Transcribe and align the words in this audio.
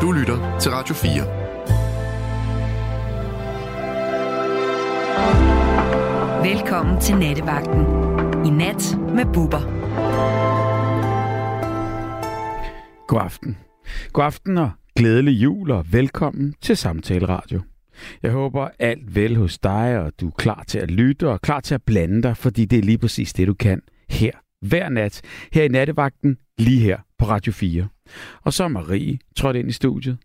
Du 0.00 0.12
lytter 0.12 0.58
til 0.60 0.70
Radio 0.70 0.94
4. 0.94 1.10
Velkommen 6.52 7.00
til 7.00 7.16
Nattevagten. 7.16 7.80
I 8.46 8.50
nat 8.50 8.98
med 9.14 9.24
Bubber. 9.34 9.60
God 13.06 13.20
aften. 13.20 13.58
God 14.12 14.24
aften 14.24 14.58
og 14.58 14.70
glædelig 14.96 15.32
jul 15.32 15.70
og 15.70 15.92
velkommen 15.92 16.54
til 16.60 16.76
Samtale 16.76 17.28
Radio. 17.28 17.60
Jeg 18.22 18.30
håber 18.30 18.68
alt 18.78 19.14
vel 19.14 19.36
hos 19.36 19.58
dig, 19.58 19.98
og 19.98 20.12
du 20.20 20.26
er 20.26 20.32
klar 20.38 20.64
til 20.66 20.78
at 20.78 20.90
lytte 20.90 21.28
og 21.28 21.40
klar 21.40 21.60
til 21.60 21.74
at 21.74 21.82
blande 21.82 22.22
dig, 22.22 22.36
fordi 22.36 22.64
det 22.64 22.78
er 22.78 22.82
lige 22.82 22.98
præcis 22.98 23.32
det, 23.32 23.46
du 23.46 23.54
kan 23.54 23.82
her 24.10 24.43
hver 24.64 24.88
nat, 24.88 25.22
her 25.52 25.62
i 25.62 25.68
nattevagten, 25.68 26.36
lige 26.58 26.80
her 26.80 26.98
på 27.18 27.24
Radio 27.24 27.52
4. 27.52 27.88
Og 28.42 28.52
så 28.52 28.64
er 28.64 28.68
Marie 28.68 29.18
trådt 29.36 29.56
ind 29.56 29.68
i 29.68 29.72
studiet. 29.72 30.18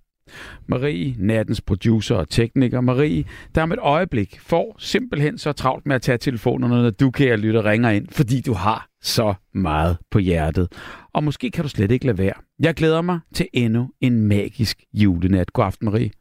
Marie, 0.68 1.16
nattens 1.18 1.62
producer 1.62 2.16
og 2.16 2.30
tekniker. 2.30 2.82
Marie, 2.82 3.24
der 3.56 3.64
om 3.64 3.72
et 3.72 3.80
øjeblik 3.80 4.40
får 4.40 4.76
simpelthen 4.80 5.38
så 5.38 5.52
travlt 5.52 5.86
med 5.86 5.96
at 5.96 6.02
tage 6.02 6.18
telefonerne, 6.18 6.82
når 6.82 6.90
du, 6.90 7.12
kan 7.12 7.40
lytte 7.40 7.64
ringer 7.64 7.90
ind, 7.90 8.08
fordi 8.12 8.42
du 8.42 8.54
har 8.54 8.88
så 9.02 9.34
meget 9.54 9.98
på 10.12 10.20
hjertet. 10.20 10.72
Og 11.14 11.24
måske 11.24 11.52
kan 11.52 11.64
du 11.64 11.70
slet 11.70 11.92
ikke 11.92 12.06
lade 12.06 12.18
være. 12.18 12.34
Jeg 12.60 12.74
glæder 12.74 13.02
mig 13.02 13.20
til 13.34 13.48
endnu 13.54 13.90
en 14.02 14.22
magisk 14.22 14.84
julenat. 14.94 15.54
God 15.54 15.66
aften, 15.66 15.86
Marie. 15.86 16.12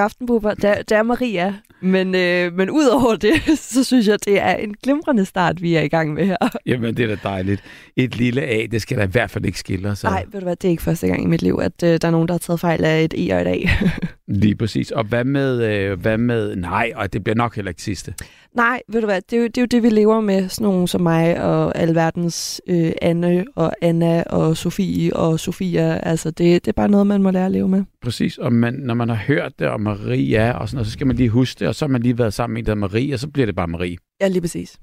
Aften, 0.00 0.26
Bubber. 0.26 0.54
Det, 0.54 0.88
det 0.88 0.96
er 0.96 1.02
Maria. 1.02 1.54
Men, 1.80 2.14
øh, 2.14 2.52
men 2.52 2.70
udover 2.70 3.16
det, 3.16 3.34
så 3.74 3.84
synes 3.84 4.08
jeg, 4.08 4.24
det 4.24 4.40
er 4.40 4.54
en 4.54 4.74
glimrende 4.82 5.24
start, 5.24 5.62
vi 5.62 5.74
er 5.74 5.80
i 5.80 5.88
gang 5.88 6.14
med 6.14 6.26
her. 6.26 6.36
Jamen, 6.66 6.96
det 6.96 7.10
er 7.10 7.16
da 7.16 7.28
dejligt. 7.28 7.62
Et 7.96 8.16
lille 8.16 8.42
A, 8.42 8.66
det 8.70 8.82
skal 8.82 8.98
da 8.98 9.02
i 9.02 9.06
hvert 9.06 9.30
fald 9.30 9.44
ikke 9.44 9.58
skille 9.58 9.88
os. 9.88 10.04
Nej, 10.04 10.24
ved 10.32 10.40
du 10.40 10.46
hvad, 10.46 10.56
det 10.56 10.68
er 10.68 10.70
ikke 10.70 10.82
første 10.82 11.06
gang 11.06 11.22
i 11.22 11.26
mit 11.26 11.42
liv, 11.42 11.58
at 11.62 11.82
øh, 11.84 11.98
der 12.02 12.08
er 12.08 12.10
nogen, 12.10 12.28
der 12.28 12.34
har 12.34 12.38
taget 12.38 12.60
fejl 12.60 12.84
af 12.84 13.04
et 13.04 13.14
E 13.28 13.34
og 13.34 13.40
et 13.40 13.46
A. 13.46 13.56
Lige 14.28 14.54
præcis. 14.54 14.90
Og 14.90 15.04
hvad 15.04 15.24
med, 15.24 15.62
øh, 15.62 16.00
hvad 16.00 16.18
med, 16.18 16.56
nej, 16.56 16.92
og 16.96 17.12
det 17.12 17.24
bliver 17.24 17.36
nok 17.36 17.56
heller 17.56 17.68
ikke 17.68 17.82
sidste. 17.82 18.14
Nej, 18.54 18.82
ved 18.88 19.00
du 19.00 19.06
hvad, 19.06 19.20
det 19.30 19.36
er, 19.36 19.40
jo, 19.40 19.46
det 19.46 19.58
er 19.58 19.62
jo 19.62 19.66
det, 19.66 19.82
vi 19.82 19.88
lever 19.88 20.20
med, 20.20 20.48
sådan 20.48 20.64
nogen 20.64 20.88
som 20.88 21.00
mig 21.00 21.44
og 21.44 21.78
alverdens 21.78 22.60
øh, 22.66 22.92
Anne 23.02 23.44
og 23.54 23.72
Anna 23.82 24.22
og 24.22 24.56
Sofie 24.56 25.16
og 25.16 25.40
Sofia. 25.40 26.00
Altså, 26.02 26.30
det, 26.30 26.64
det 26.64 26.68
er 26.68 26.72
bare 26.72 26.88
noget, 26.88 27.06
man 27.06 27.22
må 27.22 27.30
lære 27.30 27.46
at 27.46 27.52
leve 27.52 27.68
med. 27.68 27.84
Præcis, 28.02 28.38
og 28.38 28.52
man, 28.52 28.74
når 28.74 28.94
man 28.94 29.08
har 29.08 29.16
hørt 29.16 29.52
det, 29.58 29.68
og 29.68 29.80
Maria 29.80 30.52
og 30.52 30.68
sådan 30.68 30.76
noget, 30.76 30.86
så 30.86 30.92
skal 30.92 31.06
man 31.06 31.16
lige 31.16 31.28
huske 31.28 31.60
det, 31.60 31.68
og 31.68 31.74
så 31.74 31.84
har 31.84 31.90
man 31.90 32.02
lige 32.02 32.18
været 32.18 32.34
sammen 32.34 32.54
med 32.54 32.62
en, 32.62 32.66
der 32.66 32.74
Marie, 32.74 33.14
og 33.14 33.18
så 33.18 33.28
bliver 33.28 33.46
det 33.46 33.54
bare 33.54 33.68
Marie. 33.68 33.96
Ja, 34.20 34.28
lige 34.28 34.40
præcis. 34.40 34.78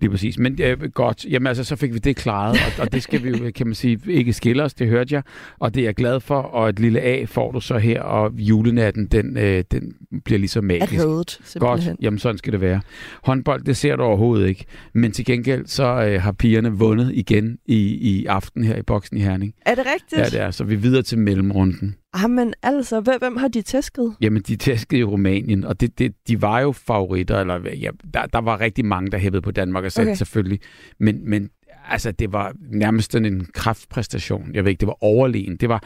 Lige 0.00 0.10
præcis. 0.10 0.38
Men 0.38 0.62
øh, 0.62 0.82
godt, 0.94 1.24
jamen 1.24 1.46
altså, 1.46 1.64
så 1.64 1.76
fik 1.76 1.94
vi 1.94 1.98
det 1.98 2.16
klaret, 2.16 2.50
og, 2.52 2.82
og 2.84 2.92
det 2.92 3.02
skal 3.02 3.24
vi 3.24 3.28
jo, 3.28 3.50
kan 3.56 3.66
man 3.66 3.74
sige, 3.74 4.00
ikke 4.06 4.32
skille 4.32 4.62
os, 4.62 4.74
det 4.74 4.88
hørte 4.88 5.14
jeg, 5.14 5.22
og 5.58 5.74
det 5.74 5.80
er 5.80 5.84
jeg 5.84 5.94
glad 5.94 6.20
for, 6.20 6.40
og 6.40 6.68
et 6.68 6.78
lille 6.78 7.00
A 7.00 7.24
får 7.24 7.52
du 7.52 7.60
så 7.60 7.78
her, 7.78 8.02
og 8.02 8.32
julenatten, 8.32 9.06
den, 9.06 9.36
øh, 9.36 9.64
den 9.70 9.92
bliver 10.24 10.38
ligesom 10.38 10.64
magisk. 10.64 10.92
At 10.92 11.04
hovedet, 11.04 11.30
simpelthen. 11.44 11.90
Godt, 11.90 12.02
jamen 12.02 12.18
sådan 12.18 12.38
skal 12.38 12.52
det 12.52 12.60
være. 12.60 12.80
Håndbold, 13.24 13.62
det 13.64 13.76
ser 13.76 13.96
du 13.96 14.02
overhovedet 14.02 14.48
ikke, 14.48 14.64
men 14.94 15.12
til 15.12 15.24
gengæld, 15.24 15.66
så 15.66 15.84
øh, 15.84 16.22
har 16.22 16.32
pigerne 16.32 16.70
vundet 16.70 17.12
igen 17.14 17.58
i, 17.66 17.76
i 18.10 18.26
aften 18.26 18.64
her 18.64 18.76
i 18.76 18.82
boksen 18.82 19.16
i 19.16 19.20
Herning. 19.20 19.54
Er 19.66 19.74
det 19.74 19.86
rigtigt? 19.86 20.20
Ja, 20.20 20.24
det 20.24 20.40
er, 20.40 20.50
så 20.50 20.64
vi 20.64 20.74
er 20.74 20.78
videre 20.78 21.02
til 21.02 21.18
mellemrunden. 21.18 21.96
Ah, 22.12 22.30
men 22.30 22.54
altså, 22.62 23.00
hvem 23.00 23.36
har 23.36 23.48
de 23.48 23.62
tæsket? 23.62 24.16
Jamen, 24.20 24.42
de 24.42 24.56
tæskede 24.56 25.00
i 25.00 25.04
Rumænien, 25.04 25.64
og 25.64 25.80
det, 25.80 25.98
det, 25.98 26.14
de 26.28 26.42
var 26.42 26.60
jo 26.60 26.72
favoritter, 26.72 27.40
eller 27.40 27.74
ja, 27.74 27.90
der, 28.14 28.26
der 28.26 28.38
var 28.38 28.60
rigtig 28.60 28.84
mange, 28.84 29.10
der 29.10 29.18
hævede 29.18 29.42
på 29.42 29.50
Danmark 29.50 29.84
og 29.84 29.92
sagde 29.92 30.08
okay. 30.08 30.16
selvfølgelig. 30.16 30.60
Men, 31.00 31.30
men 31.30 31.50
altså, 31.88 32.12
det 32.12 32.32
var 32.32 32.54
nærmest 32.60 33.14
en 33.14 33.46
kraftpræstation. 33.54 34.54
Jeg 34.54 34.64
ved 34.64 34.70
ikke, 34.70 34.80
det 34.80 34.88
var 34.88 35.04
overlegen. 35.04 35.56
Det 35.56 35.68
var 35.68 35.82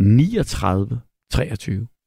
39-23. 0.00 2.01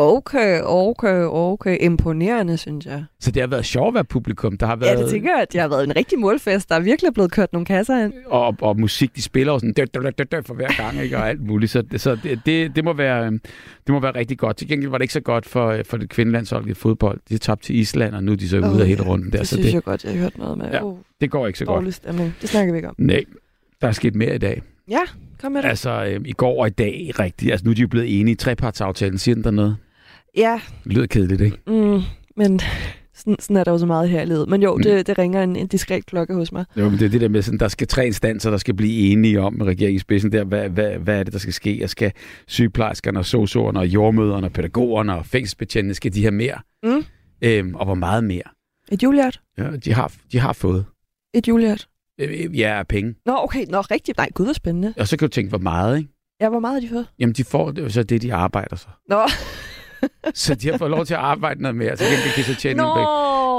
Okay, 0.00 0.60
okay, 0.62 1.24
okay. 1.24 1.76
Imponerende, 1.80 2.56
synes 2.56 2.86
jeg. 2.86 3.04
Så 3.20 3.30
det 3.30 3.42
har 3.42 3.46
været 3.46 3.64
sjovt 3.64 3.88
at 3.88 3.94
være 3.94 4.04
publikum. 4.04 4.56
Der 4.56 4.66
har 4.66 4.76
været... 4.76 4.90
Ja, 4.90 5.02
det 5.02 5.10
tænker 5.10 5.30
jeg, 5.30 5.42
at 5.42 5.52
det 5.52 5.60
har 5.60 5.68
været 5.68 5.84
en 5.84 5.96
rigtig 5.96 6.18
målfest. 6.18 6.68
Der 6.68 6.74
er 6.74 6.80
virkelig 6.80 7.14
blevet 7.14 7.32
kørt 7.32 7.52
nogle 7.52 7.66
kasser 7.66 8.04
ind. 8.04 8.12
Og, 8.26 8.56
og 8.60 8.80
musik, 8.80 9.16
de 9.16 9.22
spiller 9.22 9.52
også 9.52 9.64
sådan 9.64 9.72
dø, 9.72 10.00
dø, 10.00 10.10
dø, 10.18 10.24
dø, 10.24 10.40
for 10.42 10.54
hver 10.54 10.68
gang, 10.76 11.02
ikke? 11.02 11.16
og 11.16 11.28
alt 11.28 11.40
muligt. 11.40 11.72
Så, 11.72 11.82
så 11.96 12.18
det, 12.22 12.40
det, 12.46 12.76
det, 12.76 12.84
må 12.84 12.92
være, 12.92 13.30
det 13.30 13.88
må 13.88 14.00
være 14.00 14.14
rigtig 14.14 14.38
godt. 14.38 14.56
Til 14.56 14.68
gengæld 14.68 14.90
var 14.90 14.98
det 14.98 15.02
ikke 15.02 15.14
så 15.14 15.20
godt 15.20 15.46
for, 15.46 15.80
for 15.84 15.96
det 15.96 16.08
kvindelandshold 16.08 16.66
i 16.66 16.74
fodbold. 16.74 17.20
De 17.28 17.38
tabte 17.38 17.66
til 17.66 17.76
Island, 17.76 18.14
og 18.14 18.24
nu 18.24 18.32
er 18.32 18.36
de 18.36 18.48
så 18.48 18.58
oh, 18.58 18.72
ude 18.74 18.80
af 18.80 18.88
hele 18.88 19.02
runden 19.02 19.32
der. 19.32 19.38
Det 19.38 19.48
så 19.48 19.54
synes 19.54 19.66
det, 19.66 19.74
jeg 19.74 19.82
godt, 19.82 20.04
jeg 20.04 20.12
har 20.12 20.18
hørt 20.18 20.38
noget 20.38 20.58
med. 20.58 20.70
Ja, 20.70 20.84
uh, 20.84 20.98
det 21.20 21.30
går 21.30 21.46
ikke 21.46 21.58
så 21.58 21.64
godt. 21.64 21.94
stemning. 21.94 22.34
Det 22.40 22.48
snakker 22.48 22.72
vi 22.72 22.78
ikke 22.78 22.88
om. 22.88 22.94
Nej, 22.98 23.24
der 23.80 23.88
er 23.88 23.92
sket 23.92 24.14
mere 24.14 24.34
i 24.34 24.38
dag. 24.38 24.62
Ja, 24.88 25.00
kom 25.40 25.52
med 25.52 25.62
det. 25.62 25.68
Altså, 25.68 26.04
øh, 26.04 26.20
i 26.24 26.32
går 26.32 26.60
og 26.60 26.66
i 26.66 26.70
dag, 26.70 27.10
rigtigt. 27.18 27.50
Altså, 27.52 27.64
nu 27.64 27.70
er 27.70 27.74
de 27.74 27.80
jo 27.80 27.88
blevet 27.88 28.20
enige 28.20 28.32
i 28.32 28.36
trepartsaftalen. 28.36 29.18
Siger 29.18 29.34
den 29.34 29.44
der 29.44 29.50
noget? 29.50 29.76
Ja. 30.36 30.60
Det 30.84 30.92
lyder 30.92 31.06
kedeligt, 31.06 31.40
ikke? 31.40 31.58
Mm, 31.66 32.00
men 32.36 32.60
sådan, 33.14 33.36
sådan 33.40 33.56
er 33.56 33.64
der 33.64 33.72
jo 33.72 33.78
så 33.78 33.86
meget 33.86 34.08
her 34.08 34.22
i 34.22 34.26
livet. 34.26 34.48
Men 34.48 34.62
jo, 34.62 34.76
mm. 34.76 34.82
det, 34.82 35.06
det 35.06 35.18
ringer 35.18 35.42
en, 35.42 35.56
en 35.56 35.66
diskret 35.66 36.06
klokke 36.06 36.34
hos 36.34 36.52
mig. 36.52 36.64
Jo, 36.76 36.88
men 36.88 36.98
det 36.98 37.04
er 37.04 37.08
det 37.08 37.20
der 37.20 37.28
med, 37.28 37.42
sådan, 37.42 37.60
der 37.60 37.68
skal 37.68 37.86
tre 37.86 38.06
instanser, 38.06 38.50
der 38.50 38.58
skal 38.58 38.74
blive 38.74 39.12
enige 39.12 39.40
om 39.40 39.54
med 39.54 39.66
regeringsspidsen 39.66 40.32
der, 40.32 40.44
hvad, 40.44 40.68
hvad, 40.68 40.90
hvad 40.90 41.18
er 41.18 41.22
det, 41.22 41.32
der 41.32 41.38
skal 41.38 41.52
ske? 41.52 41.80
Jeg 41.80 41.90
skal 41.90 42.12
sygeplejerskerne 42.46 43.18
og 43.18 43.26
sosuerne 43.26 43.78
og 43.78 43.86
jordmøderne 43.86 44.46
og 44.46 44.52
pædagogerne 44.52 45.14
og 45.14 45.26
fængselsbetjentene, 45.26 45.94
skal 45.94 46.14
de 46.14 46.22
have 46.22 46.32
mere? 46.32 46.58
Mm. 46.82 47.04
Øhm, 47.42 47.74
og 47.74 47.84
hvor 47.84 47.94
meget 47.94 48.24
mere? 48.24 48.42
Et 48.92 49.02
julehjert? 49.02 49.40
Ja, 49.58 49.76
de 49.76 49.92
har, 49.92 50.12
de 50.32 50.38
har 50.38 50.52
fået. 50.52 50.84
Et 51.34 51.48
julehjert? 51.48 51.88
Øh, 52.20 52.58
ja, 52.58 52.82
penge. 52.88 53.14
Nå, 53.26 53.36
okay. 53.36 53.66
Nå, 53.68 53.80
rigtigt. 53.80 54.18
Nej, 54.18 54.28
gud, 54.34 54.44
hvor 54.44 54.52
spændende. 54.52 54.94
Og 54.96 55.08
så 55.08 55.16
kan 55.16 55.28
du 55.28 55.32
tænke, 55.32 55.48
hvor 55.48 55.58
meget, 55.58 55.98
ikke? 55.98 56.10
Ja, 56.40 56.48
hvor 56.48 56.60
meget 56.60 56.74
har 56.74 56.80
de 56.80 56.88
fået? 56.88 57.06
Jamen, 57.18 57.32
de 57.32 57.44
får 57.44 57.70
det, 57.70 57.92
så 57.92 58.02
det, 58.02 58.22
de 58.22 58.34
arbejder 58.34 58.76
så. 58.76 58.86
Nå. 59.08 59.20
så 60.34 60.54
de 60.54 60.70
har 60.70 60.78
fået 60.78 60.90
lov 60.90 61.06
til 61.06 61.14
at 61.14 61.20
arbejde 61.20 61.62
noget 61.62 61.76
mere, 61.76 61.96
så 61.96 62.04
kan 62.04 62.44
de 62.44 62.44
så 62.44 62.60
tjene 62.60 62.82
Nå, 62.82 62.98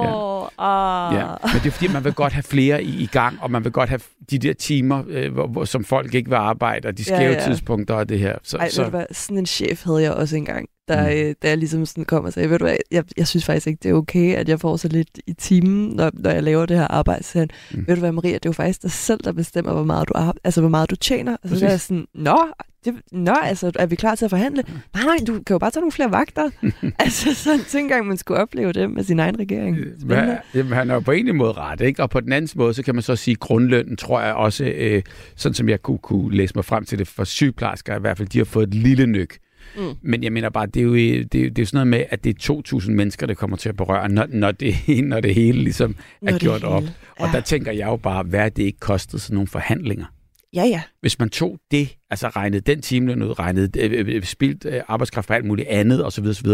ja. 0.04 1.14
ja. 1.16 1.28
Men 1.44 1.62
det 1.64 1.66
er 1.66 1.72
fordi, 1.72 1.88
man 1.88 2.04
vil 2.04 2.14
godt 2.14 2.34
have 2.34 2.44
flere 2.44 2.84
i, 2.84 3.04
i 3.04 3.06
gang, 3.06 3.38
og 3.42 3.52
man 3.52 3.64
vil 3.64 3.72
godt 3.72 3.90
have 3.90 4.02
de 4.32 4.40
der 4.40 4.54
timer, 4.54 5.04
øh, 5.08 5.34
hvor, 5.34 5.48
hvor, 5.48 5.66
som 5.66 5.84
folk 5.84 6.14
ikke 6.14 6.30
vil 6.30 6.36
arbejde, 6.36 6.88
og 6.88 6.98
de 6.98 7.04
skæve 7.04 7.20
ja, 7.20 7.32
ja. 7.32 7.44
tidspunkter 7.44 7.96
og 7.96 8.10
det 8.10 8.20
her. 8.20 8.36
Så, 8.44 8.58
Ej, 8.58 8.70
så... 8.70 8.84
Hvad, 8.84 9.06
sådan 9.12 9.38
en 9.38 9.46
chef 9.46 9.84
havde 9.84 10.02
jeg 10.02 10.14
også 10.14 10.38
engang, 10.38 10.68
der, 10.92 11.24
mm. 11.24 11.30
øh, 11.30 11.36
der 11.42 11.56
ligesom 11.56 11.86
sådan 11.86 12.06
kom 12.06 12.26
og 12.26 12.34
sagde, 12.34 12.50
ved 12.50 12.60
du 12.60 12.66
hvad, 12.66 12.78
jeg, 12.92 13.04
jeg 13.18 13.28
synes 13.28 13.46
faktisk 13.46 13.68
ikke, 13.68 13.80
det 13.84 13.92
er 13.92 13.94
okay, 13.94 14.36
at 14.36 14.50
jeg 14.50 14.60
får 14.60 14.78
så 14.78 14.88
lidt 14.88 15.20
i 15.28 15.34
timen, 15.34 15.90
når, 15.90 16.12
når 16.14 16.30
jeg 16.30 16.44
laver 16.44 16.66
det 16.66 16.78
her 16.78 16.88
arbejde. 16.88 17.24
Så 17.24 17.40
han, 17.40 17.50
mm. 17.72 17.88
ved 17.88 17.96
du 17.96 18.00
hvad, 18.00 18.12
Maria, 18.12 18.34
det 18.34 18.46
er 18.46 18.50
jo 18.50 18.54
faktisk 18.54 18.82
dig 18.82 18.92
selv, 18.92 19.20
der 19.24 19.32
bestemmer, 19.32 19.74
hvor 19.74 19.84
meget 19.84 20.08
du, 20.08 20.14
arbejder, 20.16 20.40
altså, 20.44 20.62
hvor 20.62 20.70
meget 20.70 20.90
du 20.90 20.96
tjener. 20.96 21.38
Og 21.44 21.50
så 21.50 21.66
er 21.66 21.70
jeg 21.70 21.80
sådan, 21.80 22.06
nå, 22.16 22.38
det, 22.86 22.94
nå, 23.12 23.32
altså, 23.32 23.72
er 23.80 23.86
vi 23.86 23.96
klar 23.96 24.16
til 24.16 24.26
at 24.26 24.30
forhandle? 24.30 24.64
Nej, 24.94 25.04
nej, 25.04 25.18
du 25.28 25.34
kan 25.34 25.54
jo 25.54 25.58
bare 25.58 25.72
tage 25.72 25.82
nogle 25.82 25.92
flere 25.92 26.12
vagter. 26.12 26.50
altså, 27.00 27.34
sådan 27.34 27.60
tænker 27.68 27.96
jeg, 27.96 28.06
man 28.06 28.18
skulle 28.18 28.40
opleve 28.40 28.74
det 28.74 28.92
med 28.92 29.04
sin 29.04 29.20
egen 29.20 29.40
regering. 29.40 29.78
Men, 30.06 30.38
jamen, 30.56 30.74
han 30.74 30.90
er 30.90 30.94
jo 30.94 31.00
på 31.00 31.12
en 31.12 31.36
måde 31.36 31.52
ret, 31.52 31.82
ikke? 31.82 32.04
Og 32.04 32.10
på 32.10 32.20
den 32.20 32.34
anden 32.34 32.50
måde, 32.56 32.74
så 32.74 32.84
kan 32.84 32.96
man 32.96 33.02
så 33.02 33.16
sige, 33.16 33.36
grundlønnen, 33.36 33.98
tror 33.98 34.22
jeg 34.22 34.34
også, 34.34 34.66
øh, 34.66 35.02
sådan 35.36 35.54
som 35.54 35.70
jeg 35.70 35.82
kunne, 35.82 35.98
kunne 35.98 36.36
læse 36.36 36.56
mig 36.56 36.66
frem 36.66 36.86
til 36.86 37.00
det 37.00 37.08
for 37.08 37.24
sygeplejersker 37.24 37.98
i 37.98 38.00
hvert 38.00 38.18
fald, 38.18 38.28
de 38.28 38.38
har 38.38 38.46
fået 38.46 38.68
et 38.68 38.74
lille 38.74 39.06
nyk. 39.06 39.38
Mm. 39.78 39.94
Men 40.02 40.24
jeg 40.24 40.32
mener 40.32 40.50
bare, 40.50 40.66
det 40.66 40.80
er 40.80 40.84
jo, 40.84 40.96
det 40.96 41.36
er, 41.36 41.50
det 41.50 41.60
er 41.60 41.66
sådan 41.66 41.78
noget 41.78 41.88
med, 41.88 42.06
at 42.10 42.24
det 42.24 42.50
er 42.50 42.54
2.000 42.80 42.92
mennesker, 42.92 43.28
der 43.28 43.34
kommer 43.34 43.58
til 43.58 43.70
at 43.70 43.78
berøre, 43.78 44.10
når, 44.10 44.26
når, 44.30 44.52
det, 44.52 44.76
når 45.04 45.20
det 45.20 45.36
hele 45.36 45.64
ligesom 45.64 45.96
er 46.22 46.32
når 46.32 46.40
gjort 46.40 46.64
op. 46.64 46.84
Ja. 46.84 46.90
Og 47.20 47.30
der 47.34 47.42
tænker 47.42 47.72
jeg 47.72 47.88
jo 47.88 47.96
bare, 47.96 48.24
hvad 48.24 48.52
det 48.52 48.64
ikke 48.64 48.80
kostede 48.80 49.22
sådan 49.22 49.34
nogle 49.34 49.48
forhandlinger. 49.48 50.06
Ja, 50.54 50.66
ja. 50.66 50.82
Hvis 51.02 51.20
man 51.20 51.30
tog 51.30 51.58
det, 51.72 51.98
altså 52.10 52.28
regnede 52.28 52.62
den 52.62 52.82
timeløn 52.82 53.24
ud, 53.24 53.40
regnede 53.40 53.80
øh, 53.80 54.16
øh, 54.16 54.24
spildt 54.24 54.66
øh, 54.66 54.82
arbejdskraft 54.88 55.28
på 55.28 55.34
alt 55.34 55.46
muligt 55.46 55.68
andet 55.68 56.06
osv. 56.06 56.26
osv. 56.26 56.48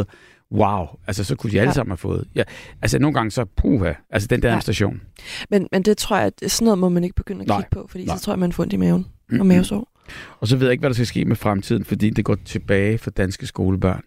Wow, 0.51 0.85
altså 1.07 1.24
så 1.24 1.35
kunne 1.35 1.51
de 1.51 1.59
alle 1.59 1.69
ja. 1.69 1.74
sammen 1.74 1.91
have 1.91 1.97
fået. 1.97 2.28
Ja, 2.35 2.44
altså 2.81 3.00
nogle 3.00 3.13
gange 3.13 3.31
så, 3.31 3.45
puha, 3.45 3.94
altså 4.09 4.28
den 4.28 4.41
der 4.41 4.47
ja. 4.47 4.51
administration. 4.51 5.01
Men, 5.50 5.68
men 5.72 5.84
det 5.84 5.97
tror 5.97 6.18
jeg, 6.18 6.25
at 6.25 6.51
sådan 6.51 6.66
noget 6.66 6.79
må 6.79 6.89
man 6.89 7.03
ikke 7.03 7.16
begynde 7.16 7.41
at 7.41 7.47
Nej. 7.47 7.57
kigge 7.57 7.69
på, 7.72 7.88
fordi 7.89 8.06
Nej. 8.06 8.18
så 8.18 8.24
tror 8.24 8.34
jeg, 8.34 8.39
man 8.39 8.51
får 8.51 8.63
ondt 8.63 8.74
i 8.74 8.78
maven 8.78 9.01
mm-hmm. 9.01 9.39
og 9.39 9.45
mavesår. 9.45 9.91
Og 10.39 10.48
så 10.48 10.57
ved 10.57 10.68
jeg 10.68 10.71
ikke, 10.71 10.81
hvad 10.81 10.89
der 10.89 10.94
skal 10.94 11.07
ske 11.07 11.25
med 11.25 11.36
fremtiden, 11.36 11.86
fordi 11.86 12.09
det 12.09 12.25
går 12.25 12.38
tilbage 12.45 12.98
for 12.98 13.12
danske 13.12 13.48
skolebørn. 13.48 14.01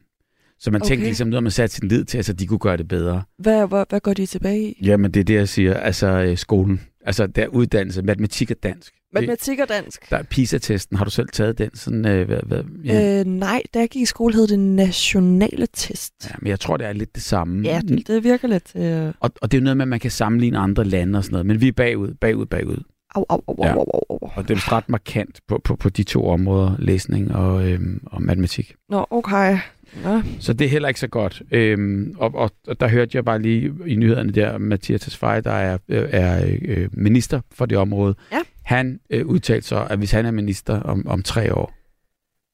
Så 0.59 0.71
man 0.71 0.83
okay. 0.83 0.89
tænkte 0.89 1.05
ligesom, 1.05 1.33
har 1.33 1.41
man 1.41 1.51
sat 1.51 1.71
sin 1.71 1.89
lid 1.89 2.05
til, 2.05 2.17
at 2.17 2.19
altså, 2.19 2.33
de 2.33 2.47
kunne 2.47 2.59
gøre 2.59 2.77
det 2.77 2.89
bedre. 2.89 3.23
Hvad, 3.39 3.67
hvad, 3.67 3.85
hvad 3.89 4.01
går 4.01 4.15
de 4.15 4.27
tilbage 4.27 4.63
i? 4.63 4.79
Jamen, 4.83 5.11
det 5.11 5.21
er 5.21 5.25
det, 5.25 5.35
jeg 5.35 5.49
siger. 5.49 5.75
Altså, 5.75 6.33
skolen. 6.37 6.81
Altså, 7.07 7.27
der 7.27 7.47
uddannelse, 7.47 8.03
matematik 8.03 8.51
og 8.51 8.57
dansk. 8.63 8.93
Matematik 9.13 9.59
og 9.59 9.69
dansk? 9.69 10.11
Der 10.11 10.17
er 10.17 10.23
PISA-testen. 10.23 10.97
Har 10.97 11.05
du 11.05 11.11
selv 11.11 11.29
taget 11.29 11.59
den? 11.59 11.71
Sådan, 11.75 12.07
øh, 12.07 12.27
hvad, 12.27 12.41
hvad, 12.47 12.63
ja. 12.85 13.21
øh, 13.21 13.27
nej, 13.27 13.63
da 13.75 13.79
jeg 13.79 13.89
gik 13.89 14.03
i 14.03 14.07
skole, 14.07 14.35
hed 14.35 14.47
det 14.47 14.59
nationale 14.59 15.67
test. 15.73 16.15
Ja, 16.25 16.35
men 16.39 16.49
jeg 16.49 16.61
tror, 16.61 16.77
det 16.77 16.87
er 16.87 16.93
lidt 16.93 17.15
det 17.15 17.23
samme. 17.23 17.69
Ja, 17.69 17.81
det, 17.89 18.07
det 18.07 18.25
virker 18.25 18.49
lidt. 18.49 18.77
Øh... 18.77 19.13
Og, 19.21 19.31
og 19.43 19.51
det 19.51 19.57
er 19.57 19.61
jo 19.61 19.65
noget 19.65 19.77
med, 19.77 19.85
at 19.85 19.89
man 19.89 20.01
kan 20.01 20.11
sammenligne 20.11 20.59
andre 20.59 20.85
lande 20.85 21.19
og 21.19 21.25
sådan 21.25 21.33
noget. 21.33 21.47
Men 21.47 21.61
vi 21.61 21.69
er 21.69 21.73
bagud, 21.73 22.15
bagud, 22.15 22.47
bagud. 22.47 22.83
Au, 23.15 23.25
au, 23.29 23.45
au, 23.47 23.57
ja. 23.65 23.75
au, 23.75 23.87
au, 23.95 24.03
au. 24.09 24.31
Og 24.37 24.49
det 24.49 24.57
er 24.57 24.73
ret 24.73 24.89
markant 24.89 25.41
på, 25.47 25.61
på, 25.65 25.77
på 25.77 25.89
de 25.89 26.03
to 26.03 26.27
områder, 26.29 26.77
læsning 26.79 27.35
og, 27.35 27.69
øhm, 27.71 28.03
og 28.07 28.23
matematik. 28.23 28.75
Nå, 28.89 29.07
okay. 29.11 29.59
Ja. 30.05 30.23
Så 30.41 30.53
det 30.53 30.65
er 30.65 30.69
heller 30.69 30.89
ikke 30.89 31.01
så 31.01 31.07
godt. 31.09 31.43
Øhm, 31.51 32.15
og, 32.19 32.35
og, 32.35 32.51
og 32.67 32.81
der 32.81 32.89
hørte 32.89 33.17
jeg 33.17 33.25
bare 33.25 33.43
lige 33.43 33.73
i 33.87 33.95
nyhederne 33.95 34.33
der, 34.33 34.59
Mathias 34.59 35.01
Tesfaye, 35.01 35.41
der 35.41 35.51
er, 35.53 35.79
øh, 35.89 36.09
er 36.13 36.59
øh, 36.63 36.89
minister 36.93 37.41
for 37.53 37.67
det 37.67 37.79
område. 37.79 38.15
Ja. 38.33 38.39
Han 38.63 39.01
øh, 39.11 39.27
udtalte 39.27 39.69
så, 39.69 39.87
at 39.91 39.99
hvis 39.99 40.11
han 40.11 40.27
er 40.27 40.31
minister 40.31 40.81
om, 40.81 41.07
om 41.09 41.23
tre 41.23 41.55
år, 41.55 41.73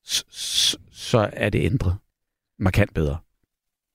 så, 0.05 0.79
så 0.93 1.31
er 1.32 1.50
det 1.50 1.64
ændret 1.64 1.97
markant 2.58 2.94
bedre. 2.94 3.17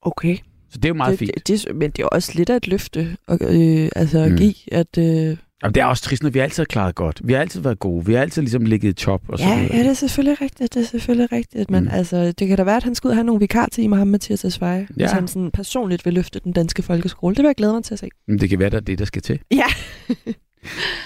Okay. 0.02 0.38
Så 0.70 0.78
det 0.78 0.86
er 0.86 0.90
jo 0.90 0.94
meget 0.94 1.12
det, 1.12 1.20
fint. 1.20 1.48
Det, 1.48 1.66
det, 1.68 1.76
men 1.76 1.92
det 1.92 2.04
er 2.04 2.08
også 2.08 2.32
lidt 2.36 2.50
af 2.50 2.56
et 2.56 2.68
løfte 2.68 3.18
at, 3.28 3.42
øh, 3.42 3.90
altså 3.96 4.20
at 4.20 4.32
Mm. 4.32 4.38
give, 4.38 4.74
at... 4.74 4.98
Øh, 4.98 5.38
Jamen, 5.64 5.76
det 5.76 5.82
er 5.82 5.86
også 5.86 6.04
trist, 6.04 6.24
når 6.24 6.30
vi 6.30 6.40
altid 6.40 6.62
har 6.62 6.66
klaret 6.66 6.96
godt. 6.96 7.22
Vi 7.24 7.34
har 7.34 7.40
altid 7.40 7.62
været 7.62 7.80
gode. 7.80 8.06
Vi 8.06 8.14
har 8.14 8.22
altid 8.22 8.42
ligesom 8.42 8.66
ligget 8.66 8.90
i 8.90 8.94
top. 8.94 9.22
Og 9.28 9.40
ja, 9.40 9.56
videre. 9.60 9.76
ja, 9.76 9.80
det 9.84 9.90
er 9.90 9.94
selvfølgelig 9.94 10.42
rigtigt, 10.42 10.74
det 10.74 10.82
er 10.82 10.86
selvfølgelig 10.88 11.32
rigtigt, 11.32 11.72
men 11.72 11.84
Mm. 11.84 11.90
altså, 11.92 12.32
det 12.32 12.48
kan 12.48 12.58
da 12.58 12.64
være, 12.64 12.76
at 12.78 12.84
han 12.84 12.96
skal 12.96 13.08
ud 13.08 13.12
og 13.12 13.16
have 13.16 13.24
nogle 13.26 13.40
vikartimer, 13.40 13.98
ham 13.98 14.08
Mathias 14.08 14.46
Esveje, 14.46 14.80
ja. 14.80 14.86
hvis 14.96 15.12
han 15.12 15.28
sådan 15.28 15.52
personligt 15.52 16.06
vil 16.06 16.14
løfte 16.14 16.40
den 16.44 16.52
danske 16.54 16.82
folkeskole. 16.84 17.36
Det 17.36 17.44
vil 17.44 17.48
jeg 17.48 17.56
glæde 17.56 17.74
mig 17.74 17.84
til 17.84 17.94
at 17.94 18.00
se. 18.00 18.10
Men 18.28 18.40
det 18.40 18.50
kan 18.50 18.60
være, 18.60 18.66
at 18.68 18.72
det 18.72 18.78
er 18.78 18.86
det, 18.86 19.00
der 19.00 19.06
skal 19.06 19.22
til. 19.22 19.40
Ja. 19.52 19.64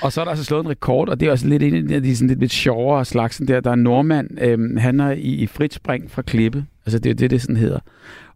Og 0.02 0.13
så 0.13 0.22
er 0.22 0.25
der 0.25 0.30
altså 0.30 0.46
slået 0.46 0.63
en 0.63 0.69
rekord, 0.69 1.10
og 1.10 1.19
det 1.19 1.28
er 1.28 1.31
også 1.31 1.48
lidt 1.48 1.63
en 1.63 1.92
af 1.94 2.04
de 2.04 2.16
sådan 2.16 2.28
lidt, 2.28 2.40
lidt 2.40 2.52
sjovere 2.52 3.06
slagsen 3.06 3.48
der. 3.48 3.60
Der 3.60 3.69
er 3.69 3.74
en 3.74 3.84
nordmand, 3.84 4.42
øhm, 4.42 4.78
han 4.78 5.00
er 5.00 5.12
i, 5.12 5.18
i 5.22 5.48
frit 5.48 5.74
spring 5.74 6.12
fra 6.12 6.22
klippe. 6.22 6.66
Altså 6.86 7.00
det 7.00 7.10
er 7.10 7.13
det, 7.13 7.30
det 7.30 7.42
sådan 7.42 7.56
hedder. 7.57 7.80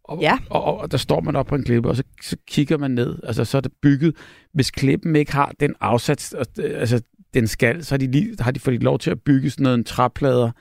Og, 0.10 0.22
Ja. 0.22 0.38
og, 0.50 0.64
og, 0.64 0.78
og 0.78 0.92
der 0.92 0.98
står 0.98 1.22
man 1.22 1.36
op 1.36 1.46
på 1.46 1.56
en 1.56 1.64
klippe, 1.64 1.90
og 1.90 1.96
så, 1.96 2.04
så 2.22 2.38
kigger 2.48 2.78
man 2.78 2.92
ned. 2.92 3.20
Altså 3.24 3.46
så 3.46 3.58
er 3.58 3.62
det 3.62 3.72
bygget. 3.82 4.16
Hvis 4.54 4.72
klippen 4.72 5.16
ikke 5.16 5.32
har 5.34 5.54
den 5.60 5.76
afsats, 5.80 6.36
altså 6.58 7.02
den 7.34 7.48
skal, 7.48 7.86
så 7.86 7.94
har 7.94 7.98
de, 7.98 8.12
lige, 8.12 8.36
har 8.40 8.52
de 8.52 8.60
fået 8.60 8.84
lov 8.84 9.00
til 9.00 9.12
at 9.12 9.22
bygge 9.22 9.50
sådan 9.50 9.64
noget 9.64 9.78
en 9.78 9.84
træplader 9.84 10.52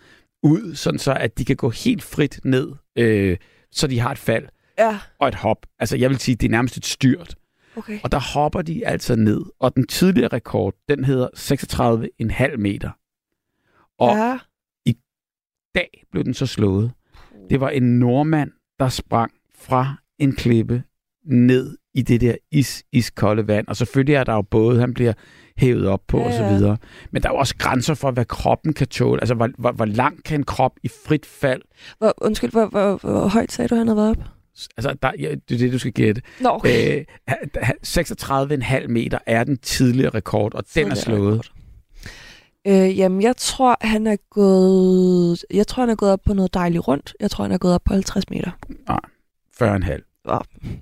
ud, 0.42 0.74
sådan 0.74 0.98
så 0.98 1.12
at 1.14 1.38
de 1.38 1.44
kan 1.44 1.56
gå 1.56 1.70
helt 1.70 2.02
frit 2.02 2.40
ned, 2.44 2.72
øh, 2.98 3.36
så 3.72 3.86
de 3.86 3.98
har 4.00 4.10
et 4.10 4.18
fald 4.18 4.46
Ja, 4.78 4.98
og 5.18 5.28
et 5.28 5.34
hop. 5.34 5.66
Altså 5.78 5.96
jeg 5.96 6.10
vil 6.10 6.18
sige, 6.18 6.34
det 6.36 6.46
er 6.46 6.50
nærmest 6.50 6.76
et 6.76 6.86
styrt. 6.86 7.34
okay. 7.76 7.98
Og 8.04 8.12
der 8.12 8.20
hopper 8.34 8.62
de 8.62 8.86
altså 8.86 9.16
ned. 9.16 9.40
Og 9.60 9.76
den 9.76 9.86
tidligere 9.86 10.28
rekord, 10.32 10.74
den 10.88 11.04
hedder 11.04 11.28
36,5 12.50 12.56
meter. 12.56 12.90
Og 13.98 14.16
ja. 14.16 14.38
I 14.86 14.96
dag 15.74 16.04
blev 16.10 16.24
den 16.24 16.34
så 16.34 16.46
slået. 16.46 16.92
Det 17.50 17.60
var 17.60 17.68
en 17.68 17.98
nordmand, 17.98 18.50
der 18.78 18.88
sprang 18.88 19.32
fra 19.60 19.94
en 20.18 20.32
klippe 20.32 20.82
ned 21.26 21.78
i 21.94 22.02
det 22.02 22.20
der 22.20 22.34
is, 22.52 22.82
iskolde 22.92 23.46
vand. 23.48 23.68
Og 23.68 23.76
selvfølgelig 23.76 24.14
er 24.14 24.24
der 24.24 24.34
jo 24.34 24.42
både, 24.42 24.80
han 24.80 24.94
bliver 24.94 25.12
hævet 25.56 25.86
op 25.86 26.00
på 26.08 26.18
Ja, 26.18 26.24
og 26.26 26.32
så 26.32 26.42
ja. 26.42 26.52
videre. 26.56 26.76
Men 27.10 27.22
der 27.22 27.28
er 27.28 27.32
jo 27.32 27.38
også 27.38 27.54
grænser 27.58 27.94
for, 27.94 28.10
hvad 28.10 28.24
kroppen 28.24 28.72
kan 28.72 28.86
tåle. 28.88 29.20
Altså, 29.20 29.34
hvor, 29.34 29.48
hvor, 29.58 29.72
hvor 29.72 29.84
langt 29.84 30.24
kan 30.24 30.40
en 30.40 30.44
krop 30.44 30.72
i 30.82 30.88
frit 31.06 31.26
fald? 31.26 31.62
hvor, 31.98 32.14
undskyld, 32.20 32.50
hvor, 32.50 32.66
hvor, 32.66 32.96
hvor 32.96 33.28
højt 33.28 33.52
sagde 33.52 33.68
du, 33.68 33.74
han 33.74 33.86
havde 33.88 33.96
været 33.96 34.10
op? 34.10 34.24
Altså, 34.76 34.96
der, 35.02 35.12
ja, 35.18 35.34
det 35.48 35.54
er 35.54 35.58
det, 35.58 35.72
du 35.72 35.78
skal 35.78 35.92
gætte. 35.92 36.22
Nå, 36.40 36.48
okay. 36.48 36.98
Øh, 36.98 37.04
ha- 37.28 37.34
ha- 37.62 38.80
36,5 38.82 38.86
meter 38.88 39.18
er 39.26 39.44
den 39.44 39.56
tidligere 39.58 40.10
rekord, 40.10 40.54
og 40.54 40.64
den 40.74 40.90
er 40.90 40.94
slået. 40.94 41.32
rekord. 41.32 41.46
Øh, 42.66 42.98
jamen, 42.98 43.22
jeg 43.22 43.36
tror, 43.36 43.76
han 43.80 44.06
er 44.06 44.16
gået... 44.30 45.44
Jeg 45.54 45.66
tror, 45.66 45.82
han 45.82 45.90
er 45.90 45.94
gået 45.94 46.12
op 46.12 46.20
på 46.26 46.34
noget 46.34 46.54
dejligt 46.54 46.88
rundt. 46.88 47.14
Jeg 47.20 47.30
tror, 47.30 47.44
han 47.44 47.52
er 47.52 47.58
gået 47.58 47.74
op 47.74 47.82
på 47.84 47.92
50 47.92 48.30
meter. 48.30 48.50
40,5. 49.62 50.22
Åh, 50.28 50.40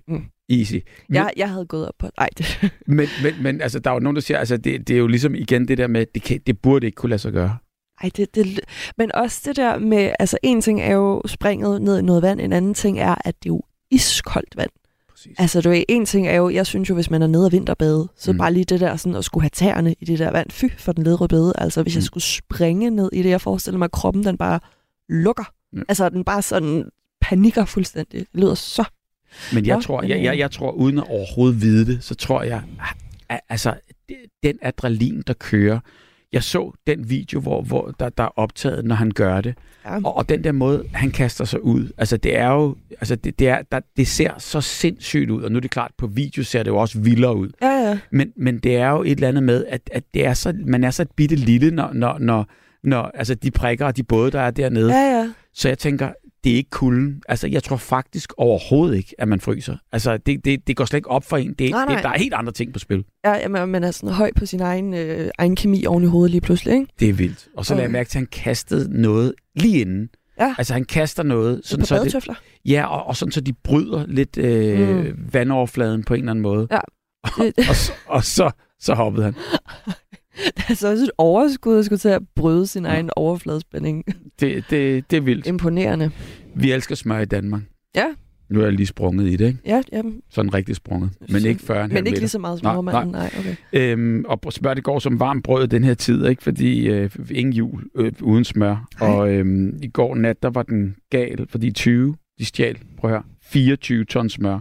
mm. 0.08 0.24
Easy. 0.48 0.72
Men, 0.72 0.82
Jeg, 1.16 1.30
jeg 1.36 1.50
havde 1.50 1.66
gået 1.66 1.88
op 1.88 1.94
på... 1.98 2.08
Nej, 2.18 2.28
det... 2.38 2.70
men, 2.86 3.08
men, 3.22 3.42
men 3.42 3.60
altså, 3.60 3.78
der 3.78 3.90
er 3.90 3.94
jo 3.94 4.00
nogen, 4.00 4.16
der 4.16 4.22
siger, 4.22 4.38
altså, 4.38 4.56
det, 4.56 4.88
det 4.88 4.94
er 4.94 4.98
jo 4.98 5.06
ligesom 5.06 5.34
igen 5.34 5.68
det 5.68 5.78
der 5.78 5.86
med, 5.86 6.06
det, 6.14 6.22
kan, 6.22 6.40
det 6.46 6.58
burde 6.60 6.86
ikke 6.86 6.96
kunne 6.96 7.10
lade 7.10 7.18
sig 7.18 7.32
gøre. 7.32 7.56
Ej, 8.02 8.10
det, 8.16 8.34
det, 8.34 8.60
men 8.98 9.14
også 9.14 9.42
det 9.44 9.56
der 9.56 9.78
med, 9.78 10.12
altså 10.18 10.38
en 10.42 10.60
ting 10.60 10.80
er 10.80 10.92
jo 10.92 11.22
springet 11.26 11.82
ned 11.82 11.98
i 11.98 12.02
noget 12.02 12.22
vand, 12.22 12.40
en 12.40 12.52
anden 12.52 12.74
ting 12.74 12.98
er, 12.98 13.14
at 13.24 13.34
det 13.42 13.48
er 13.48 13.54
jo 13.54 13.62
iskoldt 13.90 14.56
vand. 14.56 14.70
Præcis. 15.10 15.36
Altså 15.38 15.60
du 15.60 15.68
ved, 15.68 15.82
en 15.88 16.06
ting 16.06 16.28
er 16.28 16.34
jo, 16.34 16.48
jeg 16.48 16.66
synes 16.66 16.88
jo, 16.90 16.94
hvis 16.94 17.10
man 17.10 17.22
er 17.22 17.26
nede 17.26 17.46
og 17.46 17.52
vinterbade, 17.52 18.08
så 18.16 18.32
Mm. 18.32 18.34
mm. 18.34 18.38
bare 18.38 18.52
lige 18.52 18.64
det 18.64 18.80
der 18.80 18.96
sådan 18.96 19.16
at 19.16 19.24
skulle 19.24 19.42
have 19.42 19.50
tæerne 19.50 19.94
i 20.00 20.04
det 20.04 20.18
der 20.18 20.30
vand, 20.30 20.50
fy 20.50 20.64
for 20.78 20.92
den 20.92 21.04
ledrøde 21.04 21.28
bede. 21.28 21.52
Altså 21.58 21.82
hvis 21.82 21.94
mm. 21.94 21.98
jeg 21.98 22.02
Mm. 22.02 22.06
skulle 22.06 22.24
springe 22.24 22.90
ned 22.90 23.10
i 23.12 23.22
det, 23.22 23.30
jeg 23.30 23.40
forestiller 23.40 23.78
mig, 23.78 23.84
at 23.84 23.92
kroppen 23.92 24.24
den 24.24 24.38
bare 24.38 24.60
lukker. 25.08 25.52
Ja. 25.76 25.80
Altså 25.88 26.08
den 26.08 26.24
bare 26.24 26.42
sådan 26.42 26.84
panikker 27.28 27.64
fuldstændig. 27.64 28.20
Det 28.20 28.28
lyder 28.32 28.54
så... 28.54 28.84
Men 29.54 29.66
jeg 29.66 29.76
Nå, 29.76 29.82
tror, 29.82 30.00
men, 30.00 30.10
jeg, 30.10 30.18
øh, 30.18 30.24
jeg, 30.24 30.38
jeg 30.38 30.50
tror, 30.50 30.70
uden 30.70 30.98
at 30.98 31.04
overhovedet 31.08 31.62
vide 31.62 31.86
det, 31.86 32.04
så 32.04 32.14
tror 32.14 32.42
jeg, 32.42 32.62
at, 33.28 33.40
altså, 33.48 33.74
den 34.42 34.58
adrenalin, 34.62 35.22
der 35.26 35.32
kører, 35.32 35.80
jeg 36.32 36.42
så 36.42 36.72
den 36.86 37.10
video, 37.10 37.40
hvor, 37.40 37.62
hvor 37.62 37.94
der, 38.00 38.08
der 38.08 38.24
er 38.24 38.38
optaget, 38.38 38.84
når 38.84 38.94
han 38.94 39.10
gør 39.10 39.40
det. 39.40 39.54
Ja. 39.84 39.96
Og, 39.96 40.16
og 40.16 40.28
den 40.28 40.44
der 40.44 40.52
måde, 40.52 40.84
han 40.92 41.10
kaster 41.10 41.44
sig 41.44 41.64
ud, 41.64 41.90
altså 41.98 42.16
det 42.16 42.36
er 42.38 42.48
jo, 42.48 42.76
altså 42.90 43.16
det, 43.16 43.38
det, 43.38 43.48
er, 43.48 43.62
der, 43.72 43.80
det 43.96 44.08
ser 44.08 44.30
så 44.38 44.60
sindssygt 44.60 45.30
ud, 45.30 45.42
og 45.42 45.52
nu 45.52 45.56
er 45.56 45.60
det 45.60 45.70
klart, 45.70 45.90
på 45.98 46.06
video 46.06 46.42
ser 46.42 46.62
det 46.62 46.70
jo 46.70 46.76
også 46.76 46.98
vildere 46.98 47.36
ud. 47.36 47.48
Ja, 47.62 47.88
ja. 47.88 47.98
Men, 48.10 48.32
men 48.36 48.58
det 48.58 48.76
er 48.76 48.90
jo 48.90 49.02
et 49.02 49.10
eller 49.10 49.28
andet 49.28 49.42
med, 49.42 49.64
at, 49.68 49.90
at 49.92 50.04
det 50.14 50.26
er 50.26 50.34
så, 50.34 50.54
man 50.66 50.84
er 50.84 50.90
så 50.90 51.02
et 51.02 51.10
bitte 51.16 51.36
lille, 51.36 51.70
når, 51.70 51.92
når, 51.92 52.18
når, 52.18 52.46
når 52.84 53.10
altså 53.14 53.34
de 53.34 53.50
prikker 53.50 53.86
og 53.86 53.96
de 53.96 54.02
både, 54.02 54.30
der 54.30 54.40
er 54.40 54.50
dernede. 54.50 54.94
Ja, 54.94 55.18
ja. 55.18 55.32
Så 55.54 55.68
jeg 55.68 55.78
tænker, 55.78 56.12
det 56.46 56.52
er 56.52 56.56
ikke 56.56 56.70
kulden. 56.70 57.22
Altså, 57.28 57.46
jeg 57.48 57.62
tror 57.62 57.76
faktisk 57.76 58.32
overhovedet 58.36 58.96
ikke, 58.96 59.14
at 59.18 59.28
man 59.28 59.40
fryser. 59.40 59.76
Altså, 59.92 60.16
det, 60.16 60.44
det, 60.44 60.66
det 60.66 60.76
går 60.76 60.84
slet 60.84 60.98
ikke 60.98 61.10
op 61.10 61.24
for 61.24 61.36
en. 61.36 61.54
Det, 61.54 61.70
Nej, 61.70 61.84
nej. 61.84 61.94
det, 61.94 62.04
der 62.04 62.10
er 62.10 62.18
helt 62.18 62.34
andre 62.34 62.52
ting 62.52 62.72
på 62.72 62.78
spil. 62.78 63.04
Ja, 63.24 63.32
jamen, 63.34 63.68
man 63.68 63.84
er 63.84 63.90
sådan 63.90 64.14
høj 64.14 64.30
på 64.36 64.46
sin 64.46 64.60
egen, 64.60 64.94
øh, 64.94 65.30
egen 65.38 65.56
kemi 65.56 65.86
oven 65.86 66.02
i 66.02 66.06
hovedet 66.06 66.30
lige 66.30 66.40
pludselig, 66.40 66.74
ikke? 66.74 66.86
Det 67.00 67.08
er 67.08 67.12
vildt. 67.12 67.48
Og 67.56 67.66
så 67.66 67.74
lader 67.74 67.82
jeg 67.82 67.88
Okay. 67.88 67.92
mærke 67.98 68.10
til, 68.10 68.18
at 68.18 68.20
han 68.20 68.26
kastede 68.44 69.02
noget 69.02 69.34
lige 69.56 69.80
inden. 69.80 70.08
Ja. 70.40 70.54
Altså, 70.58 70.72
han 70.72 70.84
kaster 70.84 71.22
noget, 71.22 71.60
sådan, 71.64 71.84
så 71.84 72.04
det, 72.04 72.28
ja, 72.64 72.86
og, 72.86 73.06
og 73.06 73.16
sådan, 73.16 73.32
så 73.32 73.40
de 73.40 73.52
bryder 73.52 74.04
lidt 74.08 74.38
øh, 74.38 74.96
mm. 74.96 75.28
vandoverfladen 75.32 76.04
på 76.04 76.14
en 76.14 76.20
eller 76.20 76.30
anden 76.30 76.42
måde. 76.42 76.68
Ja. 76.70 76.78
og, 77.38 77.52
og, 77.68 77.76
så, 77.76 77.92
og 78.06 78.24
så, 78.24 78.50
så 78.80 78.94
hoppede 78.94 79.24
han. 79.24 79.34
Der 80.56 80.62
er 80.68 80.74
så 80.74 80.90
også 80.90 81.04
et 81.04 81.10
overskud 81.18 81.78
at 81.78 81.84
skulle 81.84 81.98
til 81.98 82.08
at 82.08 82.22
bryde 82.36 82.66
sin 82.66 82.84
egen 82.84 83.10
overfladespænding. 83.16 84.04
Det, 84.40 84.64
det, 84.70 85.10
det 85.10 85.16
er 85.16 85.20
vildt. 85.20 85.46
Imponerende. 85.46 86.10
Vi 86.54 86.72
elsker 86.72 86.94
smør 86.94 87.18
i 87.18 87.24
Danmark. 87.24 87.62
Ja. 87.96 88.06
Nu 88.50 88.60
er 88.60 88.64
jeg 88.64 88.72
lige 88.72 88.86
sprunget 88.86 89.26
i 89.28 89.36
det, 89.36 89.46
ikke? 89.46 89.58
Ja, 89.66 89.82
jamen, 89.92 90.20
Sådan 90.30 90.54
rigtig 90.54 90.76
sprunget. 90.76 91.10
Men 91.30 91.40
Så- 91.40 91.48
ikke 91.48 91.62
40 91.62 91.88
men 91.88 92.06
ikke 92.06 92.18
lige 92.18 92.28
så 92.28 92.38
meget 92.38 92.58
som 92.58 92.66
Nej, 92.66 92.74
nordmanden. 92.74 93.12
Nej, 93.12 93.30
okay. 93.38 93.54
Øhm, 93.72 94.24
og 94.28 94.52
smør, 94.52 94.74
det 94.74 94.84
går 94.84 94.98
som 94.98 95.20
varmt 95.20 95.44
brød 95.44 95.68
den 95.68 95.84
her 95.84 95.94
tid, 95.94 96.26
ikke? 96.26 96.42
Fordi 96.42 96.88
øh, 96.88 97.10
ingen 97.30 97.52
jul 97.52 97.84
øh, 97.96 98.12
uden 98.22 98.44
smør. 98.44 98.88
Nej. 99.00 99.10
Og 99.10 99.30
øhm, 99.32 99.78
i 99.82 99.88
går 99.88 100.14
nat, 100.14 100.42
der 100.42 100.50
var 100.50 100.62
den 100.62 100.96
gal, 101.10 101.46
fordi 101.48 101.70
20, 101.70 102.16
de 102.38 102.44
stjal, 102.44 102.78
prøv 102.98 103.10
at 103.10 103.14
høre, 103.14 103.22
24 103.42 104.04
ton 104.04 104.28
smør. 104.28 104.58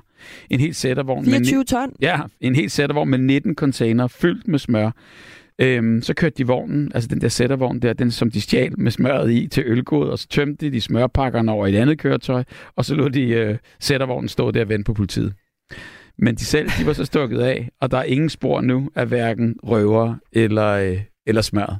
En 0.49 0.59
helt 0.59 0.75
sættervogn, 0.75 1.25
med, 1.25 1.31
24 1.31 1.63
ton. 1.63 1.91
ja, 2.01 2.19
en 2.41 2.55
helt 2.55 2.71
sættervogn 2.71 3.09
med 3.09 3.17
19 3.19 3.55
container 3.55 4.07
fyldt 4.07 4.47
med 4.47 4.59
smør. 4.59 4.91
Øhm, 5.61 6.01
så 6.01 6.13
kørte 6.13 6.35
de 6.37 6.47
vognen, 6.47 6.91
altså 6.95 7.07
den 7.07 7.21
der 7.21 7.27
sættervogn 7.27 7.79
der, 7.79 7.93
den 7.93 8.11
som 8.11 8.31
de 8.31 8.41
stjal 8.41 8.79
med 8.79 8.91
smøret 8.91 9.31
i 9.31 9.47
til 9.47 9.63
ølgod, 9.67 10.09
og 10.09 10.19
så 10.19 10.27
tømte 10.27 10.71
de 10.71 10.81
smørpakkerne 10.81 11.51
over 11.51 11.67
i 11.67 11.75
et 11.75 11.79
andet 11.79 11.99
køretøj, 11.99 12.43
og 12.75 12.85
så 12.85 12.95
lå 12.95 13.09
de 13.09 13.21
øh, 13.29 13.57
sættervognen 13.79 14.29
stå 14.29 14.51
der 14.51 14.61
og 14.61 14.69
vente 14.69 14.83
på 14.83 14.93
politiet. 14.93 15.33
Men 16.17 16.35
de 16.35 16.45
selv, 16.45 16.69
de 16.79 16.85
var 16.85 16.93
så 16.93 17.05
stukket 17.05 17.39
af, 17.39 17.69
og 17.81 17.91
der 17.91 17.97
er 17.97 18.03
ingen 18.03 18.29
spor 18.29 18.61
nu 18.61 18.89
af 18.95 19.07
hverken 19.07 19.55
røver 19.63 20.15
eller, 20.31 20.67
øh, 20.67 21.01
eller 21.27 21.41
smør. 21.41 21.79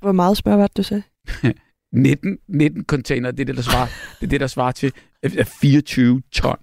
Hvor 0.00 0.12
meget 0.12 0.36
smør 0.36 0.56
var 0.56 0.66
det, 0.66 0.76
du 0.76 0.82
sagde? 0.82 1.02
19, 1.92 2.38
19 2.48 2.84
container, 2.84 3.30
det 3.30 3.40
er 3.40 3.44
det, 3.44 3.56
der 3.56 3.62
svarer, 3.62 3.86
det 4.20 4.26
er 4.26 4.30
det, 4.30 4.40
der 4.40 4.46
svarer 4.46 4.72
til 4.72 4.92
øh, 5.22 5.44
24 5.60 6.22
ton. 6.32 6.56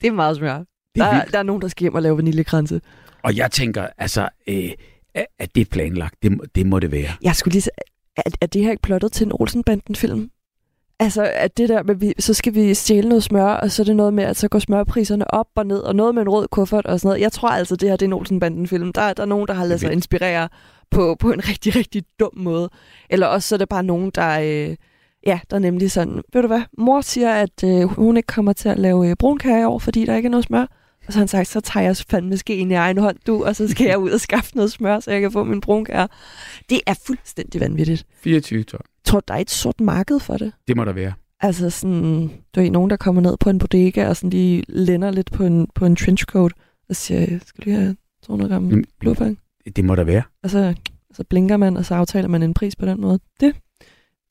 Det 0.00 0.06
er 0.08 0.12
meget 0.12 0.36
smør. 0.36 0.58
Det 0.58 0.66
Der, 0.96 1.04
er 1.04 1.08
er, 1.08 1.14
vildt. 1.14 1.32
der 1.32 1.38
er 1.38 1.42
nogen, 1.42 1.62
der 1.62 1.68
skal 1.68 1.84
hjem 1.84 1.94
og 1.94 2.02
lave 2.02 2.16
vaniljekranse. 2.16 2.80
Og 3.22 3.36
jeg 3.36 3.50
tænker, 3.50 3.86
altså, 3.98 4.28
øh, 4.48 4.70
er 5.14 5.46
det 5.54 5.70
planlagt? 5.70 6.14
Det, 6.22 6.32
må- 6.32 6.44
det 6.54 6.66
må 6.66 6.78
det 6.78 6.92
være. 6.92 7.10
Jeg 7.22 7.36
skulle 7.36 7.52
lige 7.52 7.62
sige, 7.62 7.72
er, 8.16 8.22
er 8.40 8.46
det 8.46 8.62
her 8.62 8.70
ikke 8.70 8.82
plottet 8.82 9.12
til 9.12 9.26
en 9.26 9.32
Olsenbanden-film? 9.34 10.30
Altså, 11.00 11.30
at 11.34 11.56
det 11.58 11.68
der 11.68 11.82
med, 11.82 11.94
vi, 11.94 12.14
så 12.18 12.34
skal 12.34 12.54
vi 12.54 12.74
stjæle 12.74 13.08
noget 13.08 13.22
smør, 13.22 13.44
og 13.46 13.70
så 13.70 13.82
er 13.82 13.84
det 13.84 13.96
noget 13.96 14.14
med, 14.14 14.24
at 14.24 14.36
så 14.36 14.48
går 14.48 14.58
smørpriserne 14.58 15.30
op 15.34 15.46
og 15.56 15.66
ned, 15.66 15.78
og 15.78 15.96
noget 15.96 16.14
med 16.14 16.22
en 16.22 16.28
rød 16.28 16.48
kuffert 16.48 16.86
og 16.86 17.00
sådan 17.00 17.08
noget. 17.08 17.20
Jeg 17.20 17.32
tror 17.32 17.48
altså, 17.48 17.76
det 17.76 17.88
her 17.88 17.96
det 17.96 18.06
er 18.06 18.08
en 18.08 18.12
Olsenbanden-film. 18.12 18.92
Der, 18.92 19.12
der 19.12 19.22
er 19.22 19.26
nogen, 19.26 19.48
der 19.48 19.54
har 19.54 19.64
ladet 19.64 19.80
sig 19.80 19.92
inspirere 19.92 20.48
på, 20.90 21.16
på 21.20 21.32
en 21.32 21.48
rigtig, 21.48 21.76
rigtig 21.76 22.02
dum 22.20 22.30
måde. 22.36 22.70
Eller 23.10 23.26
også 23.26 23.48
så 23.48 23.54
er 23.54 23.58
det 23.58 23.68
bare 23.68 23.82
nogen, 23.82 24.10
der... 24.14 24.40
Øh, 24.40 24.76
ja, 25.26 25.40
der 25.50 25.56
er 25.56 25.60
nemlig 25.60 25.90
sådan, 25.90 26.22
ved 26.32 26.42
du 26.42 26.46
hvad, 26.48 26.62
mor 26.78 27.00
siger, 27.00 27.34
at 27.34 27.64
øh, 27.64 27.82
hun 27.82 28.16
ikke 28.16 28.26
kommer 28.26 28.52
til 28.52 28.68
at 28.68 28.78
lave 28.78 29.08
øh, 29.10 29.16
brunkage 29.16 29.60
i 29.60 29.64
år, 29.64 29.78
fordi 29.78 30.04
der 30.04 30.16
ikke 30.16 30.26
er 30.26 30.30
noget 30.30 30.44
smør. 30.44 30.66
Og 31.08 31.12
så 31.12 31.18
har 31.18 31.20
han 31.20 31.28
sagt, 31.28 31.48
så 31.48 31.60
tager 31.60 31.84
jeg 31.86 31.96
fandme 31.96 32.36
skeen 32.36 32.70
i 32.70 32.74
egen 32.74 32.98
hånd, 32.98 33.16
du, 33.26 33.44
og 33.44 33.56
så 33.56 33.68
skal 33.68 33.86
jeg 33.86 33.98
ud 33.98 34.10
og 34.10 34.20
skaffe 34.20 34.56
noget 34.56 34.72
smør, 34.72 35.00
så 35.00 35.10
jeg 35.10 35.20
kan 35.20 35.32
få 35.32 35.44
min 35.44 35.60
brunkage. 35.60 36.08
Det 36.70 36.80
er 36.86 36.94
fuldstændig 37.06 37.60
vanvittigt. 37.60 38.06
24 38.14 38.62
ton. 38.62 38.80
Tror 39.04 39.20
du, 39.20 39.24
der 39.28 39.34
er 39.34 39.38
et 39.38 39.50
sort 39.50 39.80
marked 39.80 40.20
for 40.20 40.36
det? 40.36 40.52
Det 40.68 40.76
må 40.76 40.84
der 40.84 40.92
være. 40.92 41.12
Altså 41.40 41.70
sådan, 41.70 42.30
du 42.54 42.60
er 42.60 42.70
nogen, 42.70 42.90
der 42.90 42.96
kommer 42.96 43.22
ned 43.22 43.36
på 43.36 43.50
en 43.50 43.58
bodega, 43.58 44.08
og 44.08 44.16
sådan 44.16 44.30
lige 44.30 44.64
lænder 44.68 45.10
lidt 45.10 45.32
på 45.32 45.44
en, 45.44 45.66
på 45.74 45.86
en 45.86 45.96
trenchcoat, 45.96 46.52
og 46.88 46.96
siger, 46.96 47.38
skal 47.46 47.64
du 47.64 47.70
have 47.70 47.96
200 48.22 48.50
gram 48.52 48.84
blodbang? 49.00 49.38
Det 49.76 49.84
må 49.84 49.94
der 49.94 50.04
være. 50.04 50.22
Og 50.42 50.50
så, 50.50 50.74
så 51.12 51.24
blinker 51.24 51.56
man, 51.56 51.76
og 51.76 51.84
så 51.84 51.94
aftaler 51.94 52.28
man 52.28 52.42
en 52.42 52.54
pris 52.54 52.76
på 52.76 52.86
den 52.86 53.00
måde. 53.00 53.20
Det, 53.40 53.54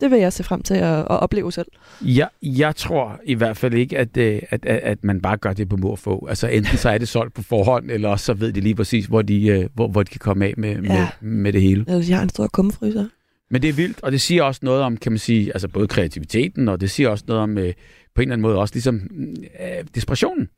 det 0.02 0.12
vil 0.12 0.20
jeg 0.20 0.34
se 0.34 0.44
frem 0.44 0.62
til 0.64 0.74
at, 0.74 1.00
at 1.00 1.08
opleve 1.10 1.52
selv. 1.52 1.68
Jeg, 2.02 2.30
jeg 2.42 2.76
tror 2.76 3.20
i 3.24 3.34
hvert 3.34 3.58
fald 3.58 3.74
ikke, 3.74 3.98
at, 3.98 4.18
øh, 4.18 4.42
at, 4.50 4.66
at, 4.66 4.80
at 4.84 5.04
man 5.04 5.22
bare 5.22 5.38
gør 5.38 5.54
det 5.54 5.70
på 5.70 5.78
mor 5.78 5.96
få. 5.96 6.28
Altså 6.30 6.48
enten 6.48 6.78
så 6.78 6.90
er 6.90 6.98
det 6.98 7.08
solgt 7.08 7.34
på 7.34 7.42
forhånd, 7.42 7.92
eller 7.92 8.10
også 8.10 8.26
så 8.26 8.34
ved 8.34 8.52
de 8.54 8.62
lige 8.62 8.76
præcis, 8.76 9.06
hvor 9.06 9.22
de, 9.22 9.48
øh, 9.48 9.70
hvor, 9.74 9.88
hvor 9.88 10.04
de 10.04 10.10
kan 10.10 10.20
komme 10.20 10.46
af 10.46 10.54
med, 10.58 10.78
med, 10.78 10.90
Ja. 10.90 11.10
med 11.22 11.54
det 11.54 11.62
hele. 11.62 11.86
Altså, 11.88 12.12
jeg 12.12 12.18
har 12.18 12.24
en 12.24 12.30
stor 12.30 12.48
kummefryser. 12.48 13.06
Men 13.50 13.62
det 13.62 13.70
er 13.70 13.74
vildt, 13.74 14.04
og 14.04 14.12
det 14.12 14.22
siger 14.22 14.44
også 14.44 14.60
noget 14.64 14.82
om, 14.82 14.98
kan 14.98 15.12
man 15.12 15.20
sige, 15.20 15.54
altså 15.54 15.68
både 15.68 15.88
kreativiteten, 15.88 16.68
og 16.68 16.82
det 16.82 16.92
siger 16.92 17.10
også 17.10 17.24
noget 17.28 17.44
om, 17.44 17.58
øh, 17.58 17.74
på 18.16 18.22
en 18.22 18.28
eller 18.28 18.34
anden 18.34 18.42
måde, 18.42 18.58
også 18.58 18.76
ligesom 18.76 18.96
øh, 19.60 19.86
desperationen. 19.96 20.50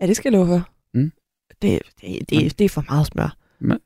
Ja, 0.00 0.06
det 0.06 0.16
skal 0.16 0.32
jeg 0.32 0.38
love 0.38 0.46
for. 0.46 0.68
Mm. 0.94 1.12
Det, 1.62 1.82
det, 2.00 2.30
det, 2.30 2.58
det 2.58 2.64
er 2.64 2.68
for 2.68 2.84
meget 2.88 3.06
smør. 3.06 3.36
Man, 3.60 3.78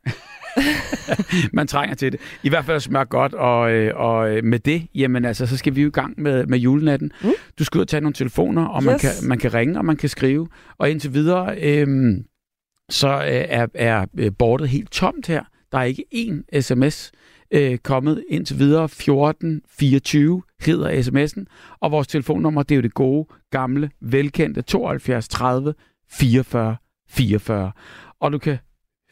man 1.52 1.66
trænger 1.66 1.94
til 1.94 2.12
det. 2.12 2.20
I 2.42 2.48
hvert 2.48 2.64
fald 2.64 2.80
smør 2.80 3.04
godt, 3.04 3.34
og, 3.34 3.72
øh, 3.72 3.96
og 3.96 4.36
øh, 4.36 4.44
med 4.44 4.58
det, 4.58 4.86
jamen 4.94 5.24
altså, 5.24 5.46
så 5.46 5.56
skal 5.56 5.76
vi 5.76 5.82
jo 5.82 5.88
i 5.88 5.90
gang 5.90 6.20
med, 6.20 6.46
med 6.46 6.58
julenatten. 6.58 7.12
Mm. 7.22 7.30
Du 7.58 7.64
skal 7.64 7.78
ud 7.78 7.82
og 7.82 7.88
tage 7.88 8.00
nogle 8.00 8.14
telefoner, 8.14 8.64
og 8.64 8.82
yes. 8.82 8.86
man, 8.86 8.98
kan, 8.98 9.10
man 9.22 9.38
kan 9.38 9.54
ringe, 9.54 9.78
og 9.78 9.84
man 9.84 9.96
kan 9.96 10.08
skrive. 10.08 10.48
Og 10.78 10.90
indtil 10.90 11.14
videre, 11.14 11.56
øh, 11.62 12.16
så 12.90 13.08
er, 13.08 13.66
er 13.74 14.30
bordet 14.38 14.68
helt 14.68 14.90
tomt 14.90 15.26
her. 15.26 15.44
Der 15.72 15.78
er 15.78 15.82
ikke 15.82 16.04
én 16.14 16.60
sms 16.60 17.12
øh, 17.52 17.78
kommet 17.78 18.24
indtil 18.28 18.58
videre. 18.58 18.84
1424 18.84 20.42
hedder 20.60 21.02
sms'en, 21.02 21.44
og 21.80 21.90
vores 21.90 22.06
telefonnummer, 22.08 22.62
det 22.62 22.74
er 22.74 22.76
jo 22.76 22.82
det 22.82 22.94
gode, 22.94 23.28
gamle, 23.50 23.90
velkendte 24.00 24.62
72 24.62 25.28
30 25.28 25.74
44 26.10 26.76
44. 27.08 27.72
Og 28.20 28.32
du 28.32 28.38
kan 28.38 28.58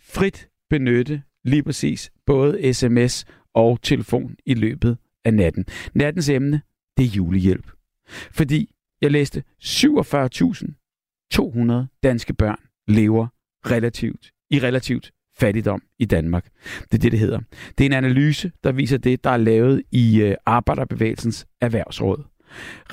frit 0.03 0.49
benytte 0.71 1.23
lige 1.45 1.63
præcis 1.63 2.11
både 2.27 2.75
sms 2.75 3.25
og 3.55 3.83
telefon 3.83 4.37
i 4.47 4.55
løbet 4.55 4.99
af 5.25 5.35
natten. 5.35 5.65
Nattens 5.95 6.29
emne, 6.29 6.63
det 6.97 7.05
er 7.05 7.09
julehjælp. 7.09 7.71
Fordi 8.09 8.71
jeg 9.01 9.11
læste 9.11 9.43
47.200 9.63 12.01
danske 12.03 12.35
børn 12.35 12.59
lever 12.89 13.27
relativt 13.67 14.33
i 14.51 14.59
relativt 14.59 15.13
fattigdom 15.39 15.83
i 15.99 16.05
Danmark. 16.05 16.45
Det 16.65 16.95
er 16.95 16.99
det, 16.99 17.13
det 17.13 17.21
hedder. 17.21 17.41
Det 17.79 17.85
er 17.85 17.89
en 17.89 18.05
analyse, 18.05 18.53
der 18.65 18.73
viser 18.73 18.99
det, 18.99 19.25
der 19.25 19.31
er 19.31 19.37
lavet 19.37 19.83
i 19.93 20.21
øh, 20.21 20.37
Arbejderbevægelsens 20.47 21.47
Erhvervsråd. 21.61 22.25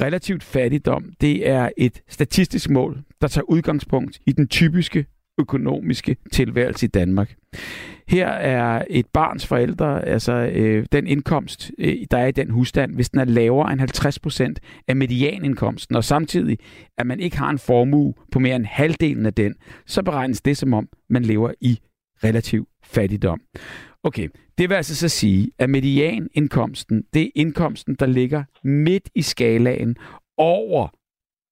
Relativt 0.02 0.44
fattigdom, 0.44 1.14
det 1.22 1.50
er 1.50 1.70
et 1.78 2.02
statistisk 2.10 2.70
mål, 2.70 3.04
der 3.22 3.28
tager 3.28 3.50
udgangspunkt 3.50 4.20
i 4.26 4.32
den 4.32 4.48
typiske 4.48 5.06
økonomiske 5.40 6.18
tilværelse 6.32 6.86
i 6.86 6.90
Danmark. 6.90 7.36
Her 8.08 8.28
er 8.28 8.86
et 8.90 9.06
barns 9.14 9.48
forældre, 9.48 10.06
altså 10.06 10.34
øh, 10.34 10.86
den 10.92 11.08
indkomst, 11.08 11.72
øh, 11.78 11.96
der 12.12 12.18
er 12.18 12.28
i 12.28 12.32
den 12.32 12.50
husstand, 12.50 12.96
hvis 12.96 13.10
den 13.10 13.20
er 13.20 13.26
lavere 13.26 13.72
end 13.72 13.80
50 13.80 14.20
procent 14.20 14.60
af 14.88 14.96
medianindkomsten, 14.96 15.96
og 15.96 16.04
samtidig 16.04 16.58
at 16.98 17.08
man 17.08 17.20
ikke 17.20 17.38
har 17.38 17.50
en 17.50 17.60
formue 17.60 18.14
på 18.32 18.40
mere 18.40 18.56
end 18.56 18.66
halvdelen 18.66 19.26
af 19.26 19.34
den, 19.34 19.56
så 19.86 20.04
beregnes 20.04 20.42
det 20.42 20.58
som 20.58 20.74
om, 20.74 20.90
man 21.10 21.24
lever 21.24 21.52
i 21.62 21.80
relativ 22.24 22.68
fattigdom. 22.84 23.42
Okay, 24.04 24.28
det 24.58 24.70
vil 24.70 24.76
altså 24.76 24.96
så 24.96 25.10
sige, 25.10 25.52
at 25.60 25.70
medianindkomsten, 25.70 27.04
det 27.14 27.22
er 27.22 27.30
indkomsten, 27.36 27.96
der 27.96 28.06
ligger 28.06 28.44
midt 28.64 29.10
i 29.16 29.22
skalaen 29.22 29.96
over 30.38 30.88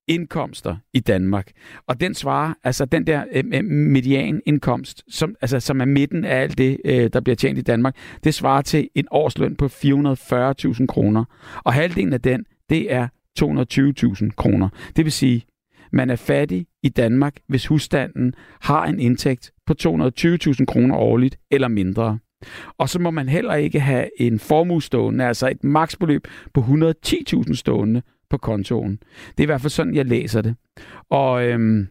indkomster 0.08 0.76
i 0.94 1.00
Danmark. 1.00 1.50
Og 1.86 2.00
den 2.00 2.14
svarer, 2.14 2.54
altså 2.64 2.84
den 2.84 3.06
der 3.06 3.24
øh, 3.32 3.44
øh, 3.54 3.64
medianindkomst, 3.64 5.02
som, 5.08 5.34
altså, 5.40 5.60
som 5.60 5.80
er 5.80 5.84
midten 5.84 6.24
af 6.24 6.42
alt 6.42 6.58
det, 6.58 6.80
øh, 6.84 7.10
der 7.12 7.20
bliver 7.20 7.36
tjent 7.36 7.58
i 7.58 7.62
Danmark, 7.62 7.96
det 8.24 8.34
svarer 8.34 8.62
til 8.62 8.88
en 8.94 9.06
årsløn 9.10 9.56
på 9.56 9.66
440.000 9.66 10.86
kroner. 10.86 11.24
Og 11.64 11.72
halvdelen 11.72 12.12
af 12.12 12.20
den, 12.20 12.44
det 12.70 12.92
er 12.92 13.08
220.000 13.40 14.30
kroner. 14.36 14.68
Det 14.96 15.04
vil 15.04 15.12
sige, 15.12 15.44
man 15.92 16.10
er 16.10 16.16
fattig 16.16 16.66
i 16.82 16.88
Danmark, 16.88 17.36
hvis 17.48 17.66
husstanden 17.66 18.34
har 18.60 18.86
en 18.86 19.00
indtægt 19.00 19.52
på 19.66 19.74
220.000 19.82 20.64
kroner 20.64 20.96
årligt 20.96 21.38
eller 21.50 21.68
mindre. 21.68 22.18
Og 22.78 22.88
så 22.88 22.98
må 22.98 23.10
man 23.10 23.28
heller 23.28 23.54
ikke 23.54 23.80
have 23.80 24.20
en 24.20 24.38
formue 24.38 24.82
stående, 24.82 25.24
altså 25.24 25.48
et 25.48 25.64
maksbeløb 25.64 26.26
på 26.54 26.60
110.000 26.60 27.54
stående 27.54 28.02
på 28.30 28.36
kontoen. 28.38 28.98
Det 29.28 29.38
er 29.38 29.42
i 29.42 29.46
hvert 29.46 29.60
fald 29.60 29.70
sådan, 29.70 29.94
jeg 29.94 30.04
læser 30.04 30.40
det. 30.40 30.54
Og 31.10 31.46
øhm, 31.46 31.88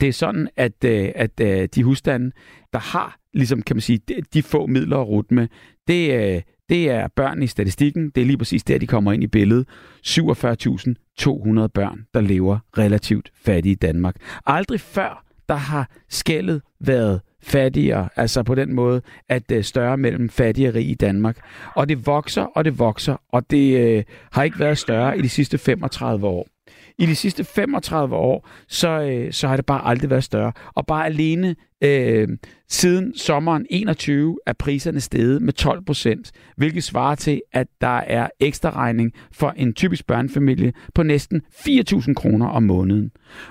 det 0.00 0.08
er 0.08 0.12
sådan, 0.12 0.48
at, 0.56 0.84
øh, 0.84 1.08
at 1.14 1.40
øh, 1.40 1.68
de 1.74 1.84
husstande, 1.84 2.32
der 2.72 2.78
har, 2.78 3.18
ligesom 3.34 3.62
kan 3.62 3.76
man 3.76 3.80
sige, 3.80 4.00
de, 4.08 4.14
de 4.34 4.42
få 4.42 4.66
midler 4.66 4.98
at 4.98 5.08
rute 5.08 5.34
med, 5.34 5.48
det, 5.88 6.12
øh, 6.14 6.42
det 6.68 6.90
er 6.90 7.08
børn 7.08 7.42
i 7.42 7.46
statistikken. 7.46 8.10
Det 8.10 8.20
er 8.20 8.24
lige 8.24 8.38
præcis 8.38 8.64
der, 8.64 8.78
de 8.78 8.86
kommer 8.86 9.12
ind 9.12 9.22
i 9.22 9.26
billedet. 9.26 9.68
47.200 10.06 11.66
børn, 11.66 12.06
der 12.14 12.20
lever 12.20 12.58
relativt 12.78 13.32
fattige 13.44 13.72
i 13.72 13.74
Danmark. 13.74 14.16
Aldrig 14.46 14.80
før, 14.80 15.24
der 15.48 15.54
har 15.54 15.90
skældet 16.08 16.62
været 16.80 17.20
fattigere, 17.44 18.08
altså 18.16 18.42
på 18.42 18.54
den 18.54 18.74
måde, 18.74 19.02
at 19.28 19.48
det 19.48 19.58
er 19.58 19.62
større 19.62 19.96
mellem 19.96 20.28
fattige 20.30 20.68
og 20.68 20.74
rige 20.74 20.90
i 20.90 20.94
Danmark. 20.94 21.38
Og 21.76 21.88
det 21.88 22.06
vokser, 22.06 22.42
og 22.42 22.64
det 22.64 22.78
vokser, 22.78 23.16
og 23.32 23.50
det 23.50 23.78
øh, 23.78 24.04
har 24.32 24.42
ikke 24.42 24.58
været 24.58 24.78
større 24.78 25.18
i 25.18 25.22
de 25.22 25.28
sidste 25.28 25.58
35 25.58 26.26
år. 26.26 26.53
I 26.98 27.06
de 27.06 27.16
sidste 27.16 27.44
35 27.44 28.16
år, 28.16 28.48
så, 28.68 28.88
øh, 28.88 29.32
så 29.32 29.48
har 29.48 29.56
det 29.56 29.66
bare 29.66 29.86
aldrig 29.86 30.10
været 30.10 30.24
større. 30.24 30.52
Og 30.74 30.86
bare 30.86 31.06
alene 31.06 31.56
øh, 31.84 32.28
siden 32.68 33.16
sommeren 33.16 33.66
21 33.70 34.38
er 34.46 34.52
priserne 34.52 35.00
steget 35.00 35.42
med 35.42 35.52
12 35.52 35.84
procent, 35.84 36.32
hvilket 36.56 36.84
svarer 36.84 37.14
til, 37.14 37.42
at 37.52 37.66
der 37.80 37.96
er 37.96 38.28
ekstra 38.40 38.70
regning 38.70 39.12
for 39.32 39.50
en 39.56 39.72
typisk 39.72 40.06
børnefamilie 40.06 40.72
på 40.94 41.02
næsten 41.02 41.42
4.000 41.54 42.14
kroner 42.14 42.46
om 42.46 42.62
måneden. 42.62 43.10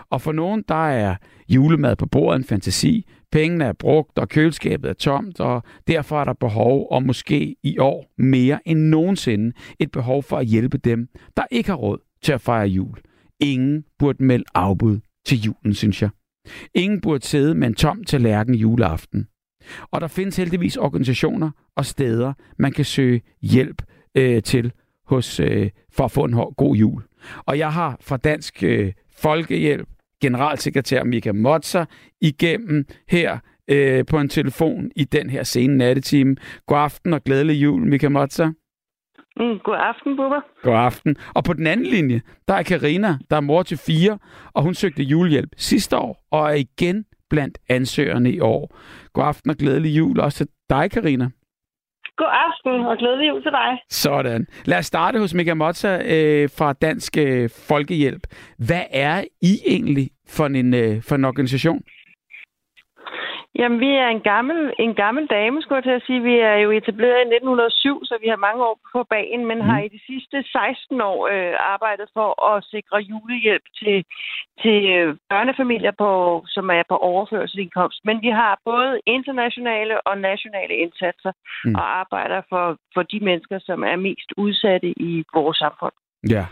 Og 0.09 0.21
for 0.21 0.31
nogen, 0.31 0.63
der 0.67 0.89
er 0.89 1.15
julemad 1.49 1.95
på 1.95 2.05
bordet 2.05 2.37
en 2.39 2.43
fantasi, 2.43 3.07
pengene 3.31 3.65
er 3.65 3.73
brugt, 3.73 4.19
og 4.19 4.29
køleskabet 4.29 4.89
er 4.89 4.93
tomt, 4.93 5.39
og 5.39 5.63
derfor 5.87 6.19
er 6.19 6.23
der 6.23 6.33
behov, 6.33 6.87
og 6.91 7.03
måske 7.03 7.55
i 7.63 7.77
år 7.77 8.13
mere 8.17 8.59
end 8.65 8.79
nogensinde, 8.79 9.51
et 9.79 9.91
behov 9.91 10.23
for 10.23 10.37
at 10.37 10.45
hjælpe 10.45 10.77
dem, 10.77 11.07
der 11.37 11.43
ikke 11.51 11.69
har 11.69 11.75
råd 11.75 11.97
til 12.21 12.33
at 12.33 12.41
fejre 12.41 12.67
jul. 12.67 12.97
Ingen 13.43 13.83
burde 13.99 14.23
melde 14.23 14.45
afbud 14.53 14.99
til 15.25 15.41
julen, 15.41 15.73
synes 15.73 16.01
jeg. 16.01 16.09
Ingen 16.73 17.01
burde 17.01 17.25
sidde 17.25 17.55
med 17.55 17.67
en 17.67 17.75
tom 17.75 18.03
tallerken 18.03 18.55
juleaften. 18.55 19.27
Og 19.91 20.01
der 20.01 20.07
findes 20.07 20.37
heldigvis 20.37 20.77
organisationer 20.77 21.51
og 21.75 21.85
steder, 21.85 22.33
man 22.57 22.71
kan 22.71 22.85
søge 22.85 23.21
hjælp 23.41 23.81
øh, 24.15 24.43
til 24.43 24.71
hos, 25.05 25.39
øh, 25.39 25.69
for 25.91 26.05
at 26.05 26.11
få 26.11 26.23
en 26.23 26.35
god 26.57 26.75
jul. 26.75 27.03
Og 27.37 27.57
jeg 27.57 27.73
har 27.73 27.97
fra 28.01 28.17
Dansk 28.17 28.63
øh, 28.63 28.93
Folkehjælp 29.17 29.87
generalsekretær 30.21 31.03
Mika 31.03 31.31
Motzer 31.31 31.85
igennem 32.21 32.85
her 33.09 33.39
øh, 33.67 34.05
på 34.05 34.19
en 34.19 34.29
telefon 34.29 34.91
i 34.95 35.03
den 35.03 35.29
her 35.29 35.43
sene 35.43 35.77
nattetime. 35.77 36.35
God 36.67 36.77
aften 36.77 37.13
og 37.13 37.23
glædelig 37.23 37.63
jul, 37.63 37.87
Mika 37.87 38.09
Motzer. 38.09 38.51
Mm, 39.37 39.59
god 39.63 39.77
aften, 39.79 40.15
Bubber. 40.17 40.41
God 40.61 40.75
aften. 40.75 41.15
Og 41.33 41.43
på 41.43 41.53
den 41.53 41.67
anden 41.67 41.85
linje, 41.85 42.21
der 42.47 42.53
er 42.53 42.63
Karina, 42.63 43.17
der 43.29 43.35
er 43.35 43.41
mor 43.41 43.63
til 43.63 43.77
fire, 43.77 44.17
og 44.53 44.63
hun 44.63 44.73
søgte 44.73 45.03
julehjælp 45.03 45.49
sidste 45.57 45.97
år, 45.97 46.27
og 46.31 46.49
er 46.49 46.53
igen 46.53 47.05
blandt 47.29 47.57
ansøgerne 47.69 48.31
i 48.31 48.39
år. 48.39 48.77
God 49.13 49.23
aften 49.23 49.49
og 49.49 49.57
glædelig 49.57 49.97
jul 49.97 50.19
også 50.19 50.37
til 50.37 50.47
dig, 50.69 50.91
Karina. 50.91 51.29
God 52.17 52.31
aften 52.47 52.85
og 52.85 52.97
glædelig 52.97 53.27
jul 53.29 53.41
til 53.43 53.51
dig. 53.51 53.71
Sådan. 53.89 54.47
Lad 54.65 54.77
os 54.77 54.85
starte 54.85 55.19
hos 55.19 55.33
Mika 55.33 55.53
Motta 55.53 56.01
øh, 56.05 56.49
fra 56.57 56.73
Dansk 56.73 57.17
øh, 57.17 57.49
Folkehjælp. 57.67 58.23
Hvad 58.57 58.83
er 58.91 59.23
I 59.41 59.59
egentlig 59.67 60.09
for 60.27 60.45
en, 60.45 60.73
øh, 60.73 61.01
for 61.01 61.15
en 61.15 61.25
organisation? 61.25 61.81
Jamen, 63.59 63.79
vi 63.79 63.91
er 64.03 64.07
en 64.07 64.21
gammel, 64.21 64.73
en 64.79 64.95
gammel 64.95 65.25
dame, 65.27 65.61
skulle 65.61 65.77
jeg 65.77 65.83
til 65.83 65.99
at 65.99 66.05
sige. 66.07 66.21
Vi 66.23 66.35
er 66.51 66.57
jo 66.65 66.69
etableret 66.71 67.19
i 67.19 67.29
1907, 67.35 68.05
så 68.05 68.17
vi 68.23 68.27
har 68.27 68.45
mange 68.47 68.61
år 68.69 68.79
på 68.93 69.03
banen, 69.03 69.45
men 69.45 69.57
mm. 69.57 69.67
har 69.69 69.79
i 69.79 69.93
de 69.95 70.01
sidste 70.09 70.37
16 70.43 71.01
år 71.01 71.19
øh, 71.33 71.55
arbejdet 71.73 72.07
for 72.13 72.29
at 72.51 72.63
sikre 72.73 72.97
julehjælp 73.09 73.65
til, 73.79 74.05
til 74.61 74.77
øh, 74.95 75.17
børnefamilier, 75.29 75.95
på, 76.03 76.09
som 76.47 76.69
er 76.69 76.83
på 76.89 76.97
overførselsindkomst. 76.97 77.99
Men 78.07 78.21
vi 78.21 78.29
har 78.41 78.61
både 78.65 78.99
internationale 79.05 79.95
og 80.07 80.17
nationale 80.17 80.75
indsatser 80.83 81.31
mm. 81.65 81.75
og 81.75 81.85
arbejder 82.01 82.41
for, 82.49 82.77
for 82.93 83.03
de 83.03 83.19
mennesker, 83.19 83.59
som 83.59 83.83
er 83.83 83.95
mest 83.95 84.29
udsatte 84.37 84.89
i 85.09 85.23
vores 85.33 85.57
samfund. 85.57 85.95
Ja, 86.29 86.45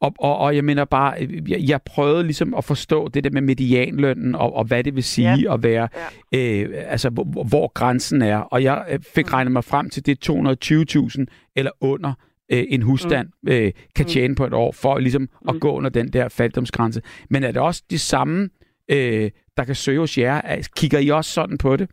og, 0.00 0.14
og, 0.18 0.38
og 0.38 0.56
jeg 0.56 0.64
mener 0.64 0.84
bare, 0.84 1.14
jeg, 1.48 1.60
jeg 1.68 1.82
prøvede 1.82 2.22
ligesom 2.22 2.54
at 2.54 2.64
forstå 2.64 3.08
det 3.08 3.24
der 3.24 3.30
med 3.30 3.42
medianlønnen, 3.42 4.34
og, 4.34 4.56
og 4.56 4.64
hvad 4.64 4.84
det 4.84 4.94
vil 4.94 5.04
sige 5.04 5.34
ja. 5.34 5.54
at 5.54 5.62
være, 5.62 5.88
ja. 6.32 6.62
øh, 6.62 6.84
altså 6.86 7.10
hvor, 7.10 7.44
hvor 7.44 7.72
grænsen 7.74 8.22
er. 8.22 8.36
Og 8.36 8.62
jeg 8.62 8.84
øh, 8.90 8.98
fik 9.14 9.26
mm. 9.26 9.32
regnet 9.32 9.52
mig 9.52 9.64
frem 9.64 9.90
til 9.90 10.06
det 10.06 10.30
220.000 10.30 11.24
eller 11.56 11.70
under 11.80 12.12
øh, 12.52 12.64
en 12.68 12.82
husstand 12.82 13.28
mm. 13.42 13.52
øh, 13.52 13.72
kan 13.96 14.04
mm. 14.04 14.08
tjene 14.08 14.34
på 14.34 14.46
et 14.46 14.52
år, 14.52 14.72
for 14.72 14.98
ligesom 14.98 15.22
mm. 15.22 15.48
at 15.48 15.60
gå 15.60 15.72
under 15.72 15.90
den 15.90 16.08
der 16.08 16.28
fattigdomsgrænse. 16.28 17.02
Men 17.30 17.44
er 17.44 17.52
det 17.52 17.62
også 17.62 17.82
de 17.90 17.98
samme, 17.98 18.48
øh, 18.88 19.30
der 19.56 19.64
kan 19.64 19.74
søge 19.74 19.98
hos 19.98 20.18
jer? 20.18 20.62
Kigger 20.76 20.98
I 20.98 21.08
også 21.08 21.30
sådan 21.30 21.58
på 21.58 21.76
det? 21.76 21.90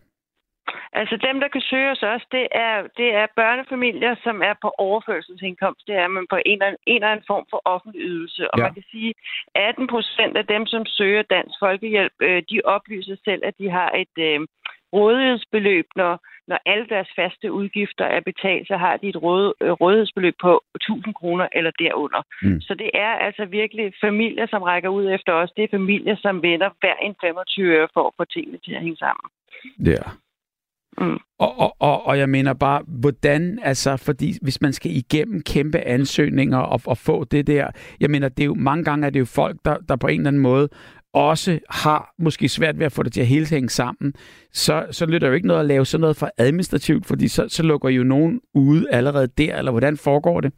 Altså 0.94 1.16
dem, 1.28 1.40
der 1.40 1.48
kan 1.48 1.62
søge 1.62 1.92
os 1.92 2.04
også, 2.04 2.28
det 2.32 2.48
er, 2.52 2.74
det 2.98 3.10
er 3.22 3.28
børnefamilier, 3.36 4.16
som 4.24 4.42
er 4.42 4.56
på 4.62 4.70
overførselsindkomst. 4.78 5.88
Det 5.88 5.96
er 5.96 6.08
man 6.08 6.28
på 6.30 6.38
en 6.46 6.62
eller, 6.62 6.76
en 6.86 6.96
eller 6.96 7.12
anden 7.12 7.26
form 7.28 7.46
for 7.50 7.62
offentlig 7.66 8.02
ydelse. 8.02 8.52
Og 8.52 8.58
ja. 8.58 8.64
man 8.64 8.74
kan 8.74 8.84
sige, 8.92 9.14
at 9.56 9.70
18 9.70 9.88
procent 9.88 10.38
af 10.38 10.46
dem, 10.46 10.66
som 10.66 10.86
søger 10.86 11.22
Dansk 11.22 11.56
Folkehjælp, 11.60 12.14
øh, 12.22 12.44
de 12.50 12.62
oplyser 12.66 13.16
selv, 13.26 13.42
at 13.46 13.56
de 13.60 13.70
har 13.70 13.92
et 14.04 14.16
øh, 14.28 14.40
rådighedsbeløb, 14.94 15.88
når 15.96 16.14
når 16.48 16.60
alle 16.66 16.86
deres 16.90 17.10
faste 17.16 17.52
udgifter 17.52 18.06
er 18.06 18.22
betalt, 18.32 18.68
så 18.68 18.78
har 18.78 18.98
de 18.98 19.10
et 19.10 19.22
råd, 19.24 19.54
øh, 19.62 19.72
rådighedsbeløb 19.72 20.36
på 20.42 20.64
1000 20.76 21.14
kroner 21.14 21.48
eller 21.54 21.72
derunder. 21.80 22.22
Mm. 22.42 22.62
Så 22.62 22.74
det 22.74 22.90
er 22.94 23.14
altså 23.28 23.46
virkelig 23.46 23.94
familier, 24.02 24.48
som 24.48 24.62
rækker 24.62 24.90
ud 24.90 25.06
efter 25.12 25.34
os. 25.34 25.52
Det 25.58 25.64
er 25.64 25.78
familier, 25.78 26.16
som 26.22 26.42
vender 26.42 26.70
hver 26.80 26.96
en 27.02 27.16
25 27.22 27.66
øre 27.66 27.88
for 27.94 28.08
at 28.08 28.14
få 28.18 28.26
tingene 28.26 28.58
til 28.58 28.74
at 28.74 28.82
hænge 28.82 28.98
sammen. 28.98 29.26
Ja. 29.92 30.04
Mm. 31.02 31.18
Og, 31.40 31.60
og, 31.60 31.76
og, 31.80 32.06
og 32.06 32.18
jeg 32.18 32.30
mener 32.30 32.54
bare, 32.54 32.82
hvordan, 32.88 33.60
altså, 33.64 33.98
fordi 33.98 34.38
hvis 34.42 34.62
man 34.62 34.74
skal 34.74 34.92
igennem 34.96 35.42
kæmpe 35.42 35.80
ansøgninger 35.80 36.58
og, 36.58 36.82
og 36.86 36.98
få 36.98 37.24
det 37.24 37.48
der, 37.48 37.68
jeg 38.00 38.10
mener, 38.10 38.30
det 38.30 38.44
er 38.44 38.46
jo 38.46 38.54
mange 38.54 38.84
gange, 38.84 39.06
er 39.06 39.10
det 39.10 39.20
jo 39.20 39.26
folk, 39.26 39.58
der, 39.66 39.78
der 39.90 39.96
på 39.96 40.08
en 40.08 40.20
eller 40.20 40.28
anden 40.28 40.42
måde 40.42 40.70
også 41.14 41.60
har 41.70 42.14
måske 42.20 42.50
svært 42.50 42.80
ved 42.80 42.86
at 42.86 42.92
få 42.92 43.04
det 43.04 43.14
til 43.14 43.22
at 43.22 43.28
hele 43.28 43.46
hænge 43.46 43.70
sammen, 43.70 44.14
så, 44.54 44.86
så 44.92 45.06
lytter 45.06 45.28
jo 45.28 45.34
ikke 45.34 45.48
noget 45.48 45.60
at 45.60 45.66
lave 45.66 45.86
sådan 45.86 46.02
noget 46.02 46.18
for 46.18 46.30
administrativt, 46.38 47.06
fordi 47.06 47.28
så, 47.28 47.46
så 47.50 47.64
lukker 47.64 47.90
jo 47.90 48.04
nogen 48.04 48.42
ude 48.54 48.86
allerede 48.92 49.28
der, 49.28 49.58
eller 49.58 49.72
hvordan 49.72 49.98
foregår 49.98 50.42
det? 50.42 50.54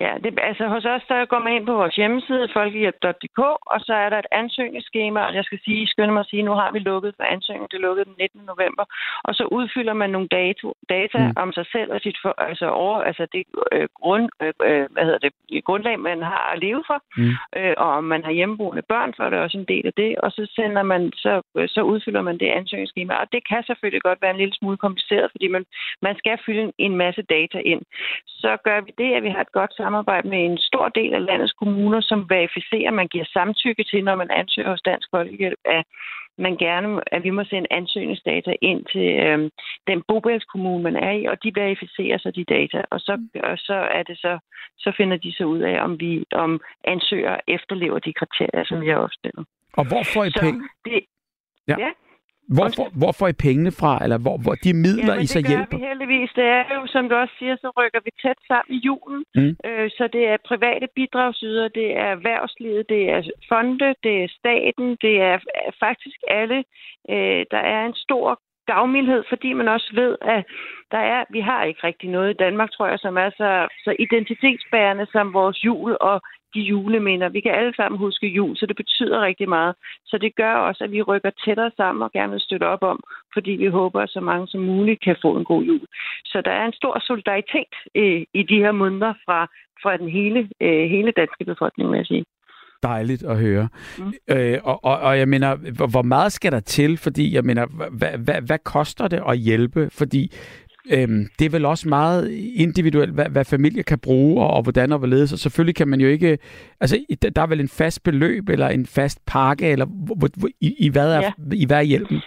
Ja, 0.00 0.12
det, 0.24 0.38
altså 0.42 0.68
hos 0.68 0.84
os, 0.84 1.02
der 1.08 1.24
går 1.24 1.38
man 1.38 1.52
ind 1.52 1.66
på 1.66 1.74
vores 1.74 1.96
hjemmeside, 1.96 2.48
folkehjælp.dk, 2.52 3.38
og 3.72 3.78
så 3.86 3.94
er 3.94 4.08
der 4.08 4.18
et 4.18 4.32
ansøgningsskema, 4.32 5.20
og 5.20 5.34
jeg 5.34 5.44
skal 5.44 5.58
sige, 5.64 5.86
skynde 5.86 6.12
mig 6.12 6.20
at 6.20 6.26
sige, 6.26 6.42
nu 6.42 6.52
har 6.52 6.70
vi 6.72 6.78
lukket 6.78 7.14
for 7.16 7.24
ansøgning, 7.24 7.70
det 7.70 7.80
lukkede 7.80 8.04
den 8.04 8.14
19. 8.18 8.40
november, 8.52 8.84
og 9.24 9.34
så 9.34 9.44
udfylder 9.44 9.92
man 9.92 10.10
nogle 10.10 10.28
dato, 10.28 10.74
data 10.88 11.18
mm. 11.18 11.32
om 11.36 11.52
sig 11.52 11.66
selv 11.72 11.92
og 11.92 12.00
sit 12.00 12.18
for, 12.22 12.34
altså 12.38 12.66
over, 12.68 12.98
altså 13.00 13.26
det 13.32 13.42
øh, 13.72 13.88
grund, 14.00 14.28
øh, 14.42 14.52
øh 14.68 14.86
hvad 14.92 15.04
hedder 15.04 15.18
det, 15.18 15.64
grundlag, 15.64 15.98
man 15.98 16.22
har 16.22 16.50
at 16.52 16.58
leve 16.58 16.84
for, 16.86 16.98
mm. 17.16 17.32
øh, 17.58 17.74
og 17.76 17.90
om 17.98 18.04
man 18.04 18.24
har 18.24 18.32
hjemmeboende 18.32 18.82
børn, 18.82 19.14
så 19.14 19.22
er 19.22 19.30
det 19.30 19.38
også 19.38 19.58
en 19.58 19.70
del 19.74 19.86
af 19.86 19.92
det, 19.92 20.18
og 20.18 20.30
så 20.30 20.42
sender 20.56 20.82
man, 20.82 21.12
så, 21.12 21.42
så 21.68 21.80
udfylder 21.82 22.22
man 22.22 22.38
det 22.38 22.48
ansøgningsskema, 22.48 23.14
og 23.14 23.26
det 23.32 23.48
kan 23.48 23.62
selvfølgelig 23.66 24.02
godt 24.02 24.22
være 24.22 24.30
en 24.30 24.42
lille 24.42 24.54
smule 24.54 24.76
kompliceret, 24.76 25.30
fordi 25.30 25.48
man, 25.48 25.64
man 26.02 26.16
skal 26.18 26.38
fylde 26.46 26.72
en 26.78 26.96
masse 26.96 27.22
data 27.22 27.58
ind. 27.58 27.82
Så 28.26 28.56
gør 28.64 28.80
vi 28.80 28.92
det, 28.98 29.14
at 29.14 29.22
vi 29.22 29.28
har 29.28 29.40
et 29.40 29.52
godt 29.52 29.74
samarbejde 29.84 30.28
med 30.28 30.40
en 30.44 30.58
stor 30.58 30.86
del 30.88 31.12
af 31.14 31.24
landets 31.28 31.52
kommuner, 31.52 32.00
som 32.00 32.20
verificerer, 32.34 32.88
at 32.88 32.98
man 33.00 33.08
giver 33.14 33.26
samtykke 33.36 33.84
til, 33.90 34.04
når 34.04 34.16
man 34.22 34.30
ansøger 34.40 34.70
hos 34.70 34.82
Dansk 34.90 35.08
Folkehjælp, 35.14 35.60
at 35.64 35.84
man 36.38 36.54
gerne, 36.56 36.88
at 37.14 37.20
vi 37.26 37.30
må 37.30 37.42
sende 37.44 37.68
ansøgningsdata 37.70 38.52
ind 38.70 38.80
til 38.92 39.08
øh, 39.26 39.50
den 39.90 39.98
bobælskommune, 40.08 40.82
man 40.82 40.96
er 40.96 41.12
i, 41.20 41.24
og 41.24 41.36
de 41.42 41.52
verificerer 41.54 42.18
så 42.18 42.30
de 42.38 42.44
data, 42.44 42.80
og 42.90 43.00
så, 43.00 43.12
og 43.50 43.58
så 43.58 43.76
er 43.98 44.02
det 44.02 44.16
så, 44.18 44.32
så 44.78 44.92
finder 44.96 45.16
de 45.16 45.32
så 45.38 45.44
ud 45.44 45.60
af, 45.70 45.76
om 45.86 46.00
vi 46.00 46.24
om 46.32 46.60
ansøger 46.84 47.36
efterlever 47.48 47.98
de 47.98 48.12
kriterier, 48.12 48.64
som 48.64 48.80
vi 48.80 48.88
har 48.88 49.00
opstillet. 49.06 49.44
Og 49.78 49.84
hvor 49.88 50.02
får 50.14 50.24
I 50.24 50.30
penge? 50.40 50.68
Det, 50.84 51.00
ja. 51.68 51.76
ja. 51.78 51.90
Hvor, 52.48 52.68
hvor, 52.76 52.88
hvor 53.00 53.12
får 53.18 53.28
I 53.28 53.32
pengene 53.32 53.72
fra, 53.80 53.92
eller 54.04 54.18
hvor, 54.18 54.36
hvor 54.44 54.54
de 54.64 54.72
midler, 54.86 55.14
I 55.24 55.26
så 55.26 55.40
hjælper? 55.48 55.76
det 55.76 55.80
vi 55.80 55.86
heldigvis. 55.86 56.30
Det 56.36 56.44
er 56.44 56.64
jo, 56.74 56.86
som 56.86 57.08
du 57.08 57.14
også 57.14 57.34
siger, 57.38 57.56
så 57.56 57.68
rykker 57.78 58.00
vi 58.04 58.10
tæt 58.22 58.40
sammen 58.48 58.70
i 58.76 58.78
julen. 58.86 59.24
Mm. 59.34 59.56
Øh, 59.68 59.90
så 59.96 60.08
det 60.12 60.24
er 60.32 60.46
private 60.50 60.88
bidragsyder, 60.96 61.68
det 61.68 61.88
er 61.96 62.10
erhvervslivet, 62.16 62.88
det 62.88 63.02
er 63.10 63.22
fonde, 63.48 63.94
det 64.02 64.14
er 64.24 64.28
staten, 64.38 64.96
det 65.04 65.14
er 65.30 65.36
faktisk 65.84 66.18
alle. 66.28 66.58
Øh, 67.10 67.42
der 67.54 67.62
er 67.74 67.86
en 67.86 67.94
stor 67.94 68.40
gavmildhed, 68.66 69.22
fordi 69.28 69.52
man 69.52 69.68
også 69.68 69.90
ved, 69.94 70.16
at 70.22 70.44
der 70.90 70.98
er, 70.98 71.24
vi 71.30 71.40
har 71.40 71.64
ikke 71.64 71.80
rigtig 71.84 72.08
noget 72.10 72.30
i 72.30 72.40
Danmark, 72.44 72.70
tror 72.70 72.86
jeg, 72.86 72.98
som 72.98 73.16
er 73.16 73.30
så, 73.30 73.68
så 73.84 73.96
identitetsbærende 73.98 75.06
som 75.12 75.34
vores 75.34 75.64
jul 75.64 75.96
og 76.00 76.20
de 76.54 76.60
juleminder. 76.60 77.28
Vi 77.28 77.40
kan 77.40 77.54
alle 77.54 77.74
sammen 77.76 77.98
huske 77.98 78.26
jul, 78.26 78.56
så 78.56 78.66
det 78.66 78.76
betyder 78.76 79.26
rigtig 79.28 79.48
meget. 79.48 79.74
Så 80.06 80.18
det 80.18 80.36
gør 80.36 80.54
også, 80.54 80.84
at 80.84 80.92
vi 80.92 81.02
rykker 81.02 81.30
tættere 81.44 81.70
sammen 81.76 82.02
og 82.02 82.12
gerne 82.12 82.32
vil 82.32 82.40
støtte 82.40 82.66
op 82.74 82.82
om, 82.82 83.00
fordi 83.34 83.50
vi 83.50 83.66
håber, 83.66 84.00
at 84.00 84.10
så 84.10 84.20
mange 84.20 84.46
som 84.48 84.60
muligt 84.60 85.00
kan 85.00 85.16
få 85.22 85.36
en 85.36 85.44
god 85.44 85.62
jul. 85.62 85.86
Så 86.24 86.42
der 86.44 86.50
er 86.50 86.66
en 86.66 86.72
stor 86.72 87.00
solidaritet 87.06 87.72
øh, 87.94 88.22
i 88.34 88.42
de 88.42 88.56
her 88.64 88.72
måneder 88.72 89.12
fra, 89.24 89.40
fra 89.82 89.96
den 89.96 90.08
hele, 90.08 90.40
øh, 90.60 90.84
hele 90.94 91.12
danske 91.16 91.44
befolkning, 91.44 91.90
vil 91.90 91.96
jeg 91.96 92.06
sige 92.06 92.24
dejligt 92.84 93.22
at 93.22 93.36
høre. 93.38 93.68
Mm. 93.98 94.12
Øh, 94.34 94.58
og, 94.64 94.84
og, 94.84 94.96
og 94.98 95.18
jeg 95.18 95.28
mener, 95.28 95.50
hvor, 95.76 95.86
hvor 95.86 96.02
meget 96.02 96.32
skal 96.32 96.52
der 96.52 96.60
til? 96.60 96.96
Fordi 96.96 97.34
jeg 97.34 97.44
mener, 97.44 97.66
hvad, 98.00 98.18
hvad, 98.18 98.40
hvad 98.48 98.58
koster 98.58 99.08
det 99.08 99.22
at 99.28 99.38
hjælpe? 99.38 99.88
Fordi 99.92 100.32
Øhm, 100.92 101.26
det 101.38 101.44
er 101.46 101.50
vel 101.50 101.64
også 101.64 101.88
meget 101.88 102.30
individuelt, 102.56 103.14
hvad, 103.14 103.28
hvad 103.28 103.44
familier 103.44 103.82
kan 103.82 103.98
bruge, 103.98 104.42
og, 104.44 104.50
og 104.50 104.62
hvordan 104.62 104.92
og 104.92 104.98
hvorledes. 104.98 105.32
Og 105.32 105.38
selvfølgelig 105.38 105.76
kan 105.76 105.88
man 105.88 106.00
jo 106.00 106.08
ikke... 106.08 106.38
Altså, 106.80 106.96
der 107.36 107.42
er 107.42 107.46
vel 107.46 107.60
en 107.60 107.68
fast 107.68 108.02
beløb, 108.02 108.48
eller 108.48 108.68
en 108.68 108.86
fast 108.86 109.26
pakke, 109.26 109.66
eller 109.66 109.86
hvor, 109.86 110.28
hvor, 110.38 110.48
i, 110.60 110.74
i, 110.78 110.88
hvad 110.90 111.12
er, 111.12 111.20
ja. 111.20 111.32
i 111.52 111.66
hvad 111.66 111.78
er 111.78 111.82
hjælpen? 111.82 112.20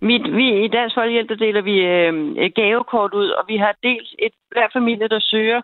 Vi, 0.00 0.18
vi, 0.38 0.64
I 0.64 0.68
Dansk 0.68 0.94
Folkehjælp, 0.94 1.28
der 1.28 1.34
deler 1.34 1.62
vi 1.62 1.76
øh, 1.80 2.50
gavekort 2.54 3.14
ud, 3.14 3.28
og 3.28 3.44
vi 3.48 3.56
har 3.56 3.74
dels 3.82 4.14
et, 4.18 4.32
hver 4.52 4.68
familie, 4.72 5.08
der 5.08 5.20
søger 5.20 5.60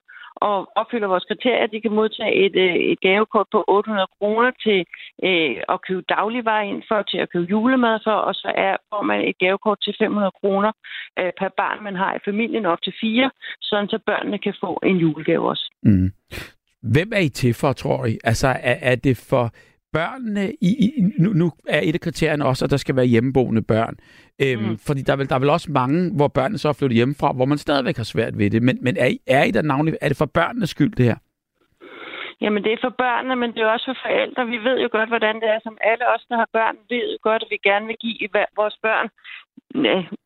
og 0.49 0.57
opfylder 0.81 1.09
vores 1.15 1.25
kriterier, 1.31 1.67
de 1.67 1.81
kan 1.81 1.93
modtage 2.01 2.35
et, 2.47 2.57
øh, 2.67 2.75
et 2.93 3.01
gavekort 3.01 3.47
på 3.53 3.65
800 3.69 4.07
kroner 4.19 4.51
til 4.65 4.81
øh, 5.29 5.57
at 5.75 5.79
købe 5.87 6.03
dagligvarer 6.09 6.65
ind 6.73 6.83
for, 6.89 7.03
til 7.03 7.19
at 7.19 7.31
købe 7.33 7.47
julemad 7.51 7.97
for, 8.07 8.17
og 8.29 8.35
så 8.35 8.49
er, 8.67 8.77
får 8.91 9.03
man 9.03 9.21
et 9.29 9.39
gavekort 9.39 9.79
til 9.83 9.95
500 9.99 10.33
kroner 10.41 10.73
øh, 11.19 11.33
per 11.41 11.51
barn, 11.61 11.85
man 11.85 11.97
har 12.03 12.15
i 12.15 12.25
familien 12.25 12.67
op 12.67 12.83
til 12.83 12.95
fire, 13.01 13.31
sådan 13.61 13.89
så 13.89 13.99
børnene 14.07 14.39
kan 14.39 14.55
få 14.61 14.81
en 14.83 14.97
julegave 14.97 15.49
også. 15.49 15.67
Mm. 15.83 16.11
Hvem 16.83 17.11
er 17.13 17.23
I 17.29 17.29
til 17.29 17.55
for, 17.55 17.73
tror 17.73 18.07
I? 18.07 18.19
Altså, 18.25 18.49
er, 18.49 18.77
er 18.91 18.95
det 18.95 19.17
for 19.31 19.51
børnene, 19.93 20.53
i, 20.61 20.71
i, 20.85 20.91
nu, 21.19 21.33
nu 21.33 21.53
er 21.69 21.81
et 21.83 21.95
af 21.95 22.01
kriterierne 22.01 22.45
også, 22.45 22.65
at 22.65 22.71
der 22.71 22.77
skal 22.77 22.97
være 22.97 23.05
hjemmeboende 23.05 23.63
børn. 23.63 23.95
Øhm, 24.43 24.63
mm. 24.63 24.79
Fordi 24.87 25.03
der 25.03 25.13
er, 25.13 25.17
vel, 25.17 25.29
der 25.29 25.35
er 25.35 25.39
vel 25.39 25.51
også 25.51 25.71
mange, 25.71 26.17
hvor 26.17 26.29
børnene 26.29 26.59
så 26.59 26.69
er 26.69 26.73
flyttet 26.73 26.97
hjemmefra, 26.97 27.33
hvor 27.33 27.45
man 27.45 27.59
stadigvæk 27.59 27.97
har 27.97 28.05
svært 28.05 28.39
ved 28.39 28.51
det. 28.51 28.63
Men, 28.63 28.79
men 28.81 28.97
er, 28.97 29.07
I, 29.07 29.19
er 29.27 29.45
I 29.45 29.51
der 29.51 29.63
navnlig, 29.63 29.97
er 30.01 30.09
det 30.09 30.17
for 30.17 30.27
børnenes 30.27 30.71
skyld, 30.71 30.93
det 30.97 31.05
her? 31.05 31.17
Jamen, 32.41 32.63
det 32.65 32.73
er 32.73 32.81
for 32.87 32.95
børnene, 33.05 33.37
men 33.37 33.51
det 33.55 33.61
er 33.63 33.67
også 33.67 33.87
for 33.93 33.99
forældre. 34.07 34.47
Vi 34.47 34.59
ved 34.69 34.77
jo 34.85 34.89
godt, 34.93 35.09
hvordan 35.09 35.35
det 35.41 35.49
er. 35.55 35.59
Som 35.63 35.79
alle 35.91 36.05
os, 36.15 36.25
der 36.29 36.37
har 36.37 36.49
børn, 36.53 36.77
ved 36.91 37.05
jo 37.13 37.19
godt, 37.29 37.43
at 37.43 37.51
vi 37.51 37.59
gerne 37.69 37.87
vil 37.87 37.97
give 38.01 38.29
vores 38.61 38.77
børn 38.87 39.09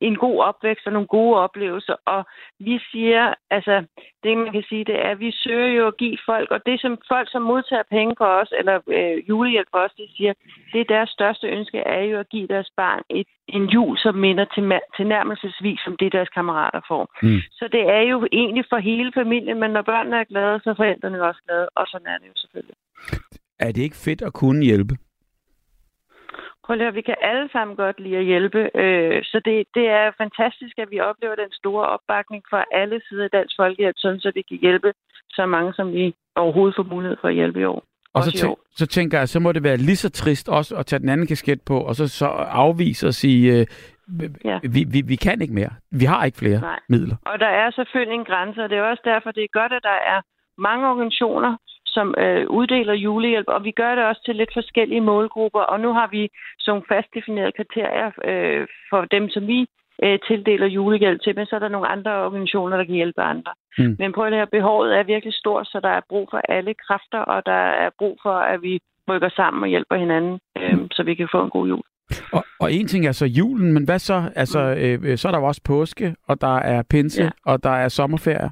en 0.00 0.16
god 0.16 0.40
opvækst 0.40 0.86
og 0.86 0.92
nogle 0.92 1.08
gode 1.08 1.36
oplevelser. 1.36 1.96
Og 2.04 2.24
vi 2.60 2.80
siger, 2.90 3.34
altså 3.50 3.84
det 4.22 4.38
man 4.38 4.52
kan 4.52 4.64
sige, 4.68 4.84
det 4.84 4.94
er, 4.94 5.10
at 5.10 5.20
vi 5.20 5.30
søger 5.32 5.66
jo 5.66 5.86
at 5.86 5.96
give 5.96 6.18
folk, 6.26 6.50
og 6.50 6.60
det 6.66 6.80
som 6.80 6.98
folk, 7.08 7.28
som 7.30 7.42
modtager 7.42 7.82
penge 7.90 8.14
for 8.18 8.24
os, 8.24 8.52
eller 8.58 8.80
øh, 8.88 9.28
julehjælp 9.28 9.68
for 9.70 9.78
os, 9.78 9.92
de 9.98 10.08
siger, 10.16 10.32
det 10.72 10.80
er 10.80 10.84
deres 10.84 11.10
største 11.10 11.46
ønske, 11.46 11.78
er 11.78 12.02
jo 12.02 12.18
at 12.18 12.28
give 12.28 12.46
deres 12.46 12.70
barn 12.76 13.02
et, 13.10 13.26
en 13.48 13.64
jul, 13.64 13.98
som 13.98 14.14
minder 14.14 14.44
til, 14.54 14.72
til 14.96 15.06
nærmelsesvis 15.06 15.80
som 15.84 15.96
det, 15.96 16.12
deres 16.12 16.28
kammerater 16.28 16.80
får. 16.88 17.04
Mm. 17.22 17.40
Så 17.52 17.68
det 17.72 17.80
er 17.80 18.00
jo 18.00 18.26
egentlig 18.32 18.64
for 18.68 18.78
hele 18.78 19.12
familien, 19.14 19.60
men 19.60 19.70
når 19.70 19.82
børnene 19.82 20.16
er 20.16 20.24
glade, 20.24 20.60
så 20.64 20.70
er 20.70 20.74
forældrene 20.74 21.22
også 21.22 21.40
glade, 21.48 21.68
og 21.76 21.86
sådan 21.86 22.06
er 22.06 22.18
det 22.18 22.26
jo 22.26 22.36
selvfølgelig. 22.36 22.76
Er 23.58 23.72
det 23.72 23.82
ikke 23.82 23.96
fedt 23.96 24.22
at 24.22 24.32
kunne 24.32 24.64
hjælpe? 24.64 24.94
Prøv 26.64 26.76
at 26.76 26.82
høre, 26.82 26.94
vi 26.94 27.08
kan 27.10 27.16
alle 27.20 27.48
sammen 27.52 27.76
godt 27.76 28.00
lide 28.00 28.16
at 28.16 28.24
hjælpe. 28.24 28.60
Øh, 28.82 29.22
så 29.24 29.40
det, 29.44 29.66
det 29.74 29.86
er 29.88 30.10
fantastisk, 30.22 30.74
at 30.78 30.90
vi 30.90 31.00
oplever 31.00 31.34
den 31.34 31.52
store 31.52 31.86
opbakning 31.86 32.42
fra 32.50 32.64
alle 32.72 33.00
sider 33.08 33.24
af 33.24 33.30
Dansk 33.30 33.54
Folkehjælp, 33.56 33.96
sådan 33.98 34.20
så 34.20 34.32
vi 34.34 34.42
kan 34.42 34.58
hjælpe 34.60 34.92
så 35.30 35.46
mange, 35.46 35.74
som 35.74 35.92
vi 35.92 36.14
overhovedet 36.36 36.76
får 36.76 36.82
mulighed 36.82 37.16
for 37.20 37.28
at 37.28 37.34
hjælpe 37.34 37.60
i 37.60 37.64
år. 37.64 37.82
Og 38.14 38.22
så, 38.22 38.30
tæ- 38.40 38.74
så 38.76 38.86
tænker 38.86 39.18
jeg, 39.18 39.28
så 39.28 39.40
må 39.40 39.52
det 39.52 39.62
være 39.62 39.76
lige 39.76 39.96
så 39.96 40.10
trist 40.10 40.48
også 40.48 40.76
at 40.76 40.86
tage 40.86 41.00
den 41.00 41.08
anden 41.08 41.26
kasket 41.26 41.60
på, 41.62 41.76
og 41.80 41.94
så, 41.94 42.08
så 42.08 42.26
afvise 42.66 43.06
og 43.06 43.14
sige, 43.14 43.52
øh, 43.52 43.66
ja. 44.44 44.58
vi, 44.74 44.84
vi, 44.92 45.00
vi 45.06 45.16
kan 45.16 45.42
ikke 45.42 45.54
mere. 45.54 45.70
Vi 45.90 46.04
har 46.04 46.24
ikke 46.24 46.38
flere 46.38 46.60
Nej. 46.60 46.80
midler. 46.88 47.16
Og 47.26 47.38
der 47.40 47.46
er 47.62 47.70
selvfølgelig 47.70 48.14
en 48.18 48.24
grænse, 48.24 48.62
og 48.62 48.68
det 48.70 48.78
er 48.78 48.82
også 48.82 49.02
derfor, 49.04 49.30
det 49.30 49.44
er 49.44 49.58
godt, 49.60 49.72
at 49.72 49.82
der 49.82 49.98
er 50.14 50.20
mange 50.58 50.88
organisationer, 50.88 51.56
som 51.96 52.14
øh, 52.24 52.44
uddeler 52.58 52.94
julehjælp, 52.94 53.48
og 53.48 53.64
vi 53.64 53.70
gør 53.70 53.94
det 53.94 54.04
også 54.04 54.22
til 54.24 54.36
lidt 54.36 54.52
forskellige 54.54 55.00
målgrupper. 55.00 55.60
Og 55.72 55.80
nu 55.80 55.92
har 55.92 56.08
vi 56.16 56.22
sådan 56.58 56.82
fast 56.92 57.08
definerede 57.14 57.56
kriterier 57.58 58.10
øh, 58.30 58.66
for 58.90 59.00
dem, 59.14 59.28
som 59.28 59.46
vi 59.46 59.66
øh, 60.04 60.18
tildeler 60.28 60.66
julehjælp 60.66 61.20
til, 61.22 61.36
men 61.36 61.46
så 61.46 61.54
er 61.56 61.62
der 61.64 61.68
nogle 61.68 61.92
andre 61.94 62.12
organisationer, 62.26 62.76
der 62.76 62.84
kan 62.84 62.94
hjælpe 62.94 63.22
andre. 63.22 63.52
Mm. 63.78 63.96
Men 63.98 64.12
prøv 64.12 64.26
at 64.26 64.32
høre, 64.32 64.46
behovet 64.46 64.98
er 64.98 65.02
virkelig 65.02 65.34
stort, 65.34 65.66
så 65.66 65.80
der 65.82 65.88
er 65.88 66.08
brug 66.08 66.28
for 66.30 66.40
alle 66.48 66.74
kræfter, 66.86 67.18
og 67.18 67.46
der 67.46 67.62
er 67.84 67.90
brug 67.98 68.18
for, 68.22 68.36
at 68.52 68.62
vi 68.62 68.80
rykker 69.08 69.28
sammen 69.28 69.62
og 69.62 69.68
hjælper 69.68 69.96
hinanden, 69.96 70.38
øh, 70.58 70.78
så 70.92 71.02
vi 71.02 71.14
kan 71.14 71.28
få 71.32 71.44
en 71.44 71.50
god 71.50 71.68
jul. 71.68 71.82
Og, 72.32 72.44
og 72.60 72.72
en 72.72 72.86
ting 72.86 73.06
er 73.06 73.12
så 73.12 73.26
julen, 73.26 73.72
men 73.72 73.84
hvad 73.84 73.98
så? 73.98 74.22
Altså, 74.36 74.60
mm. 75.00 75.06
øh, 75.06 75.18
så 75.18 75.28
er 75.28 75.32
der 75.32 75.38
jo 75.38 75.44
også 75.44 75.62
påske, 75.64 76.14
og 76.28 76.40
der 76.40 76.56
er 76.56 76.82
pinse, 76.90 77.22
ja. 77.22 77.30
og 77.46 77.62
der 77.62 77.70
er 77.70 77.88
sommerferie. 77.88 78.50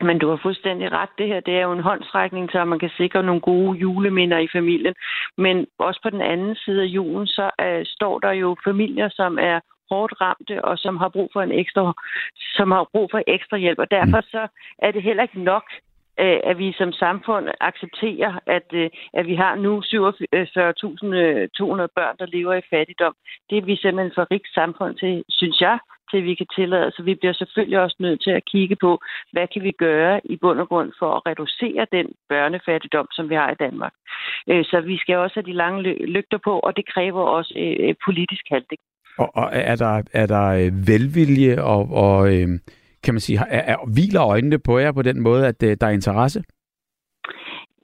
Men 0.00 0.18
du 0.18 0.28
har 0.28 0.40
fuldstændig 0.42 0.92
ret. 0.92 1.08
Det 1.18 1.26
her 1.26 1.40
det 1.40 1.54
er 1.54 1.62
jo 1.62 1.72
en 1.72 1.80
håndsrækning, 1.80 2.50
så 2.50 2.64
man 2.64 2.78
kan 2.78 2.90
sikre 2.96 3.22
nogle 3.22 3.40
gode 3.40 3.78
juleminder 3.78 4.38
i 4.38 4.48
familien. 4.52 4.94
Men 5.36 5.66
også 5.78 6.00
på 6.02 6.10
den 6.10 6.22
anden 6.22 6.56
side 6.56 6.82
af 6.82 6.86
julen, 6.86 7.26
så 7.26 7.50
uh, 7.62 7.82
står 7.84 8.18
der 8.18 8.32
jo 8.32 8.56
familier, 8.64 9.08
som 9.08 9.38
er 9.40 9.60
hårdt 9.90 10.20
ramte 10.20 10.64
og 10.64 10.78
som 10.78 10.96
har 10.96 11.08
brug 11.08 11.30
for 11.32 11.42
en 11.42 11.52
ekstra, 11.52 11.92
som 12.56 12.70
har 12.70 12.88
brug 12.92 13.08
for 13.10 13.22
ekstra 13.26 13.56
hjælp. 13.56 13.78
Og 13.78 13.90
derfor 13.90 14.20
så 14.20 14.48
er 14.78 14.90
det 14.90 15.02
heller 15.02 15.22
ikke 15.22 15.42
nok, 15.42 15.64
uh, 16.22 16.38
at 16.50 16.58
vi 16.58 16.72
som 16.72 16.92
samfund 16.92 17.48
accepterer, 17.60 18.38
at, 18.46 18.68
uh, 18.74 18.86
at 19.14 19.26
vi 19.26 19.34
har 19.34 19.54
nu 19.54 19.80
47.200 19.80 19.86
børn, 21.98 22.16
der 22.18 22.26
lever 22.26 22.54
i 22.54 22.68
fattigdom. 22.70 23.14
Det 23.50 23.58
er 23.58 23.62
vi 23.62 23.76
simpelthen 23.76 24.12
for 24.14 24.26
rigt 24.30 24.54
samfund 24.54 24.94
til, 24.96 25.24
synes 25.28 25.60
jeg, 25.60 25.78
til, 26.10 26.24
vi 26.24 26.34
kan 26.34 26.46
tillade. 26.58 26.90
Så 26.96 27.02
vi 27.02 27.14
bliver 27.14 27.32
selvfølgelig 27.32 27.80
også 27.80 27.96
nødt 27.98 28.20
til 28.22 28.30
at 28.30 28.44
kigge 28.52 28.76
på, 28.76 29.00
hvad 29.32 29.46
kan 29.52 29.62
vi 29.62 29.72
gøre 29.86 30.20
i 30.24 30.36
bund 30.36 30.60
og 30.60 30.68
grund 30.68 30.92
for 30.98 31.10
at 31.16 31.22
reducere 31.26 31.86
den 31.92 32.06
børnefattigdom, 32.28 33.06
som 33.12 33.30
vi 33.30 33.34
har 33.34 33.50
i 33.50 33.60
Danmark. 33.64 33.92
Øh, 34.50 34.64
så 34.64 34.80
vi 34.80 34.96
skal 34.98 35.16
også 35.16 35.34
have 35.38 35.50
de 35.50 35.56
lange 35.62 35.82
lygter 36.16 36.38
på, 36.44 36.58
og 36.58 36.76
det 36.76 36.84
kræver 36.94 37.22
også 37.22 37.52
øh, 37.56 37.94
politisk 38.06 38.44
handling. 38.50 38.80
Og, 39.18 39.30
og 39.34 39.48
er 39.52 39.76
der, 39.76 40.02
er 40.12 40.26
der 40.26 40.46
øh, 40.60 40.72
velvilje 40.90 41.62
og, 41.62 41.82
og 42.04 42.28
kan 43.04 43.14
man 43.14 43.20
sige, 43.20 43.38
er, 43.48 43.62
er, 43.72 43.76
hviler 43.94 44.22
øjnene 44.22 44.58
på 44.58 44.78
jer 44.78 44.92
på 44.92 45.02
den 45.02 45.20
måde, 45.20 45.46
at 45.46 45.60
der 45.60 45.86
er 45.86 45.90
interesse? 45.90 46.42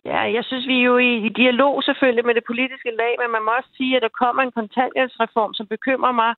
Ja, 0.04 0.20
jeg 0.36 0.44
synes, 0.44 0.66
vi 0.66 0.76
er 0.78 0.82
jo 0.92 0.98
i, 0.98 1.12
i 1.26 1.28
dialog 1.28 1.82
selvfølgelig 1.82 2.26
med 2.26 2.34
det 2.34 2.44
politiske 2.46 2.90
lag, 3.00 3.12
men 3.20 3.30
man 3.30 3.42
må 3.44 3.50
også 3.58 3.70
sige, 3.76 3.96
at 3.96 4.02
der 4.02 4.18
kommer 4.22 4.42
en 4.42 4.56
kontanthjælpsreform, 4.58 5.54
som 5.54 5.66
bekymrer 5.66 6.12
mig 6.12 6.32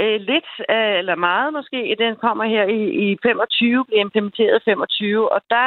øh, 0.00 0.20
lidt, 0.30 0.50
øh, 0.74 0.94
eller 1.00 1.14
meget 1.28 1.52
måske. 1.52 1.96
Den 1.98 2.16
kommer 2.16 2.44
her 2.44 2.64
i, 2.78 2.80
i 3.04 3.16
25, 3.22 3.84
bliver 3.84 4.00
implementeret 4.00 4.62
25, 4.64 5.32
og 5.32 5.40
der 5.50 5.66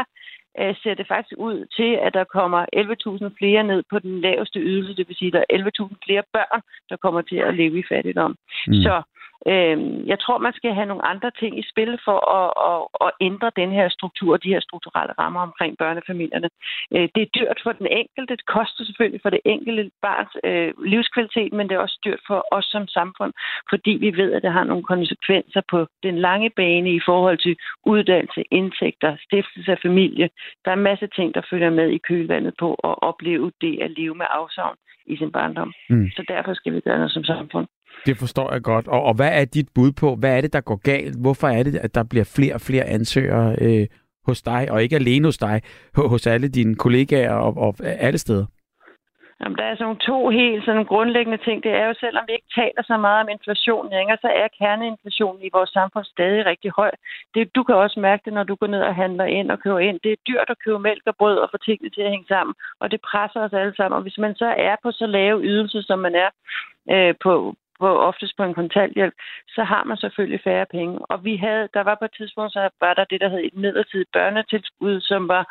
øh, 0.60 0.76
ser 0.84 0.94
det 0.94 1.08
faktisk 1.08 1.38
ud 1.38 1.66
til, 1.78 1.92
at 2.06 2.14
der 2.14 2.24
kommer 2.24 2.62
11.000 2.76 3.38
flere 3.40 3.64
ned 3.64 3.84
på 3.90 4.00
den 4.00 4.22
laveste 4.22 4.60
ydelse. 4.60 4.96
Det 4.96 5.08
vil 5.08 5.16
sige, 5.16 5.28
at 5.28 5.34
der 5.34 5.44
er 5.50 5.64
11.000 5.84 5.96
flere 6.06 6.24
børn, 6.34 6.62
der 6.90 6.96
kommer 6.96 7.22
til 7.22 7.40
at 7.48 7.56
leve 7.56 7.80
i 7.80 7.90
fattigdom. 7.90 8.36
Mm. 8.68 8.74
Så 8.74 9.02
Øh, 9.48 10.08
jeg 10.08 10.20
tror, 10.20 10.38
man 10.38 10.54
skal 10.54 10.74
have 10.74 10.86
nogle 10.86 11.06
andre 11.06 11.32
ting 11.40 11.60
i 11.60 11.70
spil 11.72 12.00
for 12.06 12.20
at, 12.40 12.50
at, 12.70 12.82
at 13.06 13.12
ændre 13.28 13.52
den 13.56 13.72
her 13.72 13.90
struktur, 13.90 14.38
de 14.38 14.54
her 14.54 14.60
strukturelle 14.60 15.14
rammer 15.20 15.42
omkring 15.42 15.78
børnefamilierne. 15.78 16.50
Øh, 16.96 17.10
det 17.16 17.22
er 17.24 17.34
dyrt 17.38 17.60
for 17.64 17.72
den 17.72 17.88
enkelte. 17.88 18.36
Det 18.36 18.46
koster 18.46 18.84
selvfølgelig 18.86 19.22
for 19.22 19.30
det 19.30 19.40
enkelte 19.46 19.92
barns 20.02 20.34
øh, 20.44 20.74
livskvalitet, 20.86 21.54
men 21.54 21.70
det 21.70 21.76
er 21.76 21.80
også 21.80 22.00
dyrt 22.06 22.22
for 22.28 22.40
os 22.52 22.66
som 22.66 22.88
samfund, 22.88 23.34
fordi 23.70 23.92
vi 23.92 24.18
ved, 24.18 24.32
at 24.34 24.44
det 24.44 24.52
har 24.52 24.64
nogle 24.64 24.84
konsekvenser 24.84 25.62
på 25.70 25.88
den 26.04 26.16
lange 26.18 26.50
bane 26.50 26.90
i 26.96 27.02
forhold 27.06 27.38
til 27.38 27.56
uddannelse, 27.86 28.44
indtægter, 28.52 29.18
stiftelse 29.28 29.72
af 29.72 29.80
familie. 29.82 30.30
Der 30.66 30.72
er 30.72 30.76
en 30.76 30.90
masse 30.92 31.08
ting, 31.08 31.36
der 31.36 31.42
følger 31.50 31.70
med 31.70 31.90
i 31.90 31.98
kølvandet 31.98 32.54
på 32.60 32.74
at 32.74 32.96
opleve 33.02 33.52
det 33.62 33.82
at 33.82 33.92
leve 33.92 34.16
med 34.16 34.26
afsavn 34.30 34.76
i 35.06 35.18
sin 35.18 35.32
barndom. 35.32 35.74
Mm. 35.90 36.10
Så 36.16 36.24
derfor 36.28 36.54
skal 36.54 36.74
vi 36.74 36.80
gøre 36.80 36.98
noget 36.98 37.12
som 37.12 37.24
samfund. 37.24 37.68
Det 38.06 38.18
forstår 38.18 38.54
jeg 38.54 38.62
godt. 38.62 38.88
Og, 38.88 39.04
og 39.04 39.14
hvad 39.14 39.32
er 39.42 39.46
dit 39.46 39.70
bud 39.76 39.92
på? 39.92 40.16
Hvad 40.16 40.38
er 40.38 40.42
det, 40.42 40.54
der 40.54 40.62
går 40.62 40.76
galt? 40.76 41.22
Hvorfor 41.22 41.48
er 41.48 41.64
det, 41.64 41.76
at 41.76 41.96
der 41.96 42.04
bliver 42.04 42.32
flere 42.36 42.54
og 42.54 42.62
flere 42.62 42.84
ansøgere 42.84 43.56
øh, 43.62 43.88
hos 44.26 44.42
dig, 44.42 44.68
og 44.72 44.84
ikke 44.84 44.96
alene 44.96 45.28
hos 45.28 45.38
dig, 45.38 45.62
hos 45.96 46.28
alle 46.28 46.48
dine 46.48 46.76
kollegaer 46.76 47.34
og, 47.34 47.58
og 47.58 47.76
alle 47.80 48.18
steder? 48.18 48.46
Jamen, 49.42 49.58
der 49.58 49.64
er 49.64 49.76
sådan 49.76 50.06
to 50.12 50.30
helt 50.30 50.66
sådan 50.66 50.86
grundlæggende 50.86 51.44
ting. 51.46 51.64
Det 51.64 51.72
er 51.72 51.86
jo, 51.86 51.94
selvom 51.94 52.24
vi 52.28 52.34
ikke 52.34 52.54
taler 52.56 52.84
så 52.84 52.98
meget 52.98 53.22
om 53.24 53.30
inflation 53.30 53.90
længere, 53.90 54.18
så 54.22 54.28
er 54.42 54.48
kerneinflationen 54.60 55.42
i 55.44 55.54
vores 55.54 55.70
samfund 55.70 56.06
stadig 56.06 56.46
rigtig 56.46 56.72
høj. 56.80 56.92
Det, 57.34 57.56
du 57.56 57.64
kan 57.64 57.76
også 57.76 58.00
mærke 58.00 58.22
det, 58.26 58.34
når 58.34 58.44
du 58.44 58.56
går 58.56 58.68
ned 58.68 58.82
og 58.82 58.96
handler 58.96 59.26
ind 59.26 59.52
og 59.52 59.60
køber 59.60 59.80
ind. 59.80 60.00
Det 60.04 60.12
er 60.12 60.26
dyrt 60.28 60.50
at 60.50 60.62
købe 60.66 60.80
mælk 60.80 61.04
og 61.06 61.16
brød 61.16 61.38
og 61.38 61.50
få 61.52 61.58
tingene 61.58 61.90
til 61.90 62.02
at 62.02 62.10
hænge 62.10 62.28
sammen, 62.28 62.54
og 62.80 62.92
det 62.92 63.02
presser 63.12 63.40
os 63.46 63.54
alle 63.54 63.76
sammen. 63.76 63.98
Og 63.98 64.02
hvis 64.02 64.18
man 64.18 64.36
så 64.36 64.46
er 64.46 64.76
på 64.84 64.92
så 64.92 65.06
lave 65.06 65.44
ydelser, 65.44 65.82
som 65.82 66.00
man 66.00 66.16
er 66.16 66.30
øh, 66.96 67.14
på, 67.24 67.56
på 67.84 67.90
oftest 68.10 68.34
på 68.38 68.44
en 68.44 68.60
kontanthjælp, 68.62 69.16
så 69.56 69.62
har 69.72 69.84
man 69.84 69.98
selvfølgelig 69.98 70.42
færre 70.44 70.66
penge. 70.78 70.96
Og 71.12 71.18
vi 71.28 71.34
havde, 71.46 71.70
der 71.76 71.84
var 71.90 71.96
på 72.00 72.06
et 72.06 72.16
tidspunkt, 72.18 72.54
så 72.54 72.70
var 72.84 72.94
der 72.94 73.06
det, 73.12 73.22
der 73.22 73.30
hed 73.30 73.42
et 73.44 73.58
midlertidigt 73.64 74.12
børnetilskud, 74.14 75.02
som 75.02 75.22
var 75.28 75.44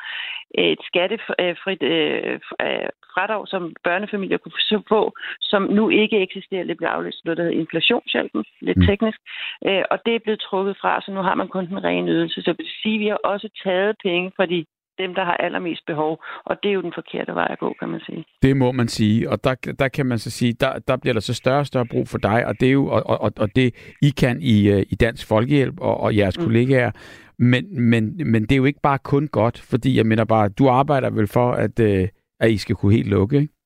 et 0.54 0.80
skattefrit 0.90 1.82
øh, 1.82 2.40
øh, 2.66 2.88
fradrag, 3.14 3.48
som 3.48 3.62
børnefamilier 3.84 4.38
kunne 4.38 4.84
få, 4.88 5.02
som 5.40 5.62
nu 5.62 5.88
ikke 5.88 6.22
eksisterer. 6.26 6.64
Det 6.64 6.76
bliver 6.76 6.90
aflæst 6.90 7.24
noget, 7.24 7.38
der 7.38 7.44
hedder 7.44 7.60
inflationshjælpen, 7.60 8.44
lidt 8.60 8.78
mm. 8.78 8.86
teknisk. 8.86 9.18
Øh, 9.66 9.84
og 9.90 9.98
det 10.06 10.14
er 10.14 10.24
blevet 10.24 10.40
trukket 10.40 10.76
fra, 10.80 11.00
så 11.00 11.10
nu 11.12 11.20
har 11.28 11.34
man 11.34 11.48
kun 11.48 11.66
den 11.66 11.84
rene 11.84 12.10
ydelse. 12.10 12.42
Så 12.42 12.50
det 12.50 12.58
vil 12.58 12.66
sige, 12.82 12.94
at 12.94 13.00
vi 13.00 13.08
har 13.08 13.20
også 13.32 13.48
taget 13.64 13.96
penge 14.04 14.32
fra 14.36 14.46
de 14.46 14.64
dem, 15.02 15.14
der 15.14 15.24
har 15.24 15.36
allermest 15.46 15.82
behov. 15.86 16.12
Og 16.44 16.56
det 16.62 16.68
er 16.68 16.72
jo 16.72 16.82
den 16.82 16.92
forkerte 16.94 17.32
vej 17.34 17.48
at 17.50 17.58
gå, 17.58 17.74
kan 17.80 17.88
man 17.88 18.00
sige. 18.00 18.24
Det 18.42 18.56
må 18.56 18.72
man 18.72 18.88
sige. 18.88 19.30
Og 19.30 19.44
der, 19.44 19.54
der 19.78 19.88
kan 19.88 20.06
man 20.06 20.18
så 20.18 20.30
sige, 20.30 20.52
der, 20.52 20.72
der 20.88 20.96
bliver 20.96 21.12
der 21.12 21.20
så 21.20 21.34
større 21.34 21.58
og 21.58 21.66
større 21.66 21.86
brug 21.86 22.08
for 22.08 22.18
dig, 22.18 22.46
og 22.46 22.60
det 22.60 22.68
er 22.68 22.72
jo 22.72 22.86
og, 22.86 23.20
og, 23.20 23.32
og 23.36 23.48
det 23.56 23.68
I 24.02 24.10
kan 24.10 24.36
i, 24.40 24.68
øh, 24.68 24.82
i 24.92 24.94
Dansk 24.94 25.28
Folkehjælp 25.28 25.80
og, 25.80 26.00
og 26.00 26.16
jeres 26.16 26.38
mm. 26.38 26.44
kollegaer. 26.44 26.90
Men, 27.38 27.80
men, 27.90 28.20
men 28.26 28.42
det 28.42 28.52
er 28.52 28.56
jo 28.56 28.64
ikke 28.64 28.80
bare 28.82 28.98
kun 28.98 29.28
godt, 29.28 29.58
fordi 29.70 29.96
jeg 29.96 30.06
mener 30.06 30.24
bare, 30.24 30.48
du 30.48 30.68
arbejder 30.68 31.10
vel 31.10 31.26
for, 31.26 31.52
at, 31.52 31.80
øh, 31.80 32.08
at 32.40 32.50
I 32.50 32.56
skal 32.56 32.76
kunne 32.76 32.92
helt 32.92 33.08
lukke, 33.08 33.36
ikke? 33.36 33.60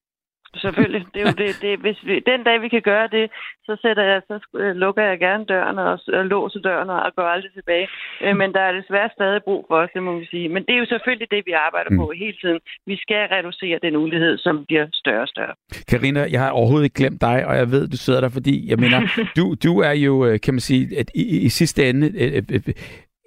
Selvfølgelig. 0.57 1.07
Det 1.15 1.21
er 1.23 1.27
jo 1.31 1.37
det, 1.43 1.51
det, 1.63 1.79
hvis 1.79 1.99
vi, 2.07 2.15
den 2.31 2.41
dag, 2.45 2.63
vi 2.63 2.69
kan 2.69 2.83
gøre 2.83 3.09
det, 3.17 3.31
så, 3.67 3.77
sætter 3.83 4.03
jeg, 4.03 4.23
så 4.29 4.37
øh, 4.63 4.77
lukker 4.77 5.03
jeg 5.03 5.19
gerne 5.19 5.45
døren 5.45 5.79
og, 5.79 5.99
og 6.19 6.25
låser 6.27 6.61
døren 6.61 6.91
og 6.91 7.13
går 7.17 7.23
aldrig 7.23 7.53
tilbage. 7.53 7.89
Øh, 8.25 8.37
men 8.37 8.53
der 8.53 8.61
er 8.61 8.73
desværre 8.81 9.11
stadig 9.19 9.41
brug 9.45 9.65
for 9.69 9.77
os, 9.83 9.91
det 9.95 10.03
må 10.03 10.19
vi 10.19 10.27
sige. 10.27 10.49
Men 10.49 10.63
det 10.67 10.73
er 10.75 10.79
jo 10.79 10.87
selvfølgelig 10.87 11.31
det, 11.31 11.43
vi 11.47 11.53
arbejder 11.67 11.91
mm. 11.91 11.97
på 11.97 12.13
hele 12.23 12.37
tiden. 12.43 12.61
Vi 12.87 12.97
skal 12.97 13.23
reducere 13.37 13.79
den 13.83 13.97
ulighed, 13.97 14.39
som 14.39 14.65
bliver 14.69 14.87
større 14.93 15.23
og 15.23 15.29
større. 15.29 15.55
Karina, 15.89 16.21
jeg 16.31 16.41
har 16.41 16.51
overhovedet 16.51 16.85
ikke 16.85 17.01
glemt 17.03 17.21
dig, 17.21 17.47
og 17.47 17.57
jeg 17.57 17.71
ved, 17.71 17.89
du 17.89 17.97
sidder 17.97 18.21
der, 18.21 18.29
fordi 18.29 18.71
jeg 18.71 18.79
mener, 18.79 18.99
du, 19.39 19.55
du 19.65 19.73
er 19.81 19.93
jo, 20.07 20.27
øh, 20.27 20.41
kan 20.41 20.55
man 20.55 20.61
sige, 20.61 20.99
at 20.99 21.11
i, 21.15 21.41
i 21.47 21.49
sidste 21.49 21.89
ende 21.89 22.07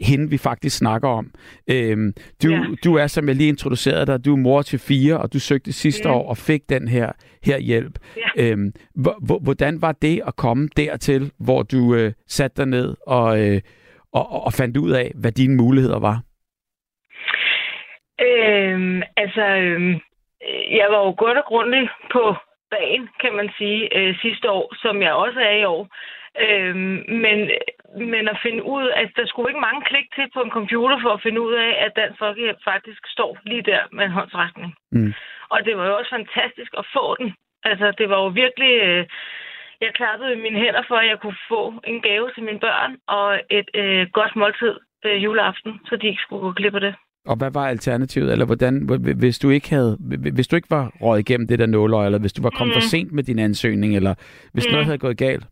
hende, 0.02 0.30
vi 0.30 0.38
faktisk 0.38 0.78
snakker 0.78 1.10
om. 1.10 1.32
Øhm, 1.70 2.14
du, 2.44 2.50
ja. 2.50 2.62
du 2.84 2.96
er, 2.96 3.08
som 3.08 3.28
jeg 3.28 3.36
lige 3.36 3.50
introducerede 3.50 4.06
dig, 4.06 4.26
du 4.26 4.34
er 4.34 4.38
mor 4.38 4.62
til 4.62 4.80
fire, 4.80 5.18
og 5.18 5.34
du 5.34 5.40
søgte 5.40 5.74
sidste 5.74 6.10
ja. 6.10 6.16
år 6.16 6.30
og 6.30 6.38
fik 6.38 6.62
den 6.70 6.88
her, 6.88 7.12
her 7.44 7.60
hjælp. 7.60 8.00
Ja. 8.18 8.52
Øhm, 8.52 8.72
hvordan 9.44 9.82
var 9.82 9.92
det 9.92 10.22
at 10.28 10.36
komme 10.36 10.70
dertil, 10.78 11.32
hvor 11.40 11.64
du 11.64 11.96
øh, 11.96 12.14
satte 12.28 12.58
dig 12.58 12.66
ned 12.66 12.96
og, 13.08 13.40
øh, 13.42 13.62
og, 14.14 14.46
og 14.46 14.54
fandt 14.54 14.78
ud 14.78 14.92
af, 14.92 15.12
hvad 15.16 15.32
dine 15.32 15.56
muligheder 15.56 16.00
var? 16.00 16.22
Øhm, 18.22 19.02
altså, 19.18 19.42
øhm, 19.42 19.94
jeg 20.80 20.88
var 20.90 21.00
jo 21.06 21.14
godt 21.18 21.38
og 21.38 21.46
grundigt 21.46 21.92
på 22.12 22.36
banen, 22.72 23.10
kan 23.22 23.34
man 23.34 23.50
sige, 23.58 23.98
øh, 23.98 24.16
sidste 24.22 24.50
år, 24.52 24.76
som 24.76 25.02
jeg 25.02 25.14
også 25.14 25.40
er 25.40 25.56
i 25.62 25.66
år. 25.66 25.88
Øhm, 26.46 26.98
men, 27.26 27.38
men 28.14 28.24
at 28.34 28.40
finde 28.46 28.64
ud 28.76 28.86
af, 28.88 29.02
at 29.02 29.10
der 29.16 29.26
skulle 29.28 29.50
ikke 29.50 29.68
mange 29.68 29.84
klik 29.90 30.08
til 30.16 30.28
på 30.34 30.42
en 30.46 30.56
computer 30.60 30.98
for 31.02 31.12
at 31.14 31.24
finde 31.26 31.42
ud 31.48 31.54
af, 31.54 31.72
at 31.86 31.96
Dansk 32.00 32.18
Folkehjælp 32.20 32.62
faktisk 32.72 33.02
står 33.16 33.32
lige 33.50 33.68
der 33.72 33.82
med 33.92 34.06
en 34.06 34.18
håndsrækning. 34.20 34.72
Mm. 34.92 35.14
Og 35.54 35.60
det 35.66 35.78
var 35.78 35.86
jo 35.88 35.98
også 35.98 36.12
fantastisk 36.18 36.72
at 36.82 36.86
få 36.96 37.06
den. 37.20 37.30
Altså, 37.70 37.88
det 38.00 38.10
var 38.10 38.20
jo 38.24 38.28
virkelig... 38.44 38.74
Øh, 38.88 39.06
jeg 39.82 39.92
klappede 39.94 40.34
i 40.34 40.42
mine 40.46 40.60
hænder 40.64 40.84
for, 40.88 40.96
at 40.96 41.08
jeg 41.08 41.20
kunne 41.20 41.40
få 41.50 41.74
en 41.92 42.02
gave 42.02 42.32
til 42.36 42.44
mine 42.44 42.60
børn 42.60 42.92
og 43.08 43.28
et 43.50 43.70
øh, 43.82 44.08
godt 44.14 44.36
måltid 44.36 44.76
øh, 45.06 45.24
juleaften, 45.24 45.72
så 45.86 45.96
de 45.96 46.08
ikke 46.08 46.22
skulle 46.22 46.42
gå 46.42 46.52
glip 46.52 46.76
af 46.76 46.82
det. 46.82 46.96
Og 47.26 47.36
hvad 47.38 47.52
var 47.52 47.68
alternativet? 47.68 48.32
Eller 48.32 48.46
hvordan, 48.46 48.90
hvis 49.20 49.40
du 49.40 49.50
ikke 49.50 49.70
havde, 49.70 49.98
hvis 50.34 50.48
du 50.48 50.56
ikke 50.56 50.70
var 50.70 50.92
røget 51.02 51.20
igennem 51.20 51.48
det 51.48 51.60
der 51.60 51.66
nåløg, 51.66 52.06
eller 52.06 52.20
hvis 52.20 52.34
du 52.34 52.42
var 52.42 52.50
kommet 52.50 52.76
mm. 52.76 52.82
for 52.82 52.88
sent 52.88 53.12
med 53.12 53.24
din 53.24 53.40
ansøgning, 53.40 53.96
eller 53.96 54.14
hvis 54.54 54.66
mm. 54.68 54.72
noget 54.72 54.86
havde 54.86 54.98
gået 54.98 55.18
galt? 55.18 55.46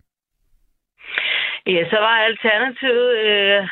Ja, 1.68 1.90
så 1.90 1.98
var 2.06 2.16
alternativet 2.30 3.18
øh, 3.26 3.68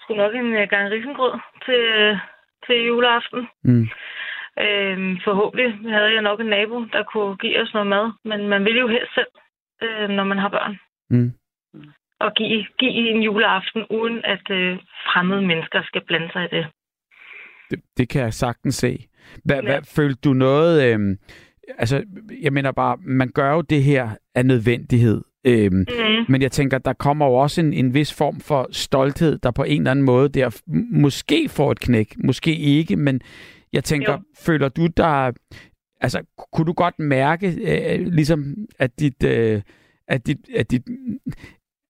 skulle 0.00 0.22
nok 0.22 0.34
en 0.34 0.52
øh, 0.54 0.68
gang 0.68 0.90
risengrød 0.90 1.34
til, 1.66 1.82
til 2.66 2.86
juleaften. 2.86 3.48
Mm. 3.64 3.88
Øh, 4.64 4.98
forhåbentlig 5.24 5.68
havde 5.94 6.12
jeg 6.14 6.22
nok 6.22 6.40
en 6.40 6.46
nabo, 6.46 6.84
der 6.84 7.02
kunne 7.02 7.36
give 7.36 7.60
os 7.62 7.74
noget 7.74 7.86
mad, 7.86 8.06
men 8.24 8.48
man 8.48 8.64
vil 8.64 8.78
jo 8.78 8.88
helst 8.88 9.14
selv, 9.14 9.32
øh, 9.82 10.08
når 10.08 10.24
man 10.24 10.38
har 10.38 10.48
børn. 10.48 10.78
Mm. 11.10 11.32
Og 12.20 12.34
give, 12.34 12.66
give 12.78 13.10
en 13.10 13.22
juleaften, 13.22 13.84
uden 13.90 14.24
at 14.24 14.50
øh, 14.50 14.78
fremmede 15.06 15.42
mennesker 15.42 15.82
skal 15.82 16.02
blande 16.06 16.32
sig 16.32 16.44
i 16.44 16.56
det. 16.56 16.66
Det, 17.70 17.80
det 17.96 18.08
kan 18.08 18.22
jeg 18.22 18.32
sagtens 18.32 18.74
se. 18.74 19.08
Hvad, 19.44 19.56
ja. 19.56 19.62
hvad 19.62 19.82
følte 19.96 20.20
du 20.24 20.32
noget... 20.32 20.72
Øh, 20.86 21.16
altså, 21.78 22.04
jeg 22.42 22.52
mener 22.52 22.72
bare, 22.72 22.96
man 22.96 23.30
gør 23.34 23.52
jo 23.52 23.60
det 23.60 23.82
her 23.82 24.08
af 24.34 24.46
nødvendighed. 24.46 25.24
Øhm, 25.46 25.76
mm. 25.76 25.84
Men 26.28 26.42
jeg 26.42 26.52
tænker, 26.52 26.78
der 26.78 26.92
kommer 26.92 27.26
jo 27.26 27.34
også 27.34 27.60
en, 27.60 27.72
en 27.72 27.94
vis 27.94 28.14
form 28.14 28.40
for 28.40 28.68
stolthed, 28.70 29.38
der 29.38 29.50
på 29.50 29.62
en 29.62 29.80
eller 29.80 29.90
anden 29.90 30.04
måde 30.04 30.28
der 30.28 30.60
måske 30.92 31.48
får 31.48 31.72
et 31.72 31.80
knæk, 31.80 32.14
måske 32.24 32.56
ikke, 32.56 32.96
men 32.96 33.20
jeg 33.72 33.84
tænker, 33.84 34.12
jo. 34.12 34.18
føler 34.38 34.68
du 34.68 34.86
der, 34.86 35.32
altså 36.00 36.22
kunne 36.52 36.66
du 36.66 36.72
godt 36.72 36.98
mærke, 36.98 37.46
øh, 37.46 38.06
ligesom 38.06 38.54
at 38.78 39.00
dit, 39.00 39.24
øh, 39.24 39.62
at 40.08 40.26
dit, 40.26 40.38
at 40.56 40.70
dit 40.70 40.82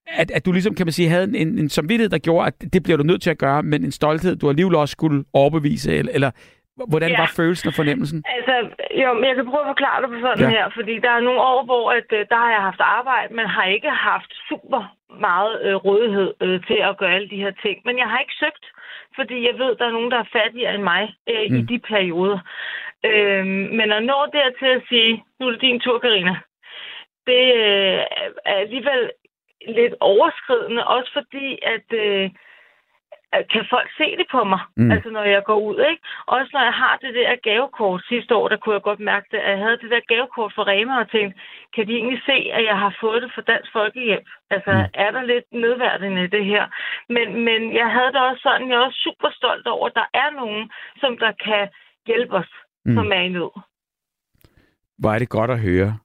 at, 0.07 0.31
at 0.31 0.47
du 0.47 0.53
ligesom, 0.53 0.75
kan 0.75 0.87
man 0.87 0.93
sige, 0.93 1.09
havde 1.09 1.39
en, 1.39 1.59
en 1.59 1.69
samvittighed, 1.69 2.11
der 2.11 2.19
gjorde, 2.19 2.47
at 2.47 2.73
det 2.73 2.83
bliver 2.83 2.97
du 2.97 3.03
nødt 3.03 3.23
til 3.23 3.31
at 3.31 3.39
gøre, 3.39 3.63
men 3.63 3.85
en 3.85 3.93
stolthed, 3.93 4.37
du 4.37 4.49
alligevel 4.49 4.75
også 4.75 4.93
skulle 4.93 5.25
overbevise, 5.33 5.95
eller, 5.95 6.13
eller 6.13 6.31
Hvordan 6.77 7.11
ja. 7.11 7.21
var 7.21 7.31
følelsen 7.37 7.69
og 7.69 7.75
fornemmelsen? 7.75 8.25
Altså, 8.37 8.55
jo, 9.03 9.13
men 9.13 9.25
jeg 9.25 9.35
kan 9.37 9.51
prøve 9.51 9.65
at 9.67 9.73
forklare 9.75 10.03
det 10.03 10.09
på 10.11 10.19
sådan 10.21 10.45
ja. 10.45 10.49
her, 10.57 10.65
fordi 10.79 10.95
der 10.99 11.11
er 11.11 11.21
nogle 11.21 11.41
år, 11.41 11.65
hvor 11.65 11.85
at, 11.99 12.09
øh, 12.13 12.27
der 12.31 12.37
har 12.37 12.51
jeg 12.51 12.63
haft 12.69 12.81
arbejde, 12.81 13.35
men 13.35 13.47
har 13.47 13.65
ikke 13.65 13.91
haft 13.91 14.33
super 14.49 14.83
meget 15.27 15.55
øh, 15.67 15.75
rådighed 15.75 16.35
øh, 16.41 16.67
til 16.69 16.79
at 16.89 16.97
gøre 16.97 17.15
alle 17.15 17.31
de 17.31 17.43
her 17.45 17.53
ting. 17.65 17.77
Men 17.85 17.99
jeg 17.99 18.09
har 18.11 18.19
ikke 18.19 18.41
søgt, 18.43 18.65
fordi 19.15 19.47
jeg 19.47 19.55
ved, 19.59 19.77
der 19.77 19.87
er 19.87 19.97
nogen, 19.97 20.11
der 20.11 20.19
er 20.19 20.33
fattigere 20.39 20.75
end 20.75 20.83
mig 20.83 21.15
øh, 21.31 21.47
mm. 21.51 21.57
i 21.57 21.63
de 21.63 21.79
perioder. 21.79 22.39
Øh, 23.05 23.47
men 23.79 23.93
at 23.93 24.03
nå 24.03 24.19
dertil 24.33 24.71
at 24.79 24.83
sige, 24.89 25.25
nu 25.39 25.47
er 25.47 25.51
det 25.51 25.61
din 25.61 25.81
tur, 25.81 25.99
Karina, 25.99 26.35
det 27.27 27.45
øh, 27.65 28.01
er 28.51 28.57
alligevel 28.65 29.11
lidt 29.69 29.95
overskridende, 30.01 30.87
også 30.87 31.11
fordi, 31.13 31.59
at... 31.63 31.89
Øh, 32.05 32.31
kan 33.33 33.65
folk 33.75 33.89
se 34.01 34.17
det 34.21 34.27
på 34.35 34.45
mig, 34.45 34.61
mm. 34.77 34.91
altså 34.93 35.11
når 35.11 35.25
jeg 35.35 35.43
går 35.45 35.61
ud, 35.69 35.79
ikke? 35.91 36.03
Også 36.27 36.51
når 36.53 36.63
jeg 36.69 36.77
har 36.83 36.95
det 37.03 37.15
der 37.15 37.37
gavekort 37.49 38.03
sidste 38.09 38.35
år, 38.35 38.49
der 38.49 38.57
kunne 38.57 38.75
jeg 38.75 38.83
godt 38.83 39.01
mærke 39.01 39.27
det, 39.31 39.39
at 39.39 39.51
jeg 39.51 39.59
havde 39.59 39.79
det 39.83 39.91
der 39.91 40.01
gavekort 40.13 40.53
for 40.55 40.65
Rema 40.71 40.95
og 41.01 41.11
tænkte, 41.11 41.41
kan 41.75 41.87
de 41.87 41.93
egentlig 41.93 42.21
se, 42.31 42.39
at 42.57 42.65
jeg 42.71 42.79
har 42.85 42.93
fået 43.01 43.23
det 43.23 43.31
fra 43.35 43.43
Dansk 43.53 43.71
Folkehjælp? 43.73 44.27
Altså, 44.51 44.73
mm. 44.73 45.03
er 45.05 45.11
der 45.11 45.23
lidt 45.23 45.47
nedværdigende 45.53 46.25
i 46.25 46.33
det 46.37 46.45
her? 46.45 46.65
Men, 47.09 47.27
men 47.47 47.61
jeg 47.81 47.89
havde 47.97 48.13
det 48.15 48.21
også 48.29 48.43
sådan, 48.43 48.69
jeg 48.69 48.77
er 48.77 48.87
også 48.89 49.01
super 49.07 49.31
stolt 49.39 49.67
over, 49.67 49.87
at 49.87 49.99
der 50.01 50.09
er 50.23 50.31
nogen, 50.41 50.71
som 51.01 51.19
der 51.19 51.33
kan 51.47 51.69
hjælpe 52.07 52.35
os, 52.41 52.51
mm. 52.85 52.95
som 52.95 53.13
er 53.13 53.23
i 53.29 53.29
nød. 53.29 53.55
Hvor 54.99 55.11
er 55.15 55.19
det 55.19 55.29
godt 55.29 55.51
at 55.51 55.61
høre. 55.61 55.99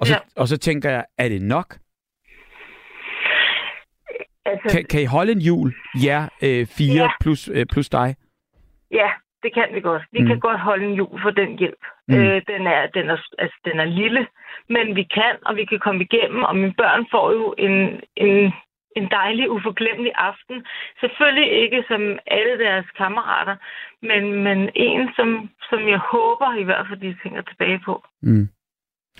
Og 0.00 0.06
så, 0.06 0.14
ja. 0.14 0.40
og 0.40 0.48
så 0.48 0.56
tænker 0.58 0.90
jeg, 0.90 1.04
er 1.18 1.28
det 1.28 1.42
nok? 1.42 1.68
Altså, 4.50 4.76
kan, 4.76 4.84
kan 4.90 5.00
I 5.02 5.04
holde 5.16 5.32
en 5.32 5.42
jul? 5.48 5.74
Ja, 6.08 6.20
øh, 6.42 6.66
fire 6.78 7.02
ja. 7.02 7.10
Plus, 7.20 7.48
øh, 7.48 7.66
plus 7.72 7.88
dig? 7.88 8.08
Ja, 8.90 9.10
det 9.42 9.54
kan 9.54 9.68
vi 9.74 9.80
godt. 9.80 10.02
Vi 10.12 10.20
mm. 10.20 10.26
kan 10.26 10.40
godt 10.40 10.60
holde 10.60 10.84
en 10.86 10.94
jul 10.94 11.20
for 11.22 11.30
den 11.30 11.58
hjælp. 11.58 11.82
Mm. 12.08 12.14
Øh, 12.14 12.42
den, 12.52 12.66
er, 12.66 12.86
den, 12.86 13.10
er, 13.10 13.18
altså, 13.38 13.58
den 13.64 13.80
er 13.80 13.84
lille, 13.84 14.26
men 14.68 14.96
vi 14.96 15.02
kan, 15.02 15.34
og 15.46 15.56
vi 15.56 15.64
kan 15.64 15.78
komme 15.78 16.02
igennem, 16.04 16.42
og 16.42 16.56
mine 16.56 16.74
børn 16.82 17.06
får 17.10 17.32
jo 17.32 17.54
en, 17.58 18.00
en, 18.16 18.52
en 18.96 19.10
dejlig, 19.10 19.50
uforglemmelig 19.50 20.12
aften. 20.14 20.66
Selvfølgelig 21.00 21.52
ikke 21.62 21.84
som 21.88 22.18
alle 22.26 22.58
deres 22.64 22.86
kammerater, 22.96 23.56
men, 24.02 24.22
men 24.44 24.70
en, 24.74 25.08
som, 25.16 25.50
som 25.70 25.88
jeg 25.88 25.98
håber 25.98 26.60
i 26.60 26.64
hvert 26.64 26.86
fald, 26.88 27.00
de 27.00 27.16
tænker 27.22 27.42
tilbage 27.42 27.80
på. 27.84 28.04
Mm. 28.22 28.48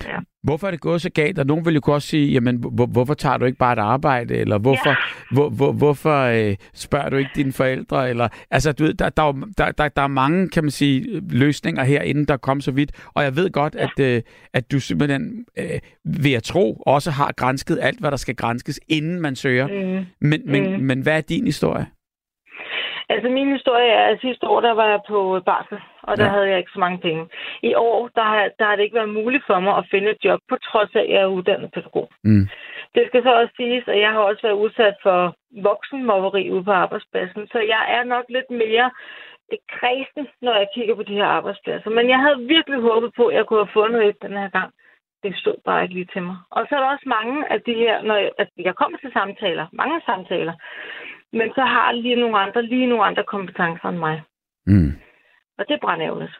Ja. 0.05 0.19
Hvorfor 0.43 0.67
er 0.67 0.71
det 0.71 0.81
gået 0.81 1.01
så 1.01 1.09
galt? 1.09 1.39
Og 1.39 1.45
nogen 1.45 1.65
vil 1.65 1.73
jo 1.73 1.81
også 1.85 2.07
sige, 2.07 2.31
jamen, 2.31 2.55
hvor, 2.71 2.85
hvorfor 2.85 3.13
tager 3.13 3.37
du 3.37 3.45
ikke 3.45 3.57
bare 3.57 3.73
et 3.73 3.79
arbejde? 3.79 4.35
Eller 4.35 4.57
hvorfor, 4.57 4.89
ja. 4.89 4.95
hvor, 5.31 5.49
hvor, 5.49 5.71
hvorfor 5.71 6.19
øh, 6.19 6.55
spørger 6.73 7.09
du 7.09 7.15
ikke 7.15 7.31
dine 7.35 7.51
forældre? 7.51 8.09
Eller, 8.09 8.27
altså, 8.51 8.71
du 8.71 8.83
ved, 8.83 8.93
der, 8.93 9.09
der, 9.09 9.31
der, 9.57 9.71
der, 9.71 9.87
der 9.87 10.01
er 10.01 10.07
mange, 10.07 10.49
kan 10.49 10.63
man 10.63 10.71
sige, 10.71 11.21
løsninger 11.29 11.83
her, 11.83 12.01
inden 12.01 12.25
der 12.25 12.37
kom 12.37 12.61
så 12.61 12.71
vidt. 12.71 12.91
Og 13.13 13.23
jeg 13.23 13.35
ved 13.35 13.51
godt, 13.51 13.75
ja. 13.75 13.83
at, 13.83 13.99
øh, 13.99 14.21
at 14.53 14.71
du 14.71 14.79
simpelthen, 14.79 15.45
øh, 15.57 15.79
ved 16.05 16.33
at 16.33 16.43
tro, 16.43 16.83
også 16.85 17.11
har 17.11 17.33
grænsket 17.37 17.79
alt, 17.81 17.99
hvad 17.99 18.11
der 18.11 18.17
skal 18.17 18.35
grænskes, 18.35 18.79
inden 18.87 19.21
man 19.21 19.35
søger. 19.35 19.67
Mm. 19.67 20.05
Men, 20.21 20.41
men, 20.45 20.75
mm. 20.77 20.83
men 20.83 21.01
hvad 21.01 21.17
er 21.17 21.21
din 21.21 21.45
historie? 21.45 21.85
Altså 23.09 23.29
min 23.29 23.51
historie 23.51 23.89
er, 23.89 24.05
at 24.07 24.21
sidste 24.21 24.47
år, 24.47 24.61
der 24.61 24.71
var 24.71 24.87
jeg 24.93 25.01
på 25.07 25.41
barsel, 25.45 25.79
og 26.03 26.17
der 26.17 26.25
ja. 26.25 26.31
havde 26.31 26.49
jeg 26.49 26.57
ikke 26.57 26.71
så 26.73 26.79
mange 26.79 26.99
penge. 26.99 27.29
I 27.63 27.73
år, 27.75 28.09
der 28.15 28.23
har, 28.23 28.49
der 28.59 28.65
har 28.65 28.75
det 28.75 28.83
ikke 28.83 28.95
været 28.95 29.17
muligt 29.19 29.43
for 29.47 29.59
mig 29.59 29.77
at 29.77 29.87
finde 29.91 30.11
et 30.11 30.25
job, 30.25 30.39
på 30.49 30.55
trods 30.57 30.95
af, 30.95 30.99
at 30.99 31.09
jeg 31.09 31.21
er 31.21 31.35
uddannet 31.37 31.71
pædagog. 31.71 32.09
Mm. 32.23 32.47
Det 32.95 33.03
skal 33.07 33.23
så 33.23 33.31
også 33.41 33.53
siges, 33.57 33.87
at 33.87 33.99
jeg 33.99 34.11
har 34.11 34.19
også 34.19 34.41
været 34.41 34.61
udsat 34.63 34.95
for 35.03 35.35
voksenmobberi 35.61 36.51
ude 36.51 36.63
på 36.63 36.71
arbejdspladsen, 36.71 37.47
så 37.47 37.59
jeg 37.59 37.83
er 37.95 38.03
nok 38.03 38.25
lidt 38.29 38.49
mere 38.49 38.91
kredsen, 39.69 40.27
når 40.41 40.53
jeg 40.53 40.67
kigger 40.75 40.95
på 40.95 41.03
de 41.03 41.13
her 41.13 41.25
arbejdspladser. 41.25 41.89
Men 41.89 42.09
jeg 42.09 42.19
havde 42.19 42.47
virkelig 42.55 42.79
håbet 42.81 43.11
på, 43.15 43.27
at 43.27 43.35
jeg 43.35 43.45
kunne 43.45 43.65
have 43.65 43.77
fundet 43.79 44.05
et 44.05 44.21
den 44.21 44.37
her 44.37 44.49
gang. 44.49 44.73
Det 45.23 45.35
stod 45.35 45.55
bare 45.65 45.83
ikke 45.83 45.93
lige 45.93 46.11
til 46.13 46.23
mig. 46.23 46.37
Og 46.51 46.65
så 46.69 46.75
er 46.75 46.79
der 46.79 46.93
også 46.95 47.09
mange 47.17 47.51
af 47.53 47.61
de 47.61 47.73
her, 47.73 48.01
når 48.01 48.15
jeg, 48.15 48.31
altså 48.37 48.53
jeg 48.57 48.75
kommer 48.75 48.97
til 48.97 49.11
samtaler, 49.13 49.65
mange 49.73 50.01
samtaler, 50.05 50.53
men 51.33 51.47
så 51.55 51.61
har 51.61 51.91
lige 51.91 52.15
nogle 52.15 52.37
andre, 52.37 52.61
lige 52.63 52.87
nogle 52.87 53.05
andre 53.05 53.23
kompetencer 53.23 53.89
end 53.89 53.97
mig. 53.97 54.21
Mm. 54.65 54.91
Og 55.57 55.65
det 55.67 55.73
er 55.73 55.79
brændævnet. 55.81 56.31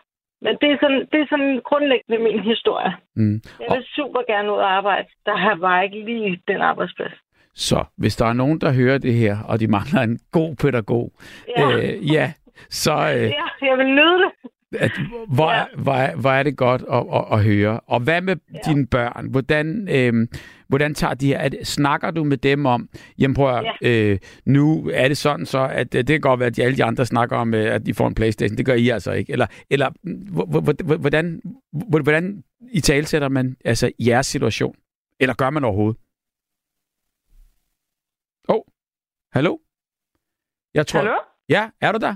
Men 0.42 0.58
det 0.62 0.72
er, 0.72 0.78
sådan, 0.82 1.08
det 1.12 1.20
er 1.22 1.28
sådan 1.30 1.62
grundlæggende 1.66 2.24
min 2.24 2.40
historie. 2.40 2.92
Mm. 3.16 3.42
Jeg 3.60 3.68
vil 3.76 3.86
super 3.96 4.22
gerne 4.32 4.52
ud 4.52 4.58
og 4.58 4.72
arbejde. 4.72 5.08
Der 5.26 5.38
har 5.38 5.56
bare 5.56 5.84
ikke 5.86 6.06
lige 6.06 6.42
den 6.48 6.62
arbejdsplads. 6.62 7.14
Så 7.54 7.84
hvis 7.98 8.16
der 8.16 8.26
er 8.26 8.34
nogen, 8.34 8.62
der 8.62 8.74
hører 8.74 8.98
det 8.98 9.14
her, 9.14 9.38
og 9.48 9.60
de 9.60 9.68
mangler 9.68 10.02
en 10.02 10.20
god 10.32 10.56
pædagog, 10.56 11.12
ja, 11.58 11.78
øh, 11.78 12.14
ja 12.14 12.34
så... 12.70 12.92
Øh, 12.92 13.24
ja, 13.24 13.68
jeg 13.70 13.78
vil 13.78 13.88
nyde 13.88 14.18
det. 14.24 14.32
At, 14.80 14.92
hvor, 15.36 15.52
ja. 15.52 15.64
hvor, 15.84 16.22
hvor 16.22 16.30
er 16.30 16.44
det 16.44 16.58
godt 16.58 16.82
at, 16.82 17.04
at, 17.18 17.26
at 17.32 17.44
høre. 17.44 17.80
Og 17.88 18.00
hvad 18.00 18.22
med 18.22 18.36
ja. 18.54 18.72
dine 18.72 18.88
børn? 18.88 19.32
Hvordan, 19.32 19.88
øh, 19.92 20.28
hvordan 20.70 20.94
tager 20.96 21.14
de 21.14 21.28
her? 21.28 21.40
At, 21.40 21.56
snakker 21.64 22.12
du 22.12 22.24
med 22.24 22.38
dem 22.38 22.66
om, 22.66 22.90
jamen 23.18 23.36
prøv 23.36 23.56
at, 23.56 23.66
ja. 23.82 23.90
øh, 23.90 24.20
nu 24.46 24.90
er 24.94 25.08
det 25.08 25.18
sådan 25.18 25.46
så, 25.46 25.68
at 25.72 25.94
det 25.94 26.08
kan 26.08 26.22
godt 26.22 26.40
være, 26.40 26.48
at 26.48 26.56
de, 26.56 26.64
alle 26.64 26.78
de 26.78 26.84
andre 26.84 27.06
snakker 27.06 27.38
om, 27.38 27.54
øh, 27.54 27.76
at 27.76 27.86
de 27.86 27.94
får 27.94 28.08
en 28.08 28.16
Playstation. 28.16 28.58
Det 28.58 28.66
gør 28.66 28.74
I 28.74 28.90
altså 28.90 29.12
ikke. 29.12 29.32
Eller, 29.32 29.48
eller 29.70 29.92
hvordan, 30.98 31.42
hvordan 31.82 32.44
i 32.72 32.82
talsætter 32.82 33.30
man 33.30 33.58
altså 33.66 33.92
jeres 34.00 34.28
situation? 34.28 34.76
Eller 35.20 35.34
gør 35.34 35.50
man 35.50 35.64
overhovedet? 35.64 36.00
Åh, 38.50 38.56
oh, 38.56 38.62
hallo? 39.34 39.58
Jeg 40.74 40.88
tror, 40.88 41.00
hallo? 41.00 41.18
Ja, 41.50 41.70
er 41.82 41.92
du 41.92 41.98
der? 41.98 42.16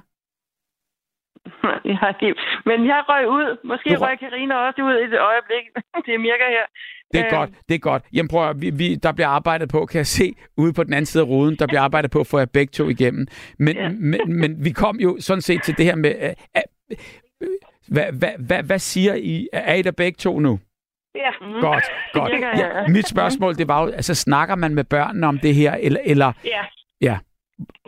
ja, 1.93 2.07
det, 2.19 2.37
men 2.65 2.87
jeg 2.87 3.03
røg 3.09 3.27
ud. 3.37 3.57
Måske 3.63 3.89
røg 4.03 4.19
Karina 4.19 4.55
også 4.55 4.81
ud 4.83 4.95
i 5.01 5.03
et 5.03 5.19
øjeblik. 5.31 5.65
det 6.07 6.19
virker 6.29 6.47
her. 6.55 6.65
Det 7.13 7.19
er 7.19 7.25
øh, 7.25 7.39
godt, 7.39 7.49
det 7.69 7.75
er 7.75 7.79
godt. 7.79 8.03
Jamen 8.13 8.27
prøv 8.27 8.49
at, 8.49 8.61
vi, 8.61 8.69
vi, 8.69 8.95
der 8.95 9.11
bliver 9.11 9.27
arbejdet 9.27 9.69
på, 9.69 9.85
kan 9.85 9.97
jeg 9.97 10.07
se, 10.07 10.33
ude 10.57 10.73
på 10.73 10.83
den 10.83 10.93
anden 10.93 11.05
side 11.05 11.23
af 11.23 11.27
ruden, 11.27 11.55
der 11.59 11.67
bliver 11.67 11.81
arbejdet 11.87 12.11
på 12.11 12.19
at 12.19 12.27
få 12.27 12.39
jer 12.39 12.45
begge 12.45 12.71
to 12.71 12.89
igennem. 12.89 13.27
Men, 13.59 13.75
ja. 13.75 13.89
men, 13.89 14.21
men 14.41 14.65
vi 14.65 14.71
kom 14.71 14.99
jo 14.99 15.17
sådan 15.19 15.41
set 15.41 15.63
til 15.63 15.77
det 15.77 15.85
her 15.85 15.95
med, 15.95 16.13
uh, 16.21 16.61
uh, 16.91 17.47
hvad, 17.87 18.05
hvad, 18.19 18.33
hvad, 18.47 18.63
hvad 18.63 18.79
siger 18.79 19.13
I? 19.13 19.47
Er 19.53 19.73
I 19.73 19.81
der 19.81 19.91
begge 19.91 20.17
to 20.17 20.39
nu? 20.39 20.59
Ja. 21.15 21.31
Mm. 21.41 21.61
Godt, 21.61 21.83
godt. 22.13 22.31
Ja, 22.33 22.87
mit 22.87 23.07
spørgsmål, 23.07 23.55
det 23.55 23.67
var 23.67 23.83
jo, 23.83 23.87
altså 23.91 24.15
snakker 24.15 24.55
man 24.55 24.75
med 24.75 24.83
børnene 24.83 25.27
om 25.27 25.39
det 25.39 25.55
her, 25.55 25.73
eller... 25.73 25.99
eller 26.05 26.31
ja. 26.45 26.61
Ja. 27.01 27.17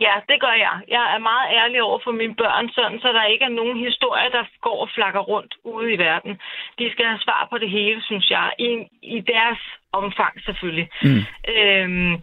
Ja, 0.00 0.14
det 0.28 0.40
gør 0.40 0.54
jeg. 0.66 0.76
Jeg 0.88 1.14
er 1.14 1.18
meget 1.18 1.46
ærlig 1.60 1.82
over 1.82 1.98
for 2.04 2.12
mine 2.12 2.34
børn, 2.34 2.68
sådan, 2.68 3.00
så 3.00 3.08
der 3.12 3.24
ikke 3.24 3.44
er 3.44 3.58
nogen 3.60 3.78
historie, 3.86 4.30
der 4.30 4.44
går 4.60 4.80
og 4.80 4.88
flakker 4.94 5.20
rundt 5.20 5.54
ude 5.64 5.92
i 5.92 5.98
verden. 5.98 6.40
De 6.78 6.92
skal 6.92 7.06
have 7.06 7.24
svar 7.26 7.46
på 7.50 7.58
det 7.58 7.70
hele, 7.70 8.02
synes 8.02 8.30
jeg, 8.30 8.52
i, 8.58 8.70
i 9.02 9.20
deres 9.20 9.58
omfang 9.92 10.34
selvfølgelig. 10.44 10.88
Mm. 11.02 11.22
Øhm, 11.54 12.14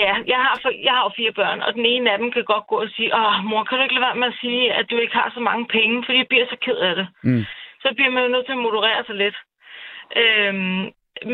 ja, 0.00 0.12
jeg 0.32 0.40
har, 0.44 0.58
for, 0.62 0.70
jeg 0.86 0.92
har 0.92 1.02
jo 1.04 1.10
fire 1.16 1.32
børn, 1.32 1.60
og 1.62 1.74
den 1.74 1.86
ene 1.86 2.12
af 2.12 2.18
dem 2.18 2.32
kan 2.32 2.44
godt 2.44 2.66
gå 2.66 2.76
og 2.84 2.90
sige, 2.96 3.14
åh 3.20 3.44
mor, 3.44 3.64
kan 3.64 3.78
du 3.78 3.82
ikke 3.82 3.94
lade 3.94 4.06
være 4.08 4.20
med 4.22 4.28
at 4.28 4.40
sige, 4.40 4.72
at 4.72 4.90
du 4.90 4.96
ikke 4.96 5.14
har 5.14 5.30
så 5.34 5.40
mange 5.40 5.66
penge, 5.66 6.04
fordi 6.04 6.18
jeg 6.18 6.28
bliver 6.28 6.46
så 6.46 6.56
ked 6.66 6.76
af 6.76 6.94
det. 6.96 7.08
Mm. 7.22 7.44
Så 7.82 7.88
bliver 7.96 8.10
man 8.10 8.22
jo 8.22 8.28
nødt 8.28 8.46
til 8.46 8.58
at 8.58 8.64
moderere 8.66 9.04
sig 9.04 9.14
lidt. 9.14 9.36
Øhm, 10.22 10.82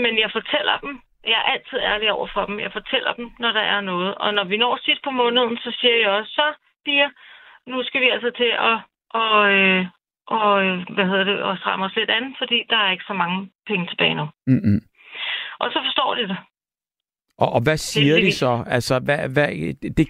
men 0.03 0.13
jeg 0.23 0.31
fortæller 0.33 0.77
dem, 0.85 1.01
jeg 1.25 1.39
er 1.41 1.51
altid 1.53 1.79
ærlig 1.79 2.13
over 2.13 2.29
for 2.35 2.45
dem. 2.47 2.61
Jeg 2.61 2.73
fortæller 2.73 3.13
dem, 3.13 3.31
når 3.39 3.53
der 3.53 3.61
er 3.61 3.81
noget. 3.81 4.15
Og 4.15 4.35
når 4.35 4.45
vi 4.45 4.57
når 4.57 4.79
sidst 4.83 5.03
på 5.05 5.11
måneden, 5.11 5.57
så 5.57 5.77
siger 5.81 5.97
jeg 5.97 6.11
også, 6.11 6.33
så 6.33 6.47
Pia, 6.85 7.09
nu 7.67 7.83
skal 7.83 8.01
vi 8.01 8.09
altså 8.09 8.31
til 8.37 8.53
at, 8.71 8.77
og, 9.11 9.53
øh, 9.53 9.87
og, 10.27 10.65
øh, 10.65 10.77
hvad 10.95 11.07
hedder 11.11 11.25
det, 11.25 11.39
at 11.51 11.59
stramme 11.59 11.85
os 11.85 11.97
lidt 11.97 12.11
an, 12.11 12.35
fordi 12.39 12.59
der 12.71 12.77
er 12.77 12.91
ikke 12.91 13.05
så 13.07 13.15
mange 13.15 13.51
penge 13.67 13.87
tilbage 13.87 14.15
nu. 14.15 14.27
Mm-hmm. 14.47 14.81
Og 15.61 15.73
så 15.73 15.79
forstår 15.87 16.15
de 16.15 16.29
det. 16.29 16.37
Og, 17.39 17.53
og 17.53 17.61
hvad 17.63 17.77
siger 17.77 18.17
de 18.17 18.33
så? 18.33 18.65
Altså, 18.67 18.99
hvad, 18.99 19.29
hvad, 19.29 19.49
det, 19.97 20.09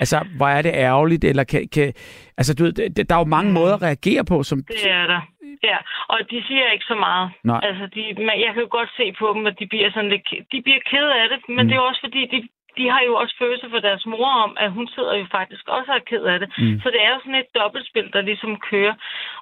altså, 0.00 0.24
hvor 0.36 0.48
er 0.48 0.62
det 0.62 0.72
ærgerligt? 0.74 1.24
Eller 1.24 1.44
kan, 1.44 1.68
kan, 1.68 1.92
altså, 2.38 2.54
du 2.54 2.64
ved, 2.64 2.72
der 3.04 3.14
er 3.14 3.18
jo 3.18 3.24
mange 3.24 3.48
mm. 3.48 3.54
måder 3.54 3.74
at 3.74 3.82
reagere 3.82 4.24
på. 4.24 4.42
Som... 4.42 4.62
Det 4.68 4.90
er 4.90 5.06
der. 5.06 5.20
Ja, 5.62 5.78
og 6.08 6.18
de 6.30 6.44
siger 6.46 6.70
ikke 6.70 6.84
så 6.84 6.94
meget. 6.94 7.30
Nej. 7.44 7.60
Altså, 7.62 7.86
de, 7.94 8.00
jeg 8.44 8.50
kan 8.54 8.62
jo 8.62 8.68
godt 8.70 8.90
se 8.96 9.12
på 9.12 9.26
dem, 9.34 9.46
at 9.46 9.58
de 9.58 9.66
bliver 9.66 9.90
sådan 9.90 10.10
lidt, 10.10 10.22
de 10.52 10.62
bliver 10.62 10.80
ked 10.90 11.08
af 11.20 11.28
det, 11.28 11.40
men 11.48 11.62
mm. 11.62 11.68
det 11.68 11.76
er 11.76 11.80
også 11.80 12.00
fordi, 12.06 12.22
de, 12.26 12.48
de 12.78 12.84
har 12.94 13.02
jo 13.08 13.12
også 13.22 13.34
følelse 13.38 13.66
for 13.70 13.80
deres 13.88 14.06
mor 14.06 14.30
om, 14.46 14.52
at 14.64 14.70
hun 14.76 14.88
sidder 14.94 15.14
jo 15.14 15.26
faktisk 15.30 15.64
også 15.68 15.90
og 15.92 15.96
er 15.96 16.08
ked 16.10 16.24
af 16.32 16.38
det. 16.40 16.48
Mm. 16.58 16.80
Så 16.82 16.86
det 16.94 17.00
er 17.04 17.10
jo 17.14 17.18
sådan 17.20 17.42
et 17.42 17.54
dobbeltspil, 17.54 18.12
der 18.12 18.20
ligesom 18.20 18.60
kører. 18.70 18.94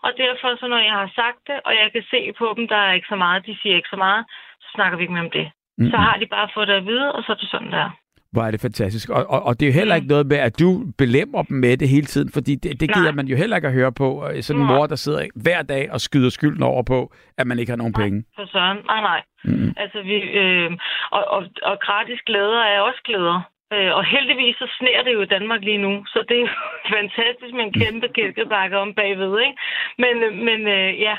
Og 0.03 0.11
derfor, 0.23 0.49
så 0.61 0.67
når 0.67 0.83
jeg 0.89 0.93
har 0.93 1.11
sagt 1.21 1.41
det, 1.49 1.59
og 1.67 1.73
jeg 1.81 1.89
kan 1.93 2.05
se 2.11 2.21
på 2.39 2.55
dem, 2.57 2.69
der 2.69 2.77
er 2.77 2.93
ikke 2.93 3.13
så 3.13 3.17
meget, 3.17 3.47
de 3.47 3.59
siger 3.63 3.77
ikke 3.77 3.95
så 3.95 4.01
meget, 4.07 4.25
så 4.63 4.69
snakker 4.75 4.97
vi 4.97 5.03
ikke 5.03 5.17
mere 5.17 5.29
om 5.29 5.37
det. 5.39 5.47
Mm-hmm. 5.79 5.91
Så 5.91 5.97
har 5.97 6.17
de 6.17 6.27
bare 6.27 6.49
fået 6.55 6.69
det 6.69 6.75
at 6.75 6.87
vide, 6.87 7.13
og 7.13 7.23
så 7.23 7.33
er 7.33 7.37
det 7.37 7.49
sådan 7.51 7.73
der. 7.73 7.91
Hvor 8.37 8.45
er 8.47 8.51
det 8.51 8.61
fantastisk. 8.69 9.09
Og, 9.17 9.23
og, 9.35 9.41
og 9.49 9.53
det 9.61 9.67
er 9.67 9.71
jo 9.73 9.79
heller 9.81 9.95
ikke 9.99 10.13
noget 10.15 10.27
med, 10.27 10.37
at 10.49 10.59
du 10.63 10.69
belemmer 11.03 11.43
dem 11.43 11.57
med 11.57 11.77
det 11.77 11.89
hele 11.89 12.07
tiden, 12.07 12.29
fordi 12.37 12.55
det, 12.55 12.81
det 12.81 12.89
gider 12.95 13.13
Nej. 13.13 13.19
man 13.21 13.27
jo 13.33 13.37
heller 13.37 13.57
ikke 13.57 13.69
at 13.69 13.75
høre 13.81 13.93
på. 13.93 14.09
Sådan 14.41 14.63
en 14.63 14.69
mor, 14.73 14.87
der 14.87 14.97
sidder 15.05 15.21
hver 15.45 15.63
dag 15.63 15.85
og 15.95 16.01
skyder 16.01 16.31
skylden 16.31 16.63
over 16.63 16.83
på, 16.83 16.99
at 17.39 17.47
man 17.47 17.59
ikke 17.59 17.73
har 17.73 17.77
nogen 17.77 17.95
nej, 17.97 18.03
penge. 18.03 18.25
for 18.37 18.47
søren. 18.53 18.79
Nej, 18.93 19.01
nej. 19.11 19.21
Mm. 19.45 19.71
Altså, 19.77 19.99
vi, 20.11 20.17
øh, 20.43 20.71
og, 21.17 21.23
og, 21.37 21.43
og 21.63 21.77
gratis 21.87 22.21
glæder 22.27 22.61
er 22.73 22.81
også 22.81 23.01
glæder. 23.05 23.39
Øh, 23.75 23.93
og 23.99 24.05
heldigvis 24.15 24.57
så 24.63 24.67
sner 24.79 24.99
det 25.03 25.13
jo 25.17 25.21
i 25.23 25.33
Danmark 25.37 25.61
lige 25.69 25.83
nu, 25.87 25.93
så 26.07 26.19
det 26.29 26.39
er 26.41 26.49
fantastisk 26.97 27.53
med 27.55 27.65
en 27.65 27.77
kæmpe 27.83 28.09
kirkebakke 28.19 28.77
om 28.85 28.95
bagved, 28.95 29.35
ikke? 29.47 29.57
Men, 30.03 30.15
øh, 30.27 30.33
men 30.49 30.61
øh, 30.77 30.91
ja, 31.07 31.15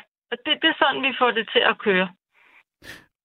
det, 0.45 0.53
det 0.62 0.69
er 0.69 0.77
sådan, 0.84 1.01
vi 1.08 1.13
får 1.19 1.32
det 1.32 1.49
til 1.53 1.63
at 1.71 1.77
køre. 1.77 2.08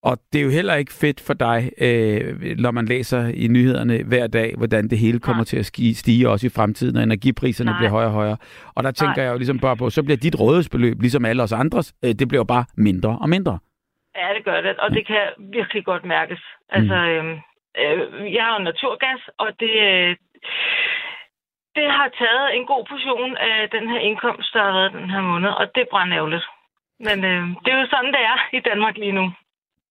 Og 0.08 0.14
det 0.32 0.38
er 0.38 0.44
jo 0.44 0.50
heller 0.50 0.74
ikke 0.74 0.92
fedt 0.92 1.20
for 1.26 1.34
dig, 1.34 1.58
øh, 1.86 2.58
når 2.64 2.70
man 2.70 2.86
læser 2.86 3.22
i 3.44 3.46
nyhederne 3.48 3.96
hver 4.10 4.26
dag, 4.26 4.54
hvordan 4.56 4.88
det 4.88 4.98
hele 4.98 5.20
kommer 5.20 5.44
Nej. 5.44 5.50
til 5.50 5.58
at 5.58 5.66
stige 5.96 6.28
også 6.28 6.46
i 6.46 6.54
fremtiden, 6.56 6.96
og 6.96 7.02
energipriserne 7.02 7.70
Nej. 7.70 7.78
bliver 7.78 7.90
højere 7.90 8.08
og 8.08 8.18
højere. 8.20 8.36
Og 8.76 8.82
der 8.84 8.90
tænker 8.90 9.16
Nej. 9.16 9.24
jeg 9.24 9.32
jo 9.32 9.38
ligesom 9.38 9.58
bare 9.58 9.76
på, 9.76 9.90
så 9.90 10.02
bliver 10.02 10.16
dit 10.16 10.40
rådighedsbeløb, 10.40 11.00
ligesom 11.00 11.24
alle 11.24 11.42
os 11.42 11.52
andres, 11.52 11.94
øh, 12.04 12.12
det 12.20 12.28
bliver 12.28 12.44
bare 12.44 12.64
mindre 12.76 13.18
og 13.22 13.28
mindre. 13.28 13.58
Ja, 14.20 14.28
det 14.36 14.44
gør 14.44 14.60
det, 14.60 14.76
og 14.78 14.90
det 14.90 15.06
kan 15.06 15.22
virkelig 15.38 15.84
godt 15.84 16.04
mærkes. 16.04 16.42
Altså, 16.76 16.96
mm. 16.96 17.10
øhm, 17.10 17.34
øh, 17.82 18.34
jeg 18.34 18.44
har 18.44 18.52
jo 18.58 18.64
naturgas, 18.70 19.20
og 19.38 19.48
det, 19.60 19.74
øh, 19.90 20.10
det 21.76 21.86
har 21.98 22.08
taget 22.22 22.46
en 22.56 22.66
god 22.66 22.82
portion 22.90 23.36
af 23.36 23.70
den 23.76 23.84
her 23.90 23.98
indkomst, 24.08 24.54
der 24.54 24.62
har 24.62 24.72
været 24.78 24.92
den 24.92 25.10
her 25.10 25.20
måned, 25.20 25.50
og 25.60 25.64
det 25.74 25.80
er 25.82 25.92
brændærgerligt. 25.92 26.46
Men 27.06 27.24
øh, 27.30 27.42
det 27.62 27.70
er 27.72 27.78
jo 27.80 27.86
sådan, 27.90 28.12
det 28.16 28.22
er 28.32 28.38
i 28.58 28.60
Danmark 28.70 28.96
lige 28.96 29.18
nu. 29.20 29.26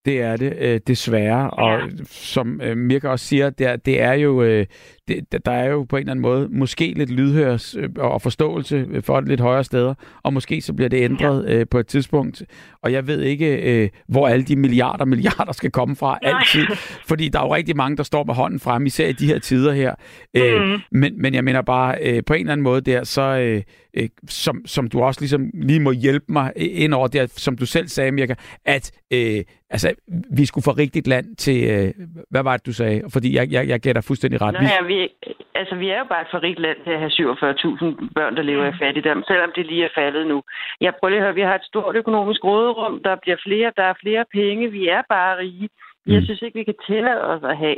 Det 0.06 0.22
er 0.22 0.36
det, 0.38 0.54
øh, 0.60 0.80
desværre. 0.88 1.50
Og 1.50 1.80
Ja. 1.80 1.88
som 2.10 2.62
øh, 2.64 2.78
Mirka 2.78 3.08
også 3.08 3.26
siger, 3.26 3.50
det 3.50 3.68
er, 3.68 3.76
det 3.76 4.02
er 4.02 4.14
jo, 4.14 4.44
øh, 4.44 4.66
det, 5.08 5.46
der 5.46 5.52
er 5.52 5.70
jo 5.70 5.84
på 5.84 5.96
en 5.96 6.00
eller 6.00 6.12
anden 6.12 6.22
måde 6.22 6.48
måske 6.52 6.94
lidt 6.98 7.10
lydhørs 7.12 7.76
øh, 7.76 7.90
og 7.98 8.22
forståelse 8.22 8.88
for 9.02 9.20
det 9.20 9.30
lidt 9.30 9.40
højere 9.40 9.64
steder, 9.64 9.94
og 10.24 10.34
måske 10.34 10.62
så 10.62 10.74
bliver 10.74 10.90
det 10.90 11.02
ændret 11.04 11.50
øh, 11.50 11.66
på 11.72 11.80
et 11.80 11.88
tidspunkt. 11.88 12.44
Og 12.84 12.92
jeg 12.92 13.08
ved 13.08 13.22
ikke, 13.22 13.56
øh, 13.84 13.90
hvor 14.08 14.28
alle 14.28 14.44
de 14.46 14.56
milliarder 14.56 15.06
milliarder 15.06 15.52
skal 15.52 15.72
komme 15.72 15.96
fra 15.96 16.18
Nej. 16.24 16.34
altid. 16.40 16.66
Fordi 17.10 17.30
der 17.30 17.40
er 17.40 17.44
jo 17.44 17.56
rigtig 17.56 17.76
mange, 17.78 17.98
der 17.98 18.04
står 18.04 18.24
med 18.24 18.34
hånden 18.36 18.60
frem, 18.60 18.86
især 18.86 19.08
i 19.08 19.12
de 19.14 19.28
her 19.28 19.40
tider 19.40 19.74
her. 19.74 19.96
Øh, 20.38 20.62
Mhm. 20.62 20.80
men, 20.92 21.22
men 21.22 21.34
jeg 21.34 21.44
mener 21.44 21.62
bare, 21.62 21.96
øh, 22.02 22.24
på 22.26 22.34
en 22.34 22.40
eller 22.40 22.52
anden 22.52 22.64
måde 22.64 22.82
der, 22.82 23.04
så 23.04 23.22
øh, 23.22 23.62
øh, 23.98 24.10
som, 24.28 24.56
som 24.66 24.88
du 24.90 25.02
også 25.02 25.22
ligesom 25.22 25.42
lige 25.54 25.80
må 25.80 25.92
hjælpe 25.92 26.26
mig 26.30 26.52
ind 26.56 26.94
over 26.94 27.08
der, 27.08 27.26
som 27.28 27.58
du 27.58 27.66
selv 27.66 27.88
sagde, 27.88 28.12
Mirka, 28.12 28.36
at 28.66 28.92
øh, 29.14 29.40
altså, 29.70 29.94
vi 30.38 30.46
skulle 30.46 30.64
få 30.64 30.72
rigtigt 30.72 31.08
land 31.08 31.36
til, 31.36 31.58
øh, 31.74 31.94
hvad 32.30 32.44
var 32.44 32.58
det, 32.58 32.66
du 32.66 32.74
sagde? 32.74 33.02
Fordi 33.14 33.36
jeg, 33.36 33.52
jeg, 33.52 33.68
jeg 33.68 33.80
gætter 33.80 34.02
fuldstændig 34.02 34.42
ret. 34.42 34.54
Nå 34.54 34.60
Vi, 34.60 34.66
ja, 34.66 34.82
vi, 34.92 35.10
altså, 35.56 35.76
vi 35.76 35.90
er 35.90 35.98
jo 36.00 36.06
bare 36.10 36.22
et 36.22 36.28
for 36.32 36.44
rigt 36.44 36.60
land 36.60 36.78
til 36.84 36.92
at 36.92 37.00
have 37.00 37.12
47.000 37.12 38.14
børn, 38.16 38.36
der 38.36 38.42
lever 38.42 38.66
i 38.66 38.78
fattigdom, 38.82 39.24
selvom 39.28 39.52
det 39.56 39.66
lige 39.66 39.84
er 39.86 39.94
faldet 39.96 40.28
nu. 40.28 40.44
Jeg 40.82 40.94
prøver 41.00 41.10
lige 41.10 41.20
at 41.20 41.26
høre, 41.26 41.36
vi 41.36 41.42
har 41.50 41.56
et 41.56 41.66
stort 41.72 41.96
økonomisk 41.96 42.44
råderum, 42.44 43.02
der 43.04 43.16
bliver 43.22 43.38
flere, 43.48 43.72
der 43.78 43.84
er 43.84 43.94
flere 44.04 44.26
penge, 44.34 44.72
vi 44.72 44.88
er 44.88 45.02
bare 45.10 45.38
rige. 45.38 45.70
Jeg 46.08 46.20
Mm. 46.20 46.26
synes 46.26 46.42
ikke, 46.42 46.60
vi 46.60 46.64
kan 46.64 46.80
tillade 46.88 47.22
os 47.34 47.44
at 47.44 47.58
have, 47.58 47.78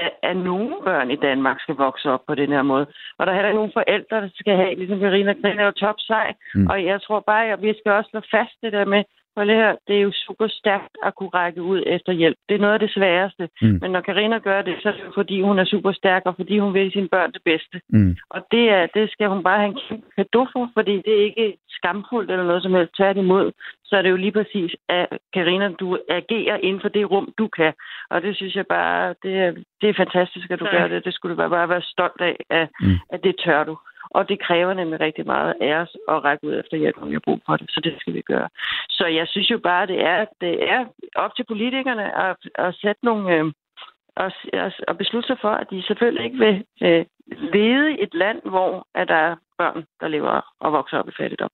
at, 0.00 0.12
at 0.22 0.36
nogle 0.36 0.74
børn 0.84 1.10
i 1.10 1.16
Danmark 1.16 1.60
skal 1.60 1.74
vokse 1.74 2.10
op 2.10 2.22
på 2.26 2.34
den 2.34 2.50
her 2.56 2.62
måde. 2.62 2.86
Og 3.18 3.26
der 3.26 3.32
er 3.32 3.36
heller 3.36 3.48
ikke 3.48 3.60
nogen 3.62 3.78
forældre, 3.80 4.16
der 4.24 4.28
skal 4.34 4.56
have, 4.56 4.74
ligesom 4.74 5.00
Verena 5.00 5.32
Grin 5.32 5.58
er 5.58 5.64
jo 5.64 5.80
top 5.84 5.98
sej. 5.98 6.34
Mm. 6.54 6.60
Mm. 6.60 6.66
Og 6.70 6.84
jeg 6.84 7.02
tror 7.02 7.20
bare, 7.20 7.44
at 7.46 7.62
vi 7.62 7.74
skal 7.78 7.92
også 7.92 8.10
slå 8.10 8.20
fast 8.30 8.54
det 8.62 8.72
der 8.72 8.84
med, 8.84 9.02
for 9.34 9.44
det 9.44 9.54
her, 9.56 9.76
det 9.88 9.96
er 9.96 10.00
jo 10.00 10.12
super 10.26 10.46
stærkt 10.48 10.94
at 11.02 11.14
kunne 11.14 11.28
række 11.28 11.62
ud 11.62 11.82
efter 11.86 12.12
hjælp. 12.12 12.36
Det 12.48 12.54
er 12.54 12.58
noget 12.58 12.74
af 12.74 12.80
det 12.80 12.90
sværeste. 12.90 13.48
Mm. 13.62 13.78
Men 13.82 13.90
når 13.90 14.00
Karina 14.00 14.38
gør 14.38 14.62
det, 14.62 14.76
så 14.82 14.88
er 14.88 14.92
det 14.92 15.04
jo 15.06 15.12
fordi, 15.14 15.40
hun 15.40 15.58
er 15.58 15.64
super 15.64 15.92
stærk, 15.92 16.22
og 16.24 16.34
fordi 16.36 16.58
hun 16.58 16.74
vil 16.74 16.92
sine 16.92 17.08
børn 17.08 17.32
det 17.32 17.42
bedste. 17.44 17.80
mm, 17.88 18.16
Og 18.30 18.46
det, 18.50 18.70
er, 18.70 18.86
det 18.94 19.10
skal 19.12 19.28
hun 19.28 19.42
bare 19.42 19.58
have 19.58 19.68
en 19.68 19.78
kæmpe 19.88 20.06
kado 20.16 20.46
for, 20.52 20.70
fordi 20.74 20.96
det 20.96 21.12
er 21.20 21.24
ikke 21.24 21.56
skamfuldt 21.70 22.30
eller 22.30 22.44
noget 22.44 22.62
som 22.62 22.74
helst. 22.74 22.96
Tværtimod, 22.96 23.52
så 23.84 23.96
er 23.96 24.02
det 24.02 24.10
jo 24.10 24.16
lige 24.16 24.32
præcis, 24.32 24.76
at 24.88 25.06
Karina, 25.34 25.68
du 25.68 25.98
agerer 26.08 26.56
inden 26.56 26.80
for 26.80 26.88
det 26.88 27.10
rum, 27.10 27.34
du 27.38 27.48
kan. 27.48 27.72
Og 28.10 28.22
det 28.22 28.36
synes 28.36 28.54
jeg 28.56 28.66
bare, 28.66 29.14
det 29.22 29.34
er, 29.38 29.50
det 29.80 29.88
er 29.88 29.94
fantastisk, 29.94 30.50
at 30.50 30.60
du 30.60 30.64
Tak. 30.64 30.72
gør 30.74 30.88
det. 30.88 31.04
Det 31.04 31.14
skulle 31.14 31.32
du 31.34 31.36
bare, 31.36 31.50
bare 31.50 31.68
være 31.68 31.82
stolt 31.82 32.20
af, 32.20 32.36
at, 32.50 32.68
mm. 32.80 32.96
at 33.12 33.24
det 33.24 33.34
tør 33.44 33.64
du. 33.64 33.78
Og 34.10 34.28
det 34.28 34.40
kræver 34.40 34.74
nemlig 34.74 35.00
rigtig 35.00 35.26
meget 35.26 35.54
af 35.60 35.74
os 35.74 35.96
at 36.08 36.24
række 36.24 36.46
ud 36.46 36.54
efter 36.60 36.76
hjælp, 36.76 37.02
om 37.02 37.08
vi 37.08 37.12
har 37.12 37.26
brug 37.28 37.40
for 37.46 37.56
det. 37.56 37.70
Så 37.70 37.80
det 37.84 37.94
skal 38.00 38.14
vi 38.14 38.20
gøre. 38.20 38.48
Så 38.90 39.06
jeg 39.06 39.28
synes 39.28 39.50
jo 39.50 39.58
bare, 39.58 39.86
det 39.86 40.00
er, 40.00 40.24
det 40.40 40.70
er 40.70 40.86
op 41.14 41.36
til 41.36 41.44
politikerne 41.44 42.06
at, 42.26 42.36
at 42.54 42.74
sætte 42.74 43.04
nogle... 43.04 43.34
Øh, 43.36 43.52
og, 44.16 44.32
og, 44.88 44.98
beslutte 44.98 45.26
sig 45.26 45.38
for, 45.40 45.50
at 45.50 45.66
de 45.70 45.82
selvfølgelig 45.82 46.24
ikke 46.24 46.38
vil 46.38 46.64
øh, 46.82 47.04
lede 47.26 48.00
et 48.00 48.14
land, 48.14 48.40
hvor 48.44 48.86
at 48.94 49.08
der 49.08 49.14
er 49.14 49.36
børn, 49.58 49.84
der 50.00 50.08
lever 50.08 50.54
og 50.60 50.72
vokser 50.72 50.98
op 50.98 51.08
i 51.08 51.12
fattigdom. 51.18 51.50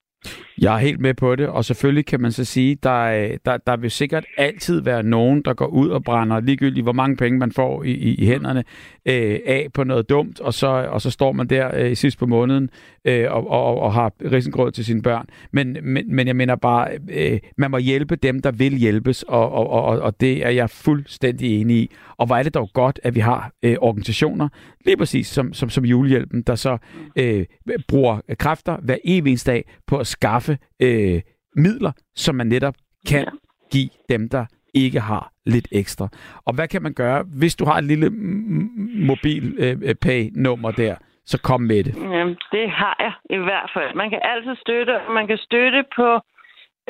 Jeg 0.60 0.74
er 0.74 0.78
helt 0.78 1.00
med 1.00 1.14
på 1.14 1.36
det, 1.36 1.48
og 1.48 1.64
selvfølgelig 1.64 2.06
kan 2.06 2.20
man 2.20 2.32
så 2.32 2.44
sige, 2.44 2.74
der, 2.82 3.28
der, 3.44 3.56
der 3.56 3.76
vil 3.76 3.90
sikkert 3.90 4.24
altid 4.36 4.80
være 4.80 5.02
nogen, 5.02 5.42
der 5.42 5.54
går 5.54 5.66
ud 5.66 5.88
og 5.88 6.04
brænder 6.04 6.40
ligegyldigt, 6.40 6.84
hvor 6.84 6.92
mange 6.92 7.16
penge 7.16 7.38
man 7.38 7.52
får 7.52 7.82
i, 7.82 7.90
i, 7.90 8.14
i 8.14 8.26
hænderne 8.26 8.64
øh, 9.06 9.40
af 9.46 9.68
på 9.74 9.84
noget 9.84 10.08
dumt, 10.08 10.40
og 10.40 10.54
så, 10.54 10.66
og 10.66 11.00
så 11.00 11.10
står 11.10 11.32
man 11.32 11.46
der 11.46 11.70
øh, 11.74 11.96
sidst 11.96 12.18
på 12.18 12.26
måneden 12.26 12.70
øh, 13.06 13.32
og, 13.32 13.50
og, 13.50 13.80
og 13.80 13.92
har 13.92 14.12
risengrød 14.32 14.72
til 14.72 14.84
sine 14.84 15.02
børn. 15.02 15.26
Men, 15.52 15.76
men, 15.82 16.14
men 16.14 16.26
jeg 16.26 16.36
mener 16.36 16.56
bare, 16.56 16.88
øh, 17.10 17.38
man 17.58 17.70
må 17.70 17.78
hjælpe 17.78 18.16
dem, 18.16 18.42
der 18.42 18.50
vil 18.50 18.74
hjælpes, 18.76 19.22
og, 19.22 19.52
og, 19.52 19.70
og, 19.70 20.00
og 20.00 20.20
det 20.20 20.46
er 20.46 20.50
jeg 20.50 20.70
fuldstændig 20.70 21.60
enig 21.60 21.76
i. 21.76 21.90
Og 22.16 22.26
hvor 22.26 22.36
er 22.36 22.42
det 22.42 22.54
dog 22.54 22.70
godt, 22.74 23.00
at 23.02 23.14
vi 23.14 23.20
har 23.20 23.52
øh, 23.62 23.76
organisationer, 23.80 24.48
lige 24.84 24.96
præcis 24.96 25.26
som, 25.26 25.52
som, 25.52 25.70
som 25.70 25.84
julehjælpen, 25.84 26.42
der 26.42 26.54
så 26.54 26.78
øh, 27.16 27.44
bruger 27.88 28.20
kræfter 28.38 28.76
hver 28.82 28.96
evig 29.04 29.46
dag 29.46 29.64
på 29.86 29.98
at 29.98 30.06
skaffe 30.06 30.58
øh, 30.82 31.20
midler, 31.56 31.92
som 32.16 32.34
man 32.34 32.46
netop 32.46 32.74
kan 33.06 33.20
Ja. 33.20 33.30
give 33.70 33.88
dem, 34.08 34.28
der 34.28 34.44
ikke 34.74 35.00
har 35.00 35.32
lidt 35.46 35.68
ekstra. 35.72 36.08
Og 36.44 36.54
hvad 36.54 36.68
kan 36.68 36.82
man 36.82 36.92
gøre, 36.92 37.22
hvis 37.22 37.56
du 37.56 37.64
har 37.64 37.78
et 37.78 37.84
lille 37.84 38.10
mobil 39.06 39.54
øh, 39.58 39.94
pay-nummer 39.94 40.70
der, 40.70 40.94
så 41.26 41.36
kom 41.48 41.60
med 41.60 41.84
det. 41.84 41.94
Jamen, 42.16 42.36
det 42.52 42.70
har 42.70 42.96
jeg 43.06 43.14
i 43.38 43.40
hvert 43.46 43.70
fald. 43.74 43.94
Man 43.94 44.10
kan 44.10 44.20
altid 44.22 44.56
støtte, 44.64 44.94
man 45.18 45.26
kan 45.26 45.38
støtte 45.38 45.84
på, 45.96 46.08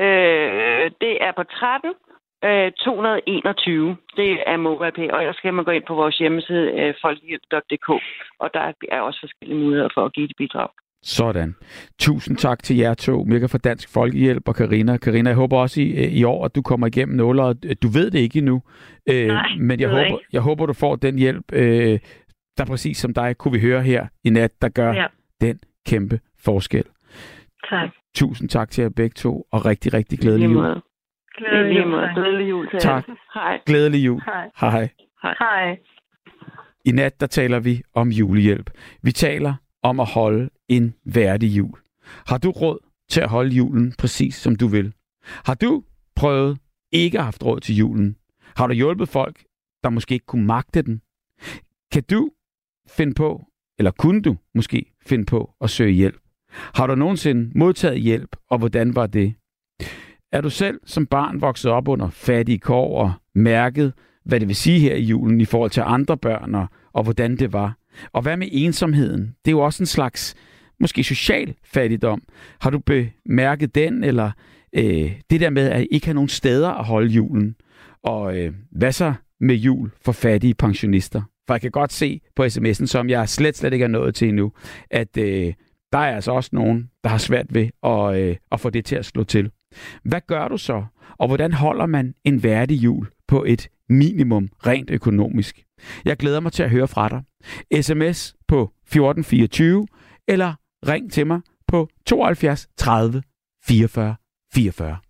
øh, 0.04 0.84
det 1.02 1.14
er 1.26 1.32
på 1.36 1.42
13 1.42 1.90
øh, 2.44 2.72
221. 2.72 3.96
Det 4.16 4.32
er 4.46 4.56
MobilePay, 4.56 5.08
og 5.08 5.20
ellers 5.20 5.36
skal 5.36 5.54
man 5.54 5.64
gå 5.64 5.70
ind 5.70 5.84
på 5.88 5.94
vores 5.94 6.18
hjemmeside, 6.18 6.66
øh, 6.80 6.94
folkehjælp.dk, 7.02 7.88
og 8.42 8.48
der 8.54 8.72
er 8.92 9.00
også 9.00 9.20
forskellige 9.20 9.58
muligheder 9.58 9.88
for 9.94 10.04
at 10.04 10.12
give 10.12 10.28
det 10.28 10.36
bidrag. 10.36 10.68
Sådan. 11.02 11.54
Tusind 11.98 12.36
tak 12.36 12.62
til 12.62 12.76
jer 12.76 12.94
to, 12.94 13.24
Mirka 13.24 13.46
fra 13.46 13.58
Dansk 13.58 13.92
Folkehjælp 13.92 14.48
og 14.48 14.54
Karina. 14.54 14.96
Karina, 14.96 15.30
jeg 15.30 15.36
håber 15.36 15.58
også 15.58 15.80
i, 15.80 16.08
i 16.08 16.24
år, 16.24 16.44
at 16.44 16.54
du 16.54 16.62
kommer 16.62 16.86
igennem 16.86 17.16
nålet. 17.16 17.76
Du 17.82 17.88
ved 17.88 18.10
det 18.10 18.18
ikke 18.18 18.38
endnu, 18.38 18.62
øh, 19.10 19.26
Nej, 19.26 19.48
men 19.58 19.80
jeg 19.80 19.88
håber, 19.88 20.18
jeg 20.32 20.40
håber, 20.40 20.66
du 20.66 20.72
får 20.72 20.96
den 20.96 21.18
hjælp, 21.18 21.44
øh, 21.52 21.98
der 22.58 22.64
præcis 22.64 22.98
som 22.98 23.14
dig 23.14 23.36
kunne 23.38 23.52
vi 23.52 23.60
høre 23.60 23.82
her 23.82 24.06
i 24.24 24.30
nat, 24.30 24.62
der 24.62 24.68
gør 24.68 24.92
Ja. 24.92 25.06
den 25.40 25.60
kæmpe 25.86 26.20
forskel. 26.38 26.84
Tak. 27.70 27.90
Tusind 28.14 28.48
tak 28.48 28.70
til 28.70 28.82
jer 28.82 28.88
begge 28.88 29.14
to, 29.14 29.46
og 29.52 29.66
rigtig, 29.66 29.94
rigtig 29.94 30.18
glædelig 30.18 30.52
jul. 30.52 30.64
Glædelig 31.36 31.76
jul. 31.84 32.14
Glædelig 32.14 32.50
jul 32.50 32.70
til 32.70 32.78
Tak. 32.80 33.04
Hej. 33.34 33.60
Glædelig 33.66 34.06
jul. 34.06 34.20
Hej. 34.26 34.50
Hej. 34.60 34.88
Hej. 35.22 35.78
I 36.84 36.90
nat, 36.92 37.20
der 37.20 37.26
taler 37.26 37.60
vi 37.60 37.82
om 37.94 38.08
julehjælp. 38.08 38.70
Vi 39.02 39.12
taler 39.12 39.54
om 39.82 40.00
at 40.00 40.06
holde 40.06 40.50
en 40.68 40.94
værdig 41.04 41.48
jul. 41.56 41.78
Har 42.26 42.38
du 42.38 42.50
råd 42.50 42.78
til 43.10 43.20
at 43.20 43.28
holde 43.28 43.50
julen 43.50 43.94
præcis 43.98 44.34
som 44.34 44.56
du 44.56 44.66
vil? 44.66 44.92
Har 45.46 45.54
du 45.54 45.82
prøvet 46.16 46.58
ikke 46.92 47.18
at 47.18 47.22
have 47.22 47.26
haft 47.26 47.44
råd 47.44 47.60
til 47.60 47.76
julen? 47.76 48.16
Har 48.56 48.66
du 48.66 48.72
hjulpet 48.74 49.08
folk, 49.08 49.44
der 49.84 49.90
måske 49.90 50.12
ikke 50.14 50.26
kunne 50.26 50.46
magte 50.46 50.82
den? 50.82 51.00
Kan 51.92 52.02
du 52.10 52.30
finde 52.88 53.14
på, 53.14 53.44
eller 53.78 53.90
kunne 53.90 54.22
du 54.22 54.36
måske 54.54 54.92
finde 55.06 55.24
på 55.24 55.50
at 55.60 55.70
søge 55.70 55.92
hjælp? 55.92 56.16
Har 56.50 56.86
du 56.86 56.94
nogensinde 56.94 57.50
modtaget 57.58 58.00
hjælp, 58.00 58.36
og 58.50 58.58
hvordan 58.58 58.94
var 58.94 59.06
det? 59.06 59.34
Er 60.32 60.40
du 60.40 60.50
selv 60.50 60.80
som 60.84 61.06
barn 61.06 61.40
vokset 61.40 61.70
op 61.70 61.88
under 61.88 62.10
fattige 62.10 62.58
kår 62.58 63.02
og 63.02 63.12
mærket, 63.34 63.92
hvad 64.24 64.40
det 64.40 64.48
vil 64.48 64.56
sige 64.56 64.78
her 64.80 64.94
i 64.94 65.02
julen 65.02 65.40
i 65.40 65.44
forhold 65.44 65.70
til 65.70 65.82
andre 65.86 66.16
børn, 66.16 66.54
og, 66.54 66.66
og 66.92 67.02
hvordan 67.02 67.36
det 67.36 67.52
var? 67.52 67.76
Og 68.12 68.22
hvad 68.22 68.36
med 68.36 68.48
ensomheden? 68.52 69.20
Det 69.44 69.50
er 69.50 69.52
jo 69.52 69.60
også 69.60 69.82
en 69.82 69.86
slags, 69.86 70.34
måske 70.80 71.04
social 71.04 71.54
fattigdom. 71.64 72.22
Har 72.60 72.70
du 72.70 72.78
bemærket 72.78 73.74
den, 73.74 74.04
eller 74.04 74.30
øh, 74.72 75.12
det 75.30 75.40
der 75.40 75.50
med 75.50 75.68
at 75.68 75.86
ikke 75.90 76.06
have 76.06 76.14
nogen 76.14 76.28
steder 76.28 76.70
at 76.70 76.84
holde 76.84 77.08
julen? 77.08 77.56
Og 78.02 78.38
øh, 78.38 78.52
hvad 78.70 78.92
så 78.92 79.14
med 79.40 79.54
jul 79.54 79.90
for 80.04 80.12
fattige 80.12 80.54
pensionister? 80.54 81.22
For 81.46 81.54
jeg 81.54 81.60
kan 81.60 81.70
godt 81.70 81.92
se 81.92 82.20
på 82.36 82.44
sms'en, 82.44 82.86
som 82.86 83.10
jeg 83.10 83.28
slet, 83.28 83.56
slet 83.56 83.72
ikke 83.72 83.84
er 83.84 83.88
nået 83.88 84.14
til 84.14 84.28
endnu, 84.28 84.52
at 84.90 85.16
øh, 85.16 85.54
der 85.92 85.98
er 85.98 86.14
altså 86.14 86.32
også 86.32 86.50
nogen, 86.52 86.90
der 87.04 87.10
har 87.10 87.18
svært 87.18 87.46
ved 87.54 87.68
at, 87.82 88.16
øh, 88.16 88.36
at 88.52 88.60
få 88.60 88.70
det 88.70 88.84
til 88.84 88.96
at 88.96 89.04
slå 89.04 89.24
til. 89.24 89.50
Hvad 90.02 90.20
gør 90.26 90.48
du 90.48 90.56
så? 90.56 90.84
Og 91.18 91.26
hvordan 91.26 91.52
holder 91.52 91.86
man 91.86 92.14
en 92.24 92.42
værdig 92.42 92.76
jul 92.76 93.06
på 93.28 93.44
et 93.44 93.68
minimum 93.88 94.48
rent 94.66 94.90
økonomisk? 94.90 95.64
Jeg 96.04 96.16
glæder 96.16 96.40
mig 96.40 96.52
til 96.52 96.62
at 96.62 96.70
høre 96.70 96.88
fra 96.88 97.08
dig. 97.08 97.22
SMS 97.82 98.36
på 98.48 98.62
1424 98.62 99.86
eller 100.28 100.54
ring 100.88 101.12
til 101.12 101.26
mig 101.26 101.40
på 101.68 101.88
72 102.06 102.68
30 102.76 103.22
44 103.66 104.16
44. 104.54 105.05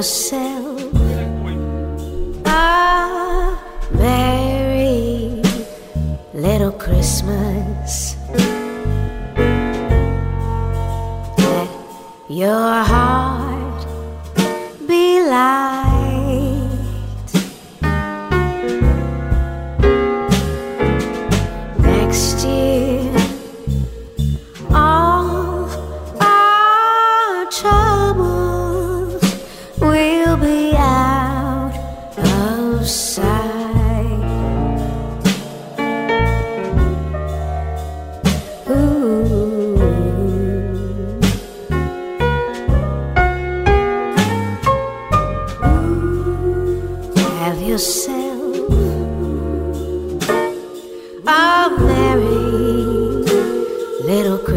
yourself 0.00 0.80
a 2.46 3.58
merry 3.92 5.42
little 6.32 6.72
Christmas. 6.72 8.16
Let 11.36 11.68
your 12.30 12.82
heart. 12.82 13.19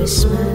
Christmas. 0.04 0.53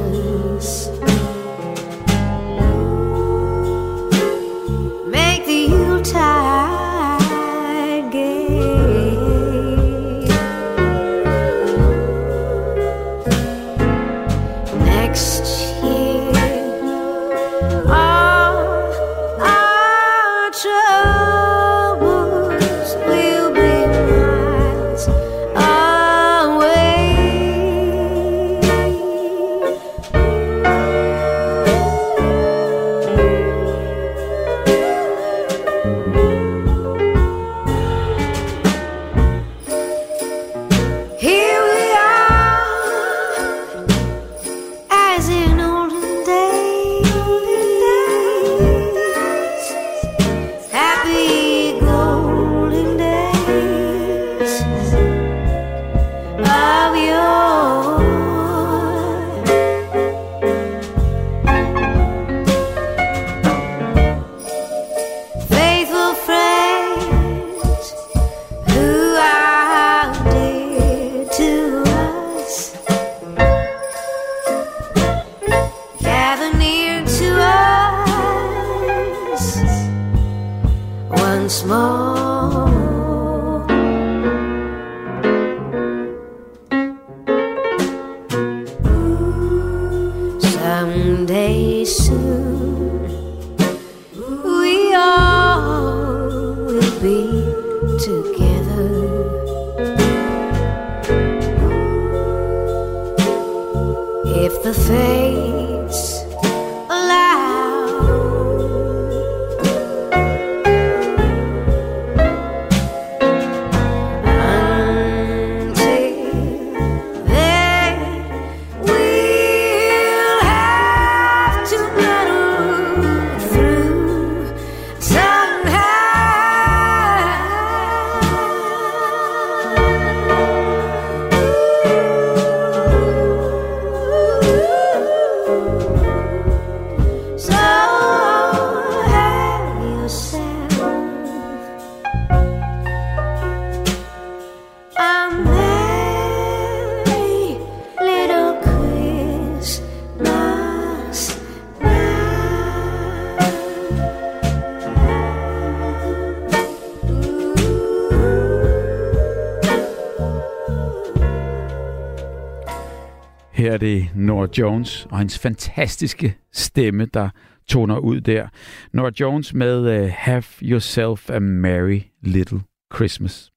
Nora 164.19 164.49
Jones 164.59 165.07
og 165.11 165.19
hans 165.19 165.39
fantastiske 165.39 166.37
stemme, 166.53 167.07
der 167.07 167.29
toner 167.69 167.99
ud 167.99 168.21
der. 168.21 168.49
Nora 168.93 169.11
Jones 169.21 169.55
med 169.55 170.03
uh, 170.03 170.11
Have 170.14 170.43
Yourself 170.62 171.31
a 171.31 171.39
Merry 171.39 172.01
Little 172.23 172.61
Christmas. 172.95 173.53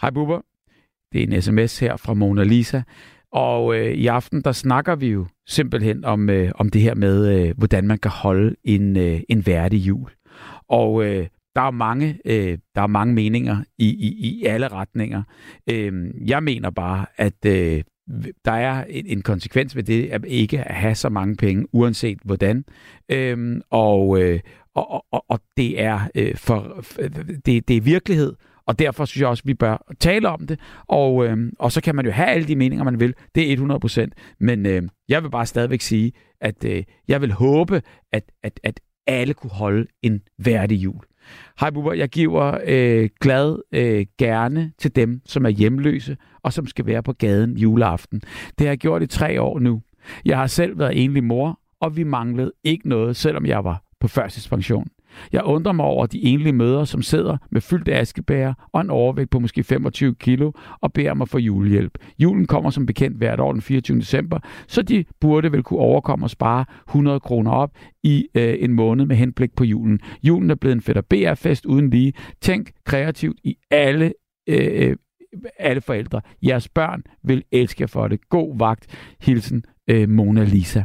Hej 0.00 0.10
Bubber. 0.10 0.40
Det 1.12 1.22
er 1.22 1.26
en 1.26 1.42
sms 1.42 1.78
her 1.78 1.96
fra 1.96 2.14
Mona 2.14 2.42
Lisa. 2.42 2.82
Og 3.32 3.76
øh, 3.76 3.92
i 3.92 4.06
aften, 4.06 4.42
der 4.42 4.52
snakker 4.52 4.96
vi 4.96 5.06
jo 5.06 5.26
simpelthen 5.46 6.04
om, 6.04 6.30
øh, 6.30 6.52
om 6.54 6.68
det 6.68 6.82
her 6.82 6.94
med, 6.94 7.46
øh, 7.48 7.54
hvordan 7.58 7.86
man 7.86 7.98
kan 7.98 8.10
holde 8.10 8.56
en, 8.64 8.96
øh, 8.96 9.20
en 9.28 9.46
værdig 9.46 9.78
jul. 9.78 10.10
Og 10.68 11.04
øh, 11.04 11.26
der 11.54 11.62
er 11.62 11.70
mange, 11.70 12.18
øh, 12.24 12.58
der 12.74 12.82
er 12.82 12.86
mange 12.86 13.14
meninger 13.14 13.56
i, 13.78 13.88
i, 13.88 14.28
i 14.28 14.44
alle 14.44 14.68
retninger. 14.68 15.22
Øh, 15.70 15.92
jeg 16.26 16.42
mener 16.42 16.70
bare, 16.70 17.06
at 17.16 17.46
øh, 17.46 17.82
der 18.44 18.52
er 18.52 18.84
en, 18.84 19.06
en 19.06 19.22
konsekvens 19.22 19.76
ved 19.76 19.82
det, 19.82 20.06
at 20.06 20.24
ikke 20.24 20.60
at 20.60 20.74
have 20.74 20.94
så 20.94 21.08
mange 21.08 21.36
penge, 21.36 21.66
uanset 21.72 22.18
hvordan. 22.24 22.64
Øhm, 23.08 23.60
og, 23.70 24.20
øh, 24.20 24.40
og, 24.74 25.04
og, 25.12 25.24
og 25.28 25.40
det 25.56 25.82
er 25.82 26.00
øh, 26.14 26.36
for, 26.36 26.84
det, 27.46 27.68
det 27.68 27.76
er 27.76 27.80
virkelighed, 27.80 28.34
og 28.66 28.78
derfor 28.78 29.04
synes 29.04 29.20
jeg 29.20 29.28
også, 29.28 29.42
at 29.42 29.46
vi 29.46 29.54
bør 29.54 29.94
tale 30.00 30.28
om 30.28 30.46
det. 30.46 30.60
Og, 30.86 31.26
øh, 31.26 31.52
og 31.58 31.72
så 31.72 31.80
kan 31.80 31.94
man 31.94 32.04
jo 32.04 32.10
have 32.10 32.28
alle 32.28 32.48
de 32.48 32.56
meninger, 32.56 32.84
man 32.84 33.00
vil. 33.00 33.14
Det 33.34 33.52
er 33.52 33.56
100%. 34.06 34.36
Men 34.40 34.66
øh, 34.66 34.82
jeg 35.08 35.22
vil 35.22 35.30
bare 35.30 35.46
stadigvæk 35.46 35.80
sige, 35.80 36.12
at 36.40 36.64
øh, 36.64 36.84
jeg 37.08 37.20
vil 37.20 37.32
håbe, 37.32 37.82
at, 38.12 38.32
at, 38.42 38.60
at 38.62 38.80
alle 39.06 39.34
kunne 39.34 39.50
holde 39.50 39.86
en 40.02 40.20
værdig 40.38 40.76
jul. 40.76 41.09
Hej 41.60 41.70
Bubber, 41.70 41.92
jeg 41.92 42.08
giver 42.08 42.58
øh, 42.66 43.08
glad 43.20 43.58
øh, 43.72 44.06
gerne 44.18 44.72
til 44.78 44.96
dem, 44.96 45.20
som 45.26 45.44
er 45.44 45.50
hjemløse 45.50 46.16
og 46.42 46.52
som 46.52 46.66
skal 46.66 46.86
være 46.86 47.02
på 47.02 47.12
gaden 47.12 47.56
juleaften. 47.56 48.20
Det 48.58 48.66
har 48.66 48.66
jeg 48.66 48.78
gjort 48.78 49.02
i 49.02 49.06
tre 49.06 49.42
år 49.42 49.58
nu. 49.58 49.82
Jeg 50.24 50.38
har 50.38 50.46
selv 50.46 50.78
været 50.78 51.04
enlig 51.04 51.24
mor, 51.24 51.60
og 51.80 51.96
vi 51.96 52.02
manglede 52.02 52.52
ikke 52.64 52.88
noget, 52.88 53.16
selvom 53.16 53.46
jeg 53.46 53.64
var 53.64 53.82
på 54.00 54.08
førstidspension. 54.08 54.88
Jeg 55.32 55.44
undrer 55.44 55.72
mig 55.72 55.84
over 55.84 56.06
de 56.06 56.22
enlige 56.22 56.52
mødre, 56.52 56.86
som 56.86 57.02
sidder 57.02 57.36
med 57.50 57.60
fyldt 57.60 57.88
askebæger 57.88 58.54
og 58.72 58.80
en 58.80 58.90
overvægt 58.90 59.30
på 59.30 59.38
måske 59.38 59.62
25 59.62 60.14
kilo 60.14 60.52
og 60.80 60.92
beder 60.92 61.14
mig 61.14 61.28
for 61.28 61.38
julehjælp. 61.38 61.98
Julen 62.18 62.46
kommer 62.46 62.70
som 62.70 62.86
bekendt 62.86 63.16
hvert 63.16 63.40
år 63.40 63.52
den 63.52 63.62
24. 63.62 63.98
december, 63.98 64.38
så 64.66 64.82
de 64.82 65.04
burde 65.20 65.52
vel 65.52 65.62
kunne 65.62 65.80
overkomme 65.80 66.24
at 66.24 66.30
spare 66.30 66.64
100 66.88 67.20
kroner 67.20 67.50
op 67.50 67.70
i 68.02 68.26
øh, 68.34 68.54
en 68.58 68.72
måned 68.72 69.06
med 69.06 69.16
henblik 69.16 69.56
på 69.56 69.64
julen. 69.64 70.00
Julen 70.22 70.50
er 70.50 70.54
blevet 70.54 70.74
en 70.74 70.82
fætter 70.82 71.02
BR-fest 71.02 71.66
uden 71.66 71.90
lige. 71.90 72.12
Tænk 72.40 72.70
kreativt 72.84 73.38
i 73.44 73.56
alle 73.70 74.12
øh, 74.48 74.88
øh, 74.88 74.96
alle 75.58 75.80
forældre. 75.80 76.20
Jeres 76.42 76.68
børn 76.68 77.02
vil 77.22 77.44
elske 77.52 77.82
jer 77.82 77.86
for 77.86 78.08
det. 78.08 78.28
God 78.28 78.58
vagt. 78.58 78.86
Hilsen 79.20 79.64
øh, 79.88 80.08
Mona 80.08 80.44
Lisa. 80.44 80.82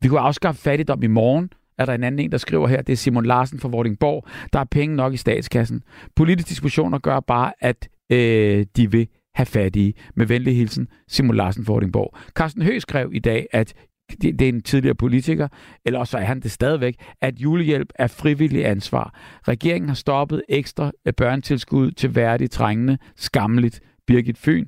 Vi 0.00 0.08
kunne 0.08 0.20
afskaffe 0.20 0.62
fattigdom 0.62 1.02
i 1.02 1.06
morgen, 1.06 1.50
er 1.78 1.84
der 1.84 1.92
en 1.92 2.04
anden 2.04 2.18
en, 2.18 2.32
der 2.32 2.38
skriver 2.38 2.68
her, 2.68 2.82
det 2.82 2.92
er 2.92 2.96
Simon 2.96 3.26
Larsen 3.26 3.60
fra 3.60 3.68
Vordingborg. 3.68 4.26
Der 4.52 4.58
er 4.58 4.64
penge 4.64 4.96
nok 4.96 5.14
i 5.14 5.16
statskassen. 5.16 5.82
Politiske 6.16 6.48
diskussioner 6.48 6.98
gør 6.98 7.20
bare, 7.20 7.52
at 7.60 7.88
øh, 8.12 8.66
de 8.76 8.90
vil 8.90 9.08
have 9.34 9.46
fattige. 9.46 9.94
Med 10.16 10.26
venlig 10.26 10.56
hilsen, 10.56 10.88
Simon 11.08 11.36
Larsen 11.36 11.64
fra 11.64 11.72
Vordingborg. 11.72 12.16
Carsten 12.34 12.62
Høgh 12.62 12.80
skrev 12.80 13.10
i 13.12 13.18
dag, 13.18 13.46
at 13.52 13.74
det, 14.22 14.38
det 14.38 14.42
er 14.42 14.48
en 14.48 14.62
tidligere 14.62 14.94
politiker, 14.94 15.48
eller 15.84 15.98
også 15.98 16.18
er 16.18 16.24
han 16.24 16.40
det 16.40 16.50
stadigvæk, 16.50 16.94
at 17.20 17.38
julehjælp 17.38 17.92
er 17.94 18.06
frivillig 18.06 18.66
ansvar. 18.66 19.14
Regeringen 19.48 19.88
har 19.88 19.94
stoppet 19.94 20.42
ekstra 20.48 20.92
øh, 21.06 21.12
børnetilskud 21.16 21.90
til 21.90 22.14
værdige 22.14 22.48
trængende, 22.48 22.98
skamligt. 23.16 23.80
Birgit 24.06 24.38
Fyn 24.38 24.66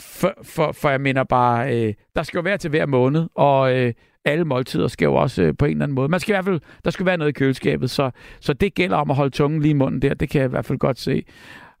for, 0.00 0.34
for, 0.42 0.72
for 0.72 0.90
jeg 0.90 1.00
mener 1.00 1.24
bare, 1.24 1.76
øh, 1.76 1.94
der 2.16 2.22
skal 2.22 2.38
jo 2.38 2.42
være 2.42 2.58
til 2.58 2.70
hver 2.70 2.86
måned, 2.86 3.26
og 3.34 3.76
øh, 3.76 3.92
alle 4.24 4.44
måltider 4.44 4.88
skal 4.88 5.06
jo 5.06 5.14
også 5.14 5.42
øh, 5.42 5.54
på 5.58 5.64
en 5.64 5.70
eller 5.70 5.84
anden 5.84 5.94
måde. 5.94 6.08
Man 6.08 6.20
skal 6.20 6.32
i 6.32 6.34
hvert 6.34 6.44
fald, 6.44 6.60
der 6.84 6.90
skal 6.90 7.06
være 7.06 7.16
noget 7.16 7.30
i 7.30 7.32
køleskabet, 7.32 7.90
så, 7.90 8.10
så 8.40 8.52
det 8.52 8.74
gælder 8.74 8.96
om 8.96 9.10
at 9.10 9.16
holde 9.16 9.30
tungen 9.30 9.62
lige 9.62 9.70
i 9.70 9.74
munden 9.74 10.02
der, 10.02 10.14
det 10.14 10.30
kan 10.30 10.40
jeg 10.40 10.48
i 10.48 10.50
hvert 10.50 10.64
fald 10.64 10.78
godt 10.78 10.98
se. 10.98 11.22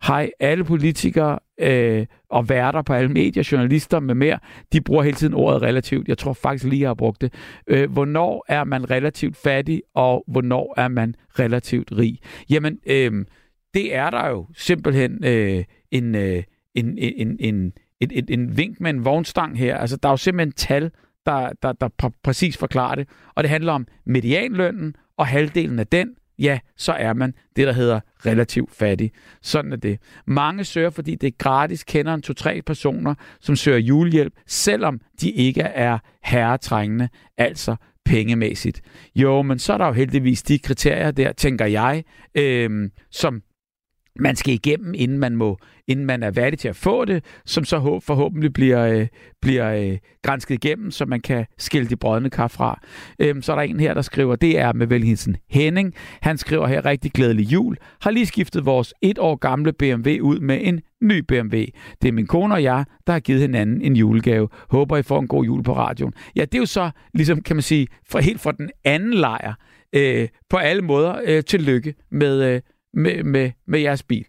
Hej, 0.02 0.30
alle 0.40 0.64
politikere 0.64 1.38
øh, 1.60 2.06
og 2.30 2.48
værter 2.48 2.82
på 2.82 2.92
alle 2.92 3.08
medier, 3.08 3.48
journalister 3.52 4.00
med 4.00 4.14
mere, 4.14 4.38
de 4.72 4.80
bruger 4.80 5.02
hele 5.02 5.16
tiden 5.16 5.34
ordet 5.34 5.62
relativt. 5.62 6.08
Jeg 6.08 6.18
tror 6.18 6.32
faktisk 6.32 6.64
lige, 6.64 6.80
jeg 6.80 6.88
har 6.88 6.94
brugt 6.94 7.20
det. 7.20 7.34
Øh, 7.66 7.90
hvornår 7.90 8.44
er 8.48 8.64
man 8.64 8.90
relativt 8.90 9.36
fattig, 9.36 9.82
og 9.94 10.24
hvornår 10.26 10.74
er 10.76 10.88
man 10.88 11.14
relativt 11.38 11.92
rig? 11.92 12.18
Jamen, 12.50 12.78
øh, 12.86 13.24
det 13.74 13.94
er 13.94 14.10
der 14.10 14.28
jo 14.28 14.46
simpelthen 14.56 15.24
øh, 15.24 15.64
en, 15.90 16.14
øh, 16.14 16.42
en, 16.74 16.98
en, 16.98 17.14
en, 17.16 17.36
en, 17.40 17.72
en, 18.00 18.24
en 18.28 18.56
vink 18.56 18.80
med 18.80 18.90
en 18.90 19.04
vognstang 19.04 19.58
her. 19.58 19.76
Altså, 19.76 19.96
der 19.96 20.08
er 20.08 20.12
jo 20.12 20.16
simpelthen 20.16 20.52
tal, 20.52 20.90
der, 21.26 21.50
der, 21.62 21.72
der 21.72 21.88
pr- 22.02 22.20
præcis 22.22 22.56
forklarer 22.56 22.94
det. 22.94 23.08
Og 23.34 23.42
det 23.42 23.50
handler 23.50 23.72
om 23.72 23.86
medianlønnen, 24.06 24.94
og 25.16 25.26
halvdelen 25.26 25.78
af 25.78 25.86
den, 25.86 26.14
ja, 26.38 26.58
så 26.76 26.92
er 26.92 27.12
man 27.12 27.34
det, 27.56 27.66
der 27.66 27.72
hedder 27.72 28.00
relativt 28.26 28.74
fattig. 28.74 29.12
Sådan 29.42 29.72
er 29.72 29.76
det. 29.76 29.98
Mange 30.26 30.64
søger, 30.64 30.90
fordi 30.90 31.14
det 31.14 31.26
er 31.26 31.36
gratis, 31.38 31.84
kender 31.84 32.14
en 32.14 32.22
to-tre 32.22 32.62
personer, 32.62 33.14
som 33.40 33.56
søger 33.56 33.78
julehjælp, 33.78 34.32
selvom 34.46 35.00
de 35.20 35.30
ikke 35.30 35.60
er 35.60 35.98
herretrængende, 36.22 37.08
altså 37.38 37.76
pengemæssigt. 38.04 38.80
Jo, 39.14 39.42
men 39.42 39.58
så 39.58 39.72
er 39.72 39.78
der 39.78 39.86
jo 39.86 39.92
heldigvis 39.92 40.42
de 40.42 40.58
kriterier 40.58 41.10
der, 41.10 41.32
tænker 41.32 41.66
jeg, 41.66 42.04
øh, 42.34 42.90
som 43.10 43.42
man 44.18 44.36
skal 44.36 44.54
igennem, 44.54 44.94
inden 44.96 45.18
man 45.18 45.36
må, 45.36 45.58
inden 45.86 46.06
man 46.06 46.22
er 46.22 46.30
værdig 46.30 46.58
til 46.58 46.68
at 46.68 46.76
få 46.76 47.04
det, 47.04 47.24
som 47.46 47.64
så 47.64 47.78
håb, 47.78 48.02
forhåbentlig 48.02 48.52
bliver, 48.52 48.86
øh, 48.86 49.06
bliver 49.42 49.74
øh, 49.74 49.98
grænsket 50.22 50.54
igennem, 50.54 50.90
så 50.90 51.06
man 51.06 51.20
kan 51.20 51.46
skille 51.58 51.88
de 51.88 51.96
brødne 51.96 52.30
kar 52.30 52.48
fra. 52.48 52.80
Øhm, 53.18 53.42
så 53.42 53.52
er 53.52 53.56
der 53.56 53.62
en 53.62 53.80
her, 53.80 53.94
der 53.94 54.02
skriver, 54.02 54.36
det 54.36 54.58
er 54.58 54.72
med 54.72 54.86
velhilsen 54.86 55.36
Henning. 55.50 55.94
Han 56.20 56.38
skriver 56.38 56.66
her, 56.66 56.84
rigtig 56.84 57.12
glædelig 57.12 57.52
jul. 57.52 57.76
Har 58.00 58.10
lige 58.10 58.26
skiftet 58.26 58.66
vores 58.66 58.94
et 59.02 59.18
år 59.18 59.36
gamle 59.36 59.72
BMW 59.72 60.10
ud 60.20 60.40
med 60.40 60.58
en 60.62 60.80
ny 61.02 61.18
BMW. 61.18 61.64
Det 62.02 62.08
er 62.08 62.12
min 62.12 62.26
kone 62.26 62.54
og 62.54 62.62
jeg, 62.62 62.84
der 63.06 63.12
har 63.12 63.20
givet 63.20 63.40
hinanden 63.40 63.82
en 63.82 63.96
julegave. 63.96 64.48
Håber, 64.70 64.96
I 64.96 65.02
får 65.02 65.20
en 65.20 65.28
god 65.28 65.44
jul 65.44 65.62
på 65.62 65.76
radioen. 65.76 66.14
Ja, 66.36 66.40
det 66.40 66.54
er 66.54 66.58
jo 66.58 66.66
så, 66.66 66.90
ligesom 67.14 67.42
kan 67.42 67.56
man 67.56 67.62
sige, 67.62 67.86
for 68.08 68.18
helt 68.18 68.40
fra 68.40 68.52
den 68.52 68.70
anden 68.84 69.14
lejr. 69.14 69.54
Øh, 69.92 70.28
på 70.50 70.56
alle 70.56 70.82
måder, 70.82 71.20
øh, 71.24 71.44
tillykke 71.44 71.94
med, 72.10 72.54
øh, 72.54 72.60
med, 72.98 73.22
med, 73.24 73.50
med 73.66 73.80
jeres 73.80 74.02
bil. 74.02 74.24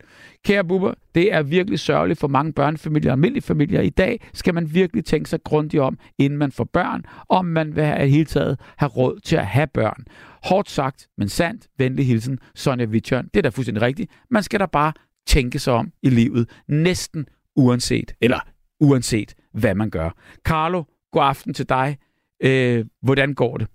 Kære 0.46 0.64
buber, 0.64 0.94
det 1.16 1.34
er 1.34 1.44
virkelig 1.44 1.80
sørgeligt 1.80 2.20
for 2.20 2.28
mange 2.28 2.54
børnefamilier 2.54 3.12
og 3.12 3.14
almindelige 3.14 3.44
familier. 3.44 3.82
I 3.82 3.90
dag 3.90 4.20
skal 4.34 4.54
man 4.54 4.74
virkelig 4.74 5.06
tænke 5.06 5.30
sig 5.30 5.44
grundigt 5.44 5.84
om, 5.84 6.00
inden 6.18 6.40
man 6.40 6.52
får 6.52 6.64
børn, 6.64 7.06
om 7.30 7.46
man 7.46 7.76
vil 7.76 7.84
have, 7.84 8.08
i 8.08 8.12
hele 8.12 8.26
taget 8.26 8.60
have 8.78 8.90
råd 8.90 9.20
til 9.20 9.36
at 9.36 9.46
have 9.46 9.68
børn. 9.68 10.06
Hårdt 10.44 10.70
sagt, 10.70 11.08
men 11.18 11.30
sandt, 11.30 11.68
venlig 11.78 12.08
hilsen, 12.08 12.40
Sonja 12.56 12.86
Vitjørn. 12.86 13.28
Det 13.34 13.38
er 13.38 13.42
da 13.42 13.50
fuldstændig 13.50 13.82
rigtigt. 13.82 14.12
Man 14.30 14.44
skal 14.44 14.60
da 14.60 14.66
bare 14.66 14.94
tænke 15.28 15.60
sig 15.60 15.74
om 15.74 15.92
i 16.04 16.10
livet, 16.10 16.50
næsten 16.68 17.28
uanset, 17.56 18.14
eller 18.22 18.40
uanset 18.80 19.36
hvad 19.54 19.76
man 19.76 19.90
gør. 19.90 20.10
Carlo, 20.44 20.84
god 21.12 21.24
aften 21.24 21.54
til 21.54 21.70
dig. 21.70 21.98
Øh, 22.44 22.86
hvordan 23.02 23.34
går 23.34 23.58
det? 23.58 23.68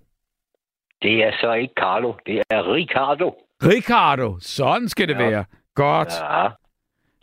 Det 1.01 1.23
er 1.23 1.31
så 1.41 1.53
ikke 1.53 1.73
Carlo, 1.77 2.13
det 2.25 2.41
er 2.49 2.73
Ricardo. 2.73 3.44
Ricardo, 3.65 4.37
sådan 4.39 4.89
skal 4.89 5.07
det 5.07 5.13
Ja. 5.19 5.29
være. 5.29 5.45
Godt. 5.75 6.13
Ja. 6.21 6.47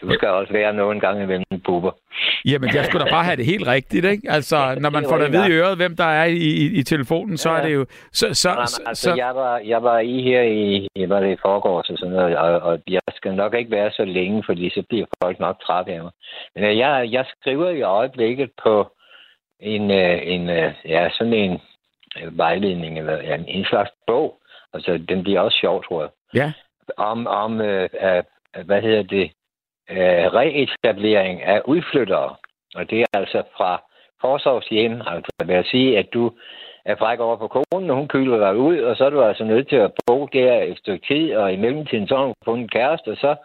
Du 0.02 0.14
skal 0.14 0.28
også 0.28 0.52
være 0.52 0.72
nogen 0.74 1.00
gang 1.00 1.22
imellem 1.22 1.60
buber. 1.64 1.90
Jamen, 2.44 2.74
jeg 2.74 2.84
skulle 2.84 3.04
da 3.04 3.10
bare 3.10 3.24
have 3.24 3.36
det 3.36 3.46
helt 3.46 3.66
rigtigt, 3.66 4.04
ikke? 4.04 4.30
Altså, 4.30 4.76
når 4.80 4.90
man 4.90 5.04
får 5.08 5.16
at 5.16 5.32
vide 5.32 5.48
i 5.48 5.52
øret, 5.52 5.76
hvem 5.76 5.96
der 5.96 6.04
er 6.04 6.24
i, 6.24 6.36
i, 6.36 6.78
i 6.78 6.82
telefonen, 6.82 7.36
så 7.36 7.50
Ja, 7.50 7.56
er 7.58 7.62
det 7.62 7.74
jo... 7.74 7.86
Så, 8.12 8.34
så, 8.34 8.48
Jamen, 8.50 8.66
så, 8.66 8.82
altså, 8.86 9.02
så, 9.10 9.14
jeg 9.16 9.34
var, 9.34 9.58
jeg 9.58 9.82
var 9.82 9.98
i 9.98 10.22
her 10.22 10.42
i, 10.42 10.88
var 11.08 11.20
det 11.20 11.32
i 11.32 11.36
forgårs 11.42 11.90
og 11.90 11.98
sådan 11.98 12.14
noget, 12.14 12.36
og, 12.36 12.60
og 12.60 12.78
jeg 12.88 13.00
skal 13.16 13.34
nok 13.34 13.54
ikke 13.54 13.70
være 13.70 13.90
så 13.90 14.04
længe, 14.04 14.42
fordi 14.46 14.70
så 14.70 14.82
bliver 14.88 15.06
folk 15.22 15.40
nok 15.40 15.56
trætte 15.66 15.92
af 15.92 16.02
mig. 16.02 16.12
Men 16.54 16.64
øh, 16.64 16.78
jeg, 16.78 17.08
jeg 17.12 17.24
skriver 17.40 17.70
i 17.70 17.82
øjeblikket 17.82 18.50
på 18.62 18.92
en, 19.60 19.90
øh, 19.90 20.18
en 20.22 20.50
øh, 20.50 20.72
ja, 20.84 21.08
sådan 21.12 21.32
en 21.32 21.60
vejledning, 22.32 22.98
eller 22.98 23.18
en, 23.34 23.44
en 23.48 23.64
slags 23.64 23.90
bog. 24.06 24.38
Altså, 24.74 24.98
den 25.08 25.22
bliver 25.22 25.40
også 25.40 25.58
sjov, 25.60 25.84
tror 25.84 26.00
jeg. 26.00 26.10
Ja, 26.34 26.52
om, 26.96 27.26
om 27.26 27.60
øh, 27.60 27.88
øh, 28.02 28.22
hvad 28.64 28.82
hedder 28.82 29.02
det, 29.02 29.30
øh, 29.90 30.26
reetablering 30.40 31.42
af 31.42 31.62
udflyttere. 31.64 32.34
Og 32.74 32.90
det 32.90 33.00
er 33.00 33.06
altså 33.12 33.42
fra 33.56 33.82
forsorgshjem. 34.20 35.02
Altså, 35.06 35.30
vil 35.46 35.54
jeg 35.54 35.64
sige, 35.64 35.98
at 35.98 36.08
du 36.14 36.32
er 36.84 36.96
fræk 36.96 37.20
over 37.20 37.36
på 37.36 37.48
konen, 37.48 37.90
og 37.90 37.96
hun 37.96 38.08
kyler 38.08 38.38
dig 38.38 38.56
ud, 38.56 38.78
og 38.78 38.96
så 38.96 39.04
er 39.04 39.10
du 39.10 39.22
altså 39.22 39.44
nødt 39.44 39.68
til 39.68 39.76
at 39.76 39.92
bo 40.06 40.26
der 40.32 40.62
et 40.62 40.78
stykke 40.78 41.06
tid, 41.06 41.34
og 41.34 41.52
i 41.52 41.56
mellemtiden 41.56 42.08
så 42.08 42.16
har 42.16 42.24
hun 42.24 42.34
fundet 42.44 42.62
en 42.62 42.68
kæreste, 42.68 43.08
og 43.08 43.16
så, 43.16 43.36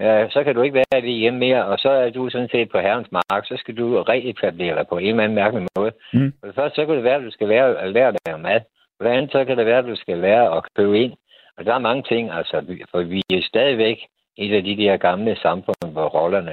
øh, 0.00 0.30
så 0.30 0.44
kan 0.44 0.54
du 0.54 0.62
ikke 0.62 0.74
være 0.74 1.02
det 1.02 1.20
hjemme 1.22 1.38
mere, 1.38 1.64
og 1.64 1.78
så 1.78 1.90
er 1.90 2.10
du 2.10 2.30
sådan 2.30 2.48
set 2.48 2.68
på 2.70 2.78
herrens 2.78 3.12
mark, 3.12 3.46
så 3.46 3.56
skal 3.56 3.76
du 3.76 4.02
reetablere 4.02 4.74
dig 4.74 4.86
på 4.88 4.98
en 4.98 5.06
eller 5.06 5.24
anden 5.24 5.34
mærkelig 5.34 5.66
måde. 5.78 5.92
Mm. 6.12 6.32
For 6.40 6.46
det 6.46 6.54
første, 6.54 6.76
så 6.76 6.86
kan 6.86 6.96
det 6.96 7.04
være, 7.04 7.16
at 7.16 7.22
du 7.22 7.30
skal 7.30 7.48
være, 7.48 7.78
at 7.78 7.92
lære 7.92 8.08
at 8.08 8.16
lave 8.26 8.38
mad. 8.38 8.60
For 8.96 9.04
det 9.04 9.10
andet, 9.16 9.32
så 9.32 9.44
kan 9.44 9.58
det 9.58 9.66
være, 9.66 9.78
at 9.78 9.84
du 9.92 9.96
skal 9.96 10.18
lære 10.18 10.56
at 10.56 10.62
købe 10.76 11.00
ind. 11.00 11.12
Og 11.58 11.64
der 11.64 11.74
er 11.74 11.78
mange 11.78 12.02
ting, 12.02 12.30
altså, 12.30 12.56
for 12.90 13.02
vi 13.02 13.22
er 13.30 13.42
stadigvæk 13.42 13.98
et 14.36 14.54
af 14.54 14.62
de 14.62 14.76
der 14.76 14.96
gamle 14.96 15.36
samfund, 15.42 15.92
hvor 15.92 16.08
rollerne 16.08 16.52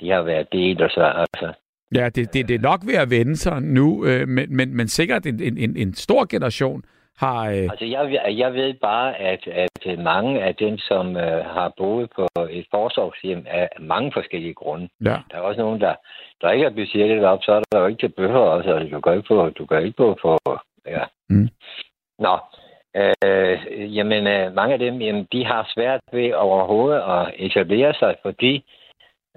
de 0.00 0.10
har 0.10 0.22
været 0.22 0.52
delt, 0.52 0.80
og 0.80 0.90
så, 0.90 1.02
altså, 1.02 1.52
ja 1.94 2.08
det, 2.08 2.34
det, 2.34 2.48
det 2.48 2.54
er 2.54 2.68
nok 2.70 2.80
ved 2.86 2.94
at 2.94 3.10
vende 3.10 3.36
sig 3.36 3.62
nu, 3.62 4.06
øh, 4.06 4.28
men, 4.28 4.56
men, 4.56 4.76
men 4.76 4.88
sikkert 4.88 5.26
en, 5.26 5.58
en, 5.58 5.76
en, 5.76 5.94
stor 5.94 6.24
generation 6.24 6.82
har... 7.18 7.50
Øh, 7.50 7.68
Altså, 7.72 7.84
jeg, 7.84 8.20
jeg 8.38 8.54
ved 8.54 8.74
bare, 8.74 9.18
at, 9.18 9.46
at 9.46 9.98
mange 9.98 10.42
af 10.42 10.54
dem, 10.54 10.78
som 10.78 11.16
øh, 11.16 11.44
har 11.44 11.72
boet 11.76 12.10
på 12.16 12.26
et 12.50 12.66
forsorgshjem, 12.70 13.46
af 13.46 13.68
mange 13.80 14.12
forskellige 14.12 14.54
grunde. 14.54 14.88
ja. 15.04 15.16
Der 15.30 15.36
er 15.36 15.40
også 15.40 15.60
nogen, 15.60 15.80
der, 15.80 15.94
der 16.40 16.50
ikke 16.50 16.66
er 16.66 16.70
budgettet 16.70 17.24
op, 17.24 17.42
så 17.42 17.52
er 17.52 17.62
der 17.72 17.80
jo 17.80 17.86
ikke 17.86 18.00
til 18.00 18.14
bøger 18.16 18.38
også. 18.38 18.70
Altså, 18.70 18.96
du 18.96 19.00
går 19.00 19.12
ikke 19.12 19.28
på, 19.28 19.50
du 19.58 19.64
går 19.64 19.78
ikke 19.78 19.96
på, 19.96 20.18
på 20.22 20.38
ja. 20.86 21.04
Mm. 21.28 21.48
Nå, 22.18 22.38
øh, 22.96 23.96
jamen, 23.96 24.26
øh, 24.26 24.54
mange 24.54 24.72
af 24.72 24.78
dem, 24.78 25.00
jamen, 25.00 25.26
de 25.32 25.44
har 25.44 25.70
svært 25.74 26.00
ved 26.12 26.32
overhovedet 26.32 27.00
at 27.00 27.32
etablere 27.38 27.94
sig, 27.94 28.14
fordi 28.22 28.64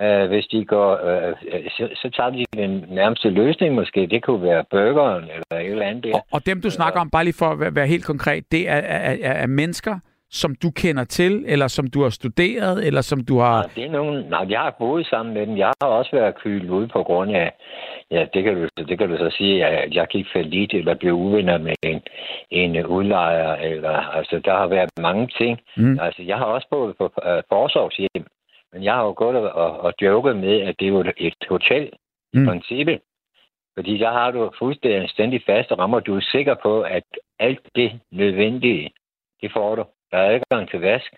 øh, 0.01 0.28
hvis 0.28 0.45
de 0.45 0.66
går, 0.66 0.91
øh, 1.07 1.34
øh, 1.53 1.70
så, 1.78 1.89
så 2.01 2.10
tager 2.18 2.30
de 2.30 2.45
den 2.53 2.86
nærmeste 2.89 3.30
løsning 3.30 3.76
måske. 3.76 4.07
Det 4.07 4.24
kunne 4.24 4.43
være 4.43 4.64
burgeren 4.72 5.24
eller 5.24 5.66
et 5.66 5.72
eller 5.72 5.86
andet 5.86 6.03
der. 6.03 6.14
Og, 6.14 6.26
og 6.32 6.45
dem, 6.45 6.62
du 6.62 6.70
snakker 6.70 6.99
om, 6.99 7.10
bare 7.10 7.24
lige 7.24 7.39
for 7.39 7.45
at 7.45 7.60
være, 7.60 7.76
være 7.76 7.88
helt 7.88 8.05
konkret, 8.05 8.51
det 8.51 8.70
er, 8.70 8.76
er, 8.76 9.16
er, 9.22 9.34
er 9.34 9.47
mennesker, 9.47 9.99
som 10.32 10.56
du 10.56 10.72
kender 10.72 11.04
til, 11.04 11.44
eller 11.48 11.68
som 11.68 11.88
du 11.88 12.02
har 12.04 12.10
studeret, 12.10 12.88
eller 12.88 13.02
som 13.02 13.20
du 13.26 13.38
har... 13.40 13.62
Nej, 13.62 13.72
det 13.76 13.84
er 13.84 13.92
nogen, 13.92 14.26
nej, 14.30 14.46
jeg 14.50 14.60
har 14.60 14.76
boet 14.80 15.06
sammen 15.08 15.34
med 15.34 15.48
dem. 15.48 15.58
Jeg 15.58 15.72
har 15.82 15.88
også 15.88 16.12
været 16.12 16.36
kylet 16.36 16.70
ud 16.70 16.88
på 16.88 17.04
grund 17.04 17.32
af, 17.32 17.52
ja, 18.12 18.26
det 18.34 18.44
kan 18.44 18.56
du, 18.56 18.68
det 18.88 18.98
kan 18.98 19.10
du 19.10 19.18
så 19.18 19.36
sige, 19.38 19.66
at 19.66 19.94
jeg 19.94 20.08
gik 20.08 20.26
for 20.32 20.40
lidt, 20.42 20.74
eller 20.74 20.94
blev 20.96 21.14
uvenner 21.14 21.58
med 21.58 21.74
en, 21.84 22.02
en 22.50 22.86
udlejer, 22.86 23.56
eller, 23.56 23.98
altså, 24.18 24.42
der 24.46 24.58
har 24.58 24.68
været 24.68 24.90
mange 25.02 25.28
ting. 25.38 25.60
Mm. 25.78 26.00
Altså, 26.02 26.24
jeg 26.24 26.38
har 26.38 26.46
også 26.46 26.68
boet 26.72 26.98
på 26.98 27.06
uh, 27.06 27.42
forsorgshjem, 27.50 28.26
Men 28.74 28.84
jeg 28.84 28.94
har 28.94 29.04
jo 29.04 29.14
gået 29.18 29.36
og, 29.36 29.52
og, 29.52 29.80
og 29.80 29.94
joket 30.02 30.36
med, 30.38 30.62
at 30.62 30.76
det 30.80 30.86
er 30.86 30.90
jo 30.90 31.04
et 31.18 31.34
hotel 31.50 31.90
i 32.34 32.38
Mm. 32.38 32.46
princippet. 32.46 33.00
Fordi 33.78 33.98
der 33.98 34.12
har 34.12 34.32
du 34.32 34.52
fuldstændig 34.60 35.42
faste 35.46 35.76
rammer. 35.76 36.00
Du 36.00 36.16
er 36.16 36.22
sikker 36.22 36.56
på, 36.64 36.82
at 36.82 37.04
alt 37.40 37.60
det 37.76 38.00
nødvendige, 38.12 38.90
det 39.42 39.52
får 39.54 39.76
du. 39.76 39.84
Der 40.12 40.18
er 40.18 40.36
adgang 40.36 40.70
til 40.70 40.80
vask. 40.82 41.14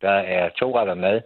Der 0.00 0.10
er 0.10 0.48
to 0.48 0.78
retter 0.78 0.94
mad. 0.94 1.20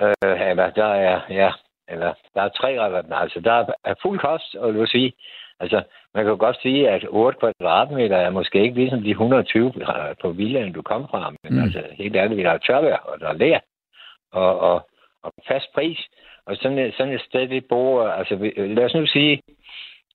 Øh, 0.00 0.50
eller 0.50 0.70
der 0.70 0.84
er, 0.86 1.20
ja, 1.30 1.50
eller 1.88 2.14
der 2.34 2.42
er 2.42 2.48
tre 2.48 2.80
retter 2.80 3.02
mad. 3.02 3.18
Altså, 3.18 3.40
der 3.40 3.64
er 3.84 3.94
fuld 4.02 4.18
kost, 4.18 4.54
og 4.54 4.72
du 4.74 4.78
vil 4.78 4.88
sige, 4.88 5.12
altså, 5.60 5.82
man 6.14 6.24
kan 6.24 6.36
godt 6.38 6.58
sige, 6.62 6.88
at 6.90 7.04
8 7.08 7.38
kvadratmeter 7.38 8.16
er 8.16 8.30
måske 8.30 8.62
ikke 8.62 8.74
ligesom 8.76 9.02
de 9.02 9.10
120 9.10 9.72
på 10.22 10.30
villaen, 10.30 10.72
du 10.72 10.82
kom 10.82 11.08
fra. 11.10 11.30
Men 11.30 11.52
Mm. 11.54 11.62
altså, 11.62 11.82
helt 11.92 12.16
ærligt, 12.16 12.44
der 12.44 12.50
er 12.50 12.58
tørvejr, 12.58 12.96
og 12.96 13.20
der 13.20 13.28
er 13.28 13.32
lær, 13.32 13.58
og, 14.32 14.58
og, 14.60 14.88
og 15.22 15.32
fast 15.48 15.66
pris. 15.74 15.98
Og 16.46 16.56
sådan 16.56 16.78
et, 16.78 16.94
sådan 16.96 17.12
et 17.12 17.20
sted, 17.20 17.48
det 17.48 17.64
bor, 17.68 18.08
altså, 18.08 18.36
vi- 18.36 18.52
lad 18.56 18.84
os 18.84 18.94
nu 18.94 19.06
sige, 19.06 19.40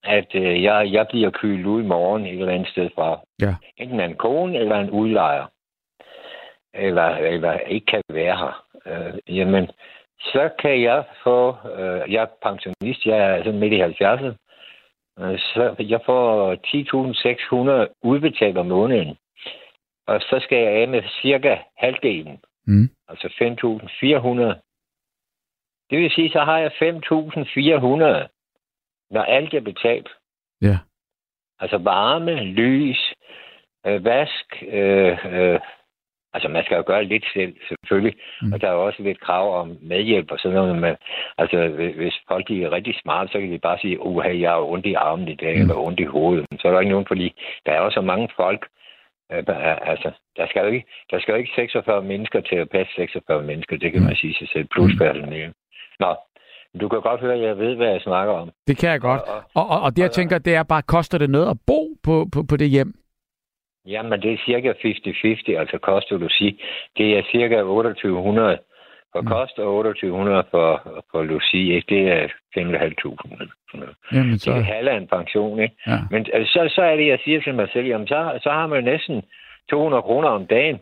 at 0.03 0.36
øh, 0.36 0.64
jeg, 0.64 0.89
jeg 0.93 1.07
bliver 1.07 1.30
kylet 1.32 1.66
ud 1.66 1.84
i 1.84 1.86
morgen 1.86 2.26
et 2.26 2.39
eller 2.39 2.53
andet 2.53 2.68
sted 2.68 2.89
fra. 2.95 3.20
Ja. 3.41 3.55
Enten 3.78 3.99
en 3.99 4.16
kone 4.16 4.57
eller 4.57 4.76
en 4.80 4.89
udlejer. 4.89 5.45
Eller, 6.74 7.08
eller 7.08 7.54
ikke 7.60 7.86
kan 7.86 8.02
være 8.10 8.38
her. 8.38 8.66
Øh, 8.86 9.38
jamen, 9.38 9.72
så 10.20 10.50
kan 10.60 10.82
jeg 10.82 11.04
få... 11.24 11.50
Øh, 11.50 12.14
jeg 12.14 12.24
er 12.24 12.28
pensionist, 12.44 13.06
jeg 13.06 13.18
er 13.18 13.44
sådan 13.44 13.60
midt 13.60 13.74
i 13.74 13.82
70'erne. 13.82 14.34
Øh, 15.20 15.40
så 15.40 15.76
jeg 15.80 16.02
får 16.06 16.56
10.600 17.86 17.94
udbetalt 18.04 18.58
om 18.58 18.66
måneden. 18.66 19.18
Og 20.08 20.22
så 20.22 20.40
skal 20.44 20.58
jeg 20.58 20.74
af 20.74 20.88
med 20.88 21.04
cirka 21.22 21.58
halvdelen. 21.78 22.40
Mm. 22.68 22.90
Altså 23.08 23.28
5.400. 23.28 24.60
Det 25.90 26.00
vil 26.00 26.12
sige, 26.12 26.32
så 26.32 26.40
har 26.40 26.58
jeg 26.58 26.72
5.400, 26.72 28.28
når 29.12 29.22
alt 29.22 29.54
er 29.54 29.62
betalt. 29.62 30.10
Ja. 30.62 30.78
Altså 31.60 31.78
varme, 31.78 32.44
lys, 32.44 33.14
øh, 33.86 34.06
vask. 34.06 34.64
Øh, 34.68 35.26
øh, 35.26 35.60
altså 36.34 36.48
man 36.50 36.64
skal 36.64 36.76
jo 36.78 36.84
gøre 36.88 37.04
lidt 37.04 37.26
selv, 37.34 37.54
selvfølgelig. 37.68 38.16
Mm. 38.42 38.48
Mm. 38.48 38.54
Og 38.54 38.62
der 38.62 38.68
er 38.68 38.72
jo 38.74 38.86
også 38.86 39.04
lidt 39.04 39.20
krav 39.20 39.60
om 39.62 39.78
medhjælp 39.82 40.32
og 40.32 40.40
sådan 40.40 40.56
noget. 40.58 40.76
Men, 40.76 40.96
altså 41.38 41.68
hvis- 41.98 42.22
folk 42.28 42.52
er 42.52 42.72
rigtig 42.72 42.96
smarte, 43.02 43.32
så 43.32 43.40
kan 43.40 43.52
de 43.52 43.60
bare 43.60 43.78
sige, 43.82 44.00
uha, 44.06 44.40
jeg 44.40 44.50
har 44.52 44.72
ondt 44.74 44.86
i 44.86 44.94
armen 44.94 45.28
i 45.28 45.36
dag, 45.36 45.54
Mm. 45.56 45.64
mm. 45.64 45.70
eller 45.70 45.84
ondt 45.88 46.00
i 46.00 46.04
hovedet. 46.04 46.46
Så 46.60 46.68
er 46.68 46.72
der 46.72 46.80
ikke 46.80 46.92
nogen, 46.92 47.08
fordi 47.08 47.28
der 47.66 47.72
er 47.72 47.82
jo 47.84 47.90
så 47.92 48.02
mange 48.02 48.30
folk, 48.36 48.68
Øh, 49.32 49.46
der 49.48 49.54
Altså, 49.92 50.12
der 50.38 50.48
skal, 50.48 50.62
jo 50.62 50.68
ikke, 50.68 50.88
der 51.12 51.20
skal 51.20 51.32
jo 51.32 51.38
ikke 51.38 51.52
46 51.56 52.02
mennesker 52.04 52.42
til 52.42 52.56
at 52.56 52.70
passe 52.70 52.94
46 52.96 53.44
mennesker. 53.44 53.78
Det 53.78 53.92
kan 53.92 54.04
man 54.04 54.16
sige 54.16 54.34
sig 54.34 54.48
selv. 54.54 54.68
Plus 54.72 54.92
personale. 54.98 55.54
Nå, 56.00 56.16
du 56.82 56.88
kan 56.90 57.02
godt 57.02 57.22
høre, 57.22 57.34
at 57.34 57.42
jeg 57.42 57.58
ved, 57.58 57.76
hvad 57.76 57.88
jeg 57.88 58.02
snakker 58.02 58.34
om. 58.34 58.50
Det 58.68 58.78
kan 58.78 58.90
jeg 58.90 59.02
godt. 59.02 59.22
Og, 59.22 59.36
og, 59.36 59.44
Og, 59.56 59.70
og, 59.70 59.82
og 59.82 59.96
det, 59.96 60.02
jeg 60.02 60.12
tænker, 60.12 60.38
det 60.38 60.56
er 60.56 60.64
bare, 60.64 60.82
koster 60.82 61.18
det 61.18 61.30
noget 61.30 61.50
at 61.50 61.58
bo 61.68 61.80
på, 62.04 62.28
på, 62.34 62.44
på 62.50 62.58
det 62.58 62.70
hjem? 62.70 62.94
Jamen, 63.88 64.22
det 64.22 64.34
er 64.34 64.38
cirka 64.46 64.74
50-50, 64.74 65.60
altså 65.60 65.78
koster 65.78 66.18
du 66.18 66.28
sige. 66.30 66.58
Det 66.98 67.18
er 67.18 67.22
cirka 67.32 67.56
2800 67.62 68.58
for 69.14 69.22
Mm. 69.22 69.28
kost 69.28 69.60
og 69.60 69.66
2800 69.66 70.44
for, 70.52 71.02
for 71.12 71.24
logi. 71.24 71.74
Ikke? 71.76 71.96
Det 71.96 72.12
er 72.12 72.28
5.500. 72.58 73.94
Jamen, 74.14 74.40
Så... 74.40 74.52
Det 74.52 74.58
er 74.60 74.64
halv 74.64 74.88
af 74.88 74.98
en 74.98 75.08
pension, 75.08 75.60
ikke? 75.60 75.76
Ja. 75.88 75.98
Men 76.12 76.26
altså, 76.34 76.54
så, 76.54 76.76
så 76.76 76.82
er 76.82 76.96
det, 76.96 77.08
jeg 77.08 77.20
siger 77.24 77.42
til 77.42 77.56
mig 77.56 77.68
selv, 77.74 77.88
jamen 77.88 78.08
så, 78.08 78.40
så 78.44 78.50
har 78.50 78.68
man 78.68 78.84
næsten 78.84 79.22
200 79.70 80.02
kroner 80.02 80.30
om 80.30 80.46
dagen. 80.48 80.80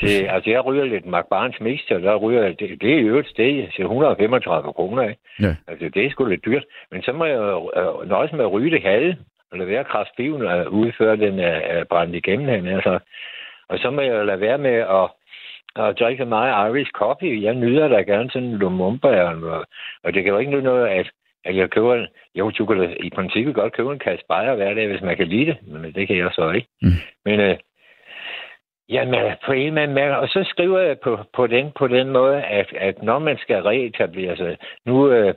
Til, 0.00 0.24
altså, 0.24 0.50
jeg 0.50 0.64
ryger 0.66 0.84
lidt 0.84 1.04
Barnes 1.30 1.60
Mix, 1.60 1.80
og 1.90 2.02
der 2.02 2.16
ryger, 2.16 2.48
det, 2.48 2.80
det 2.82 2.94
er 2.94 3.00
jo 3.00 3.18
et 3.18 3.26
sted 3.26 3.68
til 3.76 3.82
135 3.84 4.72
kroner, 4.72 5.02
ikke? 5.02 5.20
Ja. 5.40 5.54
Altså, 5.68 5.88
det 5.94 6.06
er 6.06 6.10
sgu 6.10 6.24
lidt 6.24 6.44
dyrt. 6.44 6.64
Men 6.90 7.02
så 7.02 7.12
må 7.12 7.24
jeg 7.24 7.38
øh, 7.76 8.08
nøjes 8.08 8.32
med 8.32 8.44
at 8.44 8.52
ryge 8.52 8.70
det 8.70 8.82
halve, 8.82 9.16
eller 9.52 9.64
være 9.64 9.84
kraftbiven 9.84 10.42
og 10.46 10.72
udføre 10.72 11.16
den 11.16 11.38
uh, 11.38 11.86
brændt 11.90 12.14
igennem 12.14 12.48
hen, 12.48 12.66
altså. 12.66 12.98
Og 13.68 13.78
så 13.78 13.90
må 13.90 14.00
jeg 14.00 14.26
lade 14.26 14.40
være 14.40 14.58
med 14.58 14.70
at, 14.70 15.10
at 15.76 15.98
drikke 15.98 16.22
så 16.22 16.28
meget 16.28 16.70
Irish 16.70 16.90
coffee. 16.90 17.42
Jeg 17.42 17.54
nyder 17.54 17.88
da 17.88 18.02
gerne 18.02 18.30
sådan 18.30 18.48
en 18.48 18.56
Lumumba, 18.56 19.22
og, 19.22 19.66
og 20.04 20.14
det 20.14 20.22
kan 20.22 20.32
jo 20.32 20.38
ikke 20.38 20.52
nytte 20.52 20.64
noget, 20.64 20.88
at, 20.88 21.10
at 21.44 21.56
jeg 21.56 21.70
køber 21.70 21.94
en... 21.94 22.06
Jo, 22.34 22.50
du 22.50 22.66
kan 22.66 22.78
da 22.78 22.94
i 23.00 23.10
princippet 23.10 23.54
godt 23.54 23.72
købe 23.72 23.92
en 23.92 23.98
kasse 23.98 24.24
bajer 24.28 24.54
hver 24.54 24.74
dag, 24.74 24.88
hvis 24.88 25.02
man 25.02 25.16
kan 25.16 25.28
lide 25.28 25.46
det, 25.46 25.56
men 25.66 25.92
det 25.92 26.08
kan 26.08 26.16
jeg 26.16 26.30
så 26.32 26.50
ikke. 26.50 26.68
Mm. 26.82 26.90
Men 27.24 27.40
øh, 27.40 27.56
Jamen, 28.88 29.32
på 29.46 29.52
en 29.52 29.66
eller 29.66 29.82
anden 29.82 29.94
måde. 29.94 30.18
Og 30.18 30.28
så 30.28 30.44
skriver 30.44 30.78
jeg 30.78 30.98
på, 31.00 31.18
på, 31.32 31.46
den, 31.46 31.72
på 31.78 31.88
den 31.88 32.08
måde, 32.08 32.42
at, 32.42 32.72
at 32.72 33.02
når 33.02 33.18
man 33.18 33.38
skal 33.38 33.62
reetablere 33.62 34.36
sig, 34.36 34.56
nu 34.86 35.10
øh, 35.10 35.34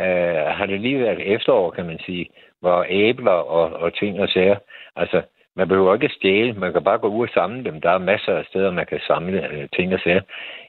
øh, 0.00 0.46
har 0.56 0.66
det 0.66 0.80
lige 0.80 1.00
været 1.00 1.34
efterår, 1.34 1.70
kan 1.70 1.86
man 1.86 1.98
sige, 2.06 2.26
hvor 2.64 2.86
æbler 2.88 3.38
og, 3.58 3.66
og 3.82 3.94
ting 3.94 4.20
og 4.20 4.28
sager, 4.28 4.56
altså, 4.96 5.22
man 5.56 5.68
behøver 5.68 5.94
ikke 5.94 6.14
stjæle, 6.16 6.52
man 6.52 6.72
kan 6.72 6.84
bare 6.84 6.98
gå 6.98 7.08
ud 7.08 7.22
og 7.28 7.34
samle 7.34 7.64
dem. 7.64 7.80
Der 7.80 7.90
er 7.90 7.98
masser 7.98 8.34
af 8.36 8.44
steder, 8.44 8.70
man 8.70 8.86
kan 8.86 9.00
samle 9.06 9.38
øh, 9.52 9.68
ting 9.76 9.94
og 9.94 10.00
sager. 10.00 10.20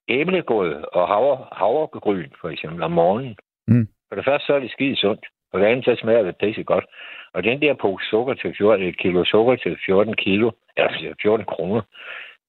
Æblegrød 0.08 0.74
og 0.94 1.08
havre, 1.08 1.38
havregryn, 1.52 2.30
for 2.42 2.50
eksempel, 2.50 2.84
om 2.84 2.92
morgenen. 2.92 3.36
Mm. 3.68 3.88
For 4.10 4.16
det 4.16 4.26
første, 4.26 4.46
så 4.46 4.54
er 4.54 4.60
det 4.60 4.72
skide 4.72 4.96
sundt. 4.96 5.26
For 5.52 5.58
det 5.60 5.66
andet, 5.66 5.86
så 5.86 5.96
smager 6.02 6.24
det 6.24 6.36
pisse 6.38 6.64
godt. 6.64 6.86
Og 7.34 7.44
den 7.44 7.62
der 7.62 7.74
pose 7.74 8.06
sukker 8.10 8.34
til 8.34 8.56
14, 8.58 8.86
et 8.86 8.98
kilo 8.98 9.24
sukker 9.26 9.56
til 9.56 9.78
14 9.86 10.16
kilo, 10.16 10.52
eller 10.78 11.14
14 11.22 11.46
kroner, 11.46 11.82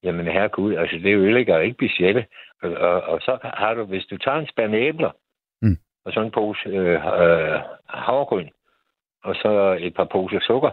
jamen 0.03 0.27
herregud, 0.27 0.75
altså 0.75 0.95
det 0.97 1.15
ødelægger 1.15 1.59
ikke 1.59 1.77
budgettet. 1.77 2.25
Og, 2.63 2.71
og, 2.71 3.01
og, 3.01 3.21
så 3.21 3.37
har 3.43 3.73
du, 3.73 3.83
hvis 3.85 4.05
du 4.05 4.17
tager 4.17 4.37
en 4.37 4.47
spand 4.47 4.75
æbler, 4.75 5.11
Mm. 5.61 5.77
og 6.05 6.13
sådan 6.13 6.27
en 6.27 6.31
pose 6.31 6.69
øh, 6.69 6.93
øh, 7.21 7.59
havregryn, 7.87 8.49
og 9.27 9.35
så 9.35 9.77
et 9.79 9.93
par 9.95 10.07
poser 10.15 10.39
sukker, 10.39 10.71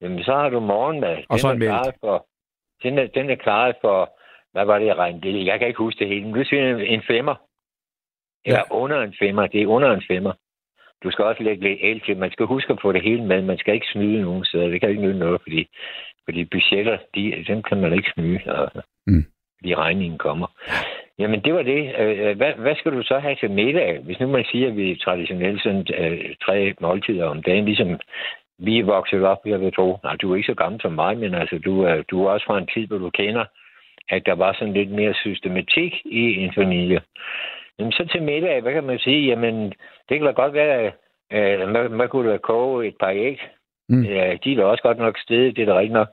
jamen 0.00 0.24
så 0.24 0.32
har 0.34 0.48
du 0.48 0.60
morgenmad. 0.60 1.16
Og 1.28 1.38
så 1.38 1.48
Den 1.48 1.56
en 1.56 1.62
er 1.62 1.66
mælk. 1.66 1.70
klaret 1.82 1.94
For, 2.00 2.26
den, 2.82 2.98
er, 2.98 3.06
den 3.06 3.30
er 3.30 3.34
klaret 3.46 3.76
for, 3.80 3.98
hvad 4.52 4.64
var 4.64 4.78
det, 4.78 4.86
jeg 4.86 4.96
regnede 4.96 5.28
det? 5.32 5.46
Jeg 5.46 5.58
kan 5.58 5.68
ikke 5.68 5.78
huske 5.86 5.98
det 5.98 6.08
hele, 6.08 6.24
men 6.24 6.34
du 6.34 6.44
siger 6.44 6.70
en, 6.74 6.80
en 6.80 7.02
femmer. 7.10 7.34
Eller 8.46 8.62
Ja. 8.70 8.76
under 8.76 9.00
en 9.02 9.14
femmer. 9.22 9.46
Det 9.46 9.62
er 9.62 9.66
under 9.66 9.90
en 9.94 10.02
femmer. 10.10 10.32
Du 11.04 11.10
skal 11.10 11.24
også 11.24 11.42
lægge 11.42 11.62
lidt 11.68 11.78
el 11.82 12.00
til. 12.00 12.16
Man 12.18 12.32
skal 12.32 12.46
huske 12.46 12.72
at 12.72 12.78
få 12.82 12.92
det 12.92 13.02
hele 13.02 13.24
med. 13.24 13.42
Man 13.42 13.58
skal 13.58 13.74
ikke 13.74 13.86
snyde 13.92 14.22
nogen 14.22 14.44
steder. 14.44 14.68
Det 14.68 14.80
kan 14.80 14.90
ikke 14.90 15.02
nytte 15.02 15.18
noget, 15.18 15.40
fordi, 15.42 15.68
fordi 16.24 16.44
budgetter, 16.44 16.98
de, 17.14 17.44
dem 17.48 17.62
kan 17.62 17.80
man 17.80 17.92
ikke 17.92 18.10
snyde, 18.14 18.40
og, 18.46 18.82
Mm. 19.06 19.24
fordi 19.58 19.74
regningen 19.74 20.18
kommer. 20.18 20.46
Jamen, 21.18 21.40
det 21.40 21.54
var 21.54 21.62
det. 21.62 21.94
Øh, 21.98 22.36
Hvad, 22.36 22.52
hvad 22.52 22.74
skal 22.76 22.92
du 22.92 23.02
så 23.02 23.18
have 23.18 23.34
til 23.34 23.50
middag? 23.50 23.98
Hvis 23.98 24.20
nu 24.20 24.26
man 24.28 24.44
siger, 24.44 24.68
at 24.68 24.76
vi 24.76 24.96
traditionelt 25.04 25.62
sådan 25.62 25.86
øh, 25.98 26.34
tre 26.44 26.74
måltider 26.80 27.24
om 27.24 27.42
dagen, 27.42 27.64
ligesom 27.64 28.00
vi 28.58 28.78
er 28.78 28.84
vokset 28.84 29.24
op, 29.24 29.46
jeg 29.46 29.60
vil 29.60 29.74
tro. 29.74 29.98
Nej, 30.02 30.16
du 30.16 30.32
er 30.32 30.36
ikke 30.36 30.46
så 30.46 30.54
gammel 30.54 30.80
som 30.80 30.92
mig, 30.92 31.18
men 31.18 31.34
altså, 31.34 31.58
du 31.58 31.82
er, 31.82 32.02
du 32.02 32.24
er 32.24 32.30
også 32.30 32.46
fra 32.46 32.58
en 32.58 32.68
tid, 32.74 32.86
hvor 32.86 32.98
du 32.98 33.10
kender, 33.10 33.44
at 34.08 34.26
der 34.26 34.34
var 34.34 34.52
sådan 34.52 34.74
lidt 34.74 34.90
mere 34.90 35.14
systematik 35.14 36.02
i 36.04 36.34
en 36.36 36.52
familie. 36.54 37.00
Jamen, 37.78 37.92
så 37.92 38.06
til 38.06 38.22
middag, 38.22 38.60
hvad 38.60 38.72
kan 38.72 38.84
man 38.84 38.98
sige? 38.98 39.26
Jamen, 39.26 39.72
det 40.08 40.18
kan 40.18 40.24
da 40.26 40.30
godt 40.30 40.54
være, 40.54 40.92
øh, 41.32 41.68
man, 41.68 41.90
man 41.90 42.08
kunne 42.08 42.32
da 42.32 42.36
koge 42.36 42.86
et 42.86 42.96
par 43.00 43.10
æg. 43.10 43.40
Mm. 43.88 44.02
Ja, 44.02 44.36
de 44.44 44.52
er 44.52 44.56
da 44.56 44.64
også 44.64 44.82
godt 44.82 44.98
nok 44.98 45.18
stedet, 45.18 45.56
det 45.56 45.62
er 45.62 45.66
da 45.72 45.78
rigtigt 45.78 45.92
nok. 45.92 46.08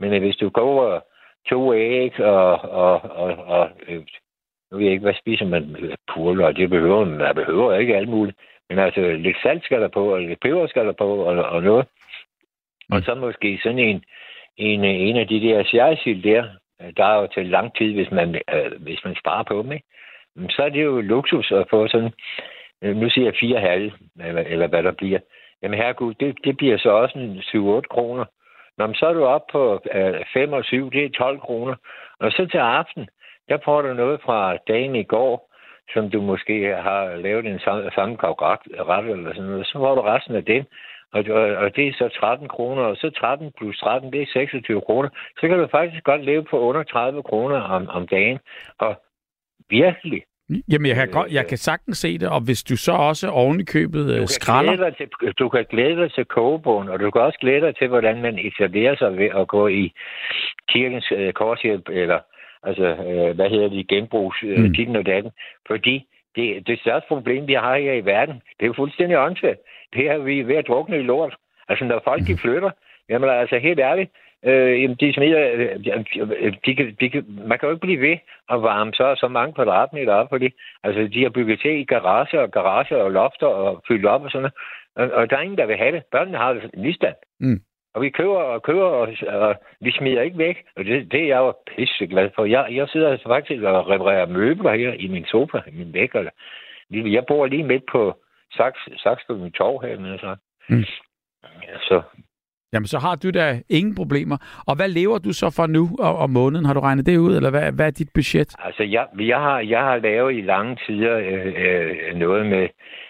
Men 0.00 0.12
øh, 0.12 0.20
hvis 0.20 0.36
du 0.36 0.50
koger 0.50 1.00
to 1.48 1.74
æg 1.74 2.20
og, 2.20 2.60
og, 2.60 3.00
og, 3.02 3.36
og 3.46 3.70
øh, 3.88 4.02
nu 4.70 4.76
ved 4.76 4.84
jeg 4.84 4.92
ikke, 4.92 5.02
hvad 5.02 5.14
spiser 5.14 5.46
man? 5.46 5.76
Purler, 6.14 6.52
det 6.52 6.70
behøver 6.70 7.04
man. 7.04 7.20
der 7.20 7.32
behøver 7.32 7.74
ikke 7.74 7.96
alt 7.96 8.08
muligt. 8.08 8.36
Men 8.68 8.78
altså, 8.78 9.00
lidt 9.00 9.36
salt 9.42 9.64
skal 9.64 9.80
der 9.80 9.88
på, 9.88 10.14
og 10.14 10.20
lidt 10.20 10.40
peber 10.40 10.66
skal 10.66 10.86
der 10.86 10.92
på, 10.92 11.16
og, 11.16 11.44
og 11.44 11.62
noget. 11.62 11.86
Og 12.92 13.02
så 13.02 13.14
måske 13.14 13.60
sådan 13.62 13.78
en, 13.78 14.04
en, 14.56 14.84
en 14.84 15.16
af 15.16 15.28
de 15.28 15.40
der 15.40 15.64
sjælsild 15.64 16.22
der, 16.22 16.44
der 16.96 17.04
er 17.04 17.20
jo 17.20 17.26
til 17.26 17.46
lang 17.46 17.76
tid, 17.76 17.94
hvis 17.94 18.10
man, 18.10 18.34
øh, 18.34 18.82
hvis 18.82 19.04
man 19.04 19.16
sparer 19.16 19.42
på 19.42 19.62
dem, 19.62 19.72
ikke? 19.72 19.86
Så 20.50 20.62
er 20.62 20.68
det 20.68 20.84
jo 20.84 21.00
luksus 21.00 21.52
at 21.52 21.66
få 21.70 21.88
sådan, 21.88 22.12
øh, 22.82 22.96
nu 22.96 23.10
siger 23.10 23.24
jeg 23.24 23.34
fire 23.40 23.60
halve, 23.60 23.92
eller, 24.20 24.42
eller 24.42 24.66
hvad 24.66 24.82
der 24.82 24.92
bliver. 24.92 25.18
Jamen 25.62 25.78
herregud, 25.78 26.14
det, 26.14 26.38
det 26.44 26.56
bliver 26.56 26.78
så 26.78 26.90
også 26.90 27.18
en 27.18 27.38
7-8 27.38 27.80
kroner. 27.80 28.24
Nå, 28.78 28.86
men 28.86 28.94
så 28.94 29.06
er 29.06 29.12
du 29.12 29.24
op 29.24 29.46
på 29.52 29.80
øh, 29.94 30.24
5 30.32 30.52
og 30.52 30.64
7, 30.64 30.90
det 30.90 31.04
er 31.04 31.10
12 31.10 31.40
kroner. 31.40 31.74
Og 32.20 32.32
så 32.32 32.46
til 32.46 32.58
aften, 32.58 33.08
der 33.48 33.58
får 33.64 33.82
du 33.82 33.94
noget 33.94 34.20
fra 34.24 34.56
dagen 34.68 34.96
i 34.96 35.02
går, 35.02 35.48
som 35.92 36.10
du 36.10 36.20
måske 36.20 36.76
har 36.76 37.16
lavet 37.16 37.46
en 37.46 37.58
sam- 37.58 37.94
sammenkogt 37.94 38.42
ret, 38.42 38.60
ret 38.88 39.10
eller 39.10 39.34
sådan 39.34 39.50
noget. 39.50 39.66
Så 39.66 39.72
får 39.72 39.94
du 39.94 40.00
resten 40.00 40.34
af 40.34 40.44
den, 40.44 40.66
og, 41.12 41.20
og, 41.62 41.76
det 41.76 41.88
er 41.88 41.92
så 41.92 42.08
13 42.20 42.48
kroner, 42.48 42.82
og 42.82 42.96
så 42.96 43.10
13 43.10 43.52
plus 43.58 43.78
13, 43.78 44.12
det 44.12 44.22
er 44.22 44.26
26 44.32 44.80
kroner. 44.80 45.08
Så 45.40 45.48
kan 45.48 45.58
du 45.58 45.66
faktisk 45.70 46.04
godt 46.04 46.24
leve 46.24 46.44
på 46.50 46.58
under 46.58 46.82
30 46.82 47.22
kroner 47.22 47.60
om, 47.60 47.88
om 47.88 48.06
dagen. 48.06 48.38
Og 48.78 49.02
virkelig, 49.70 50.22
Jamen, 50.72 50.86
jeg 50.86 50.96
kan, 50.96 51.08
Øh, 51.08 51.12
godt, 51.12 51.32
jeg 51.32 51.46
kan 51.46 51.58
sagtens 51.58 51.98
se 51.98 52.18
det, 52.18 52.28
og 52.28 52.40
hvis 52.40 52.62
du 52.62 52.76
så 52.76 52.92
også 52.92 53.28
oven 53.28 53.60
i 53.60 53.64
købet 53.64 54.06
Du 54.06 54.12
øh, 54.12 54.18
kan, 54.18 54.26
skralder... 54.28 54.76
glæde 54.76 54.90
dig 54.90 54.96
til, 54.96 55.32
du 55.38 55.48
kan 55.48 55.66
glæde 55.70 55.96
dig 55.96 56.12
til 56.12 56.24
kogebogen, 56.24 56.88
og 56.88 57.00
du 57.00 57.10
kan 57.10 57.22
også 57.22 57.38
glæde 57.38 57.60
dig 57.60 57.76
til, 57.76 57.88
hvordan 57.88 58.22
man 58.22 58.38
etablerer 58.38 58.96
sig 58.96 59.18
ved 59.18 59.30
at 59.40 59.48
gå 59.48 59.68
i 59.68 59.92
kirkens 60.68 61.12
øh, 61.16 61.32
korshjælp, 61.32 61.88
eller 61.88 62.18
altså, 62.62 62.84
øh, 62.86 63.34
hvad 63.36 63.50
hedder 63.50 63.68
det, 63.68 63.88
genbrugs, 63.88 64.38
øh, 64.42 64.58
Mm. 64.60 64.74
tiden 64.74 64.96
og 64.96 65.06
datten. 65.06 65.32
Fordi 65.66 66.04
det, 66.36 66.66
det 66.66 66.80
største 66.80 67.08
problem, 67.08 67.46
vi 67.48 67.52
har 67.54 67.76
her 67.78 67.92
i 67.92 68.04
verden, 68.04 68.34
det 68.34 68.62
er 68.62 68.66
jo 68.66 68.72
fuldstændig 68.72 69.18
åndssvagt. 69.18 69.58
Det 69.94 70.10
er, 70.10 70.18
vi 70.18 70.40
er 70.40 70.44
ved 70.44 70.56
at 70.56 70.66
drukne 70.68 70.98
i 70.98 71.02
lort. 71.02 71.34
Altså, 71.68 71.84
når 71.84 72.00
folk 72.04 72.26
de 72.26 72.36
flytter, 72.36 72.70
jamen 73.08 73.30
altså 73.30 73.58
helt 73.58 73.80
ærligt, 73.80 74.10
øh, 74.44 74.82
jamen, 74.82 74.96
de 75.00 75.12
smider, 75.14 75.50
øh, 75.54 75.76
de, 76.66 76.74
kan- 76.76 76.96
de, 77.00 77.10
kan- 77.10 77.26
man 77.48 77.58
kan 77.58 77.66
jo 77.68 77.74
ikke 77.74 77.86
blive 77.86 78.00
ved 78.00 78.16
at 78.50 78.62
varme 78.62 78.92
så 78.94 79.14
så 79.14 79.28
mange 79.28 79.54
kvadratmeter 79.54 80.12
op, 80.12 80.28
fordi 80.28 80.48
altså, 80.84 81.08
de 81.14 81.22
har 81.22 81.30
bygget 81.30 81.60
til 81.60 81.70
i 81.80 81.84
garager 81.84 82.40
og 82.40 82.50
garager 82.50 82.96
og 82.96 83.10
lofter 83.10 83.46
og 83.46 83.82
fyldt 83.88 84.06
op 84.06 84.22
og 84.24 84.30
sådan 84.30 84.42
noget. 84.42 84.54
Og, 85.12 85.18
og 85.18 85.30
der 85.30 85.36
er 85.36 85.40
ingen, 85.40 85.58
der 85.58 85.66
vil 85.66 85.76
have 85.76 85.92
det. 85.92 86.02
Børnene 86.12 86.38
har 86.38 86.52
det 86.52 86.70
ligestand. 86.74 87.14
Mm. 87.40 87.60
Og 87.94 88.02
vi 88.02 88.10
køber 88.10 88.36
og 88.36 88.62
køber, 88.62 88.84
og, 88.84 89.08
og 89.26 89.56
vi 89.80 89.90
smider 89.90 90.22
ikke 90.22 90.38
væk. 90.38 90.56
Og 90.76 90.84
det, 90.84 91.12
det 91.12 91.20
er 91.22 91.26
jeg 91.26 91.38
jo 91.38 91.54
pisse 91.76 92.06
glad 92.06 92.30
for. 92.34 92.44
Jeg, 92.44 92.66
jeg 92.70 92.88
sidder 92.88 93.10
altså 93.10 93.28
faktisk 93.28 93.62
og 93.62 93.88
reparerer 93.88 94.26
møbler 94.26 94.74
her 94.74 94.92
i 94.92 95.08
min 95.08 95.24
sofa, 95.24 95.58
i 95.66 95.70
min 95.70 95.92
væg. 95.92 96.14
Eller, 96.14 96.30
jeg 96.90 97.24
bor 97.28 97.46
lige 97.46 97.64
midt 97.64 97.84
på 97.92 98.22
Saks, 98.56 98.88
Saksbøgen 98.96 99.52
Torv 99.52 99.82
her. 99.82 100.18
Så. 100.18 100.36
Mm. 100.68 100.84
så 101.88 102.02
Jamen, 102.72 102.86
så 102.86 102.98
har 102.98 103.14
du 103.16 103.30
da 103.30 103.60
ingen 103.68 103.94
problemer. 103.94 104.36
Og 104.66 104.76
hvad 104.76 104.88
lever 104.88 105.18
du 105.18 105.32
så 105.32 105.52
for 105.56 105.66
nu 105.66 105.84
og, 105.98 106.16
om 106.16 106.30
måneden? 106.30 106.64
Har 106.66 106.74
du 106.74 106.80
regnet 106.80 107.06
det 107.06 107.16
ud, 107.16 107.36
eller 107.36 107.50
hvad, 107.50 107.72
hvad 107.72 107.86
er 107.86 107.90
dit 107.90 108.10
budget? 108.14 108.50
Altså, 108.58 108.82
jeg, 108.82 109.06
jeg, 109.18 109.40
har, 109.40 109.60
jeg 109.60 109.80
har 109.80 109.96
lavet 109.96 110.34
i 110.34 110.40
lange 110.40 110.76
tider 110.86 111.16
øh, 111.18 111.52
øh, 111.64 112.14
noget 112.16 112.46
med, 112.46 112.68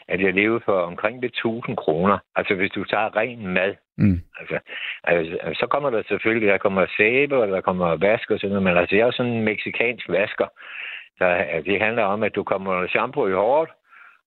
at 0.08 0.20
jeg 0.20 0.34
lever 0.34 0.60
for 0.64 0.80
omkring 0.80 1.22
det 1.22 1.28
1000 1.28 1.76
kroner. 1.76 2.18
Altså, 2.36 2.54
hvis 2.54 2.70
du 2.70 2.84
tager 2.84 3.16
ren 3.16 3.46
mad. 3.46 3.74
Mm. 3.98 4.20
Altså, 4.40 4.58
altså, 5.04 5.54
så 5.60 5.66
kommer 5.66 5.90
der 5.90 6.02
selvfølgelig, 6.08 6.48
der 6.48 6.58
kommer 6.58 6.86
sæbe, 6.96 7.36
og 7.36 7.48
der 7.48 7.60
kommer 7.60 7.96
vask 7.96 8.30
og 8.30 8.38
sådan 8.38 8.48
noget, 8.48 8.62
men 8.62 8.76
altså, 8.76 8.96
jeg 8.96 9.06
er 9.06 9.10
sådan 9.10 9.32
en 9.32 9.44
meksikansk 9.44 10.08
vasker. 10.08 10.48
Der, 11.18 11.60
det 11.60 11.80
handler 11.80 12.02
om, 12.02 12.22
at 12.22 12.34
du 12.34 12.42
kommer 12.42 12.86
shampoo 12.86 13.28
i 13.28 13.32
håret, 13.32 13.70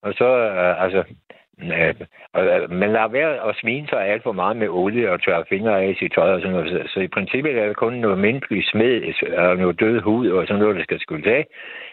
og 0.03 0.13
så, 0.13 0.29
øh, 0.37 0.83
altså, 0.83 1.03
øh, 1.63 1.95
øh, 2.37 2.71
man 2.71 2.91
lader 2.91 3.07
være 3.07 3.49
at 3.49 3.55
smine 3.61 3.87
sig 3.87 4.07
alt 4.07 4.23
for 4.23 4.31
meget 4.31 4.57
med 4.57 4.69
olie 4.69 5.11
og 5.11 5.23
tørre 5.23 5.45
fingre 5.49 5.81
af 5.81 5.89
i 5.89 5.95
sit 5.99 6.11
tøj 6.15 6.33
og 6.33 6.41
sådan 6.41 6.55
noget. 6.57 6.89
Så, 6.93 6.99
i 6.99 7.07
princippet 7.07 7.57
er 7.57 7.67
det 7.67 7.75
kun 7.75 7.93
noget 7.93 8.17
mindelig 8.17 8.63
smed 8.71 9.13
og 9.37 9.57
noget 9.57 9.79
død 9.79 10.01
hud 10.01 10.29
og 10.29 10.47
sådan 10.47 10.59
noget, 10.61 10.75
der 10.75 10.83
skal 10.83 10.99
skyldes 10.99 11.27
af. 11.27 11.45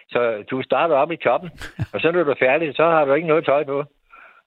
Så 0.09 0.45
du 0.51 0.63
starter 0.63 0.95
op 0.95 1.13
i 1.13 1.17
toppen, 1.17 1.51
og 1.93 2.01
så 2.01 2.13
når 2.13 2.23
du 2.23 2.31
er 2.31 2.45
færdig, 2.47 2.77
så 2.77 2.85
har 2.85 3.05
du 3.05 3.13
ikke 3.15 3.29
noget 3.29 3.45
tøj 3.45 3.65
på. 3.65 3.85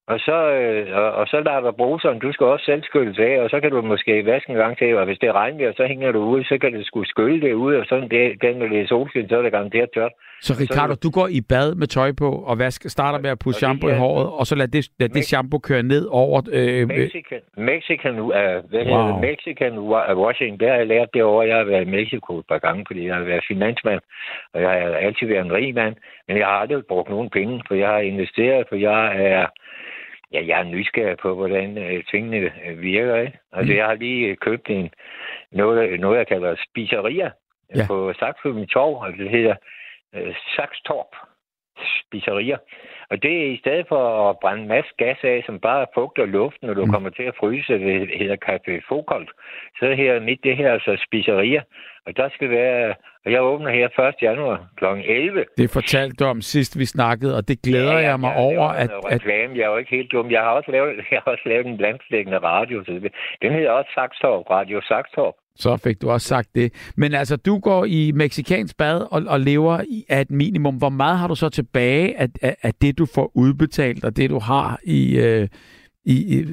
Og 0.08 0.20
så, 0.20 0.38
øh, 0.52 0.98
og, 0.98 1.12
og 1.12 1.28
så 1.28 1.40
lader 1.46 1.60
du 1.62 1.72
bruseren, 1.72 2.20
du 2.20 2.32
skal 2.32 2.46
også 2.46 2.66
selv 2.66 2.84
skylles 2.84 3.20
af, 3.20 3.40
og 3.40 3.50
så 3.50 3.60
kan 3.60 3.72
du 3.72 3.82
måske 3.82 4.26
vaske 4.26 4.50
en 4.50 4.56
gang 4.58 4.78
til, 4.78 4.98
og 4.98 5.06
hvis 5.06 5.18
det 5.20 5.30
er 5.30 5.34
regnvejr, 5.34 5.74
så 5.76 5.86
hænger 5.88 6.12
du 6.12 6.20
ude, 6.20 6.44
så 6.46 6.58
kan 6.62 6.74
du 6.74 6.84
skulle 6.84 7.08
skylle 7.10 7.42
det 7.42 7.54
ud, 7.54 7.76
og 7.76 7.86
sådan 7.90 8.10
det, 8.10 8.42
den, 8.42 8.56
når 8.56 8.68
det 8.68 8.82
er 8.82 8.88
solskin, 8.88 9.30
så 9.30 9.38
er 9.38 9.42
det 9.42 9.52
garanteret 9.52 9.90
tørt. 9.94 10.12
Så 10.42 10.54
Ricardo, 10.60 10.94
du 11.04 11.10
går 11.10 11.28
i 11.28 11.42
bad 11.50 11.76
med 11.76 11.88
tøj 11.88 12.12
på, 12.18 12.30
og 12.32 12.60
vask, 12.60 12.90
starter 12.90 13.20
med 13.20 13.30
at 13.30 13.40
putte 13.40 13.56
Og 13.56 13.60
det 13.60 13.64
shampoo 13.64 13.90
i 13.90 13.94
håret, 13.94 14.28
og 14.40 14.46
så 14.46 14.56
lad 14.56 14.68
det, 14.68 14.90
lad 15.00 15.10
det 15.10 15.26
shampoo 15.26 15.60
køre 15.60 15.84
ned 15.84 16.08
over... 16.12 16.42
Øh, 16.54 16.82
øh, 16.82 16.88
Mexican, 16.88 17.42
Mexican, 17.58 18.20
uh, 18.20 18.30
hvad 18.72 18.84
Wow. 18.86 19.06
hedder? 19.06 19.20
Mexican 19.30 19.74
wa- 19.92 20.14
washing, 20.24 20.60
det 20.60 20.68
har 20.70 20.76
jeg 20.76 20.88
lært 20.88 21.10
det 21.14 21.24
år, 21.24 21.44
jeg 21.44 21.58
har 21.58 21.64
været 21.64 21.88
i 21.88 21.92
Mexico 21.98 22.40
et 22.40 22.46
par 22.50 22.58
gange, 22.58 22.84
fordi 22.88 23.08
jeg 23.08 23.16
har 23.16 23.24
været 23.24 23.44
finansmand, 23.48 24.02
og 24.54 24.62
jeg 24.62 24.70
har 24.70 24.78
altid 25.08 25.28
været 25.28 25.46
en 25.46 25.54
rig 25.54 25.74
mand, 25.76 25.96
men 26.28 26.38
jeg 26.38 26.46
har 26.46 26.58
aldrig 26.64 26.84
brugt 26.88 27.10
nogen 27.10 27.30
penge, 27.30 27.62
for 27.68 27.76
jeg 27.76 27.88
har 27.90 28.00
investeret, 28.00 28.66
for 28.70 28.76
jeg 28.76 29.02
er, 29.32 29.46
ja, 30.34 30.44
jeg 30.48 30.60
er 30.60 30.64
nysgerrig 30.64 31.18
på, 31.18 31.36
hvordan 31.36 31.78
øh, 31.78 32.04
tingene 32.12 32.38
øh, 32.68 32.82
virker. 32.82 33.16
Ikke? 33.16 33.40
Altså, 33.54 33.72
Mm. 33.74 33.78
jeg 33.78 33.86
har 33.86 33.94
lige 33.94 34.28
øh, 34.28 34.38
købt 34.38 34.70
en, 34.70 34.90
noget, 35.52 36.00
noget 36.00 36.18
jeg 36.18 36.28
kalder 36.28 36.56
spiseria 36.70 37.32
Ja. 37.76 37.86
på 37.88 38.14
Saxby 38.20 38.66
Torv, 38.66 38.96
og 38.96 39.14
det 39.18 39.30
hedder 39.30 39.56
øh, 40.16 40.36
Saxtorp 40.56 41.16
Spiseria. 42.06 42.58
Og 43.12 43.24
det 43.24 43.34
er 43.42 43.52
i 43.52 43.58
stedet 43.58 43.86
for 43.88 44.30
at 44.30 44.40
brænde 44.42 44.62
en 44.62 44.68
masse 44.68 44.92
gas 44.98 45.18
af, 45.24 45.44
som 45.46 45.60
bare 45.60 45.86
fugter 45.94 46.26
luften, 46.26 46.68
når 46.68 46.74
du 46.74 46.82
Mm. 46.82 46.88
mm. 46.88 46.94
kommer 46.94 47.10
til 47.10 47.24
at 47.24 47.36
fryse, 47.40 47.74
det 47.74 48.10
hedder 48.20 48.36
Café 48.50 48.82
Fokolt, 48.90 49.30
så 49.80 49.86
er 49.86 49.94
her 49.94 50.20
midt 50.20 50.44
det 50.44 50.58
her 50.58 50.72
altså 50.74 51.04
spiseria. 51.08 51.62
Og 52.06 52.18
der 52.18 52.30
skal 52.36 52.50
være, 52.50 52.96
og 53.26 53.32
jeg 53.32 53.42
åbner 53.42 53.70
her 53.72 54.00
1. 54.00 54.16
januar 54.22 54.68
kl. 54.78 54.86
11. 54.86 55.46
det 55.58 55.70
fortalte 55.70 56.16
du 56.16 56.26
om 56.30 56.42
sidst, 56.42 56.80
vi 56.80 56.86
snakkede, 56.86 57.38
og 57.38 57.48
det 57.48 57.62
glæder 57.62 58.00
jeg 58.00 58.20
mig 58.20 58.34
ja, 58.36 58.42
over, 58.42 58.68
at, 58.68 58.90
noget 58.90 59.06
at 59.06 59.14
reklame. 59.14 59.58
Jeg 59.58 59.64
er 59.64 59.72
jo 59.72 59.78
ikke 59.78 59.96
helt 59.98 60.12
dum. 60.12 60.32
Jeg 60.32 60.42
har 60.42 60.50
også 60.50 60.72
lavet, 60.72 60.96
jeg 61.12 61.22
har 61.26 61.32
også 61.32 61.44
lavet 61.46 61.66
en 61.66 61.78
landstækkende 61.78 62.38
radio. 62.38 62.84
Den 63.42 63.52
hedder 63.54 63.72
også 63.72 63.92
Saxtorp, 63.94 64.50
Radio 64.50 64.82
Saxtorp. 64.82 65.34
Så 65.56 65.78
fik 65.78 66.02
du 66.02 66.10
også 66.10 66.28
sagt 66.28 66.50
det. 66.56 66.94
Men 66.98 67.14
altså, 67.14 67.36
du 67.36 67.60
går 67.60 67.86
i 67.86 68.12
meksikansk 68.16 68.78
bad 68.78 69.08
og, 69.12 69.22
og 69.28 69.40
lever 69.40 69.82
i, 69.82 70.06
af 70.10 70.22
et 70.22 70.32
minimum. 70.32 70.76
Hvor 70.78 70.90
meget 70.90 71.18
har 71.18 71.28
du 71.28 71.36
så 71.36 71.50
tilbage 71.50 72.20
af, 72.20 72.28
af, 72.42 72.56
af 72.64 72.74
det, 72.74 72.98
du 72.98 73.06
får 73.16 73.32
udbetalt, 73.36 74.06
og 74.06 74.18
det, 74.18 74.30
du 74.30 74.40
har 74.40 74.80
i, 74.84 75.20
øh, 75.20 75.48
i, 76.06 76.40
i 76.40 76.46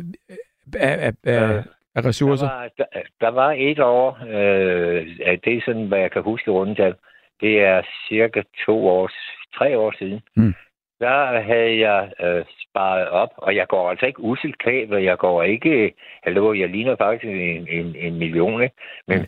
af, 0.76 1.07
af, 1.07 1.12
af, 1.24 1.57
Øh, 1.57 1.64
af 1.94 2.05
ressourcer? 2.05 2.46
Der 2.46 2.55
var, 2.55 2.68
der, 2.78 2.84
der 3.20 3.28
var 3.28 3.55
et 3.59 3.78
år, 3.78 4.18
øh, 4.28 5.07
det 5.44 5.57
er 5.57 5.62
sådan, 5.64 5.86
hvad 5.86 5.99
jeg 5.99 6.11
kan 6.11 6.22
huske 6.22 6.51
i 6.51 6.55
rundetal. 6.55 6.94
Det 7.40 7.61
er 7.61 7.82
cirka 8.09 8.42
to 8.66 8.86
år, 8.88 9.11
tre 9.59 9.78
år 9.78 9.94
siden. 9.99 10.20
Mm. 10.36 10.55
Der 11.01 11.40
havde 11.40 11.78
jeg 11.88 12.12
øh, 12.20 12.44
sparet 12.68 13.09
op, 13.09 13.30
og 13.36 13.57
jeg 13.57 13.66
går 13.68 13.90
altså 13.90 14.07
ikke 14.07 14.20
uselt 14.20 14.59
klædt, 14.59 14.92
og 14.92 15.05
jeg 15.05 15.18
går 15.18 15.42
ikke, 15.42 15.94
hallo, 16.22 16.53
jeg 16.53 16.68
ligner 16.68 16.96
faktisk 16.96 17.24
en, 17.24 17.68
en, 17.68 17.96
en 17.96 18.18
million, 18.18 18.62
ikke? 18.62 18.76
Men 19.07 19.18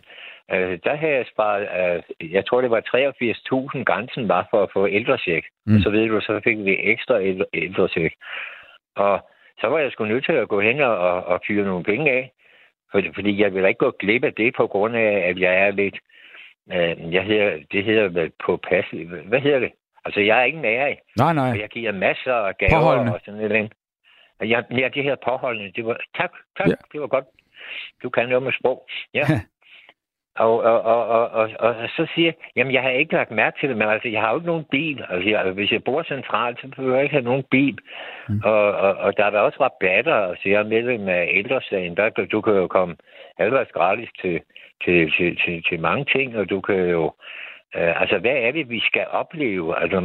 Mm. 0.51 0.57
øh, 0.57 0.79
der 0.85 0.95
havde 0.95 1.13
jeg 1.15 1.27
sparet, 1.33 1.69
øh, 2.21 2.33
jeg 2.33 2.47
tror 2.47 2.61
det 2.61 2.71
var 2.71 2.81
83.000 2.81 3.85
grænsen 3.85 4.29
var 4.29 4.47
for 4.51 4.63
at 4.63 4.71
få 4.73 4.89
ældresjek. 4.89 5.45
Mm. 5.67 5.81
Så 5.81 5.91
ved 5.91 6.09
du, 6.09 6.21
så 6.21 6.41
fik 6.45 6.59
vi 6.59 6.77
ekstra 6.81 7.23
ældre, 7.23 7.45
ældresjek. 7.55 8.13
Og 8.97 9.21
så 9.61 9.67
var 9.67 9.79
jeg 9.79 9.93
sgu 9.93 10.05
nødt 10.05 10.25
til 10.25 10.33
at 10.33 10.49
gå 10.49 10.61
hen 10.61 10.81
og, 10.81 10.99
og, 10.99 11.25
og 11.25 11.41
fyre 11.47 11.65
nogle 11.65 11.85
penge 11.85 12.11
af. 12.11 12.33
Fordi, 12.93 13.09
fordi 13.15 13.41
jeg 13.43 13.55
vil 13.55 13.65
ikke 13.65 13.79
gå 13.79 13.91
glip 13.91 14.25
af 14.25 14.35
det 14.35 14.55
på 14.57 14.67
grund 14.67 14.97
af, 14.97 15.29
at 15.29 15.39
jeg 15.39 15.55
er 15.55 15.71
lidt... 15.71 15.99
Øh, 16.73 17.15
jeg 17.15 17.25
hedder, 17.25 17.59
det 17.73 17.85
hedder 17.85 18.29
på 18.45 18.57
pas... 18.57 18.85
Hvad 19.25 19.41
hedder 19.41 19.59
det? 19.59 19.73
Altså, 20.05 20.21
jeg 20.21 20.41
er 20.41 20.45
ikke 20.45 20.61
nærig, 20.61 20.99
Nej, 21.19 21.33
nej. 21.35 21.51
og 21.51 21.59
jeg 21.61 21.69
giver 21.69 21.93
masser 21.93 22.35
af 22.35 22.57
gaver 22.59 22.73
Påholdende. 22.81 23.15
og 23.15 23.21
sådan 23.25 23.41
noget. 23.41 23.73
Og 24.41 24.49
jeg, 24.49 24.65
ja, 24.71 24.89
det 24.95 25.03
her 25.05 25.17
påholdende, 25.25 25.73
det 25.77 25.87
var... 25.87 25.97
Tak, 26.19 26.33
tak, 26.59 26.67
Ja. 26.69 26.75
det 26.93 27.01
var 27.01 27.07
godt. 27.07 27.25
Du 28.03 28.11
kan 28.11 28.29
noget 28.29 28.43
med 28.43 28.53
sprog. 28.53 28.89
Ja. 29.15 29.25
Og, 30.37 30.63
og, 30.63 30.83
og, 30.83 31.09
og, 31.09 31.31
og, 31.31 31.51
og, 31.59 31.75
så 31.97 32.07
siger 32.15 32.27
jeg, 32.27 32.35
jamen 32.57 32.75
jeg 32.75 32.83
har 32.83 32.91
ikke 32.91 33.13
lagt 33.13 33.31
mærke 33.31 33.61
til 33.61 33.69
det, 33.69 33.77
men 33.77 33.89
altså, 33.89 34.09
jeg 34.09 34.21
har 34.21 34.31
jo 34.31 34.37
ikke 34.37 34.47
nogen 34.47 34.65
bil. 34.71 35.05
Altså, 35.11 35.29
jeg, 35.31 35.53
hvis 35.53 35.73
jeg 35.73 35.85
bor 35.85 36.03
centralt, 36.03 36.61
så 36.61 36.69
behøver 36.69 36.95
jeg 36.95 37.03
ikke 37.03 37.15
have 37.15 37.25
nogen 37.25 37.45
bil. 37.51 37.79
Mm. 38.29 38.41
Og, 38.45 38.73
og, 38.73 38.95
og 38.95 39.17
der 39.17 39.25
er 39.25 39.39
også 39.39 39.59
rabatter, 39.61 40.15
og 40.15 40.37
så 40.37 40.49
jeg 40.49 40.59
er 40.61 40.65
medlem 40.75 41.09
af 41.09 41.29
ældresagen. 41.33 41.97
Der, 41.97 42.09
du 42.11 42.41
kan 42.41 42.55
jo 42.55 42.67
komme 42.67 42.97
halvvejs 43.39 43.69
gratis 43.73 44.09
til, 44.21 44.41
til, 44.85 45.13
til, 45.19 45.37
til, 45.45 45.63
til 45.69 45.81
mange 45.81 46.05
ting, 46.05 46.37
og 46.37 46.51
du 46.51 46.61
kan 46.61 46.77
jo... 46.89 47.13
Øh, 47.77 48.01
altså, 48.01 48.19
hvad 48.19 48.37
er 48.37 48.51
det, 48.53 48.71
vi 48.71 48.81
skal 48.81 49.07
opleve? 49.11 49.83
Altså, 49.83 50.01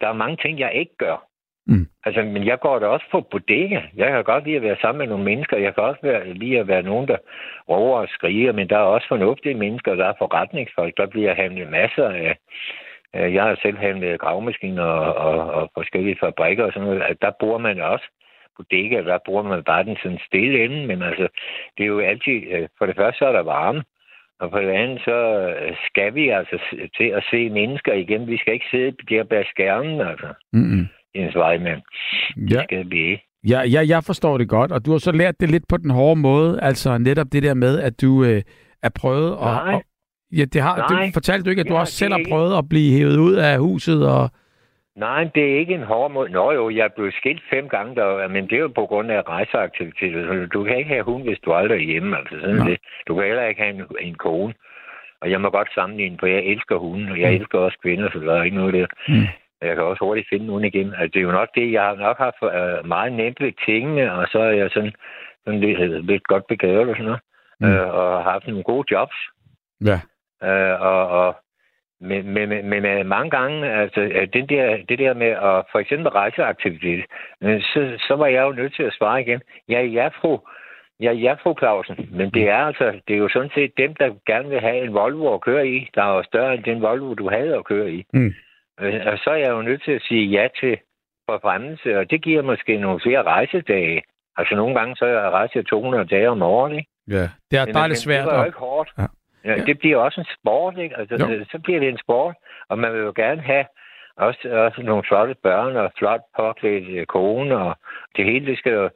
der 0.00 0.08
er 0.08 0.12
mange 0.12 0.36
ting, 0.36 0.58
jeg 0.58 0.72
ikke 0.74 0.96
gør. 0.98 1.26
Mm. 1.66 1.86
Altså, 2.04 2.22
men 2.22 2.46
jeg 2.46 2.60
går 2.60 2.78
da 2.78 2.86
også 2.86 3.06
på 3.10 3.20
bodega. 3.20 3.80
Jeg 3.96 4.10
kan 4.10 4.24
godt 4.24 4.44
lide 4.44 4.56
at 4.56 4.62
være 4.62 4.76
sammen 4.80 4.98
med 4.98 5.06
nogle 5.06 5.24
mennesker. 5.24 5.56
Jeg 5.56 5.74
kan 5.74 5.84
også 5.84 6.00
være, 6.02 6.34
lide 6.34 6.58
at 6.58 6.68
være 6.68 6.82
nogen, 6.82 7.08
der 7.08 7.16
råber 7.68 7.98
og 7.98 8.08
skriger, 8.08 8.52
men 8.52 8.68
der 8.68 8.76
er 8.78 8.92
også 8.94 9.08
fornuftige 9.08 9.54
mennesker. 9.54 9.94
Der 9.94 10.06
er 10.06 10.14
forretningsfolk. 10.18 10.96
Der 10.96 11.06
bliver 11.06 11.34
handlet 11.34 11.68
masser 11.70 12.08
af... 12.08 12.36
øh, 13.16 13.34
Jeg 13.34 13.42
har 13.42 13.58
selv 13.62 13.78
handlet 13.78 14.20
gravemaskiner 14.20 14.82
og, 14.84 15.14
og, 15.14 15.50
og 15.52 15.70
forskellige 15.74 16.18
fabrikker 16.20 16.64
og 16.64 16.72
sådan 16.72 16.88
noget. 16.88 17.02
At 17.02 17.16
Der 17.22 17.30
bruger 17.40 17.58
man 17.58 17.80
også 17.80 18.04
bodega. 18.56 19.02
Der 19.02 19.18
bruger 19.26 19.42
man 19.42 19.64
bare 19.64 19.84
den 19.84 19.96
sådan 20.02 20.18
stille 20.26 20.64
ende. 20.64 20.86
Men 20.86 21.02
altså, 21.02 21.28
det 21.76 21.82
er 21.82 21.88
jo 21.88 22.00
altid... 22.00 22.42
øh, 22.50 22.68
For 22.78 22.86
det 22.86 22.96
første 22.96 23.18
så 23.18 23.26
er 23.26 23.32
der 23.32 23.42
varme. 23.42 23.82
Og 24.40 24.50
for 24.50 24.58
det 24.58 24.68
andet, 24.68 25.00
så 25.00 25.16
skal 25.86 26.14
vi 26.14 26.28
altså 26.28 26.56
til 26.96 27.04
at 27.04 27.22
se 27.30 27.50
mennesker 27.50 27.92
igen. 27.92 28.26
Vi 28.26 28.36
skal 28.38 28.52
ikke 28.54 28.66
sidde 28.70 28.92
der 29.08 29.24
bag 29.24 29.44
skærmen, 29.50 30.00
altså. 30.00 30.26
Mm-mm. 30.52 30.86
Jens 31.14 31.36
Weimann. 31.36 31.80
Det 32.36 32.52
Ja, 32.52 32.62
skal 32.62 32.90
vi 32.90 32.98
ikke. 33.10 33.24
ja, 33.48 33.60
ja, 33.62 33.80
jeg 33.88 34.04
forstår 34.04 34.38
det 34.38 34.48
godt, 34.48 34.72
og 34.72 34.84
du 34.86 34.90
har 34.90 34.98
så 34.98 35.12
lært 35.12 35.34
det 35.40 35.50
lidt 35.50 35.64
på 35.68 35.76
den 35.76 35.90
hårde 35.90 36.20
måde, 36.20 36.58
altså 36.62 36.98
netop 36.98 37.26
det 37.32 37.42
der 37.42 37.54
med, 37.54 37.80
at 37.80 38.00
du 38.00 38.24
øh, 38.24 38.42
er 38.82 38.88
prøvet 39.00 39.32
at... 39.32 39.38
Nej. 39.40 39.74
Og, 39.74 39.82
ja, 40.36 40.44
det 40.44 40.62
har, 40.62 40.76
Nej. 40.90 41.04
det 41.04 41.14
fortalte 41.14 41.44
du 41.44 41.50
ikke, 41.50 41.60
at 41.60 41.68
du 41.68 41.74
Ja, 41.74 41.80
også 41.80 41.90
det 41.90 41.98
selv 41.98 42.12
har 42.12 42.18
ikke- 42.18 42.30
prøvet 42.30 42.58
at 42.58 42.68
blive 42.68 42.98
hævet 42.98 43.16
ud 43.16 43.34
af 43.34 43.58
huset, 43.58 44.08
og... 44.08 44.30
Nej, 44.96 45.24
det 45.34 45.52
er 45.52 45.58
ikke 45.58 45.74
en 45.74 45.82
hård 45.82 46.10
måde. 46.10 46.30
Nå 46.30 46.52
jo, 46.52 46.70
jeg 46.70 46.84
er 46.84 46.88
blevet 46.96 47.14
skilt 47.14 47.42
fem 47.50 47.68
gange, 47.68 47.94
der, 47.96 48.28
men 48.28 48.44
det 48.44 48.52
er 48.52 48.60
jo 48.60 48.68
på 48.68 48.86
grund 48.86 49.10
af 49.12 49.28
rejseaktiviteter. 49.28 50.46
Du 50.46 50.64
kan 50.64 50.78
ikke 50.78 50.90
have 50.90 51.02
hund, 51.02 51.22
hvis 51.24 51.38
du 51.38 51.52
aldrig 51.52 51.76
er 51.78 51.90
hjemme. 51.92 52.18
Altså 52.18 52.40
sådan 52.40 52.66
det. 52.66 52.78
Du 53.08 53.14
kan 53.14 53.24
heller 53.24 53.46
ikke 53.46 53.62
have 53.62 53.74
en, 53.74 53.86
en 54.00 54.14
kone. 54.14 54.54
Og 55.20 55.30
jeg 55.30 55.40
må 55.40 55.50
godt 55.50 55.74
sammenligne, 55.74 56.16
for 56.20 56.26
jeg 56.26 56.44
elsker 56.44 56.76
hunden, 56.76 57.08
og 57.10 57.20
jeg 57.20 57.30
Mm. 57.30 57.36
elsker 57.36 57.58
også 57.58 57.78
kvinder, 57.82 58.10
så 58.12 58.18
der 58.18 58.34
er 58.34 58.42
ikke 58.42 58.56
noget 58.56 58.74
der. 58.74 58.86
Mm. 59.08 59.26
Jeg 59.62 59.74
kan 59.76 59.84
også 59.84 60.04
hurtigt 60.04 60.28
finde 60.28 60.46
nogen 60.46 60.64
igen. 60.64 60.88
Altså, 60.94 61.10
det 61.12 61.16
er 61.16 61.20
jo 61.24 61.30
nok 61.32 61.48
det, 61.54 61.72
jeg 61.72 61.82
har 61.82 61.94
nok 61.94 62.18
haft 62.18 62.36
øh, 62.42 62.86
meget 62.88 63.12
nemt 63.12 63.40
ved 63.40 63.52
tingene, 63.66 64.12
og 64.12 64.26
så 64.32 64.38
er 64.38 64.50
jeg 64.50 64.70
sådan, 64.70 64.92
sådan 65.44 65.60
lidt, 65.60 66.06
lidt 66.06 66.24
godt 66.24 66.46
begavet 66.46 66.88
og 66.88 66.96
sådan 66.96 67.04
noget. 67.04 67.20
Mm. 67.60 67.66
Øh, 67.66 67.94
og 67.94 68.22
har 68.22 68.30
haft 68.30 68.46
nogle 68.46 68.62
gode 68.62 68.84
jobs. 68.90 69.16
Ja. 69.84 69.98
Øh, 70.48 70.80
og, 70.80 71.08
og, 71.08 71.36
Men, 72.00 72.32
men, 72.34 72.48
men, 72.48 72.84
øh, 72.84 73.06
mange 73.06 73.30
gange, 73.30 73.72
altså 73.72 74.00
øh, 74.00 74.28
det 74.32 74.50
der, 74.50 74.76
det 74.88 74.98
der 74.98 75.14
med 75.14 75.26
at 75.26 75.64
for 75.72 75.78
eksempel 75.78 76.08
rejseaktivitet, 76.08 77.04
øh, 77.42 77.62
så, 77.62 77.96
så 78.08 78.14
var 78.16 78.26
jeg 78.26 78.42
jo 78.42 78.52
nødt 78.52 78.74
til 78.74 78.82
at 78.82 78.92
svare 78.98 79.20
igen. 79.20 79.40
Ja, 79.68 79.80
ja, 79.82 80.08
fru, 80.08 80.38
ja, 81.00 81.12
ja, 81.12 81.32
fru 81.42 81.54
Clausen, 81.58 82.08
men 82.12 82.30
det 82.30 82.48
er 82.48 82.56
altså, 82.56 83.00
det 83.08 83.14
er 83.14 83.18
jo 83.18 83.28
sådan 83.28 83.50
set 83.54 83.72
dem, 83.76 83.94
der 83.94 84.14
gerne 84.26 84.48
vil 84.48 84.60
have 84.60 84.84
en 84.84 84.94
Volvo 84.94 85.34
at 85.34 85.40
køre 85.40 85.68
i, 85.68 85.88
der 85.94 86.02
er 86.02 86.22
større 86.22 86.54
end 86.54 86.64
den 86.64 86.82
Volvo, 86.82 87.14
du 87.14 87.30
havde 87.30 87.56
at 87.56 87.64
køre 87.64 87.90
i. 87.90 88.04
Mm. 88.12 88.34
Og 88.78 89.18
så 89.24 89.30
er 89.30 89.36
jeg 89.36 89.50
jo 89.50 89.62
nødt 89.62 89.82
til 89.84 89.92
at 89.92 90.02
sige 90.02 90.24
ja 90.26 90.48
til 90.60 90.78
forfremmelse, 91.30 91.98
og 91.98 92.10
det 92.10 92.22
giver 92.22 92.42
måske 92.42 92.76
nogle 92.76 93.00
flere 93.00 93.22
rejsedage. 93.22 94.02
Altså 94.36 94.54
nogle 94.54 94.74
gange, 94.78 94.96
så 94.96 95.04
er 95.04 95.08
jeg 95.08 95.30
rejse 95.30 95.62
200 95.62 96.04
dage 96.04 96.28
om 96.30 96.42
året, 96.42 96.76
ikke? 96.76 96.90
Ja, 97.08 97.28
det 97.50 97.58
er, 97.58 97.66
men 97.66 97.88
lidt 97.88 97.98
svært. 97.98 98.24
Det 98.24 98.32
var 98.32 98.38
jo 98.38 98.46
ikke 98.46 98.58
hårdt. 98.58 98.90
Ja. 98.98 99.06
Ja. 99.44 99.54
Det 99.54 99.78
bliver 99.78 99.96
også 99.96 100.20
en 100.20 100.26
sport, 100.40 100.78
ikke? 100.78 100.96
Altså, 100.98 101.14
Jo. 101.14 101.44
så 101.44 101.58
bliver 101.64 101.80
det 101.80 101.88
en 101.88 101.98
sport, 102.04 102.34
og 102.68 102.78
man 102.78 102.92
vil 102.92 103.00
jo 103.00 103.12
gerne 103.16 103.40
have 103.42 103.64
også, 104.16 104.48
også 104.66 104.82
nogle 104.82 105.02
flotte 105.08 105.34
børn 105.42 105.76
og 105.76 105.92
flot 105.98 106.20
påklædt 106.38 106.88
øh, 106.88 107.06
kone, 107.06 107.56
og 107.58 107.76
det 108.16 108.24
hele, 108.24 108.46
det 108.46 108.58
skal 108.58 108.72
jo 108.72 108.90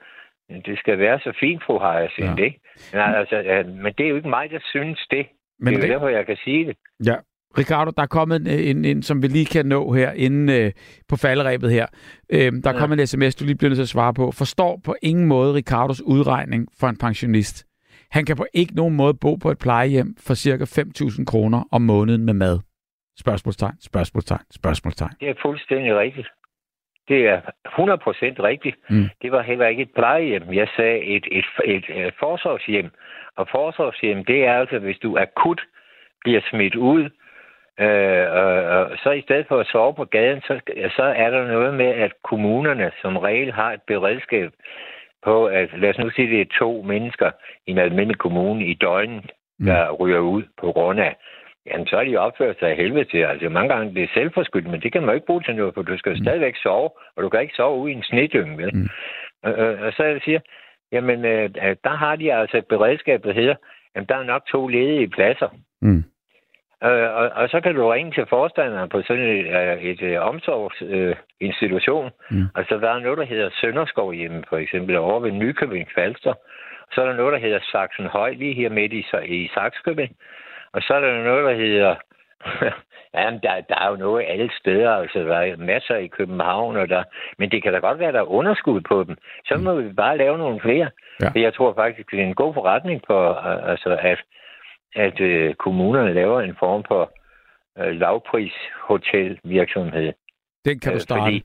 det 0.66 0.78
skal 0.78 0.98
være 0.98 1.18
så 1.18 1.32
fint, 1.40 1.62
fru 1.66 1.78
Hyacinth, 1.78 2.40
Ja. 2.40 2.44
ikke? 2.44 2.60
Men, 2.92 3.00
altså, 3.00 3.64
men 3.82 3.92
det 3.98 4.04
er 4.06 4.10
jo 4.10 4.16
ikke 4.16 4.28
mig, 4.28 4.50
der 4.50 4.58
synes 4.62 5.06
det. 5.10 5.26
Men 5.60 5.66
det 5.66 5.72
er 5.74 5.78
jo 5.78 5.82
det- 5.82 5.90
derfor, 5.94 6.08
jeg 6.08 6.26
kan 6.26 6.36
sige 6.44 6.66
det. 6.66 6.76
Ja. 7.06 7.14
Ricardo, 7.58 7.90
der 7.96 8.02
er 8.02 8.06
kommet 8.06 8.36
en, 8.40 8.46
en, 8.76 8.84
en, 8.84 9.02
som 9.02 9.22
vi 9.22 9.26
lige 9.28 9.46
kan 9.46 9.66
nå 9.66 9.92
her 9.92 10.12
inden 10.12 10.48
øh, 10.48 10.72
på 11.08 11.16
falderæbet 11.16 11.70
her. 11.70 11.86
Øhm, 12.32 12.62
der 12.62 12.70
er 12.70 12.74
Ja. 12.74 12.80
kommet 12.80 13.00
en 13.00 13.06
sms, 13.06 13.34
du 13.34 13.44
lige 13.44 13.56
bliver 13.56 13.68
nødt 13.70 13.76
til 13.76 13.82
at 13.82 13.88
svare 13.88 14.14
på. 14.14 14.30
Forstår 14.30 14.80
på 14.84 14.94
ingen 15.02 15.26
måde 15.26 15.54
Ricardos 15.54 16.02
udregning 16.02 16.68
for 16.80 16.86
en 16.86 16.96
pensionist. 16.96 17.66
Han 18.10 18.24
kan 18.24 18.36
på 18.36 18.46
ikke 18.54 18.74
nogen 18.74 18.96
måde 18.96 19.14
bo 19.14 19.34
på 19.34 19.50
et 19.50 19.58
plejehjem 19.58 20.16
for 20.26 20.34
cirka 20.34 20.64
5.000 20.64 21.24
kroner 21.24 21.68
om 21.72 21.82
måneden 21.82 22.24
med 22.24 22.34
mad. 22.34 22.58
Spørgsmålstegn, 23.18 23.76
spørgsmålstegn, 23.80 24.44
spørgsmålstegn. 24.50 25.12
Det 25.20 25.28
er 25.28 25.34
fuldstændig 25.42 25.96
rigtigt. 25.96 26.28
Det 27.08 27.28
er 27.28 27.40
100% 27.40 27.46
rigtigt. 28.42 28.76
Mm. 28.90 29.08
Det 29.22 29.32
var 29.32 29.42
heller 29.42 29.66
ikke 29.66 29.82
et 29.82 29.94
plejehjem. 29.94 30.52
Jeg 30.52 30.68
sagde 30.76 30.98
et, 30.98 31.26
et, 31.32 31.44
et, 31.64 31.84
et 31.88 32.14
forsorgshjem. 32.18 32.90
Og 33.36 33.48
forsorgshjem, 33.50 34.24
det 34.24 34.44
er 34.44 34.52
altså, 34.52 34.78
hvis 34.78 34.98
du 34.98 35.18
akut 35.18 35.60
bliver 36.20 36.40
smidt 36.50 36.74
ud, 36.74 37.10
øh, 37.80 38.26
og, 38.30 38.52
og 38.76 38.90
så 39.02 39.10
i 39.10 39.22
stedet 39.22 39.46
for 39.48 39.58
at 39.60 39.66
sove 39.66 39.94
på 39.94 40.04
gaden, 40.04 40.40
så, 40.40 40.60
så 40.96 41.02
er 41.02 41.30
der 41.30 41.46
noget 41.46 41.74
med, 41.74 41.86
at 41.86 42.12
kommunerne 42.24 42.90
som 43.02 43.16
regel 43.16 43.52
har 43.52 43.72
et 43.72 43.82
beredskab 43.86 44.52
på, 45.24 45.46
at 45.46 45.68
lad 45.78 45.90
os 45.90 45.98
nu 45.98 46.10
sige, 46.10 46.30
det 46.30 46.40
er 46.40 46.58
to 46.58 46.82
mennesker 46.82 47.30
i 47.66 47.70
en 47.70 47.78
almindelig 47.78 48.18
kommune 48.18 48.66
i 48.66 48.74
døgnet, 48.74 49.30
der 49.58 49.90
ryger 49.90 50.18
ud 50.18 50.42
på 50.60 50.72
grund 50.72 51.00
af 51.00 51.16
Jamen, 51.66 51.86
så 51.86 51.96
er 51.96 52.04
de 52.04 52.16
opført 52.16 52.58
sig 52.58 52.68
af 52.68 52.76
helvede 52.76 53.04
til. 53.04 53.18
Altså, 53.18 53.48
mange 53.48 53.74
gange 53.74 53.94
det 53.94 54.02
er 54.02 54.14
selvforskyldt, 54.14 54.70
men 54.70 54.80
det 54.80 54.92
kan 54.92 55.00
man 55.00 55.08
jo 55.08 55.14
ikke 55.14 55.26
bruge 55.26 55.42
til 55.42 55.56
noget, 55.56 55.74
for 55.74 55.82
du 55.82 55.98
skal 55.98 56.12
jo 56.12 56.22
stadigvæk 56.22 56.56
sove, 56.56 56.90
og 57.16 57.22
du 57.22 57.28
kan 57.28 57.40
ikke 57.40 57.54
sove 57.54 57.80
ude 57.80 57.92
i 57.92 57.94
en 57.94 58.02
snedynge, 58.02 58.56
vel? 58.58 58.70
Mm. 58.74 58.80
Mm. 58.80 58.88
Og, 59.42 59.54
og, 59.54 59.74
og 59.74 59.92
så 59.92 60.04
jeg 60.04 60.20
siger, 60.24 60.40
jamen, 60.92 61.24
øh, 61.24 61.50
der 61.84 61.96
har 61.96 62.16
de 62.16 62.32
altså 62.32 62.56
et 62.56 62.66
beredskab, 62.66 63.24
der 63.24 63.32
hedder, 63.32 63.54
jamen, 63.94 64.08
der 64.08 64.16
er 64.16 64.22
nok 64.22 64.46
to 64.46 64.66
ledige 64.66 65.08
pladser. 65.08 65.48
Mm. 65.82 66.04
Øh, 66.84 67.08
og, 67.20 67.30
og 67.34 67.48
så 67.48 67.60
kan 67.60 67.74
du 67.74 67.88
ringe 67.88 68.12
til 68.12 68.26
forstanderen 68.26 68.88
på 68.88 69.02
sådan 69.02 69.28
et, 69.36 69.46
øh, 69.58 69.82
et 69.90 70.02
øh, 70.02 70.20
omsorgsinstitution. 70.20 72.10
Mm. 72.30 72.36
Mm. 72.36 72.46
Altså, 72.54 72.74
der 72.76 72.90
er 72.90 72.98
noget, 72.98 73.18
der 73.18 73.24
hedder 73.24 73.50
Sønderskov 73.60 74.12
hjemme, 74.12 74.44
for 74.48 74.56
eksempel, 74.56 74.96
over 74.96 75.20
ved 75.20 75.32
Nykøbing 75.32 75.88
Falster. 75.94 76.34
Så 76.92 77.02
er 77.02 77.06
der 77.06 77.16
noget, 77.16 77.32
der 77.32 77.38
hedder 77.38 77.58
Saxen 77.72 78.06
Høj, 78.06 78.30
lige 78.32 78.54
her 78.54 78.70
midt 78.70 78.92
i, 78.92 79.04
i 79.24 79.50
Saxkøbing. 79.54 80.16
Og 80.72 80.82
så 80.82 80.94
er 80.94 81.00
der 81.00 81.24
noget, 81.24 81.44
der 81.44 81.54
hedder... 81.54 81.94
Jamen, 83.14 83.40
der, 83.42 83.60
der 83.68 83.78
er 83.84 83.90
jo 83.90 83.96
noget 83.96 84.24
alle 84.28 84.50
steder. 84.60 84.90
Altså, 84.90 85.18
der 85.18 85.36
er 85.36 85.56
masser 85.56 85.96
i 85.96 86.06
København, 86.06 86.76
og 86.76 86.88
der... 86.88 87.02
men 87.38 87.50
det 87.50 87.62
kan 87.62 87.72
da 87.72 87.78
godt 87.78 87.98
være, 87.98 88.12
der 88.12 88.18
er 88.18 88.32
underskud 88.38 88.80
på 88.80 89.04
dem. 89.04 89.16
Så 89.44 89.56
må 89.56 89.74
vi 89.74 89.92
bare 89.92 90.18
lave 90.18 90.38
nogle 90.38 90.60
flere. 90.60 90.90
Ja. 91.20 91.28
For 91.28 91.38
Jeg 91.38 91.54
tror 91.54 91.74
faktisk, 91.74 92.10
det 92.10 92.20
er 92.20 92.24
en 92.24 92.34
god 92.34 92.54
forretning 92.54 93.02
for, 93.06 93.30
øh, 93.30 93.70
altså, 93.70 93.98
at, 94.00 94.18
at 94.94 95.20
øh, 95.20 95.54
kommunerne 95.54 96.14
laver 96.14 96.40
en 96.40 96.56
form 96.58 96.84
for 96.88 97.12
øh, 97.78 98.00
lavpris-hotelvirksomhed. 98.00 100.12
Den 100.64 100.78
kan 100.80 100.92
du 100.92 100.96
Øh, 100.96 101.00
starte. 101.00 101.20
Fordi, 101.22 101.42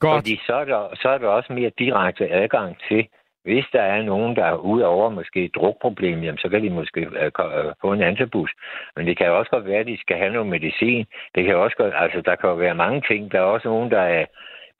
Godt. 0.00 0.18
fordi 0.18 0.40
så, 0.46 0.54
er 0.54 0.64
der, 0.64 0.88
så 0.94 1.08
er 1.08 1.18
der 1.18 1.28
også 1.28 1.52
mere 1.52 1.70
direkte 1.78 2.28
adgang 2.30 2.76
til, 2.88 3.08
hvis 3.44 3.64
der 3.72 3.82
er 3.82 4.02
nogen, 4.02 4.36
der 4.36 4.44
er 4.44 4.56
ude 4.56 4.86
over 4.86 5.10
måske 5.10 5.44
et 5.44 5.54
drukproblem, 5.54 6.22
jamen, 6.22 6.38
så 6.38 6.48
kan 6.48 6.62
de 6.62 6.70
måske 6.70 7.00
øh, 7.00 7.24
øh, 7.24 7.30
få 7.80 7.92
en 7.92 8.02
antibus. 8.02 8.50
Men 8.96 9.06
det 9.06 9.18
kan 9.18 9.30
også 9.30 9.50
godt 9.50 9.66
være, 9.66 9.80
at 9.80 9.86
de 9.86 10.00
skal 10.00 10.16
have 10.16 10.32
noget 10.32 10.48
medicin. 10.48 11.06
Det 11.34 11.44
kan 11.44 11.56
også 11.56 11.76
godt, 11.76 11.94
altså, 11.96 12.20
der 12.20 12.36
kan 12.36 12.48
jo 12.50 12.56
være 12.56 12.74
mange 12.74 13.02
ting. 13.08 13.32
Der 13.32 13.38
er 13.38 13.42
også 13.42 13.68
nogen, 13.68 13.90
der 13.90 14.00
er 14.00 14.26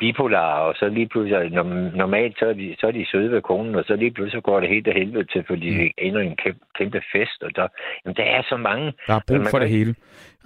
bipolar, 0.01 0.53
og 0.67 0.75
så 0.75 0.89
lige 0.89 1.09
pludselig, 1.09 1.53
norm- 1.59 1.97
normalt, 1.97 2.39
så 2.39 2.45
er, 2.47 2.53
de, 2.53 2.77
så 2.81 2.87
er 2.87 2.91
de 2.91 3.07
søde 3.13 3.31
ved 3.31 3.43
konen, 3.43 3.75
og 3.75 3.85
så 3.87 3.97
lige 3.97 4.11
pludselig 4.11 4.43
går 4.43 4.61
det 4.61 4.69
helt 4.69 4.87
af 4.89 4.95
helvede 4.95 5.25
til, 5.33 5.45
fordi 5.47 5.69
det 5.79 5.93
ender 5.99 6.21
en 6.21 6.37
kæmpe, 6.37 6.61
kæmpe 6.79 7.01
fest, 7.13 7.43
og 7.43 7.51
der, 7.57 7.69
jamen, 8.05 8.17
der 8.17 8.23
er 8.23 8.43
så 8.49 8.57
mange. 8.57 8.93
Der 9.07 9.15
er 9.15 9.21
brug 9.29 9.37
man 9.37 9.47
for 9.47 9.59
kan 9.59 9.61
det 9.69 9.77
hele. 9.77 9.95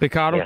Ricardo, 0.01 0.37
Ja. 0.37 0.43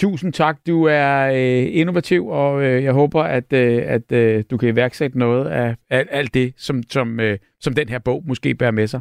tusind 0.00 0.32
tak. 0.32 0.56
Du 0.66 0.84
er 0.84 1.28
øh, 1.28 1.80
innovativ, 1.80 2.28
og 2.28 2.62
øh, 2.64 2.84
jeg 2.84 2.92
håber, 2.92 3.22
at, 3.22 3.52
øh, 3.52 3.82
at 3.86 4.12
øh, 4.12 4.44
du 4.50 4.56
kan 4.56 4.68
iværksætte 4.68 5.18
noget 5.18 5.48
af 5.48 5.76
alt, 5.90 6.08
alt 6.12 6.34
det, 6.34 6.54
som, 6.56 6.82
som, 6.82 7.20
øh, 7.20 7.38
som 7.60 7.74
den 7.74 7.88
her 7.88 7.98
bog 7.98 8.22
måske 8.26 8.54
bærer 8.54 8.70
med 8.70 8.86
sig. 8.86 9.00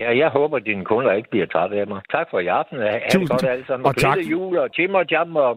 Ja, 0.00 0.16
jeg 0.16 0.28
håber, 0.28 0.56
at 0.56 0.64
dine 0.66 0.84
kunder 0.84 1.12
ikke 1.12 1.30
bliver 1.30 1.46
trætte 1.46 1.80
af 1.80 1.86
mig. 1.86 2.00
Tak 2.10 2.26
for 2.30 2.38
i 2.38 2.46
aften. 2.46 2.78
Ha' 2.78 2.98
det 3.12 3.28
godt 3.30 3.44
alle 3.44 3.66
sammen. 3.66 3.86
Og 3.86 3.96
tak. 3.96 4.18
Jul 4.30 4.58
og 4.58 4.74
Tim 4.74 4.94
og 4.94 5.04
Jam 5.10 5.36
og... 5.36 5.48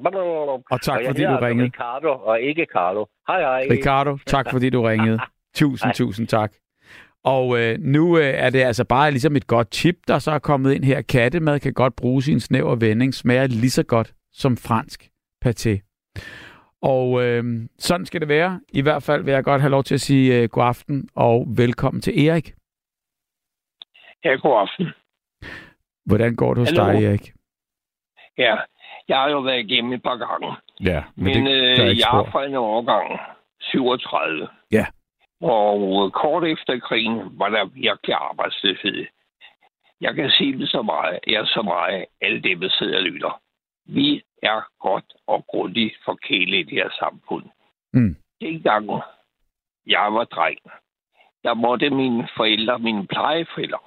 Og 0.72 0.82
tak, 0.82 1.00
og 1.00 1.06
fordi 1.08 1.22
du 1.24 1.28
altså 1.28 1.46
ringede. 1.46 1.68
Ricardo 1.68 2.10
og 2.10 2.42
ikke 2.42 2.68
Carlo. 2.74 3.06
Hej, 3.28 3.40
hej. 3.40 3.68
Ricardo, 3.72 4.18
tak 4.28 4.52
fordi 4.52 4.70
du 4.70 4.82
ringede. 4.82 5.20
Tusind, 5.62 5.88
Hej. 5.88 5.94
tusind 5.94 6.28
tak. 6.28 6.52
Og 7.24 7.60
øh, 7.60 7.78
nu 7.80 8.18
øh, 8.18 8.26
er 8.26 8.50
det 8.50 8.62
altså 8.64 8.84
bare 8.86 9.12
ligesom 9.12 9.36
et 9.36 9.48
godt 9.48 9.72
tip, 9.72 9.96
der 10.08 10.20
så 10.20 10.32
er 10.32 10.40
kommet 10.40 10.74
ind 10.74 10.84
her. 10.84 11.02
Kattemad 11.02 11.60
kan 11.60 11.74
godt 11.74 11.96
bruges 11.96 12.28
i 12.28 12.32
en 12.32 12.40
snæver 12.40 12.76
vending, 12.76 13.14
smager 13.14 13.48
lige 13.48 13.70
så 13.70 13.84
godt 13.84 14.14
som 14.34 14.58
fransk 14.58 15.10
paté. 15.46 15.80
Og 16.82 17.24
øh, 17.24 17.44
sådan 17.80 18.06
skal 18.06 18.22
det 18.22 18.30
være. 18.30 18.60
I 18.74 18.82
hvert 18.82 19.04
fald 19.04 19.24
vil 19.24 19.34
jeg 19.34 19.44
godt 19.44 19.62
have 19.62 19.72
lov 19.72 19.84
til 19.84 19.94
at 19.94 20.02
sige 20.02 20.42
øh, 20.42 20.50
god 20.50 20.64
aften 20.64 21.10
og 21.16 21.48
velkommen 21.58 22.02
til 22.02 22.28
Erik. 22.28 22.54
Ja, 24.26 24.36
god 24.36 24.60
aften. 24.60 24.94
Hvordan 26.06 26.36
går 26.36 26.54
det 26.54 26.62
hos 26.62 26.70
Hallo. 26.70 26.92
dig, 26.92 27.06
Erik? 27.06 27.34
Ja, 28.38 28.56
jeg 29.08 29.18
har 29.18 29.30
jo 29.30 29.40
været 29.40 29.60
igennem 29.60 29.94
et 29.94 30.04
par 30.04 30.18
gange. 30.18 30.56
Ja, 30.80 31.04
Men, 31.16 31.48
øh, 31.48 31.78
gør 31.78 31.86
ikke 31.86 32.04
jeg 32.06 32.20
er 32.20 32.32
fra 32.32 32.46
en 32.46 32.56
årgang, 32.56 33.20
37. 33.60 34.48
Ja. 34.72 34.86
Og 35.42 36.14
kort 36.14 36.44
efter 36.44 36.80
krigen 36.80 37.40
var 37.40 37.50
der 37.50 37.66
virkelig 37.66 38.16
arbejdsløshed. 38.16 39.06
Jeg 40.02 40.16
kan 40.16 40.30
sige 40.30 40.60
det 40.60 40.70
så 40.70 40.82
meget, 40.82 41.20
jeg 41.28 41.36
er 41.36 41.46
så 41.46 41.62
meget, 41.62 42.06
alle 42.22 42.42
dem, 42.42 42.60
der 42.60 42.70
sidder 42.70 42.98
og 42.98 43.04
lytter. 43.04 43.42
Vi 43.86 44.24
er 44.44 44.62
godt 44.80 45.14
og 45.28 45.46
grundigt 45.48 45.96
forkælet 46.06 46.58
i 46.58 46.64
det 46.64 46.74
her 46.74 46.90
samfund. 47.00 47.46
Mm. 47.94 48.16
Dengang 48.42 48.90
jeg 49.88 50.14
var 50.14 50.24
dreng, 50.24 50.60
der 51.44 51.54
måtte 51.54 51.90
mine 51.90 52.28
forældre, 52.38 52.80
mine 52.80 53.08
plejeforældre, 53.08 53.80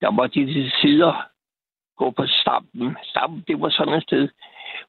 der 0.00 0.10
måtte 0.10 0.40
de 0.40 0.52
til 0.52 0.72
sider 0.80 1.26
gå 1.96 2.10
på 2.10 2.26
stampen. 2.26 2.96
Stampen, 3.02 3.44
det 3.48 3.60
var 3.60 3.70
sådan 3.70 3.94
et 3.94 4.02
sted, 4.02 4.28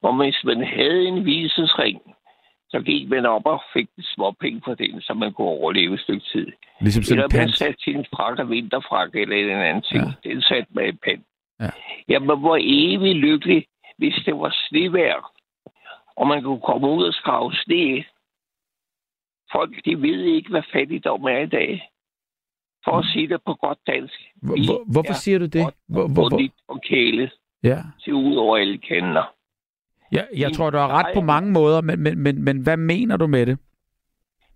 hvor 0.00 0.12
hvis 0.22 0.40
man 0.44 0.66
havde 0.66 1.04
en 1.08 1.24
visesring, 1.24 2.02
så 2.72 2.80
gik 2.80 3.08
man 3.08 3.26
op 3.26 3.46
og 3.46 3.62
fik 3.72 3.88
små 4.14 4.30
penge 4.30 4.60
for 4.64 4.74
den, 4.74 5.00
så 5.00 5.14
man 5.14 5.32
kunne 5.32 5.48
overleve 5.48 5.94
et 5.94 6.00
stykke 6.00 6.26
tid. 6.32 6.46
Ligesom 6.80 7.02
sådan 7.02 7.24
Eller 7.24 7.38
man 7.40 7.52
satte 7.52 7.82
sin 7.82 8.04
frak 8.14 8.38
og 8.38 8.50
vinterfrak 8.50 9.14
eller 9.14 9.36
en 9.36 9.50
anden 9.50 9.82
ting. 9.82 10.02
Ja. 10.02 10.12
Ja. 10.24 10.30
Den 10.30 10.42
satte 10.42 10.68
man 10.74 10.88
i 10.88 10.92
pand. 10.92 11.22
Ja. 11.60 11.70
Jamen, 12.08 12.38
hvor 12.40 12.58
evig 12.60 13.14
lykkelig, 13.16 13.66
hvis 13.98 14.14
det 14.26 14.34
var 14.34 14.56
snevejr, 14.68 15.32
og 16.16 16.26
man 16.26 16.42
kunne 16.42 16.60
komme 16.60 16.90
ud 16.90 17.04
og 17.04 17.14
skrave 17.14 17.52
sne. 17.54 18.04
Folk, 19.52 19.84
de 19.84 20.02
ved 20.02 20.22
ikke, 20.24 20.50
hvad 20.50 20.62
fattigdom 20.72 21.24
er 21.24 21.38
i 21.38 21.46
dag. 21.46 21.91
For 22.84 22.98
at 22.98 23.04
sige 23.04 23.28
det 23.28 23.40
på 23.46 23.54
godt 23.54 23.78
dansk. 23.86 24.14
Hvor, 24.42 24.92
hvorfor 24.92 25.10
er 25.10 25.14
siger 25.14 25.38
du 25.38 25.46
det? 25.46 25.74
Hvor, 25.88 26.08
hvor, 26.08 26.28
hvor, 26.28 26.40
og 26.68 26.82
kælet 26.82 27.32
ja. 27.62 27.78
til 28.04 28.14
ud 28.14 28.36
over 28.36 28.56
alle 28.56 28.78
kender. 28.78 29.34
Ja, 30.12 30.22
jeg 30.36 30.52
tror, 30.52 30.70
du 30.70 30.78
har 30.78 30.88
ret 30.88 31.14
på 31.14 31.20
mange 31.20 31.50
måder, 31.52 31.80
men, 31.80 32.00
men, 32.00 32.18
men, 32.18 32.44
men 32.44 32.62
hvad 32.62 32.76
mener 32.76 33.16
du 33.16 33.26
med 33.26 33.46
det? 33.46 33.58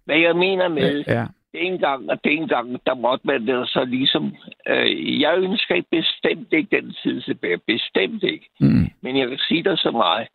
Hvad 0.04 0.18
jeg 0.18 0.36
mener 0.36 0.68
med, 0.68 1.04
Ja. 1.08 1.26
dengang 1.54 2.10
og 2.10 2.24
dengang, 2.24 2.80
der 2.86 2.94
måtte 2.94 3.26
man 3.26 3.46
det 3.46 3.68
så 3.68 3.84
ligesom... 3.84 4.34
Øh, 4.68 5.20
jeg 5.20 5.38
ønsker 5.38 5.74
ikke 5.74 5.88
bestemt 5.90 6.52
ikke 6.52 6.76
den 6.76 6.94
tid 7.02 7.22
tilbage. 7.22 7.58
Bestemt 7.58 8.22
ikke. 8.22 8.48
Mm. 8.60 8.86
Men 9.00 9.16
jeg 9.18 9.28
kan 9.28 9.38
sige 9.38 9.62
dig 9.62 9.78
så 9.78 9.90
meget. 9.90 10.28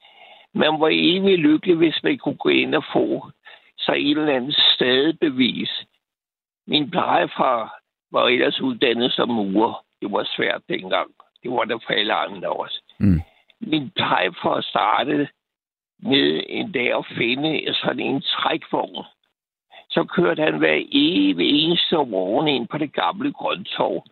Man 0.54 0.80
var 0.80 0.90
evig 0.92 1.38
lykkelig, 1.38 1.76
hvis 1.76 2.00
man 2.04 2.18
kunne 2.18 2.36
gå 2.38 2.50
ind 2.50 2.76
og 2.76 2.84
få 2.94 3.32
så 3.78 3.92
en 3.92 4.18
eller 4.18 4.36
anden 4.36 4.52
stadebevis. 4.52 5.70
Min 6.68 6.92
plejefar 6.92 7.81
var 8.12 8.28
ellers 8.28 8.62
uddannet 8.62 9.12
som 9.12 9.30
murer. 9.30 9.84
Det 10.02 10.12
var 10.12 10.24
svært 10.36 10.62
dengang. 10.70 11.12
Det 11.44 11.52
var 11.52 11.64
der 11.64 11.80
for 11.86 11.94
alle 11.94 12.14
andre 12.14 12.50
også. 12.50 12.82
Mm. 13.00 13.22
min 13.60 13.92
plejefar 13.96 14.62
startede 14.62 15.28
med 16.00 16.44
en 16.48 16.72
dag 16.72 16.98
at 16.98 17.06
finde 17.18 17.74
sådan 17.74 18.00
en 18.00 18.22
trækvogn. 18.22 19.06
Så 19.90 20.04
kørte 20.04 20.44
han 20.44 20.58
hver 20.58 20.84
evig 20.92 21.64
eneste 21.64 21.96
morgen 21.96 22.48
ind 22.48 22.68
på 22.68 22.78
det 22.78 22.94
gamle 22.94 23.34
grøntorv. 23.34 24.04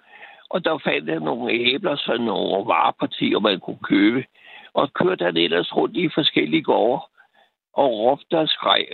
Og 0.50 0.66
der 0.66 0.78
fandt 0.78 1.10
han 1.10 1.22
nogle 1.22 1.52
æbler, 1.54 1.96
sådan 1.96 2.26
nogle 2.26 2.66
varepartier, 2.66 3.40
man 3.40 3.60
kunne 3.60 3.84
købe. 3.84 4.26
Og 4.74 4.94
kørte 4.94 5.26
han 5.26 5.38
ellers 5.38 5.76
rundt 5.76 5.98
i 5.98 6.10
forskellige 6.10 6.64
gårde 6.64 7.02
og 7.74 7.90
råbte 8.00 8.40
og 8.40 8.50
skreg. 8.50 8.86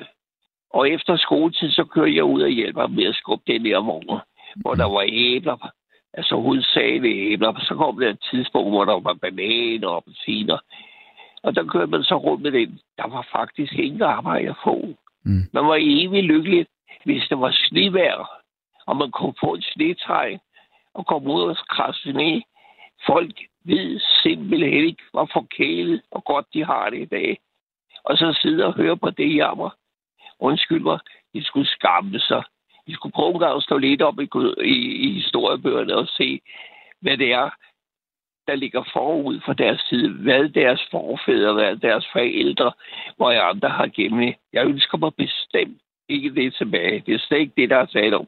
Og 0.69 0.89
efter 0.89 1.17
skoletid, 1.17 1.71
så 1.71 1.83
kørte 1.83 2.15
jeg 2.15 2.23
ud 2.23 2.41
og 2.41 2.49
hjælper 2.49 2.87
med 2.87 3.05
at 3.05 3.15
skubbe 3.15 3.43
den 3.47 3.65
der 3.65 3.79
vogn, 3.81 4.19
hvor 4.55 4.75
der 4.75 4.85
var 4.85 5.05
æbler, 5.07 5.71
altså 6.13 6.35
hovedsageligt 6.35 7.31
æbler. 7.31 7.59
Så 7.59 7.75
kom 7.75 7.99
der 7.99 8.09
et 8.09 8.27
tidspunkt, 8.31 8.69
hvor 8.69 8.85
der 8.85 8.99
var 8.99 9.13
bananer 9.13 9.87
og 9.87 9.97
appelsiner. 9.97 10.57
Og 11.43 11.55
der 11.55 11.63
kørte 11.63 11.91
man 11.91 12.03
så 12.03 12.15
rundt 12.15 12.43
med 12.43 12.51
den. 12.51 12.79
Der 12.97 13.07
var 13.07 13.27
faktisk 13.31 13.73
ingen 13.73 14.01
arbejde 14.01 14.49
at 14.49 14.55
få. 14.63 14.75
Mm. 15.25 15.43
Man 15.53 15.65
var 15.65 15.77
evig 15.79 16.23
lykkelig, 16.23 16.65
hvis 17.05 17.23
der 17.29 17.35
var 17.35 17.51
snevejr, 17.51 18.29
og 18.87 18.97
man 18.97 19.11
kunne 19.11 19.33
få 19.43 19.53
et 19.53 19.63
snetræ 19.73 20.37
og 20.93 21.05
komme 21.05 21.33
ud 21.33 21.41
og 21.41 21.57
krasse 21.69 22.11
ned. 22.11 22.41
Folk 23.07 23.35
ved 23.63 23.99
simpelthen 24.23 24.85
ikke, 24.85 25.03
hvor 25.11 25.29
forkælet 25.33 26.01
og 26.11 26.23
godt 26.23 26.45
de 26.53 26.65
har 26.65 26.89
det 26.89 27.01
i 27.01 27.05
dag. 27.05 27.37
Og 28.03 28.17
så 28.17 28.39
sidde 28.41 28.65
og 28.65 28.73
høre 28.73 28.97
på 28.97 29.09
det 29.09 29.35
jammer. 29.35 29.69
Undskyld 30.39 30.83
mig, 30.83 30.99
de 31.33 31.43
skulle 31.43 31.67
skamme 31.67 32.19
sig. 32.19 32.43
De 32.87 32.93
skulle 32.93 33.13
prøve 33.13 33.55
at 33.55 33.63
stå 33.63 33.77
lidt 33.77 34.01
op 34.01 34.19
i, 34.19 34.29
i, 34.63 34.75
i 35.07 35.13
historiebøgerne 35.13 35.95
og 35.95 36.07
se, 36.07 36.41
hvad 37.01 37.17
det 37.17 37.31
er, 37.33 37.49
der 38.47 38.55
ligger 38.55 38.83
forud 38.93 39.39
for 39.45 39.53
deres 39.53 39.81
side. 39.89 40.09
Hvad 40.13 40.49
deres 40.49 40.81
forfædre, 40.91 41.53
hvad 41.53 41.75
deres 41.75 42.07
forældre, 42.11 42.71
hvor 43.17 43.31
jeg 43.31 43.49
andre 43.49 43.69
har 43.69 43.87
gennem. 43.87 44.33
Jeg 44.53 44.65
ønsker 44.65 44.97
mig 44.97 45.15
bestemt 45.15 45.81
ikke 46.09 46.35
det 46.35 46.55
tilbage. 46.55 47.03
Det 47.05 47.13
er 47.13 47.19
slet 47.19 47.39
ikke 47.39 47.53
det, 47.57 47.69
der 47.69 47.77
er 47.77 47.85
talt 47.85 48.13
om. 48.13 48.27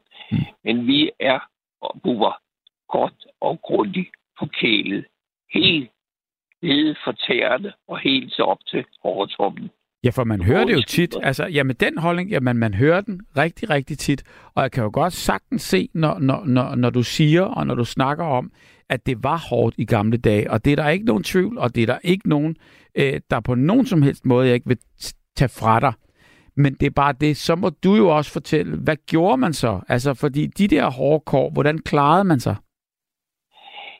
Men 0.64 0.86
vi 0.86 1.10
er 1.20 1.40
og 1.80 2.00
buber 2.02 2.40
godt 2.88 3.26
og 3.40 3.60
grundigt 3.62 4.10
forkælet. 4.38 5.06
Helt 5.52 5.90
nede 6.62 6.96
for 7.04 7.12
tæerne 7.12 7.72
og 7.88 7.98
helt 7.98 8.32
så 8.32 8.42
op 8.42 8.60
til 8.66 8.84
overtoppen. 9.02 9.70
Ja, 10.04 10.10
for 10.10 10.24
man 10.24 10.42
hører 10.42 10.64
det 10.64 10.74
jo 10.74 10.82
tit. 10.88 11.16
Altså, 11.22 11.46
jamen 11.46 11.76
den 11.80 11.98
holdning, 11.98 12.30
jamen 12.30 12.56
man 12.56 12.74
hører 12.74 13.00
den 13.00 13.20
rigtig, 13.36 13.70
rigtig 13.70 13.98
tit. 13.98 14.22
Og 14.54 14.62
jeg 14.62 14.70
kan 14.70 14.82
jo 14.82 14.90
godt 14.92 15.12
sagtens 15.12 15.62
se, 15.62 15.88
når, 15.94 16.18
når, 16.18 16.44
når, 16.46 16.74
når 16.74 16.90
du 16.90 17.02
siger, 17.02 17.42
og 17.42 17.66
når 17.66 17.74
du 17.74 17.84
snakker 17.84 18.24
om, 18.24 18.52
at 18.88 19.06
det 19.06 19.24
var 19.24 19.36
hårdt 19.36 19.74
i 19.78 19.84
gamle 19.84 20.16
dage. 20.16 20.50
Og 20.50 20.64
det 20.64 20.72
er 20.72 20.76
der 20.76 20.88
ikke 20.88 21.04
nogen 21.06 21.22
tvivl, 21.22 21.58
og 21.58 21.74
det 21.74 21.82
er 21.82 21.86
der 21.86 21.98
ikke 22.02 22.28
nogen, 22.28 22.56
øh, 22.94 23.20
der 23.30 23.40
på 23.40 23.54
nogen 23.54 23.86
som 23.86 24.02
helst 24.02 24.26
måde, 24.26 24.46
jeg 24.46 24.54
ikke 24.54 24.68
vil 24.68 24.78
tage 25.36 25.48
fra 25.48 25.80
dig. 25.80 25.92
Men 26.56 26.74
det 26.74 26.86
er 26.86 26.90
bare 26.90 27.14
det, 27.20 27.36
så 27.36 27.54
må 27.56 27.70
du 27.70 27.94
jo 27.94 28.08
også 28.08 28.30
fortælle, 28.30 28.76
hvad 28.76 28.96
gjorde 29.06 29.36
man 29.36 29.52
så? 29.52 29.80
Altså, 29.88 30.14
fordi 30.14 30.46
de 30.46 30.68
der 30.68 30.90
hårde 30.90 31.22
kår, 31.26 31.50
hvordan 31.50 31.78
klarede 31.78 32.24
man 32.24 32.40
sig? 32.40 32.56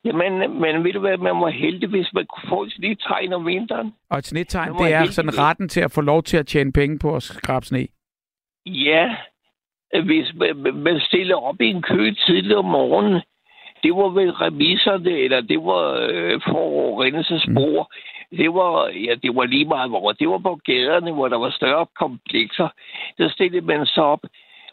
Jamen, 0.04 0.60
men 0.60 0.84
ved 0.84 0.92
du 0.92 1.00
hvad, 1.00 1.16
man 1.16 1.40
var 1.40 1.48
heldig, 1.48 1.88
hvis 1.88 2.12
man 2.12 2.26
kunne 2.26 2.48
få 2.48 2.62
et 2.62 2.78
lille 2.78 2.96
tegn 2.96 3.32
om 3.32 3.46
vinteren. 3.46 3.94
Og 4.10 4.18
et 4.18 4.26
snittegn, 4.26 4.72
Det 4.72 4.92
er 4.92 4.98
helt 5.00 5.14
sådan 5.14 5.38
retten 5.38 5.68
til 5.68 5.80
at 5.80 5.92
få 5.92 6.00
lov 6.00 6.22
til 6.22 6.36
at 6.36 6.46
tjene 6.46 6.72
penge 6.72 6.98
på 6.98 7.16
at 7.16 7.22
skrabe 7.22 7.66
sne. 7.66 7.86
Ja, 8.66 9.16
hvis 10.04 10.32
man, 10.34 10.74
man 10.74 11.00
stiller 11.00 11.36
op 11.36 11.60
i 11.60 11.66
en 11.66 11.82
kø 11.82 12.14
tidligt 12.26 12.56
om 12.56 12.64
morgenen, 12.64 13.22
det 13.82 13.92
var 13.96 14.08
vel 14.08 14.30
remiserne, 14.30 15.10
eller 15.10 15.40
det 15.40 15.58
var 15.58 16.08
øh, 16.10 16.40
forurendelsesspor. 16.48 17.82
Mm. 17.82 18.36
Det 18.38 18.54
var, 18.54 18.88
ja, 18.88 19.14
det 19.22 19.36
var 19.36 19.44
lige 19.44 19.64
meget 19.64 19.90
hvor. 19.90 20.12
Det 20.12 20.28
var 20.28 20.38
på 20.38 20.60
gaderne, 20.64 21.12
hvor 21.12 21.28
der 21.28 21.38
var 21.38 21.50
større 21.50 21.86
komplekser. 21.98 22.68
Der 23.18 23.28
stillede 23.30 23.66
man 23.66 23.86
sig 23.86 24.02
op, 24.02 24.20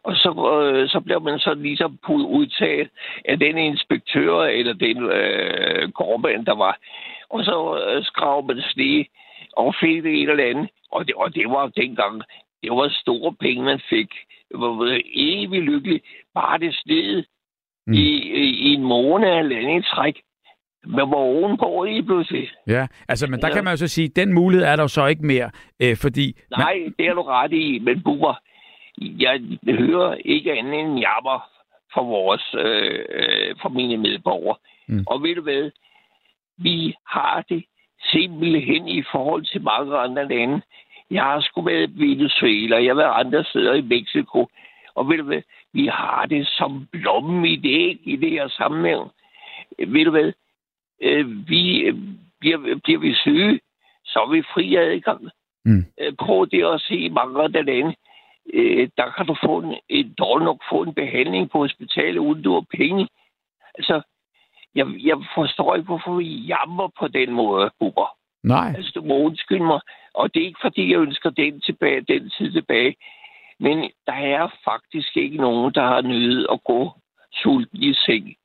og 0.05 0.13
så, 0.15 0.31
øh, 0.63 0.89
så 0.89 0.99
blev 0.99 1.21
man 1.21 1.39
så 1.39 1.53
ligesom 1.53 1.99
udtaget 2.09 2.89
af 3.25 3.39
den 3.39 3.57
inspektør, 3.57 4.41
eller 4.43 4.73
den 4.73 4.97
øh, 5.03 5.91
gårdmand, 5.91 6.45
der 6.45 6.55
var. 6.55 6.77
Og 7.29 7.43
så 7.43 7.57
øh, 7.87 8.03
skrev 8.03 8.43
man 8.47 8.61
sne 8.71 9.05
og 9.57 9.75
fik 9.81 10.03
det 10.03 10.21
eller 10.21 10.43
andet. 10.49 10.69
Og 10.91 11.07
det, 11.07 11.15
og 11.15 11.35
det 11.35 11.45
var 11.49 11.67
dengang, 11.67 12.21
det 12.63 12.71
var 12.71 12.89
store 13.01 13.33
penge, 13.39 13.63
man 13.63 13.81
fik. 13.89 14.09
Jeg 14.51 14.59
var 14.59 14.99
evig 15.13 15.61
lykkelig. 15.61 16.01
Bare 16.33 16.57
det 16.59 16.75
sned 16.75 17.23
Mm. 17.87 17.93
i, 17.93 18.07
i, 18.41 18.43
i 18.67 18.73
en 18.73 18.83
måned 18.83 19.27
eller 19.39 19.57
andet 19.57 19.79
i 19.85 19.89
træk. 19.95 20.15
Man 20.85 21.09
var 21.11 21.15
ovenpå 21.15 21.83
lige 21.83 22.03
pludselig. 22.03 22.49
Ja, 22.67 22.87
altså, 23.09 23.27
men 23.27 23.39
der 23.41 23.47
Ja. 23.47 23.53
kan 23.53 23.63
man 23.63 23.71
jo 23.73 23.77
så 23.77 23.87
sige, 23.87 24.07
den 24.07 24.33
mulighed 24.33 24.65
er 24.67 24.75
der 24.75 24.83
jo 24.83 24.87
så 24.87 25.05
ikke 25.05 25.25
mere, 25.25 25.51
øh, 25.81 25.97
fordi... 25.97 26.35
Nej, 26.57 26.75
det 26.99 27.05
er 27.07 27.13
du 27.13 27.21
ret 27.21 27.53
i, 27.53 27.79
men 27.79 28.01
Bubber, 28.03 28.33
jeg 29.01 29.41
hører 29.67 30.15
ikke 30.25 30.53
andet 30.53 30.79
end 30.79 30.99
jammer 30.99 31.49
for 31.93 32.03
vores, 32.03 32.55
øh, 32.57 33.05
øh, 33.09 33.55
for 33.61 33.69
mine 33.69 33.97
medborgere. 33.97 34.57
Mm. 34.87 35.03
Og 35.07 35.23
ved 35.23 35.35
du 35.35 35.41
hvad? 35.41 35.71
Vi 36.57 36.95
har 37.07 37.45
det 37.49 37.65
simpelthen 38.11 38.87
i 38.87 39.03
forhold 39.11 39.45
til 39.45 39.61
mange 39.61 39.97
andre 39.97 40.27
lande. 40.27 40.61
Jeg 41.11 41.23
har 41.23 41.41
sgu 41.41 41.61
været 41.61 41.89
i 41.89 41.99
Venezuela, 41.99 42.83
jeg 42.83 42.89
har 42.89 43.01
været 43.01 43.25
andre 43.25 43.43
steder 43.43 43.73
i 43.73 43.81
Mexico. 43.81 44.47
Og 44.95 45.09
ved 45.09 45.17
du 45.17 45.23
hvad? 45.23 45.41
Vi 45.73 45.87
har 45.87 46.25
det 46.25 46.47
som 46.47 46.87
blommen 46.91 47.45
i 47.45 47.55
det 47.55 47.69
æg 47.69 47.99
i 48.03 48.15
det 48.15 48.31
her 48.31 48.47
sammenhæng. 48.47 49.11
Ved 49.79 50.05
du 50.05 50.11
hvad? 50.11 50.31
Øh, 51.01 51.49
vi, 51.49 51.79
øh, 51.81 51.95
bliver, 52.39 52.79
bliver 52.83 52.99
vi 52.99 53.13
syge, 53.13 53.59
så 54.05 54.19
er 54.19 54.31
vi 54.31 54.41
fri 54.53 54.75
adgang. 54.75 55.29
Mm. 55.65 55.85
Øh, 55.99 56.13
prøv 56.13 56.47
det 56.51 56.63
at 56.63 56.81
se 56.81 56.95
i 56.95 57.09
mange 57.09 57.43
andre 57.43 57.63
lande. 57.63 57.95
Øh, 58.53 58.89
der 58.97 59.11
kan 59.17 59.25
du 59.25 59.35
få 59.45 59.59
en, 59.59 59.75
en 59.89 60.13
dårlig 60.13 60.45
nok 60.45 60.61
få 60.71 60.83
en 60.83 60.93
behandling 60.93 61.51
på 61.51 61.57
hospitalet, 61.57 62.17
uden 62.17 62.43
du 62.43 62.53
har 62.53 62.65
penge. 62.77 63.07
Altså, 63.77 64.01
jeg, 64.75 64.87
jeg 65.03 65.17
forstår 65.35 65.75
ikke, 65.75 65.85
hvorfor 65.85 66.15
vi 66.15 66.25
jammer 66.25 66.87
på 66.99 67.07
den 67.07 67.31
måde, 67.31 67.71
Bubber. 67.79 68.17
Nej, 68.43 68.73
Altså, 68.77 68.91
du 68.95 69.01
må 69.01 69.15
undskylde 69.17 69.63
mig. 69.63 69.79
Og 70.13 70.33
det 70.33 70.41
er 70.41 70.45
ikke, 70.45 70.59
fordi 70.61 70.91
jeg 70.91 70.99
ønsker 70.99 71.29
den, 71.29 71.61
tilbage, 71.61 72.01
den 72.01 72.29
tid 72.29 72.51
tilbage. 72.51 72.95
Men 73.59 73.91
der 74.05 74.13
er 74.13 74.47
faktisk 74.65 75.17
ikke 75.17 75.37
nogen, 75.37 75.73
der 75.73 75.83
har 75.83 76.01
nødt 76.01 76.47
at 76.51 76.63
gå 76.63 76.91
sulten 77.31 77.83
i 77.83 77.93
seng. 77.93 78.35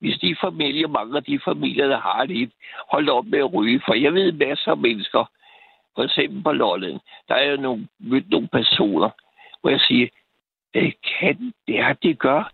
Hvis 0.00 0.18
de 0.18 0.36
familier, 0.40 0.88
mange 0.88 1.16
af 1.16 1.24
de 1.24 1.40
familier, 1.44 1.88
der 1.88 2.00
har 2.00 2.26
det, 2.26 2.52
hold 2.92 3.08
op 3.08 3.26
med 3.26 3.38
at 3.38 3.54
ryge. 3.54 3.82
For 3.86 3.94
jeg 3.94 4.14
ved 4.14 4.32
masser 4.32 4.70
af 4.70 4.76
mennesker, 4.76 5.24
for 5.94 6.02
eksempel 6.02 6.42
på 6.42 6.52
Lolland, 6.52 7.00
der 7.28 7.34
er 7.34 7.50
jo 7.50 7.56
nogle, 7.56 7.88
mødt 8.00 8.30
nogle 8.30 8.48
personer, 8.48 9.10
hvor 9.62 9.70
jeg 9.70 9.80
siger, 9.80 10.06
det 10.74 10.94
kan, 11.18 11.52
det 11.66 11.78
er, 11.78 11.92
det 11.92 12.18
gør. 12.18 12.52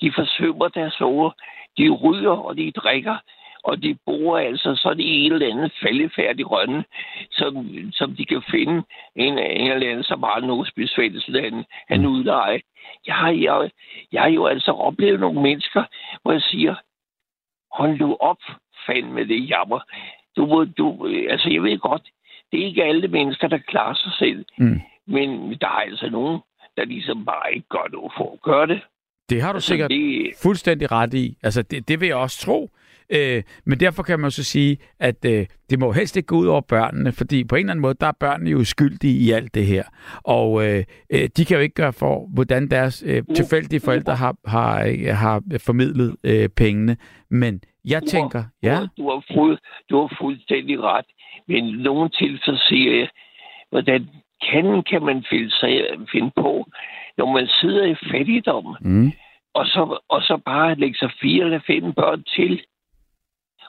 De 0.00 0.12
forsømmer 0.12 0.68
deres 0.68 1.00
ord. 1.00 1.34
De 1.78 1.90
ryger, 1.90 2.30
og 2.30 2.56
de 2.56 2.70
drikker, 2.72 3.16
og 3.64 3.82
de 3.82 3.98
bor 4.06 4.38
altså 4.38 4.76
sådan 4.76 5.00
i 5.00 5.26
en 5.26 5.32
eller 5.32 5.50
anden 5.50 5.70
faldefærdig 5.82 6.50
rønne, 6.50 6.84
som, 7.30 7.68
som 7.92 8.16
de 8.16 8.24
kan 8.26 8.42
finde 8.50 8.82
en, 9.16 9.38
en 9.38 9.70
eller 9.70 9.90
anden, 9.90 10.04
som 10.04 10.22
har 10.22 10.40
noget 10.40 10.68
spidsfællesland, 10.68 11.64
han 11.88 12.06
udleje. 12.06 12.60
Jeg 13.06 13.14
har, 13.14 13.30
jeg, 13.30 13.70
jeg 14.12 14.22
har 14.22 14.28
jo 14.30 14.46
altså 14.46 14.70
oplevet 14.70 15.20
nogle 15.20 15.42
mennesker, 15.42 15.84
hvor 16.22 16.32
jeg 16.32 16.42
siger, 16.42 16.74
hold 17.72 17.98
nu 17.98 18.16
op, 18.20 18.38
fandme 18.86 19.24
det 19.28 19.48
jammer. 19.50 19.80
Du, 20.36 20.46
må- 20.46 20.64
du, 20.64 21.06
altså 21.30 21.48
jeg 21.50 21.62
ved 21.62 21.78
godt, 21.78 22.02
det 22.52 22.60
er 22.60 22.66
ikke 22.66 22.84
alle 22.84 23.08
mennesker, 23.08 23.48
der 23.48 23.58
klarer 23.58 23.94
sig 23.94 24.12
selv. 24.18 24.44
Mm. 24.58 24.80
Men 25.06 25.28
der 25.60 25.66
er 25.66 25.82
altså 25.90 26.08
nogen, 26.10 26.40
der 26.76 26.84
ligesom 26.84 27.24
bare 27.24 27.54
ikke 27.54 27.68
gør 27.68 27.88
noget 27.92 28.12
for 28.16 28.32
at 28.32 28.42
gøre 28.42 28.66
det. 28.66 28.80
det 29.30 29.42
har 29.42 29.52
du 29.52 29.60
sikkert 29.60 29.90
det, 29.90 30.32
fuldstændig 30.42 30.92
ret 30.92 31.14
i. 31.14 31.36
Altså, 31.42 31.62
det, 31.62 31.88
det 31.88 32.00
vil 32.00 32.06
jeg 32.06 32.16
også 32.16 32.46
tro. 32.46 32.70
Øh, 33.10 33.42
men 33.66 33.80
derfor 33.80 34.02
kan 34.02 34.20
man 34.20 34.30
så 34.30 34.44
sige, 34.44 34.76
at 35.00 35.24
øh, 35.24 35.46
det 35.70 35.78
må 35.78 35.92
helst 35.92 36.16
ikke 36.16 36.26
gå 36.26 36.36
ud 36.36 36.46
over 36.46 36.60
børnene, 36.60 37.12
fordi 37.12 37.44
på 37.44 37.54
en 37.56 37.60
eller 37.60 37.70
anden 37.70 37.82
måde, 37.82 37.94
der 38.00 38.06
er 38.06 38.12
børnene 38.20 38.50
jo 38.50 38.64
skyldige 38.64 39.18
i 39.26 39.30
alt 39.30 39.54
det 39.54 39.66
her. 39.66 39.84
Og 40.24 40.66
øh, 40.66 40.84
øh, 41.12 41.28
de 41.36 41.44
kan 41.44 41.56
jo 41.56 41.62
ikke 41.62 41.74
gøre 41.74 41.92
for, 41.92 42.28
hvordan 42.34 42.68
deres 42.70 43.04
øh, 43.06 43.22
tilfældige 43.34 43.80
forældre 43.84 44.14
har, 44.14 44.36
har, 44.46 44.84
øh, 44.86 45.16
har 45.16 45.42
formidlet 45.66 46.16
øh, 46.24 46.48
pengene. 46.48 46.96
Men 47.30 47.60
jeg 47.84 48.02
tænker, 48.02 48.44
ja, 48.62 48.78
Du 48.96 49.10
har, 49.10 49.24
fuld, 49.34 49.58
du 49.90 50.00
har 50.00 50.16
fuldstændig 50.20 50.80
ret. 50.80 51.06
Men 51.48 51.64
i 51.64 51.72
nogle 51.72 52.10
tilfælde 52.10 52.58
siger 52.68 52.98
jeg, 52.98 53.08
hvordan 53.70 54.08
kan, 54.50 54.82
kan 54.82 55.02
man 55.02 55.24
finde, 55.30 55.50
sig, 55.50 55.84
finde 56.12 56.30
på, 56.36 56.66
når 57.16 57.32
man 57.32 57.46
sidder 57.60 57.84
i 57.84 57.94
fattigdom, 58.10 58.76
mm, 58.80 59.12
og 59.54 59.66
så, 59.66 59.98
og 60.08 60.22
så 60.22 60.36
bare 60.44 60.74
lægge 60.74 60.98
sig 60.98 61.10
fire 61.20 61.44
eller 61.44 61.60
fem 61.66 61.92
børn 61.92 62.22
til. 62.22 62.62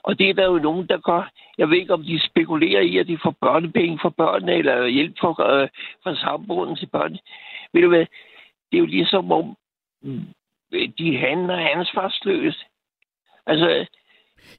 Og 0.04 0.20
det 0.20 0.30
er 0.30 0.34
der 0.34 0.46
jo 0.46 0.58
nogen, 0.58 0.88
der 0.88 0.98
gør. 0.98 1.32
Jeg 1.58 1.70
ved 1.70 1.78
ikke, 1.78 1.94
om 1.94 2.04
de 2.04 2.20
spekulerer 2.30 2.82
i, 2.82 2.98
at 2.98 3.08
de 3.08 3.18
får 3.24 3.36
børnepenge 3.42 4.00
for 4.02 4.10
børnene, 4.10 4.54
eller 4.54 4.88
hjælp 4.88 5.16
for, 5.20 5.42
øh, 5.42 5.68
for 6.04 6.16
samboen 6.16 6.76
til 6.76 6.86
børn. 6.86 7.18
Ved 7.74 7.82
du 7.82 7.90
hvad? 7.90 8.06
Det 8.72 8.78
er 8.78 8.80
jo 8.80 8.86
ligesom 8.86 9.32
om, 9.32 9.58
de 10.72 11.18
handler 11.18 11.58
ansvarsløst. 11.58 12.64
Altså, 13.46 13.86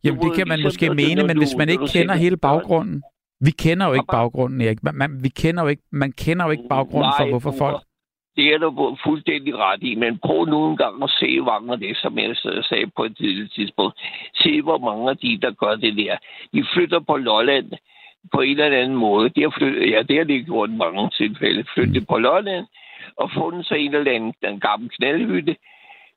jamen 0.05 0.21
det 0.21 0.37
kan 0.37 0.49
man 0.49 0.59
ligesom, 0.59 0.67
måske 0.67 0.95
mene, 0.95 1.27
men 1.27 1.39
hvis 1.39 1.55
man 1.59 1.69
ikke 1.69 1.87
kender 1.87 2.15
hele 2.15 2.37
baggrunden, 2.37 3.03
Vi 3.41 3.51
kender 3.51 3.87
jo 3.87 3.93
ikke 3.93 4.13
baggrunden, 4.13 4.61
Erik. 4.61 4.83
Man, 4.83 4.95
man, 4.95 5.11
vi 5.23 5.29
kender 5.29 5.63
jo 5.63 5.69
ikke, 5.69 5.83
man 5.93 6.13
kender 6.13 6.45
jo 6.45 6.51
ikke 6.51 6.69
baggrunden 6.69 7.13
for, 7.19 7.29
hvorfor 7.29 7.51
Bubber, 7.51 7.65
folk... 7.65 7.83
Det 8.37 8.47
er 8.55 8.59
du 8.59 8.97
fuldstændig 9.05 9.57
ret 9.57 9.83
i, 9.83 9.95
men 9.95 10.19
prøv 10.19 10.45
nu 10.45 10.71
en 10.71 10.77
gang 10.77 11.03
at 11.03 11.11
se 11.21 11.41
mange 11.41 11.73
af 11.73 11.79
det, 11.79 11.97
som 11.97 12.19
jeg 12.19 12.37
sagde 12.37 12.91
på 12.97 13.05
et 13.05 13.17
tidligt 13.17 13.53
tidspunkt. 13.53 14.01
Se, 14.35 14.63
hvor 14.63 14.79
mange 14.79 15.11
af 15.11 15.17
de, 15.17 15.39
der 15.43 15.51
gør 15.51 15.75
det 15.75 15.97
der. 15.97 16.17
De 16.55 16.65
flytter 16.75 17.01
på 17.01 17.17
Lolland 17.17 17.73
på 18.33 18.41
en 18.41 18.61
eller 18.61 18.79
anden 18.79 18.97
måde. 18.97 19.29
De 19.29 19.43
har 19.43 19.55
flyttet, 19.59 19.91
ja, 19.91 20.03
det 20.03 20.17
har 20.17 20.25
de 20.25 20.45
gjort 20.45 20.71
i 20.71 20.73
mange 20.73 21.11
tilfælde. 21.11 21.65
Flyttet 21.75 22.03
mm. 22.03 22.07
på 22.07 22.19
Lolland 22.19 22.67
og 23.17 23.31
fundet 23.35 23.67
sig 23.67 23.79
en 23.79 23.95
eller 23.95 24.13
anden 24.13 24.35
den 24.43 24.61
gamle 24.61 24.89
knaldhytte. 24.89 25.57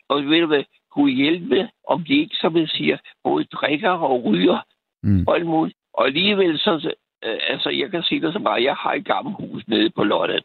Og 0.09 0.25
ved 0.25 0.41
du 0.41 0.47
hvad, 0.47 0.63
kunne 0.91 1.11
hjælpe, 1.11 1.69
om 1.87 2.03
de 2.03 2.13
ikke, 2.13 2.35
som 2.35 2.57
jeg 2.57 2.67
siger, 2.67 2.97
både 3.23 3.43
drikker 3.43 3.89
og 3.89 4.23
ryger 4.25 4.59
Mm. 5.03 5.23
og 5.27 5.35
alt 5.35 5.45
muligt. 5.45 5.77
Og 5.93 6.05
alligevel 6.05 6.59
så, 6.59 6.93
øh, 7.25 7.37
altså 7.49 7.69
jeg 7.69 7.91
kan 7.91 8.03
sige 8.03 8.21
dig 8.21 8.33
så 8.33 8.39
meget, 8.39 8.63
jeg 8.63 8.75
har 8.75 8.93
et 8.93 9.05
gammelt 9.05 9.37
hus 9.39 9.67
nede 9.67 9.89
på 9.89 10.03
Lolland. 10.03 10.43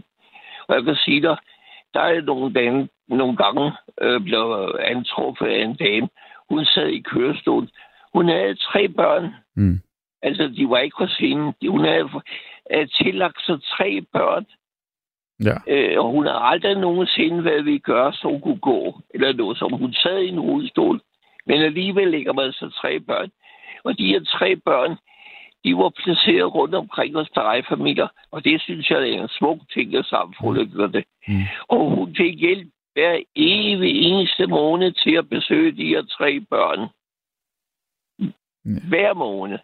Og 0.68 0.74
jeg 0.74 0.84
kan 0.84 0.96
sige 0.96 1.22
dig, 1.22 1.36
der 1.94 2.00
er 2.00 2.20
nogle, 2.20 2.52
dage, 2.54 2.88
nogle 3.08 3.36
gange 3.36 3.72
øh, 4.00 4.20
blev 4.20 4.74
antruffet 4.80 5.46
af 5.46 5.62
en 5.64 5.74
dame. 5.76 6.08
Hun 6.48 6.64
sad 6.64 6.86
i 6.88 7.00
kørestol. 7.00 7.68
Hun 8.14 8.28
havde 8.28 8.54
tre 8.54 8.88
børn. 8.88 9.34
Mm. 9.56 9.80
Altså, 10.22 10.48
de 10.48 10.68
var 10.68 10.78
ikke 10.78 10.96
hos 10.98 11.16
hende. 11.16 11.52
De- 11.62 11.68
Hun 11.68 11.84
havde 11.84 12.08
øh, 12.74 12.88
tillagt 12.88 13.42
sig 13.46 13.58
tre 13.62 14.00
børn. 14.12 14.46
Ja. 15.44 15.56
Øh, 15.68 15.98
og 16.04 16.10
hun 16.10 16.26
havde 16.26 16.40
aldrig 16.42 16.74
nogensinde 16.78 17.44
været 17.44 17.64
ved 17.64 17.74
at 17.74 17.82
gøre, 17.82 18.12
så 18.12 18.28
hun 18.28 18.40
kunne 18.40 18.58
gå. 18.60 19.00
Eller 19.14 19.32
noget, 19.32 19.58
som 19.58 19.72
hun 19.72 19.92
sad 19.92 20.18
i 20.18 20.28
en 20.28 20.40
rullestol. 20.40 21.00
Men 21.46 21.62
alligevel 21.62 22.08
ligger 22.10 22.32
man 22.32 22.52
så 22.52 22.70
tre 22.80 23.00
børn. 23.00 23.30
Og 23.84 23.98
de 23.98 24.06
her 24.06 24.24
tre 24.24 24.56
børn, 24.56 24.96
de 25.64 25.76
var 25.76 25.90
placeret 25.90 26.54
rundt 26.54 26.74
omkring 26.74 27.14
hos 27.14 27.28
plejefamilier. 27.30 28.08
Og 28.30 28.44
det 28.44 28.60
synes 28.60 28.90
jeg 28.90 28.98
er 28.98 29.22
en 29.22 29.28
smuk 29.28 29.58
ting, 29.74 29.94
at 29.94 30.06
samfundet 30.06 30.72
gør 30.72 30.86
det. 30.86 31.04
Mm. 31.28 31.42
Og 31.68 31.90
hun 31.90 32.16
fik 32.16 32.38
hjælp 32.38 32.68
hver 32.92 33.20
evig 33.36 34.02
eneste 34.02 34.46
måned 34.46 34.92
til 34.92 35.14
at 35.16 35.28
besøge 35.28 35.72
de 35.72 35.86
her 35.86 36.02
tre 36.02 36.40
børn. 36.40 36.88
Hver 38.88 39.14
måned. 39.14 39.58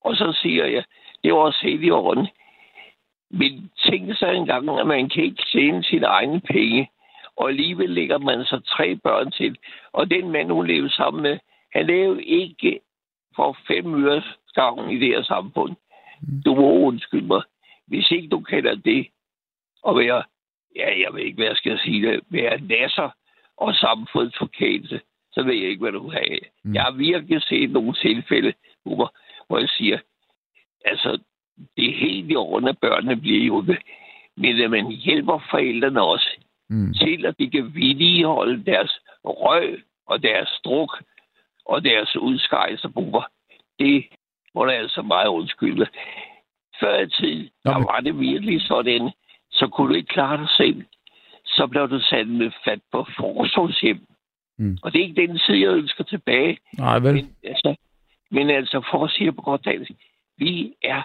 Og 0.00 0.16
så 0.16 0.38
siger 0.42 0.66
jeg, 0.66 0.84
det 1.24 1.32
var 1.32 1.38
også 1.38 1.58
helt 1.62 1.84
i 1.84 1.90
orden. 1.90 2.28
Men 3.30 3.70
tænk 3.86 4.18
sig 4.18 4.34
engang, 4.34 4.80
at 4.80 4.86
man 4.86 5.08
kan 5.08 5.24
ikke 5.24 5.44
tjene 5.52 5.84
sine 5.84 6.06
egne 6.06 6.40
penge, 6.40 6.90
og 7.36 7.48
alligevel 7.48 7.90
lægger 7.90 8.18
man 8.18 8.44
så 8.44 8.60
tre 8.60 8.96
børn 8.96 9.30
til. 9.30 9.56
Og 9.92 10.10
den 10.10 10.30
mand, 10.30 10.50
hun 10.50 10.66
levede 10.66 10.92
sammen 10.92 11.22
med, 11.22 11.38
han 11.72 11.86
levede 11.86 12.24
ikke 12.24 12.80
for 13.36 13.56
fem 13.68 14.04
øre 14.04 14.22
gang 14.54 14.92
i 14.92 14.98
det 15.00 15.08
her 15.08 15.22
samfund. 15.22 15.76
Du 16.44 16.54
må 16.54 16.72
undskylde 16.72 17.26
mig. 17.26 17.42
Hvis 17.86 18.10
ikke 18.10 18.28
du 18.28 18.40
kender 18.40 18.74
det, 18.74 19.08
at 19.88 19.96
være, 19.96 20.22
ja, 20.76 21.00
jeg 21.00 21.08
ved 21.12 21.20
ikke, 21.20 21.36
hvad 21.36 21.46
jeg 21.46 21.56
skal 21.56 21.78
sige 21.78 22.08
det, 22.08 22.20
være 22.28 22.60
nasser 22.60 23.10
og 23.56 23.74
samfundsforkælelse, 23.74 25.00
så 25.32 25.42
ved 25.42 25.54
jeg 25.54 25.68
ikke, 25.68 25.80
hvad 25.80 25.92
du 25.92 26.02
vil 26.08 26.18
have. 26.18 26.38
Mm. 26.64 26.74
Jeg 26.74 26.82
har 26.82 26.92
virkelig 26.92 27.42
set 27.42 27.70
nogle 27.70 27.94
tilfælde, 27.94 28.52
hvor, 28.84 29.14
hvor 29.46 29.58
jeg 29.58 29.68
siger, 29.68 29.98
altså, 30.84 31.18
det 31.76 31.88
er 31.90 31.98
helt 31.98 32.30
i 32.30 32.36
orden, 32.36 32.68
at 32.68 32.78
børnene 32.78 33.16
bliver 33.16 33.42
hjulpet, 33.42 33.78
men 34.36 34.60
at 34.60 34.70
man 34.70 34.90
hjælper 34.90 35.46
forældrene 35.50 36.02
også 36.02 36.30
Mm. 36.72 36.94
til, 36.94 37.26
at 37.26 37.34
de 37.38 37.50
kan 37.50 37.74
vedligeholde 37.74 38.64
deres 38.64 39.00
røg 39.24 39.82
og 40.06 40.22
deres 40.22 40.50
druk 40.64 41.02
og 41.70 41.84
deres 41.84 42.16
udskejelsebuber. 42.16 43.22
Det 43.78 44.04
må 44.54 44.66
der 44.66 44.72
altså 44.72 45.02
meget 45.02 45.26
undskylde. 45.28 45.86
Før 46.80 46.98
i 47.00 47.08
tiden, 47.10 47.48
Nå, 47.64 47.70
der 47.70 47.78
men- 47.78 47.86
var 47.86 48.00
det 48.00 48.20
virkelig 48.20 48.62
sådan, 48.62 49.10
så 49.50 49.68
kunne 49.68 49.88
du 49.88 49.94
ikke 49.94 50.08
klare 50.14 50.36
dig 50.38 50.48
selv. 50.56 50.84
Så 51.44 51.66
blev 51.66 51.88
du 51.90 52.00
sat 52.00 52.28
med 52.28 52.50
fat 52.64 52.80
på 52.92 53.06
forsorgshjem. 53.16 54.06
Mm. 54.58 54.78
Og 54.82 54.92
det 54.92 54.98
er 55.00 55.04
ikke 55.04 55.26
den 55.26 55.38
side, 55.38 55.60
jeg 55.60 55.70
ønsker 55.70 56.04
tilbage. 56.04 56.58
Nej, 56.78 56.98
vel? 56.98 57.14
Men 57.14 57.36
altså, 57.44 57.76
men 58.30 58.50
altså 58.50 58.80
for 58.90 59.04
at 59.04 59.10
sige 59.10 59.26
det 59.26 59.36
på 59.36 59.42
godt 59.42 59.64
dansk, 59.64 59.90
vi 60.36 60.74
er 60.82 61.02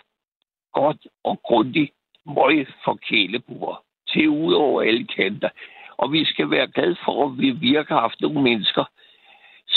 godt 0.73 1.07
og 1.23 1.41
grundigt 1.43 1.91
møg 2.25 2.67
for 2.83 2.93
kælebuer 2.95 3.83
til 4.09 4.29
ud 4.29 4.53
over 4.53 4.81
alle 4.81 5.07
kanter. 5.07 5.49
Og 5.97 6.11
vi 6.11 6.25
skal 6.25 6.49
være 6.49 6.67
glade 6.67 6.95
for, 7.05 7.25
at 7.25 7.37
vi 7.37 7.49
virkelig 7.51 7.85
har 7.95 7.99
haft 7.99 8.21
nogle 8.21 8.41
mennesker, 8.41 8.83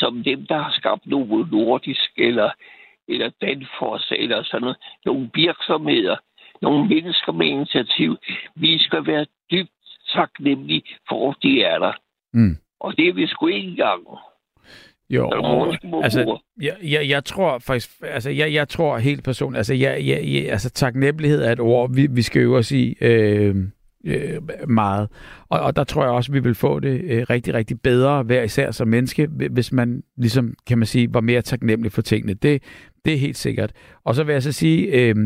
som 0.01 0.23
dem, 0.25 0.47
der 0.47 0.59
har 0.63 0.73
skabt 0.81 1.07
noget 1.07 1.51
nordisk, 1.53 2.11
eller, 2.17 2.51
eller 3.09 3.31
Danfoss, 3.41 4.13
eller 4.17 4.43
sådan 4.43 4.61
noget. 4.61 4.77
Nogle 5.07 5.31
virksomheder, 5.35 6.17
nogle 6.63 6.89
mennesker 6.89 7.33
med 7.33 7.47
initiativ. 7.47 8.17
Vi 8.55 8.79
skal 8.79 9.07
være 9.07 9.27
dybt 9.51 9.71
taknemmelige 10.15 10.83
for, 11.09 11.31
at 11.31 11.37
de 11.43 11.63
er 11.63 11.79
der. 11.79 11.93
Mm. 12.33 12.57
Og 12.81 12.97
det 12.97 13.09
er 13.09 13.13
vi 13.13 13.27
sgu 13.27 13.47
ikke 13.47 13.69
engang. 13.69 14.03
Jo, 15.11 15.31
altså, 16.03 16.39
jeg, 16.61 16.77
jeg, 16.83 17.09
jeg 17.09 17.25
tror 17.25 17.59
faktisk, 17.59 17.91
altså 18.03 18.31
jeg, 18.31 18.53
jeg 18.53 18.69
tror 18.69 18.99
helt 18.99 19.25
personligt, 19.25 19.59
altså, 19.59 19.75
jeg, 19.75 20.07
jeg, 20.07 20.21
jeg, 20.25 20.51
altså 20.51 20.71
taknemmelighed 20.71 21.43
er 21.43 21.53
et 21.53 21.61
ord, 21.61 21.95
vi, 21.95 22.07
vi 22.11 22.23
skal 22.23 22.43
øve 22.43 22.57
os 22.57 22.73
i 22.73 22.95
øh, 23.01 23.57
øh, 24.05 24.41
meget. 24.69 25.09
Og, 25.49 25.61
og 25.61 25.77
der 25.77 25.85
tror 25.85 26.03
jeg 26.03 26.13
også, 26.13 26.33
vi 26.33 26.41
vil 26.41 26.55
få 26.55 26.81
det 26.81 27.01
øh, 27.05 27.27
rigtig, 27.31 27.55
rigtig 27.55 27.81
bedre 27.81 28.23
hver 28.23 28.43
især 28.43 28.71
som 28.71 28.89
menneske, 28.89 29.27
hvis 29.27 29.73
man 29.73 30.03
ligesom, 30.17 30.55
kan 30.67 30.79
man 30.79 30.87
sige, 30.87 31.15
var 31.15 31.21
mere 31.21 31.43
taknemmelig 31.43 31.93
for 31.93 32.03
tingene. 32.03 32.35
Det, 32.35 32.63
det 33.05 33.15
er 33.15 33.19
helt 33.19 33.37
sikkert. 33.37 33.73
Og 34.05 34.15
så 34.15 34.25
vil 34.25 34.33
jeg 34.33 34.43
så 34.43 34.53
sige, 34.53 34.87
øh, 34.87 35.17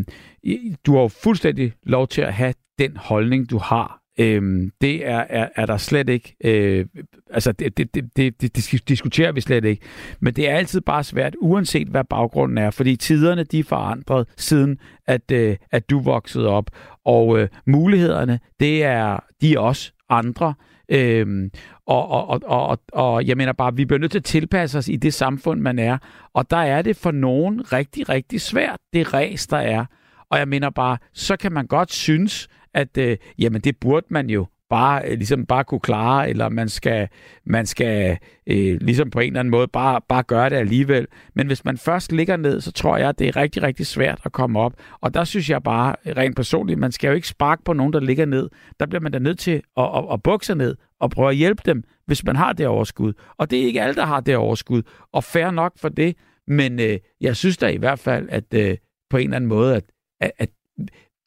du 0.86 0.94
har 0.94 1.00
jo 1.00 1.08
fuldstændig 1.08 1.72
lov 1.82 2.08
til 2.08 2.22
at 2.22 2.34
have 2.34 2.54
den 2.78 2.96
holdning, 2.96 3.50
du 3.50 3.58
har. 3.58 4.01
Øhm, 4.18 4.70
det 4.80 5.06
er, 5.06 5.24
er, 5.28 5.48
er 5.56 5.66
der 5.66 5.76
slet 5.76 6.08
ikke, 6.08 6.36
øh, 6.44 6.86
altså 7.30 7.52
det, 7.52 7.76
det, 7.76 7.94
det, 7.94 8.16
det, 8.16 8.40
det, 8.40 8.54
det 8.54 8.88
diskuterer 8.88 9.32
vi 9.32 9.40
slet 9.40 9.64
ikke. 9.64 9.82
Men 10.20 10.34
det 10.34 10.48
er 10.48 10.54
altid 10.54 10.80
bare 10.80 11.04
svært, 11.04 11.34
uanset 11.40 11.88
hvad 11.88 12.04
baggrunden 12.04 12.58
er, 12.58 12.70
fordi 12.70 12.96
tiderne 12.96 13.44
de 13.44 13.58
er 13.58 13.64
forandret 13.64 14.28
siden, 14.36 14.78
at, 15.06 15.30
øh, 15.32 15.56
at 15.70 15.90
du 15.90 16.00
voksede 16.00 16.48
op, 16.48 16.70
og 17.04 17.38
øh, 17.38 17.48
mulighederne, 17.66 18.40
det 18.60 18.84
er, 18.84 19.18
de 19.40 19.54
er 19.54 19.58
også 19.58 19.92
andre. 20.08 20.54
Øhm, 20.88 21.50
og, 21.86 22.08
og, 22.08 22.28
og, 22.28 22.68
og, 22.68 22.78
og 22.92 23.26
jeg 23.26 23.36
mener 23.36 23.52
bare, 23.52 23.76
vi 23.76 23.84
bliver 23.84 24.00
nødt 24.00 24.10
til 24.10 24.18
at 24.18 24.24
tilpasse 24.24 24.78
os 24.78 24.88
i 24.88 24.96
det 24.96 25.14
samfund, 25.14 25.60
man 25.60 25.78
er. 25.78 25.98
Og 26.34 26.50
der 26.50 26.56
er 26.56 26.82
det 26.82 26.96
for 26.96 27.10
nogen 27.10 27.72
rigtig, 27.72 28.08
rigtig 28.08 28.40
svært, 28.40 28.78
det 28.92 29.14
ræs, 29.14 29.46
der 29.46 29.56
er. 29.56 29.84
Og 30.30 30.38
jeg 30.38 30.48
mener 30.48 30.70
bare, 30.70 30.98
så 31.12 31.36
kan 31.36 31.52
man 31.52 31.66
godt 31.66 31.92
synes, 31.92 32.48
at 32.74 32.98
øh, 32.98 33.16
jamen 33.38 33.60
det 33.60 33.76
burde 33.76 34.06
man 34.10 34.30
jo 34.30 34.46
bare 34.72 35.02
øh, 35.04 35.10
ligesom 35.10 35.46
bare 35.46 35.64
kunne 35.64 35.80
klare, 35.80 36.30
eller 36.30 36.48
man 36.48 36.68
skal, 36.68 37.08
man 37.46 37.66
skal 37.66 38.18
øh, 38.46 38.80
ligesom 38.80 39.10
på 39.10 39.20
en 39.20 39.26
eller 39.26 39.40
anden 39.40 39.50
måde 39.50 39.68
bare, 39.68 40.00
bare 40.08 40.22
gøre 40.22 40.50
det 40.50 40.56
alligevel. 40.56 41.06
Men 41.34 41.46
hvis 41.46 41.64
man 41.64 41.78
først 41.78 42.12
ligger 42.12 42.36
ned, 42.36 42.60
så 42.60 42.72
tror 42.72 42.96
jeg, 42.96 43.08
at 43.08 43.18
det 43.18 43.28
er 43.28 43.36
rigtig, 43.36 43.62
rigtig 43.62 43.86
svært 43.86 44.20
at 44.24 44.32
komme 44.32 44.60
op. 44.60 44.72
Og 45.00 45.14
der 45.14 45.24
synes 45.24 45.50
jeg 45.50 45.62
bare, 45.62 45.96
rent 46.16 46.36
personligt, 46.36 46.78
man 46.78 46.92
skal 46.92 47.08
jo 47.08 47.14
ikke 47.14 47.28
sparke 47.28 47.64
på 47.64 47.72
nogen, 47.72 47.92
der 47.92 48.00
ligger 48.00 48.26
ned. 48.26 48.48
Der 48.80 48.86
bliver 48.86 49.00
man 49.00 49.12
da 49.12 49.18
nødt 49.18 49.38
til 49.38 49.62
at, 49.76 49.84
at, 49.96 50.04
at 50.12 50.22
bukke 50.22 50.46
sig 50.46 50.56
ned 50.56 50.76
og 51.00 51.10
prøve 51.10 51.30
at 51.30 51.36
hjælpe 51.36 51.62
dem, 51.64 51.84
hvis 52.06 52.24
man 52.24 52.36
har 52.36 52.52
det 52.52 52.66
overskud. 52.66 53.12
Og 53.38 53.50
det 53.50 53.60
er 53.60 53.64
ikke 53.64 53.82
alle, 53.82 53.94
der 53.94 54.04
har 54.04 54.20
det 54.20 54.36
overskud. 54.36 54.82
Og 55.12 55.24
fair 55.24 55.50
nok 55.50 55.72
for 55.78 55.88
det. 55.88 56.16
Men 56.46 56.80
øh, 56.80 56.98
jeg 57.20 57.36
synes 57.36 57.56
da 57.56 57.68
i 57.68 57.76
hvert 57.76 57.98
fald, 57.98 58.28
at 58.30 58.54
øh, 58.54 58.76
på 59.10 59.16
en 59.16 59.24
eller 59.24 59.36
anden 59.36 59.48
måde, 59.48 59.76
at, 59.76 59.84
at, 60.20 60.32
at 60.38 60.48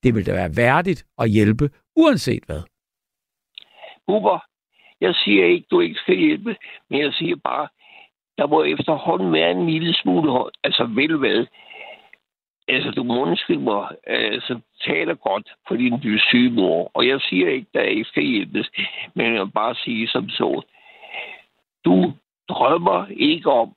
det 0.03 0.15
vil 0.15 0.25
da 0.25 0.31
være 0.31 0.57
værdigt 0.57 1.05
at 1.17 1.29
hjælpe, 1.29 1.69
uanset 1.95 2.43
hvad. 2.45 2.63
Uber, 4.07 4.39
jeg 5.01 5.15
siger 5.15 5.45
ikke, 5.45 5.67
du 5.71 5.79
ikke 5.79 5.99
skal 5.99 6.17
hjælpe, 6.17 6.55
men 6.89 7.01
jeg 7.01 7.13
siger 7.13 7.35
bare, 7.35 7.67
der 8.37 8.47
må 8.47 8.63
efterhånden 8.63 9.33
være 9.33 9.51
en 9.51 9.69
lille 9.69 9.93
smule, 9.93 10.31
hånd, 10.31 10.53
altså 10.63 10.83
vel 10.83 11.17
hvad. 11.17 11.45
Altså, 12.67 12.91
du 12.91 13.03
må 13.03 13.21
undskylde 13.21 13.63
mig, 13.63 13.87
altså, 14.07 14.59
taler 14.85 15.15
godt 15.15 15.49
for 15.67 15.75
din 15.75 15.99
du 15.99 16.19
syge 16.19 16.49
mor, 16.49 16.91
og 16.93 17.07
jeg 17.07 17.21
siger 17.21 17.49
ikke, 17.49 17.67
der 17.73 17.81
ikke 17.81 18.05
skal 18.05 18.23
hjælpes, 18.23 18.71
men 19.13 19.33
jeg 19.33 19.41
vil 19.45 19.51
bare 19.51 19.75
sige 19.75 20.07
som 20.07 20.29
så. 20.29 20.61
Du 21.85 22.13
drømmer 22.49 23.07
ikke 23.07 23.51
om, 23.51 23.75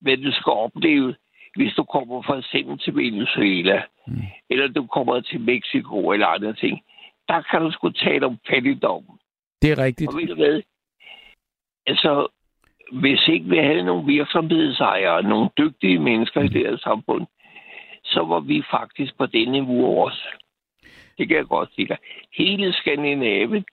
hvad 0.00 0.16
du 0.16 0.32
skal 0.32 0.52
opleve, 0.52 1.14
hvis 1.56 1.74
du 1.74 1.84
kommer 1.84 2.22
for 2.22 2.34
eksempel 2.34 2.78
til 2.78 2.96
Venezuela, 2.96 3.82
mm. 4.06 4.22
eller 4.50 4.68
du 4.68 4.86
kommer 4.86 5.20
til 5.20 5.40
Mexico 5.40 6.10
eller 6.12 6.26
andre 6.26 6.52
ting. 6.52 6.80
Der 7.28 7.42
kan 7.42 7.60
du 7.60 7.70
sgu 7.70 7.90
tale 7.90 8.26
om 8.26 8.38
fattigdom. 8.50 9.04
Det 9.62 9.70
er 9.72 9.78
rigtigt. 9.78 10.08
Og 10.08 10.20
ved 10.20 10.26
du 10.26 10.34
hvad? 10.34 10.62
Altså, 11.86 12.28
hvis 12.92 13.28
ikke 13.28 13.48
vi 13.48 13.56
havde 13.56 13.82
nogle 13.82 14.06
virksomhedsejere, 14.06 15.22
nogle 15.22 15.48
dygtige 15.58 15.98
mennesker 15.98 16.40
i 16.40 16.48
det 16.48 16.66
her 16.66 16.76
samfund, 16.76 17.26
så 18.04 18.24
var 18.24 18.40
vi 18.40 18.62
faktisk 18.70 19.18
på 19.18 19.26
det 19.26 19.48
niveau 19.48 20.04
også. 20.04 20.28
Det 21.18 21.28
kan 21.28 21.36
jeg 21.36 21.46
godt 21.46 21.74
sige 21.74 21.88
dig. 21.88 21.96
Hele 22.36 22.72
Skandinavien, 22.72 23.64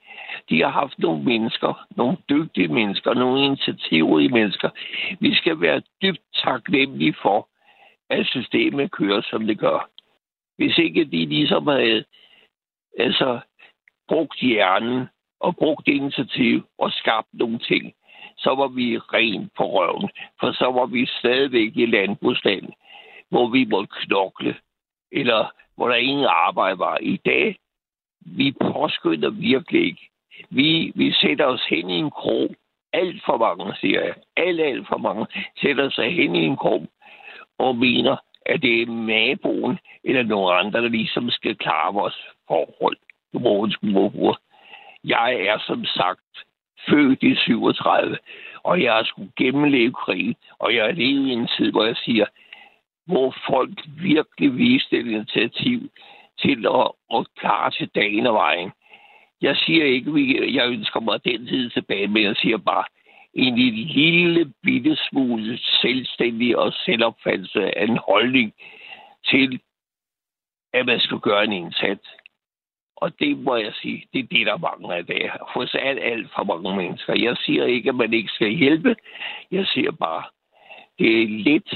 de 0.49 0.61
har 0.61 0.69
haft 0.69 0.99
nogle 0.99 1.23
mennesker, 1.23 1.87
nogle 1.95 2.17
dygtige 2.29 2.67
mennesker, 2.67 3.13
nogle 3.13 3.45
initiativrige 3.45 4.29
mennesker. 4.29 4.69
Vi 5.19 5.35
skal 5.35 5.61
være 5.61 5.81
dybt 6.01 6.21
taknemmelige 6.43 7.15
for, 7.21 7.49
at 8.09 8.27
systemet 8.27 8.91
kører, 8.91 9.21
som 9.21 9.47
det 9.47 9.59
gør. 9.59 9.89
Hvis 10.57 10.77
ikke 10.77 11.05
de 11.05 11.25
ligesom 11.25 11.67
havde 11.67 12.05
altså, 12.97 13.39
brugt 14.07 14.39
hjernen 14.39 15.07
og 15.39 15.55
brugt 15.55 15.87
initiativ 15.87 16.63
og 16.77 16.91
skabt 16.91 17.27
nogle 17.33 17.59
ting, 17.59 17.93
så 18.37 18.55
var 18.55 18.67
vi 18.67 18.97
rent 18.97 19.51
på 19.57 19.63
røven. 19.63 20.09
For 20.39 20.51
så 20.51 20.71
var 20.71 20.85
vi 20.85 21.05
stadigvæk 21.05 21.71
i 21.75 21.85
landbrugsland, 21.85 22.67
hvor 23.29 23.47
vi 23.47 23.65
måtte 23.65 23.93
knokle, 24.01 24.55
eller 25.11 25.51
hvor 25.75 25.87
der 25.87 25.95
ingen 25.95 26.25
arbejde 26.25 26.79
var. 26.79 26.97
I 27.01 27.17
dag, 27.25 27.57
vi 28.21 28.51
påskynder 28.61 29.29
virkelig 29.29 29.85
ikke. 29.85 30.09
Vi, 30.49 30.91
vi 30.95 31.11
sætter 31.11 31.45
os 31.45 31.65
hen 31.69 31.89
i 31.89 31.97
en 31.97 32.11
krog. 32.11 32.55
Alt 32.93 33.21
for 33.25 33.37
mange, 33.37 33.75
siger 33.75 34.01
jeg. 34.01 34.15
Alt, 34.37 34.61
alt 34.61 34.87
for 34.87 34.97
mange 34.97 35.25
sætter 35.61 35.89
sig 35.89 36.15
hen 36.15 36.35
i 36.35 36.45
en 36.45 36.57
krog 36.57 36.87
og 37.59 37.75
mener, 37.75 38.15
at 38.45 38.61
det 38.61 38.81
er 38.81 38.85
naboen 38.85 39.79
eller 40.03 40.23
nogen 40.23 40.65
andre, 40.65 40.81
der 40.81 40.89
ligesom 40.89 41.29
skal 41.29 41.55
klare 41.55 41.93
vores 41.93 42.19
forhold. 42.47 42.97
Morgens 43.33 43.77
mor. 43.81 44.39
Jeg 45.03 45.33
er 45.33 45.59
som 45.67 45.85
sagt 45.85 46.45
født 46.89 47.23
i 47.23 47.35
37, 47.35 48.17
og 48.63 48.81
jeg 48.81 48.93
har 48.93 49.03
skulle 49.03 49.31
gennemleve 49.37 49.93
krig, 49.93 50.35
og 50.59 50.75
jeg 50.75 50.83
har 50.83 50.91
levet 50.91 51.27
i 51.27 51.31
en 51.31 51.49
tid, 51.57 51.71
hvor 51.71 51.85
jeg 51.85 51.95
siger, 51.95 52.25
hvor 53.05 53.35
folk 53.49 53.79
virkelig 54.01 54.57
viste 54.57 54.97
et 54.97 55.07
initiativ 55.07 55.79
til 56.39 56.65
at, 56.67 56.91
at 57.15 57.27
klare 57.39 57.71
til 57.71 57.89
dagen 57.95 58.27
og 58.27 58.33
vejen. 58.33 58.71
Jeg 59.41 59.55
siger 59.55 59.85
ikke, 59.85 60.11
at 60.43 60.53
jeg 60.53 60.67
ønsker 60.67 60.99
mig 60.99 61.25
den 61.25 61.47
tid 61.47 61.69
tilbage, 61.69 62.07
men 62.07 62.23
jeg 62.23 62.35
siger 62.35 62.57
bare, 62.57 62.83
en 63.33 63.55
lille 63.87 64.53
bitte 64.63 64.97
smule 65.09 65.57
selvstændig 65.57 66.57
og 66.57 66.73
selvopfattelse 66.85 67.77
af 67.77 67.83
en 67.83 67.99
holdning 68.07 68.53
til, 69.25 69.59
at 70.73 70.85
man 70.85 70.99
skal 70.99 71.19
gøre 71.19 71.43
en 71.43 71.53
indsats. 71.53 72.07
Og 72.97 73.19
det 73.19 73.37
må 73.37 73.55
jeg 73.55 73.73
sige, 73.81 74.05
det 74.13 74.19
er 74.19 74.27
det, 74.31 74.45
der 74.47 74.57
mangler 74.57 74.95
i 74.95 75.03
dag. 75.03 75.31
Hos 75.41 75.75
alt, 75.75 75.99
alt 76.03 76.27
for 76.35 76.43
mange 76.43 76.77
mennesker. 76.77 77.13
Jeg 77.13 77.37
siger 77.37 77.65
ikke, 77.65 77.89
at 77.89 77.95
man 77.95 78.13
ikke 78.13 78.29
skal 78.29 78.49
hjælpe. 78.49 78.95
Jeg 79.51 79.65
siger 79.65 79.91
bare, 79.91 80.23
det 80.99 81.21
er 81.21 81.27
lidt 81.27 81.73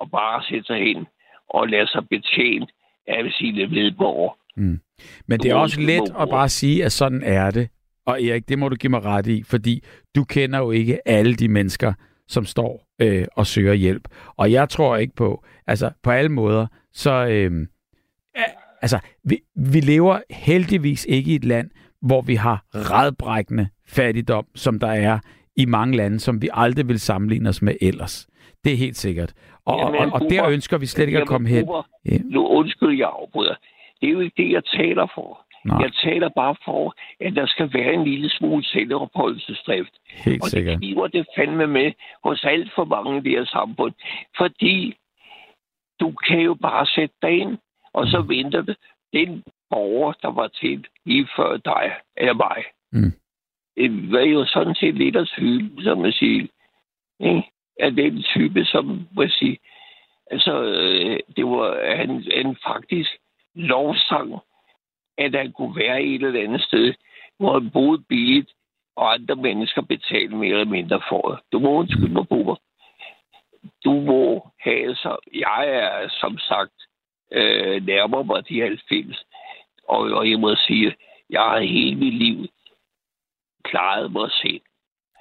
at 0.00 0.10
bare 0.10 0.42
sætte 0.48 0.64
sig 0.64 0.78
hen 0.78 1.06
og 1.48 1.68
lade 1.68 1.86
sig 1.86 2.08
betjene 2.08 2.66
af 3.06 3.32
sine 3.32 3.66
medborgere. 3.66 4.34
Mm. 4.56 4.80
Men 5.26 5.40
det 5.40 5.50
er 5.50 5.54
også 5.54 5.80
let 5.80 6.10
at 6.22 6.28
bare 6.30 6.48
sige, 6.48 6.84
at 6.84 6.92
sådan 6.92 7.22
er 7.22 7.50
det. 7.50 7.68
Og 8.08 8.22
Erik, 8.22 8.48
det 8.48 8.58
må 8.58 8.68
du 8.68 8.76
give 8.76 8.90
mig 8.90 9.04
ret 9.04 9.26
i, 9.26 9.42
fordi 9.42 9.82
du 10.16 10.24
kender 10.24 10.58
jo 10.58 10.70
ikke 10.70 11.08
alle 11.08 11.34
de 11.34 11.48
mennesker, 11.48 11.92
som 12.28 12.44
står 12.44 12.86
øh, 13.00 13.26
og 13.36 13.46
søger 13.46 13.74
hjælp. 13.74 14.08
Og 14.36 14.52
jeg 14.52 14.68
tror 14.68 14.96
ikke 14.96 15.14
på, 15.14 15.44
altså 15.66 15.90
på 16.02 16.10
alle 16.10 16.28
måder, 16.28 16.66
så 16.92 17.26
øh, 17.26 17.66
altså 18.82 18.98
vi, 19.24 19.38
vi 19.72 19.80
lever 19.80 20.20
heldigvis 20.30 21.06
ikke 21.08 21.30
i 21.30 21.34
et 21.34 21.44
land, 21.44 21.70
hvor 22.02 22.20
vi 22.20 22.34
har 22.34 22.64
redbrækkende 22.74 23.68
fattigdom, 23.88 24.46
som 24.54 24.78
der 24.78 24.90
er 24.90 25.18
i 25.56 25.64
mange 25.64 25.96
lande, 25.96 26.20
som 26.20 26.42
vi 26.42 26.48
aldrig 26.52 26.88
vil 26.88 27.00
sammenligne 27.00 27.48
os 27.48 27.62
med 27.62 27.74
ellers. 27.80 28.28
Det 28.64 28.72
er 28.72 28.76
helt 28.76 28.96
sikkert. 28.96 29.32
Og, 29.64 29.78
Jamen, 29.78 30.12
og, 30.12 30.22
og 30.22 30.30
der 30.30 30.48
ønsker 30.48 30.78
vi 30.78 30.86
slet 30.86 31.06
ikke 31.06 31.20
at 31.20 31.28
komme 31.28 31.48
hen. 31.48 31.68
Ja. 32.10 32.18
Nu 32.24 32.46
undskyld, 32.46 32.98
jeg 32.98 33.10
afbryder. 33.20 33.54
Det 34.00 34.08
er 34.08 34.12
jo 34.12 34.20
ikke 34.20 34.42
det, 34.42 34.52
jeg 34.52 34.62
taler 34.64 35.06
for. 35.14 35.47
Nej. 35.68 35.80
Jeg 35.82 35.92
taler 35.92 36.28
bare 36.28 36.56
for, 36.64 36.94
at 37.20 37.34
der 37.36 37.46
skal 37.46 37.72
være 37.74 37.92
en 37.94 38.04
lille 38.04 38.30
smule 38.30 38.64
selvopholdelsesdrift. 38.64 39.92
Helt 40.08 40.42
og 40.42 40.48
sikkert. 40.48 40.72
det 40.80 40.82
giver 40.82 41.06
det 41.06 41.26
fandme 41.36 41.66
med 41.66 41.92
hos 42.24 42.44
alt 42.44 42.72
for 42.74 42.84
mange 42.84 43.18
i 43.18 43.20
det 43.20 43.30
her 43.38 43.44
samfund. 43.44 43.94
Fordi 44.36 44.94
du 46.00 46.10
kan 46.12 46.40
jo 46.40 46.54
bare 46.54 46.86
sætte 46.86 47.14
dig 47.22 47.30
ind, 47.38 47.58
og 47.92 48.06
så 48.06 48.20
Mm. 48.22 48.28
venter 48.28 48.62
det 48.62 48.76
den 49.12 49.44
borger, 49.70 50.12
der 50.22 50.28
var 50.30 50.48
til 50.48 50.86
lige 51.04 51.28
før 51.36 51.56
dig 51.56 51.92
eller 52.16 52.34
mig. 52.34 52.64
Mm. 52.92 53.12
Det 53.76 54.12
var 54.12 54.20
jo 54.20 54.44
sådan 54.46 54.74
set 54.74 54.94
lidt 54.94 55.16
at 55.16 55.28
type, 55.28 55.82
som 55.82 55.98
man 55.98 56.12
siger. 56.12 56.46
Ikke? 57.20 57.42
Af 57.80 57.92
den 57.92 58.22
type, 58.22 58.64
som 58.64 59.08
man 59.16 59.30
siger, 59.30 59.56
altså, 60.30 60.62
øh, 60.62 61.18
det 61.36 61.44
var 61.44 61.96
han, 61.96 62.24
han 62.36 62.56
faktisk 62.66 63.10
lovsang, 63.54 64.34
at 65.18 65.32
der 65.32 65.50
kunne 65.50 65.76
være 65.76 66.02
et 66.02 66.22
eller 66.22 66.42
andet 66.42 66.62
sted, 66.62 66.94
hvor 67.38 67.60
han 67.60 67.70
boede 67.70 68.02
billigt, 68.08 68.50
og 68.96 69.14
andre 69.14 69.36
mennesker 69.36 69.82
betalte 69.82 70.36
mere 70.36 70.50
eller 70.50 70.64
mindre 70.64 71.00
for 71.08 71.30
det. 71.30 71.38
Du 71.52 71.58
må 71.58 71.68
undskylde 71.68 72.12
mig, 72.12 72.28
Bubber. 72.28 72.56
Du 73.84 73.92
må 73.92 74.48
have 74.60 74.94
så... 74.94 75.16
Jeg 75.34 75.68
er 75.68 76.08
som 76.08 76.38
sagt 76.38 76.78
øh, 77.32 77.86
nærmere 77.86 78.24
mig 78.24 78.48
de 78.48 78.60
90, 78.60 79.24
og, 79.88 79.98
og 79.98 80.30
jeg 80.30 80.40
må 80.40 80.54
sige, 80.54 80.94
jeg 81.30 81.40
har 81.40 81.60
hele 81.60 81.96
mit 81.96 82.14
liv 82.14 82.46
klaret 83.64 84.12
mig 84.12 84.30
selv. 84.32 84.60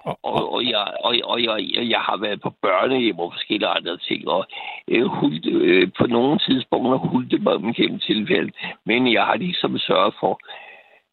Og, 0.07 0.17
Og, 0.23 0.53
og, 0.53 0.61
jeg, 0.73 0.85
og, 1.03 1.15
og 1.23 1.43
jeg, 1.43 1.55
jeg, 1.95 2.01
har 2.01 2.17
været 2.17 2.41
på 2.41 2.49
børnehjem 2.49 3.19
og 3.19 3.33
forskellige 3.33 3.67
andre 3.67 3.97
ting, 3.97 4.27
og 4.27 4.47
øh, 4.87 5.05
hulte, 5.05 5.49
øh, 5.49 5.91
på 5.97 6.05
nogle 6.07 6.39
tidspunkter 6.39 6.97
hulte 6.97 7.37
mig 7.37 7.59
dem 7.59 7.73
gennem 7.73 7.99
tilfælde, 7.99 8.51
men 8.85 9.13
jeg 9.13 9.25
har 9.25 9.35
ligesom 9.35 9.77
sørget 9.77 10.13
for 10.19 10.39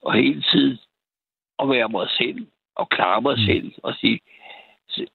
at 0.09 0.19
hele 0.23 0.43
tiden 0.53 0.79
at 1.59 1.69
være 1.69 1.89
mig 1.89 2.07
selv, 2.11 2.47
og 2.77 2.89
klare 2.89 3.23
mig 3.23 3.37
Mm. 3.39 3.45
selv, 3.47 3.73
og 3.83 3.95
sige, 3.95 4.21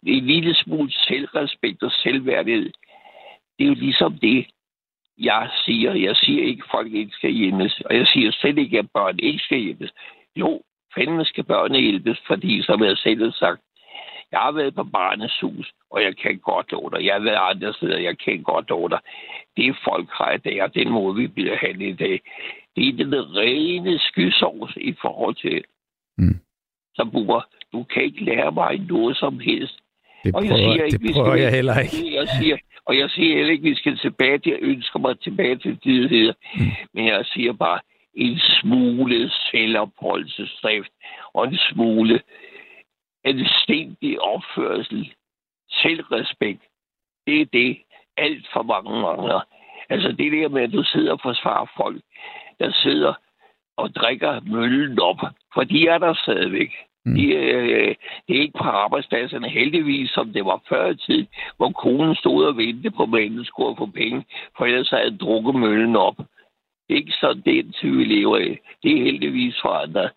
en 0.03 0.25
lille 0.25 0.53
smule 0.55 0.91
selvrespekt 0.91 1.83
og 1.83 1.91
selvværdighed, 1.91 2.71
det 3.57 3.63
er 3.65 3.67
jo 3.67 3.73
ligesom 3.73 4.13
det, 4.17 4.47
jeg 5.17 5.49
siger. 5.65 5.93
Jeg 5.93 6.15
siger 6.15 6.43
ikke, 6.43 6.63
at 6.65 6.71
folk 6.71 6.93
ikke 6.93 7.11
skal 7.11 7.31
hjemmes, 7.31 7.81
og 7.85 7.95
jeg 7.95 8.07
siger 8.07 8.31
slet 8.31 8.57
ikke, 8.57 8.79
at 8.79 8.91
børn 8.93 9.19
ikke 9.19 9.39
skal 9.39 9.57
hjemmes. 9.59 9.91
Jo, 10.35 10.61
fandme 10.95 11.25
skal 11.25 11.43
børnene 11.43 11.79
hjælpes, 11.79 12.19
fordi, 12.27 12.61
som 12.63 12.83
jeg 12.83 12.97
selv 12.97 13.23
har 13.23 13.31
sagt, 13.31 13.61
jeg 14.31 14.39
har 14.39 14.51
været 14.51 14.75
på 14.75 14.83
barnets 14.83 15.39
hus, 15.39 15.71
og 15.91 16.03
jeg 16.03 16.17
kan 16.17 16.37
godt 16.37 16.71
love 16.71 16.89
dig. 16.93 17.05
Jeg 17.05 17.13
har 17.13 17.19
været 17.19 17.55
andre 17.55 17.73
steder, 17.73 17.97
jeg 17.97 18.17
kan 18.17 18.43
godt 18.43 18.69
love 18.69 18.89
dig. 18.89 18.99
Det 19.57 19.75
folk 19.83 20.09
har 20.11 20.31
i 20.31 20.37
dag, 20.37 20.63
og 20.63 20.73
den 20.75 20.89
måde, 20.89 21.15
vi 21.15 21.27
bliver 21.27 21.57
handlet 21.57 21.87
i 21.87 21.93
dag, 22.05 22.21
det 22.75 22.87
er 22.87 22.93
den 22.97 23.13
rene 23.35 23.99
skysovs 23.99 24.73
i 24.75 24.93
forhold 25.01 25.35
til, 25.35 25.63
Mm. 26.17 26.39
som 26.95 27.11
bruger, 27.11 27.41
du 27.73 27.83
kan 27.83 28.03
ikke 28.03 28.23
lære 28.23 28.51
mig 28.51 28.77
noget 28.79 29.17
som 29.17 29.39
helst. 29.39 29.77
det 30.23 30.35
og 30.35 30.43
jeg 30.43 30.49
prøver, 30.51 30.71
siger 30.73 30.83
ikke, 30.83 30.97
det 30.97 31.13
prøver 31.13 31.31
skal- 31.35 31.41
jeg 31.43 31.51
heller 31.51 31.79
ikke. 31.79 32.13
Jeg 32.19 32.27
siger, 32.41 32.57
og 32.85 32.97
jeg 32.97 33.09
siger 33.09 33.35
heller 33.35 33.51
ikke, 33.51 33.61
at 33.67 33.71
vi 33.71 33.75
skal 33.75 33.97
tilbage 33.97 34.37
til, 34.37 34.49
jeg 34.51 34.59
ønsker 34.61 34.99
mig 34.99 35.19
tilbage 35.19 35.55
til 35.55 35.77
tidligere. 35.79 36.33
Mm. 36.55 36.61
Men 36.93 37.05
jeg 37.07 37.25
siger 37.25 37.53
bare, 37.53 37.79
en 38.13 38.39
smule 38.39 39.29
selvopholdelsesdrift 39.51 40.91
og 41.33 41.47
en 41.47 41.57
smule 41.57 42.21
anstændig 43.23 44.21
opførsel, 44.21 45.13
selvrespekt. 45.69 46.61
Det 47.27 47.41
er 47.41 47.45
det, 47.45 47.77
alt 48.17 48.47
for 48.53 48.63
mange 48.63 49.01
mangler. 49.01 49.41
Altså 49.89 50.11
det 50.11 50.31
der 50.31 50.49
med, 50.49 50.61
at 50.61 50.73
du 50.73 50.83
sidder 50.83 51.11
og 51.11 51.19
forsvarer 51.21 51.65
folk, 51.77 52.01
der 52.59 52.71
sidder 52.71 53.13
og 53.77 53.95
drikker 53.95 54.41
møllen 54.41 54.99
op, 54.99 55.19
for 55.53 55.63
de 55.63 55.87
er 55.87 55.97
der 55.97 56.13
stadigvæk. 56.13 56.71
Mm. 57.05 57.15
De, 57.15 57.25
øh, 57.35 57.95
det 58.27 58.35
er 58.35 58.41
ikke 58.41 58.57
på 58.57 58.63
arbejdspladserne 58.63 59.49
heldigvis, 59.49 60.09
som 60.09 60.33
det 60.33 60.45
var 60.45 60.61
før 60.69 60.89
i 60.89 60.95
tiden, 60.95 61.27
hvor 61.57 61.71
konen 61.71 62.15
stod 62.15 62.45
og 62.45 62.57
ventede 62.57 62.91
på, 62.91 63.03
at 63.03 63.09
manden 63.09 63.45
skulle 63.45 63.77
få 63.77 63.85
penge, 63.85 64.25
for 64.57 64.65
ellers 64.65 64.89
havde 64.89 65.03
han 65.03 65.17
drukket 65.17 65.55
møllen 65.55 65.95
op. 65.95 66.17
Det 66.87 66.95
er 66.95 67.01
ikke 67.03 67.11
sådan, 67.11 67.39
er 67.39 67.43
den 67.43 67.71
tyve, 67.71 67.97
vi 67.97 68.03
lever 68.03 68.37
i. 68.37 68.57
Det 68.83 68.91
er 68.91 69.03
heldigvis 69.03 69.55
forandret. 69.61 70.11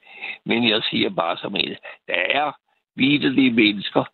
Men 0.47 0.69
jeg 0.69 0.83
siger 0.83 1.11
bare 1.11 1.37
som 1.37 1.57
en, 1.57 1.77
der 2.09 2.15
er 2.15 2.53
videlige 2.97 3.53
mennesker, 3.53 4.05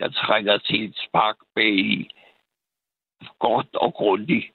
der 0.00 0.08
trænger 0.08 0.58
til 0.58 0.84
et 0.84 0.96
spark 1.08 1.36
bag 1.54 1.74
i. 1.78 2.10
Godt 3.38 3.74
og 3.74 3.94
grundigt. 3.94 4.46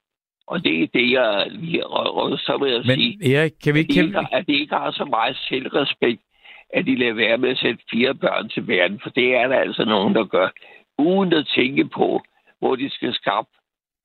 Og 0.47 0.63
det 0.63 0.83
er 0.83 0.87
det, 0.93 1.11
jeg 1.11 1.47
lige... 1.49 1.87
Og, 1.87 2.39
så 2.39 2.57
vil 2.61 2.71
jeg 2.71 2.81
Men 2.85 2.99
sige, 2.99 3.35
Erik, 3.35 3.51
kan 3.63 3.73
vi 3.73 3.79
at 3.79 3.85
de, 3.89 3.99
ikke... 3.99 4.03
ikke, 4.03 4.27
at 4.31 4.47
de 4.47 4.53
ikke 4.53 4.75
har 4.75 4.91
så 4.91 5.05
meget 5.05 5.37
selvrespekt, 5.37 6.21
at 6.69 6.85
de 6.85 6.95
lader 6.95 7.13
være 7.13 7.37
med 7.37 7.49
at 7.49 7.57
sætte 7.57 7.83
fire 7.91 8.15
børn 8.15 8.49
til 8.49 8.67
verden. 8.67 8.99
For 9.03 9.09
det 9.09 9.35
er 9.35 9.47
der 9.47 9.59
altså 9.59 9.85
nogen, 9.85 10.15
der 10.15 10.25
gør. 10.25 10.49
Uden 10.97 11.33
at 11.33 11.47
tænke 11.55 11.85
på, 11.85 12.21
hvor 12.59 12.75
de 12.75 12.89
skal 12.89 13.13
skaffe 13.13 13.51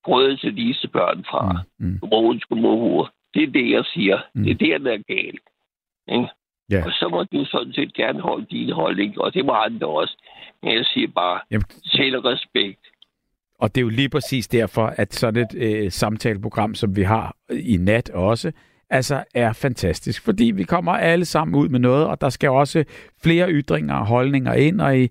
brød 0.03 0.37
til 0.37 0.57
disse 0.57 0.87
børn 0.87 1.25
fra. 1.29 1.63
Mm. 1.79 1.85
Mm. 1.85 1.99
Rogens 2.11 2.43
mor. 2.49 3.13
Det 3.33 3.43
er 3.43 3.51
det, 3.51 3.71
jeg 3.71 3.85
siger. 3.85 4.19
Mm. 4.33 4.41
Mm. 4.41 4.43
Det 4.43 4.51
er 4.51 4.77
der, 4.77 4.77
der 4.77 4.93
er 4.93 5.13
galt. 5.15 5.45
Ikke? 6.07 6.27
Ja. 6.71 6.85
Og 6.85 6.91
så 6.91 7.07
må 7.11 7.23
du 7.23 7.45
sådan 7.45 7.73
set 7.73 7.93
gerne 7.93 8.21
holde 8.21 8.45
din 8.51 8.71
holdning, 8.71 9.21
og 9.21 9.33
det 9.33 9.45
må 9.45 9.51
andre 9.51 9.87
også. 9.87 10.17
Men 10.63 10.73
jeg 10.73 10.85
siger 10.85 11.07
bare, 11.15 11.39
Jamen, 11.51 11.65
selvrespekt. 11.83 12.79
Og 13.59 13.75
det 13.75 13.81
er 13.81 13.85
jo 13.85 13.89
lige 13.89 14.09
præcis 14.09 14.47
derfor, 14.47 14.93
at 14.97 15.13
sådan 15.13 15.43
et 15.43 15.55
øh, 15.57 15.91
samtaleprogram, 15.91 16.75
som 16.75 16.95
vi 16.95 17.03
har 17.03 17.35
i 17.49 17.77
nat 17.77 18.09
også, 18.09 18.51
altså 18.89 19.23
er 19.35 19.53
fantastisk. 19.53 20.25
Fordi 20.25 20.51
vi 20.55 20.63
kommer 20.63 20.91
alle 20.91 21.25
sammen 21.25 21.55
ud 21.55 21.69
med 21.69 21.79
noget, 21.79 22.05
og 22.07 22.21
der 22.21 22.29
skal 22.29 22.49
også 22.49 22.83
flere 23.23 23.51
ytringer 23.51 23.95
og 23.95 24.05
holdninger 24.05 24.53
ind, 24.53 24.81
og 24.81 24.97
i, 24.97 25.07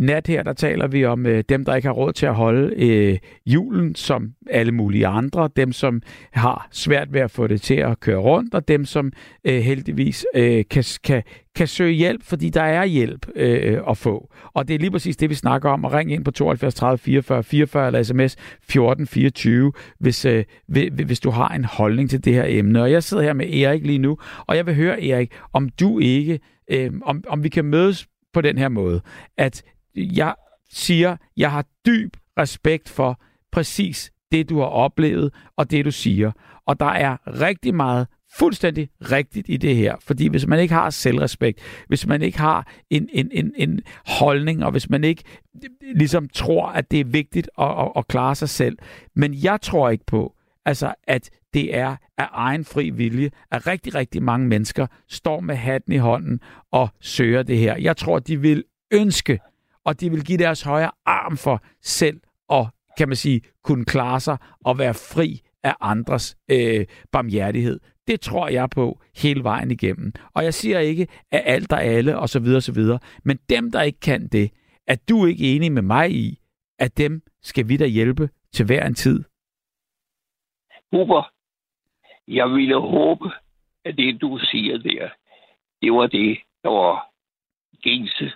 i 0.00 0.02
nat 0.02 0.26
her, 0.26 0.42
der 0.42 0.52
taler 0.52 0.86
vi 0.86 1.04
om 1.04 1.26
øh, 1.26 1.44
dem, 1.48 1.64
der 1.64 1.74
ikke 1.74 1.88
har 1.88 1.92
råd 1.92 2.12
til 2.12 2.26
at 2.26 2.34
holde 2.34 2.74
øh, 2.76 3.18
julen, 3.46 3.94
som 3.94 4.32
alle 4.50 4.72
mulige 4.72 5.06
andre. 5.06 5.50
Dem, 5.56 5.72
som 5.72 6.02
har 6.32 6.68
svært 6.70 7.12
ved 7.12 7.20
at 7.20 7.30
få 7.30 7.46
det 7.46 7.62
til 7.62 7.74
at 7.74 8.00
køre 8.00 8.16
rundt, 8.16 8.54
og 8.54 8.68
dem, 8.68 8.84
som 8.84 9.12
øh, 9.44 9.60
heldigvis 9.60 10.26
øh, 10.34 10.64
kan, 10.70 10.84
kan, 11.04 11.22
kan 11.54 11.66
søge 11.66 11.92
hjælp, 11.92 12.22
fordi 12.22 12.50
der 12.50 12.62
er 12.62 12.84
hjælp 12.84 13.26
øh, 13.36 13.78
at 13.88 13.98
få. 13.98 14.32
Og 14.52 14.68
det 14.68 14.74
er 14.74 14.78
lige 14.78 14.90
præcis 14.90 15.16
det, 15.16 15.30
vi 15.30 15.34
snakker 15.34 15.70
om. 15.70 15.84
Og 15.84 15.92
ring 15.92 16.12
ind 16.12 16.24
på 16.24 16.30
72 16.30 16.74
30 16.74 16.98
44 16.98 17.42
44 17.42 17.86
eller 17.86 18.02
sms 18.02 18.36
14 18.62 19.06
24, 19.06 19.72
hvis, 19.98 20.24
øh, 20.24 20.44
hvis 21.04 21.20
du 21.20 21.30
har 21.30 21.48
en 21.48 21.64
holdning 21.64 22.10
til 22.10 22.24
det 22.24 22.34
her 22.34 22.44
emne. 22.46 22.82
Og 22.82 22.92
jeg 22.92 23.02
sidder 23.02 23.22
her 23.22 23.32
med 23.32 23.52
Erik 23.52 23.86
lige 23.86 23.98
nu, 23.98 24.18
og 24.46 24.56
jeg 24.56 24.66
vil 24.66 24.74
høre, 24.74 25.04
Erik, 25.04 25.32
om 25.52 25.68
du 25.68 25.98
ikke, 25.98 26.40
øh, 26.70 26.90
om, 27.02 27.24
om 27.28 27.44
vi 27.44 27.48
kan 27.48 27.64
mødes 27.64 28.06
på 28.32 28.40
den 28.40 28.58
her 28.58 28.68
måde, 28.68 29.00
at 29.38 29.62
jeg 29.96 30.34
siger, 30.70 31.16
jeg 31.36 31.50
har 31.50 31.64
dyb 31.86 32.16
respekt 32.38 32.88
for 32.88 33.20
præcis 33.52 34.12
det, 34.32 34.48
du 34.48 34.58
har 34.58 34.66
oplevet, 34.66 35.34
og 35.56 35.70
det, 35.70 35.84
du 35.84 35.90
siger. 35.90 36.32
Og 36.66 36.80
der 36.80 36.86
er 36.86 37.40
rigtig 37.40 37.74
meget 37.74 38.06
fuldstændig 38.38 38.88
rigtigt 39.10 39.46
i 39.48 39.56
det 39.56 39.76
her. 39.76 39.96
Fordi 40.00 40.28
hvis 40.28 40.46
man 40.46 40.60
ikke 40.60 40.74
har 40.74 40.90
selvrespekt, 40.90 41.60
hvis 41.88 42.06
man 42.06 42.22
ikke 42.22 42.38
har 42.38 42.72
en, 42.90 43.08
en, 43.12 43.30
en, 43.32 43.52
en 43.56 43.80
holdning, 44.06 44.64
og 44.64 44.70
hvis 44.70 44.90
man 44.90 45.04
ikke 45.04 45.22
ligesom 45.94 46.28
tror, 46.28 46.66
at 46.66 46.90
det 46.90 47.00
er 47.00 47.04
vigtigt 47.04 47.50
at, 47.58 47.70
at, 47.78 47.92
at 47.96 48.08
klare 48.08 48.34
sig 48.34 48.48
selv. 48.48 48.78
Men 49.16 49.34
jeg 49.34 49.60
tror 49.60 49.90
ikke 49.90 50.06
på, 50.06 50.34
altså, 50.64 50.94
at 51.06 51.30
det 51.54 51.76
er 51.76 51.96
af 52.18 52.28
egen 52.32 52.64
fri 52.64 52.90
vilje, 52.90 53.30
at 53.50 53.66
rigtig, 53.66 53.94
rigtig 53.94 54.22
mange 54.22 54.48
mennesker 54.48 54.86
står 55.08 55.40
med 55.40 55.54
hatten 55.54 55.92
i 55.92 55.96
hånden 55.96 56.40
og 56.72 56.88
søger 57.00 57.42
det 57.42 57.58
her. 57.58 57.76
Jeg 57.76 57.96
tror, 57.96 58.18
de 58.18 58.40
vil 58.40 58.64
ønske, 58.92 59.38
og 59.84 60.00
de 60.00 60.10
vil 60.10 60.24
give 60.24 60.38
deres 60.38 60.62
højre 60.62 60.90
arm 61.06 61.36
for 61.36 61.62
selv 61.82 62.20
og 62.48 62.68
kan 62.98 63.08
man 63.08 63.16
sige, 63.16 63.40
kunne 63.64 63.84
klare 63.84 64.20
sig 64.20 64.36
og 64.64 64.78
være 64.78 64.94
fri 64.94 65.40
af 65.62 65.74
andres 65.80 66.36
øh, 66.50 66.86
barmhjertighed. 67.12 67.80
Det 68.06 68.20
tror 68.20 68.48
jeg 68.48 68.70
på 68.70 69.00
hele 69.16 69.44
vejen 69.44 69.70
igennem. 69.70 70.12
Og 70.34 70.44
jeg 70.44 70.54
siger 70.54 70.78
ikke, 70.78 71.06
at 71.32 71.42
alt 71.44 71.70
der 71.70 71.76
alle, 71.76 72.18
og 72.18 72.28
så 72.28 72.40
videre, 72.40 72.60
så 72.60 72.72
videre. 72.72 72.98
Men 73.24 73.38
dem, 73.48 73.70
der 73.70 73.82
ikke 73.82 74.00
kan 74.00 74.28
det, 74.28 74.50
er 74.86 74.96
du 75.08 75.26
ikke 75.26 75.56
enig 75.56 75.72
med 75.72 75.82
mig 75.82 76.10
i, 76.10 76.38
at 76.78 76.98
dem 76.98 77.22
skal 77.42 77.68
vi 77.68 77.76
da 77.76 77.86
hjælpe 77.86 78.28
til 78.52 78.66
hver 78.66 78.86
en 78.86 78.94
tid? 78.94 79.24
Uber, 80.92 81.32
jeg 82.28 82.50
ville 82.50 82.80
håbe, 82.80 83.30
at 83.84 83.96
det, 83.96 84.20
du 84.20 84.38
siger 84.38 84.78
der, 84.78 85.08
det 85.82 85.92
var 85.92 86.06
det, 86.06 86.38
der 86.62 86.70
var 86.70 87.10
gængse 87.82 88.32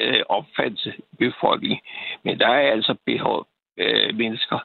øh, 0.00 0.22
opfattelse 0.28 0.92
befolkningen. 1.18 1.78
Men 2.24 2.38
der 2.38 2.48
er 2.48 2.72
altså 2.72 2.94
behov 3.06 3.46
øh, 3.78 4.16
mennesker. 4.16 4.58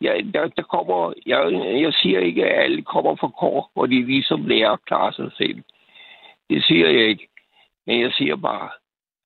Jeg, 0.00 0.24
der, 0.34 0.48
der 0.48 0.62
kommer, 0.62 1.12
jeg, 1.26 1.52
jeg 1.82 1.92
siger 1.92 2.20
ikke, 2.20 2.46
at 2.46 2.64
alle 2.64 2.82
kommer 2.82 3.16
fra 3.16 3.28
kår, 3.28 3.70
hvor 3.74 3.86
de 3.86 4.06
ligesom 4.06 4.46
lærer 4.46 4.70
at 4.70 4.84
klare 4.84 5.12
sig 5.12 5.30
selv. 5.36 5.62
Det 6.50 6.64
siger 6.64 6.88
jeg 6.88 7.08
ikke. 7.08 7.28
Men 7.86 8.00
jeg 8.00 8.12
siger 8.12 8.36
bare, 8.36 8.68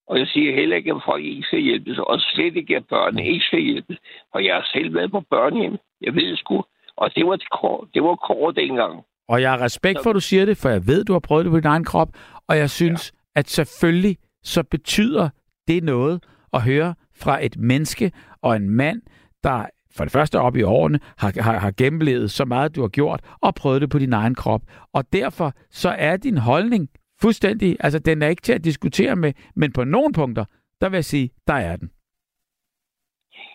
og 0.07 0.19
jeg 0.19 0.27
siger 0.27 0.55
heller 0.55 0.77
ikke, 0.77 0.91
at 0.91 1.03
folk 1.05 1.25
ikke 1.25 1.43
skal 1.43 1.61
hjælpes, 1.61 1.99
og 1.99 2.21
slet 2.21 2.57
ikke, 2.57 2.77
at 2.77 2.87
børnene 2.89 3.27
ikke 3.27 3.45
skal 3.45 3.61
hjælpes. 3.61 3.99
Og 4.33 4.45
jeg 4.45 4.55
har 4.55 4.69
selv 4.73 4.95
været 4.95 5.11
på 5.11 5.21
børnehjem. 5.21 5.77
Jeg 6.01 6.15
ved 6.15 6.37
sgu. 6.37 6.65
Og 6.97 7.15
det 7.17 7.27
var, 7.27 7.39
kår, 7.51 7.89
det 7.95 8.03
var 8.03 8.15
kår 8.15 8.51
dengang. 8.51 9.05
Og 9.29 9.41
jeg 9.41 9.51
har 9.51 9.61
respekt 9.65 9.99
for, 10.03 10.11
at 10.11 10.15
du 10.15 10.21
siger 10.21 10.45
det, 10.45 10.57
for 10.57 10.69
jeg 10.69 10.87
ved, 10.87 11.05
du 11.05 11.13
har 11.13 11.21
prøvet 11.21 11.45
det 11.45 11.53
på 11.53 11.57
din 11.57 11.67
egen 11.67 11.85
krop. 11.85 12.09
Og 12.49 12.57
jeg 12.57 12.71
synes, 12.71 13.13
ja. 13.15 13.41
at 13.41 13.49
selvfølgelig 13.49 14.17
så 14.45 14.63
betyder 14.63 15.29
det 15.69 15.85
noget 15.85 16.25
at 16.53 16.63
høre 16.63 16.95
fra 17.17 17.45
et 17.45 17.57
menneske 17.57 18.13
og 18.43 18.57
en 18.57 18.71
mand, 18.71 19.03
der 19.43 19.67
for 19.97 20.05
det 20.05 20.13
første 20.13 20.41
op 20.41 20.57
i 20.57 20.63
årene 20.63 21.01
har, 21.19 21.43
har, 21.43 21.59
har 21.59 21.73
gennemlevet 21.77 22.31
så 22.31 22.45
meget, 22.45 22.77
du 22.77 22.81
har 22.81 22.89
gjort, 22.89 23.21
og 23.43 23.55
prøvet 23.55 23.81
det 23.81 23.91
på 23.91 23.99
din 23.99 24.13
egen 24.13 24.35
krop. 24.35 24.63
Og 24.93 25.05
derfor 25.13 25.53
så 25.71 25.89
er 25.89 26.17
din 26.17 26.37
holdning 26.39 26.89
fuldstændig, 27.21 27.77
altså 27.81 27.99
den 27.99 28.23
er 28.23 28.29
ikke 28.29 28.43
til 28.43 28.53
at 28.53 28.65
diskutere 28.65 29.17
med, 29.17 29.33
men 29.57 29.73
på 29.73 29.85
nogle 29.85 30.13
punkter, 30.13 30.45
der 30.81 30.89
vil 30.89 30.97
jeg 30.97 31.05
sige, 31.05 31.31
der 31.47 31.55
er 31.55 31.77
den. 31.77 31.91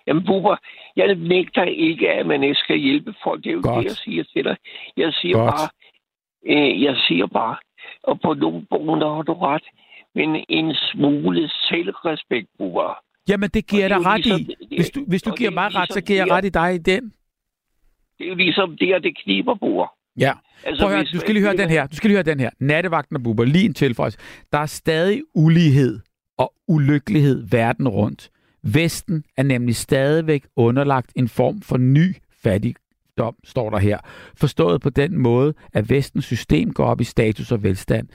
Jamen, 0.08 0.26
Bubber, 0.26 0.58
jeg 0.96 1.16
nægter 1.16 1.64
ikke, 1.64 2.10
at 2.10 2.26
man 2.26 2.44
ikke 2.44 2.56
skal 2.56 2.78
hjælpe 2.78 3.14
folk. 3.24 3.44
Det 3.44 3.50
er 3.50 3.54
jo 3.54 3.62
Godt. 3.64 3.84
det, 3.84 3.90
jeg 3.90 3.96
siger 3.96 4.24
til 4.24 4.44
dig. 4.44 4.58
Jeg 4.98 5.14
siger 5.14 5.38
Godt. 5.38 5.52
bare, 5.52 5.70
øh, 6.46 6.84
jeg 6.84 6.96
siger 7.08 7.28
bare, 7.28 7.58
og 8.04 8.20
på 8.22 8.34
nogle 8.34 8.66
punkter 8.70 9.16
har 9.16 9.22
du 9.22 9.34
ret, 9.34 9.68
men 10.20 10.30
en 10.50 10.76
smule 10.92 11.50
selvrespekt, 11.70 12.48
Bubber. 12.58 12.90
Jamen, 13.30 13.50
det 13.54 13.68
giver 13.68 13.82
jeg 13.82 13.90
dig 13.90 14.06
ret 14.06 14.26
ligesom- 14.26 14.56
i. 14.72 14.76
Hvis 14.76 14.90
du, 14.90 15.00
hvis 15.08 15.22
du 15.22 15.32
giver 15.32 15.50
er 15.50 15.54
mig 15.54 15.66
ret, 15.66 15.74
så 15.74 15.80
ligesom 16.00 16.08
giver 16.08 16.20
jeg 16.26 16.32
ret 16.36 16.46
i 16.46 16.50
dig 16.50 16.76
i 16.76 16.78
den. 16.78 17.04
Det 18.18 18.24
er 18.26 18.30
jo 18.30 18.36
ligesom 18.36 18.78
det, 18.78 18.94
at 18.94 19.04
det 19.04 19.18
kniber, 19.24 19.56
Bubber. 19.56 19.88
Ja. 20.20 20.34
Altså, 20.64 20.82
Prøv 20.84 20.90
at 20.92 20.96
høre, 20.96 21.04
hvis 21.04 21.12
du 21.12 21.20
skal 21.20 21.34
lige 21.34 21.44
høre 21.44 21.58
den 21.58 21.70
her. 21.70 21.88
Du 21.88 21.96
skal 21.96 22.08
lige 22.10 22.16
høre 22.16 22.24
den 22.24 22.40
her. 22.40 22.50
Nattevagten 22.60 23.16
og 23.16 23.24
Bubber, 23.24 23.46
lige 23.46 23.66
en 23.66 23.74
tilføjelse. 23.74 24.20
Der 24.52 24.58
er 24.58 24.66
stadig 24.66 25.22
ulighed 25.36 26.00
og 26.38 26.54
ulykkelighed 26.68 27.48
verden 27.52 27.88
rundt. 27.88 28.30
Vesten 28.64 29.24
er 29.38 29.44
nemlig 29.44 29.76
stadigvæk 29.76 30.46
underlagt 30.56 31.12
en 31.16 31.28
form 31.28 31.62
for 31.62 31.78
ny 31.78 32.16
fattigdom, 32.44 33.36
står 33.44 33.70
der 33.70 33.78
her. 33.78 33.98
Forstået 34.38 34.82
på 34.82 34.90
den 34.90 35.18
måde, 35.18 35.54
at 35.74 35.90
vestens 35.90 36.26
system 36.26 36.74
går 36.74 36.86
op 36.86 37.02
i 37.02 37.04
status 37.04 37.52
og 37.52 37.64
velstand. 37.64 38.08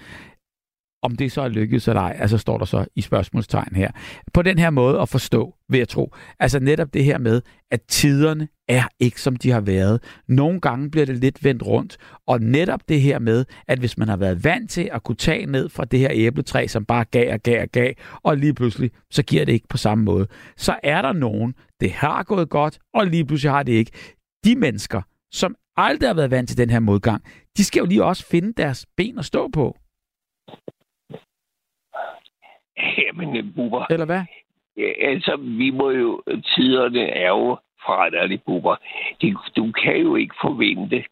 Om 1.05 1.16
det 1.16 1.32
så 1.32 1.43
er 1.43 1.48
lykkedes 1.48 1.89
eller 1.89 2.01
ej, 2.01 2.16
altså 2.18 2.39
står 2.39 2.59
der 2.59 2.64
så 2.64 2.86
i 2.97 3.01
spørgsmålstegn 3.01 3.76
her. 3.76 3.90
På 4.32 4.43
den 4.43 4.59
her 4.59 4.70
måde 4.70 5.01
at 5.01 5.09
forstå, 5.09 5.55
vil 5.68 5.78
jeg 5.78 5.89
tro. 5.89 6.14
Altså 6.40 6.60
netop 6.60 6.94
det 6.94 7.05
her 7.05 7.18
med, 7.18 7.43
at 7.70 7.82
tiderne 7.82 8.48
er 8.68 8.82
ikke 8.98 9.20
som 9.20 9.36
de 9.36 9.51
har 9.51 9.60
været. 9.60 10.02
Nogle 10.28 10.60
gange 10.60 10.90
bliver 10.90 11.06
det 11.06 11.16
lidt 11.16 11.44
vendt 11.44 11.62
rundt, 11.62 11.97
og 12.26 12.40
netop 12.40 12.81
det 12.89 13.01
her 13.01 13.18
med, 13.18 13.44
at 13.68 13.78
hvis 13.78 13.98
man 13.98 14.09
har 14.09 14.16
været 14.16 14.44
vant 14.44 14.70
til 14.70 14.90
at 14.93 15.02
kunne 15.02 15.16
tage 15.16 15.47
ned 15.47 15.68
fra 15.68 15.85
det 15.85 15.98
her 15.98 16.09
æbletræ, 16.12 16.66
som 16.66 16.85
bare 16.85 17.05
gav 17.05 17.32
og 17.32 17.40
gav 17.40 17.62
og 17.62 17.68
gav, 17.68 17.93
og 18.22 18.36
lige 18.36 18.55
pludselig, 18.55 18.90
så 19.10 19.22
giver 19.22 19.44
det 19.44 19.52
ikke 19.52 19.68
på 19.68 19.76
samme 19.76 20.05
måde, 20.05 20.26
så 20.56 20.76
er 20.82 21.02
der 21.02 21.12
nogen, 21.12 21.55
det 21.81 21.93
har 21.93 22.22
gået 22.22 22.48
godt, 22.48 22.78
og 22.94 23.06
lige 23.06 23.24
pludselig 23.24 23.52
har 23.52 23.62
det 23.62 23.72
ikke. 23.72 23.90
De 24.44 24.56
mennesker, 24.56 25.02
som 25.32 25.56
aldrig 25.76 26.09
har 26.09 26.14
været 26.14 26.31
vant 26.31 26.48
til 26.48 26.59
den 26.59 26.70
her 26.70 26.81
modgang, 26.81 27.22
de 27.56 27.64
skal 27.64 27.81
jo 27.81 27.86
lige 27.86 28.05
også 28.05 28.26
finde 28.26 28.52
deres 28.56 28.86
ben 28.97 29.18
at 29.18 29.24
stå 29.24 29.48
på. 29.48 29.76
Jamen, 32.78 33.36
øh, 33.36 33.44
Bubber, 33.56 33.86
Eller 33.90 34.06
hvad? 34.06 34.22
Altså, 35.01 35.36
vi 35.36 35.70
må 35.70 35.90
jo... 35.90 36.22
Tiderne 36.55 37.01
er 37.01 37.28
jo 37.28 37.59
forrætterlige, 37.86 38.42
Bubber. 38.46 38.76
Det, 39.20 39.36
du 39.56 39.72
kan 39.72 39.96
jo 39.96 40.16
ikke 40.16 40.34
forvente, 40.40 41.05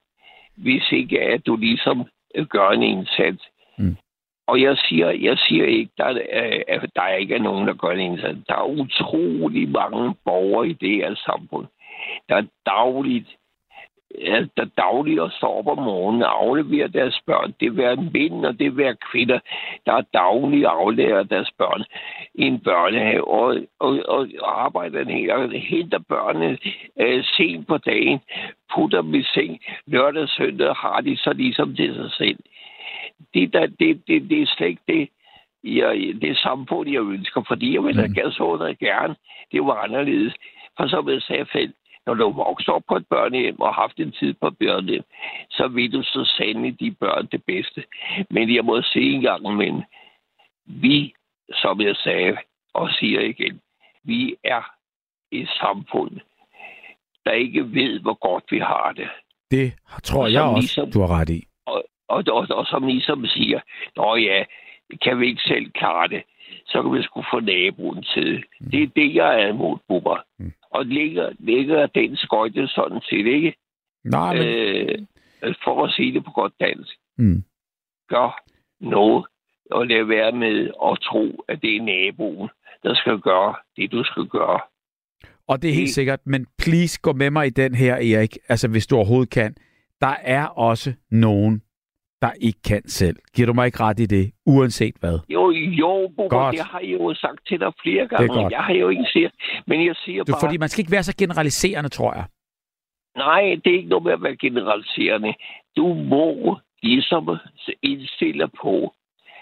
hvis 0.57 0.93
ikke 0.93 1.21
at 1.21 1.47
du 1.47 1.57
ligesom 1.57 2.05
øh, 2.35 2.47
gør 2.47 2.69
en 2.69 2.83
indsats. 2.83 3.45
Mm. 3.79 3.97
Og 4.47 4.61
jeg 4.63 4.77
siger, 4.77 5.11
jeg 5.11 5.39
siger 5.39 5.65
ikke, 5.67 5.93
der, 5.99 6.19
er, 6.31 6.63
at 6.69 6.91
der 6.97 7.09
ikke 7.09 7.35
er 7.35 7.39
nogen, 7.39 7.69
der 7.69 7.75
gør 7.75 7.91
en 7.91 8.01
indsats. 8.01 8.39
Der 8.49 8.55
er 8.55 8.81
utrolig 8.81 9.69
mange 9.69 10.15
borgere 10.25 10.69
i 10.69 10.73
det 10.73 10.95
her 10.97 11.15
samfund, 11.15 11.67
der 12.29 12.47
dagligt 12.67 13.29
der 14.57 14.65
dagligt 14.77 15.21
og 15.21 15.33
står 15.33 15.59
op 15.59 15.79
om 15.79 15.85
morgenen 15.85 16.23
og 16.23 16.45
afleverer 16.45 16.89
deres 16.89 17.21
børn. 17.27 17.55
Det 17.61 17.71
vil 17.71 17.77
være 17.77 17.97
mænd, 17.97 18.47
og 18.47 18.59
det 18.59 18.71
vil 18.71 18.77
være 18.77 18.97
kvinder, 19.11 19.39
der 19.87 20.01
dagligt 20.01 20.67
afleverer 20.67 21.23
deres 21.23 21.51
børn 21.59 21.85
i 22.35 22.43
en 22.43 22.61
børnehave 22.61 23.29
og, 23.29 23.57
og, 23.79 23.99
og 24.09 24.29
arbejder 24.43 25.05
her 25.05 25.35
og 25.35 25.51
henter 25.51 25.99
børnene 25.99 26.59
øh, 27.01 27.25
sent 27.25 27.67
på 27.67 27.79
dagen, 27.79 28.21
putter 28.75 29.03
dem 29.03 29.15
i 29.15 29.23
seng, 29.23 29.61
lørdag 29.87 30.23
og 30.23 30.29
søndag 30.29 30.75
har 30.75 31.01
de 31.01 31.17
så 31.17 31.33
ligesom 31.33 31.77
til 31.77 31.95
sig 31.95 32.13
selv. 32.13 32.39
Det, 33.35 33.53
der, 33.53 33.67
det, 33.67 34.07
det, 34.07 34.31
det 34.31 34.43
er 34.43 34.47
slet 34.47 34.69
ikke 34.69 34.83
det, 34.89 35.09
jeg, 35.65 36.15
det 36.23 36.39
samfund, 36.39 36.91
jeg 36.91 37.03
ønsker, 37.03 37.43
fordi 37.49 37.75
jeg 37.75 37.85
vil 37.85 37.97
da 37.97 38.07
Mm. 38.07 38.31
så 38.31 38.67
det 38.67 38.79
gerne. 38.79 39.17
Det 39.53 39.63
var 39.67 39.75
anderledes. 39.75 40.35
For 40.77 40.87
som 40.87 41.09
jeg 41.09 41.23
sagde 41.23 41.47
selv, 41.53 41.73
når 42.07 42.15
du 42.15 42.31
vokser 42.31 42.73
op 42.73 42.83
på 42.89 42.97
et 42.97 43.07
børnehjem 43.07 43.61
og 43.61 43.75
har 43.75 43.83
haft 43.83 43.99
en 44.01 44.13
tid 44.13 44.35
på 44.35 44.47
et 44.47 44.59
børnehjem, 44.59 45.05
så 45.51 45.69
vil 45.69 45.93
du 45.93 46.03
så 46.03 46.25
sande 46.37 46.71
de 46.71 46.91
børn 46.91 47.27
det 47.33 47.45
bedste. 47.45 47.85
Men 48.31 48.55
jeg 48.55 48.65
må 48.65 48.83
sige 48.83 49.13
en 49.15 49.21
gang, 49.23 49.57
men 49.57 49.85
vi, 50.67 51.15
som 51.53 51.81
jeg 51.81 51.97
sagde 51.97 52.37
og 52.75 52.91
siger 52.91 53.21
igen, 53.21 53.61
vi 54.05 54.37
er 54.45 54.63
et 55.31 55.49
samfund, 55.49 56.21
der 57.25 57.33
ikke 57.33 57.75
ved, 57.75 58.01
hvor 58.01 58.15
godt 58.15 58.45
vi 58.51 58.59
har 58.59 58.93
det. 58.97 59.09
Det 59.51 59.73
tror 60.03 60.23
Og 60.23 60.33
jeg 60.33 60.43
også, 60.43 60.61
ligesom- 60.61 60.91
du 60.91 61.01
har 61.01 61.21
ret 61.21 61.31
i. 61.31 61.45
Og, 61.67 61.85
og, 62.09 62.25
og, 62.31 62.47
og 62.51 62.67
som 62.67 62.87
ligesom 62.87 63.27
siger, 63.27 63.61
nå 63.97 64.17
ja, 64.17 64.45
kan 65.03 65.21
vi 65.21 65.27
ikke 65.27 65.43
selv 65.43 65.71
klare 65.71 66.09
det, 66.09 66.23
så 66.67 66.83
kan 66.83 66.93
vi 66.93 67.03
sgu 67.03 67.23
få 67.33 67.41
naboen 67.41 68.03
til. 68.03 68.45
Mm. 68.61 68.71
Det 68.71 68.83
er 68.83 68.87
det, 68.97 69.15
jeg 69.15 69.43
er 69.43 69.47
imod, 69.49 69.79
Bubber. 69.89 70.17
Mm. 70.39 70.53
Og 70.75 70.87
ligger, 70.87 71.31
ligger 71.39 71.87
den 71.87 72.17
skøjte 72.17 72.69
sådan 72.69 73.01
set 73.11 73.27
ikke, 73.27 73.55
Nej, 74.05 74.35
men... 74.35 74.47
øh, 74.47 75.55
for 75.65 75.85
at 75.85 75.93
sige 75.93 76.15
det 76.15 76.25
på 76.25 76.31
godt 76.31 76.53
dansk, 76.61 76.93
Mm. 77.19 77.45
gør 78.09 78.43
noget 78.81 79.27
og 79.71 79.87
lade 79.87 80.09
være 80.09 80.33
med 80.33 80.71
at 80.85 80.99
tro, 81.03 81.45
at 81.49 81.63
det 81.63 81.77
er 81.77 81.83
naboen, 81.83 82.49
der 82.83 82.95
skal 82.95 83.19
gøre 83.19 83.55
det, 83.77 83.93
du 83.93 84.05
skal 84.05 84.25
gøre. 84.27 84.61
Og 85.47 85.63
det 85.63 85.71
er 85.71 85.75
helt 85.75 85.87
Det- 85.87 85.95
sikkert, 85.95 86.21
men 86.27 86.47
please 86.59 87.01
gå 87.03 87.13
med 87.13 87.31
mig 87.31 87.47
i 87.47 87.51
den 87.51 87.75
her, 87.75 87.95
Erik, 87.95 88.37
altså 88.49 88.69
hvis 88.69 88.87
du 88.87 88.97
overhovedet 88.97 89.31
kan. 89.31 89.57
Der 90.01 90.17
er 90.23 90.47
også 90.47 90.93
nogen, 91.11 91.63
der 92.23 92.31
ikke 92.41 92.63
kan 92.69 92.83
selv. 92.89 93.17
Giver 93.35 93.47
du 93.47 93.53
mig 93.53 93.67
ikke 93.67 93.81
ret 93.81 94.01
i 94.01 94.07
det, 94.07 94.33
uanset 94.47 94.95
hvad? 95.01 95.19
Jo, 95.29 95.51
jo, 95.51 96.13
Godt. 96.29 96.53
det 96.57 96.65
har 96.65 96.81
jeg 96.81 96.93
jo 97.01 97.15
sagt 97.15 97.41
til 97.49 97.61
dig 97.61 97.73
flere 97.83 98.03
er 98.03 98.07
gange. 98.07 98.49
Jeg 98.57 98.61
har 98.65 98.75
jo 98.75 98.89
ikke 98.89 99.05
sagt, 99.13 99.35
men 99.67 99.87
jeg 99.87 99.95
siger 100.05 100.25
Du, 100.25 100.33
bare... 100.33 100.41
fordi 100.41 100.59
man 100.59 100.69
skal 100.69 100.81
ikke 100.83 100.93
være 100.93 101.03
så 101.03 101.15
generaliserende, 101.19 101.89
tror 101.89 102.15
jeg. 102.15 102.25
Nej, 103.17 103.43
det 103.65 103.71
er 103.73 103.77
ikke 103.77 103.89
noget 103.89 104.05
med 104.05 104.13
at 104.13 104.23
være 104.23 104.37
generaliserende. 104.37 105.35
Du 105.77 105.95
må 105.95 106.59
ligesom 106.83 107.31
indstille 107.83 108.49
på, 108.63 108.95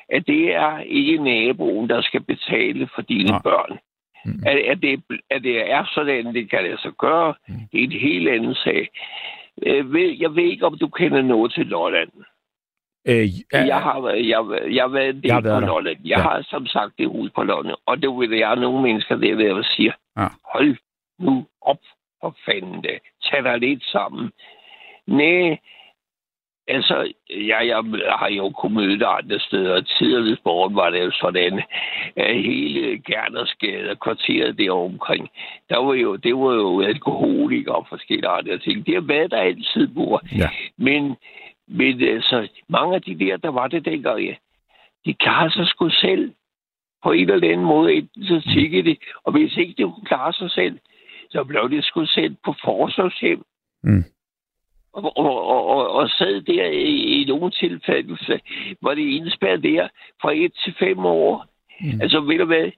at 0.09 0.27
det 0.27 0.55
er 0.55 0.79
ikke 0.79 1.17
naboen, 1.25 1.89
der 1.89 2.03
skal 2.03 2.21
betale 2.21 2.89
for 2.95 3.03
dine 3.03 3.31
Nej. 3.31 3.43
børn. 3.43 3.79
Mm. 4.25 4.43
At, 4.47 4.57
at, 4.59 4.79
det, 4.83 5.03
at 5.31 5.43
det 5.43 5.71
er 5.71 5.85
sådan, 5.95 6.35
det 6.35 6.51
kan 6.51 6.63
lade 6.63 6.81
sig 6.83 6.93
gøre, 6.99 7.35
Mm. 7.49 7.55
det 7.73 7.81
er 7.81 7.85
en 7.85 7.93
helt 7.93 8.29
anden 8.29 8.55
sag. 8.55 8.89
Øh, 9.67 9.93
ved- 9.93 10.17
Jeg 10.21 10.35
ved 10.37 10.43
ikke, 10.45 10.67
om 10.67 10.79
du 10.79 10.89
kender 10.89 11.23
noget 11.23 11.53
til 11.53 11.67
Lolland. 11.67 12.11
Øh, 13.09 13.29
ja, 13.53 13.65
Jeg 13.67 13.81
har, 13.83 14.09
jeg, 14.11 14.73
jeg 14.75 14.83
har 14.83 14.89
været 14.89 15.09
en 15.09 15.15
del 15.17 15.27
Jeg 15.27 15.35
har 15.35 15.41
været 15.41 15.63
på 15.63 15.67
der. 15.67 15.67
Lolland. 15.67 15.99
Jeg 16.05 16.17
Ja. 16.19 16.23
har 16.23 16.43
som 16.51 16.67
sagt 16.67 16.93
det 16.99 17.09
hus 17.09 17.31
på 17.35 17.43
Lolland. 17.43 17.77
Og 17.87 18.03
det 18.03 18.11
vil 18.19 18.39
jeg 18.39 18.57
nogle 18.57 18.83
mennesker 18.83 19.17
der 19.17 19.35
ved 19.35 19.59
at 19.59 19.65
sige, 19.77 19.93
Ja. 20.19 20.27
hold 20.55 20.77
nu 21.19 21.47
op 21.63 21.79
for 22.21 22.37
fanden 22.45 22.83
da. 22.83 22.99
Tag 23.25 23.45
dig 23.45 23.59
lidt 23.59 23.85
sammen. 23.85 24.31
Næh, 25.07 25.57
altså, 26.69 27.13
jeg, 27.31 27.61
jeg 27.69 27.77
har 28.19 28.29
jo 28.31 28.51
kunnet 28.51 28.75
møde 28.77 28.99
dig 28.99 29.09
andre 29.09 29.39
steder. 29.41 29.81
Tidligere 29.81 30.37
året 30.45 30.75
var 30.75 30.91
det 30.91 31.05
jo 31.05 31.11
sådan, 31.11 31.63
at 32.17 32.37
hele 32.43 32.99
Gernersgade 32.99 33.91
og 33.91 34.01
kvarteret 34.01 34.59
derovre 34.59 34.93
omkring, 34.93 35.29
der 35.69 35.79
var 35.79 35.95
jo, 35.95 36.17
det 36.17 36.35
var 36.37 36.55
jo 36.55 36.81
alkoholikere 36.83 37.75
og 37.75 37.87
forskellige 37.89 38.29
andre 38.29 38.59
ting. 38.59 38.87
Det 38.87 38.95
har 38.95 39.01
været 39.01 39.31
der 39.31 39.37
altid, 39.41 39.89
bror. 39.95 40.21
Ja. 40.39 40.49
Men, 40.77 41.17
men 41.71 42.03
altså, 42.03 42.49
mange 42.69 42.95
af 42.95 43.03
de 43.03 43.19
der, 43.19 43.37
der 43.37 43.49
var 43.49 43.69
det 43.69 43.85
dengang, 43.85 44.21
ja, 44.21 44.35
de 45.05 45.15
klarer 45.15 45.51
sig 45.51 45.67
sgu 45.67 45.89
selv 45.89 46.33
på 47.03 47.13
en 47.13 47.31
eller 47.31 47.49
anden 47.49 47.67
måde. 47.67 47.95
Enten 47.95 48.25
så 48.25 48.51
tiggede 48.55 48.91
de, 48.91 48.97
og 49.25 49.33
hvis 49.33 49.57
ikke 49.57 49.75
de 49.79 49.83
kunne 49.83 50.07
klare 50.07 50.33
sig 50.33 50.51
selv, 50.51 50.79
så 51.31 51.45
blev 51.45 51.71
de 51.71 51.83
sgu 51.83 52.07
sendt 52.07 52.39
på 52.45 52.55
forsorgshjem. 52.65 53.45
Mm. 53.83 54.05
Og, 54.93 55.19
og, 55.19 55.47
og, 55.47 55.91
og, 55.91 56.11
sad 56.11 56.41
der 56.41 56.67
i, 56.67 57.23
i 57.23 57.25
nogle 57.25 57.51
tilfælde, 57.51 58.17
var 58.83 58.95
det 58.95 59.03
indspærret 59.03 59.63
der 59.63 59.89
fra 60.23 60.33
et 60.35 60.53
til 60.65 60.75
fem 60.79 60.99
år. 60.99 61.47
Mm. 61.81 62.01
Altså, 62.01 62.21
ved 62.21 62.39
du 62.39 62.45
hvad? 62.45 62.71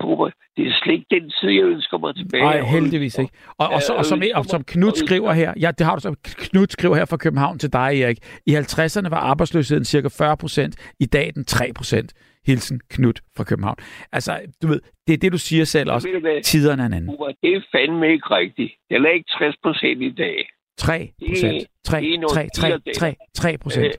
Bubber, 0.00 0.30
det 0.56 0.66
er 0.66 0.72
slet 0.82 0.94
ikke 0.94 1.06
den 1.10 1.30
tid, 1.30 1.48
jeg 1.48 1.64
ønsker 1.64 1.98
mig 1.98 2.14
tilbage. 2.14 2.42
Nej, 2.42 2.60
heldigvis 2.60 3.18
ikke. 3.18 3.32
Og, 3.58 3.68
og, 3.68 3.82
så, 3.82 3.92
og, 3.94 4.04
som, 4.04 4.22
og 4.34 4.44
som 4.44 4.64
Knud 4.64 4.92
skriver 4.92 5.32
her, 5.32 5.54
ja, 5.60 5.70
det 5.78 5.86
har 5.86 5.94
du 5.94 6.00
så, 6.00 6.14
Knud 6.22 6.66
skriver 6.66 6.96
her 6.96 7.04
fra 7.04 7.16
København 7.16 7.58
til 7.58 7.72
dig, 7.72 8.02
Erik. 8.02 8.18
I 8.46 8.56
50'erne 8.56 9.08
var 9.08 9.20
arbejdsløsheden 9.20 9.84
cirka 9.84 10.08
40 10.18 10.36
procent, 10.36 10.94
i 11.00 11.06
dag 11.06 11.32
den 11.34 11.44
3 11.44 11.72
procent. 11.76 12.14
Hilsen 12.46 12.80
Knud 12.90 13.12
fra 13.36 13.44
København. 13.44 13.76
Altså, 14.12 14.40
du 14.62 14.66
ved, 14.68 14.80
det 15.06 15.12
er 15.12 15.18
det, 15.18 15.32
du 15.32 15.38
siger 15.38 15.64
selv 15.64 15.90
også. 15.90 16.08
Ved? 16.08 16.42
Tiderne 16.42 16.82
er 16.82 16.86
en 16.86 16.92
anden. 16.92 17.10
Det 17.42 17.54
er 17.56 17.60
fandme 17.72 18.12
ikke 18.12 18.26
rigtigt. 18.30 18.72
Den 18.90 19.04
er 19.06 19.10
ikke 19.10 19.30
60 19.38 19.56
procent 19.62 20.02
i 20.02 20.10
dag. 20.10 20.48
3 20.78 21.10
procent. 21.28 21.66
3, 21.84 22.00
det 22.00 22.14
er 22.14 22.18
noget 22.18 22.32
3, 22.34 22.48
3, 22.54 22.70
dyrt, 22.70 22.94
3, 22.94 23.14
3 23.34 23.58
procent. 23.58 23.86
Øh, 23.86 23.92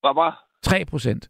Hvad 0.00 0.14
var? 0.14 0.44
3 0.62 0.84
procent. 0.84 1.28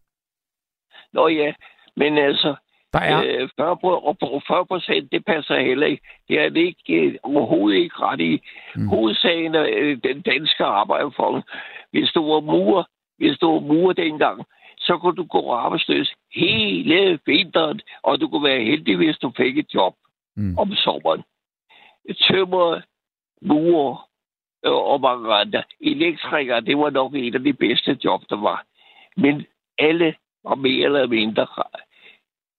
Nå 1.12 1.28
ja, 1.28 1.52
men 1.96 2.18
altså, 2.18 2.54
Der 2.94 3.00
er, 3.00 3.42
øh, 3.42 3.48
40, 3.56 3.76
pro- 3.76 4.04
og 4.08 4.42
40 4.46 4.66
procent, 4.66 5.12
det 5.12 5.24
passer 5.24 5.60
heller 5.60 5.86
ikke. 5.86 6.02
Det 6.28 6.40
er 6.40 6.48
det 6.48 6.60
ikke, 6.60 6.94
øh, 6.94 7.14
overhovedet 7.22 7.78
ikke 7.78 7.96
ret 7.98 8.20
i. 8.20 8.42
Mm. 8.76 8.88
Hovedsagen 8.88 9.54
er 9.54 9.66
øh, 9.72 9.98
den 10.04 10.20
danske 10.22 10.64
arbejderfolk. 10.64 11.44
Hvis 11.90 12.10
du 12.10 12.32
var 12.32 12.40
murer, 12.40 12.84
hvis 13.18 13.38
du 13.38 13.52
var 13.52 13.60
murer 13.60 13.92
dengang, 13.92 14.44
så 14.78 14.98
kunne 14.98 15.16
du 15.16 15.24
gå 15.24 15.52
arbejdsløs 15.52 16.14
hele 16.34 17.18
vinteren, 17.26 17.80
og 18.02 18.20
du 18.20 18.28
kunne 18.28 18.44
være 18.48 18.64
heldig, 18.64 18.96
hvis 18.96 19.18
du 19.18 19.32
fik 19.36 19.58
et 19.58 19.74
job 19.74 19.94
Mm. 20.36 20.58
om 20.58 20.74
sommeren. 20.74 21.22
Tømmer, 22.28 22.80
murer 23.42 24.08
øh, 24.66 24.72
og 24.72 25.00
mange 25.00 25.34
andre. 25.34 25.62
Elektrikere, 25.80 26.60
det 26.60 26.78
var 26.78 26.90
nok 26.90 27.14
et 27.14 27.34
af 27.34 27.42
de 27.42 27.52
bedste 27.52 27.98
job, 28.04 28.22
der 28.30 28.36
var. 28.36 28.64
Men 29.16 29.46
alle 29.78 30.14
var 30.44 30.54
mere 30.54 30.84
eller 30.84 31.06
mindre. 31.06 31.46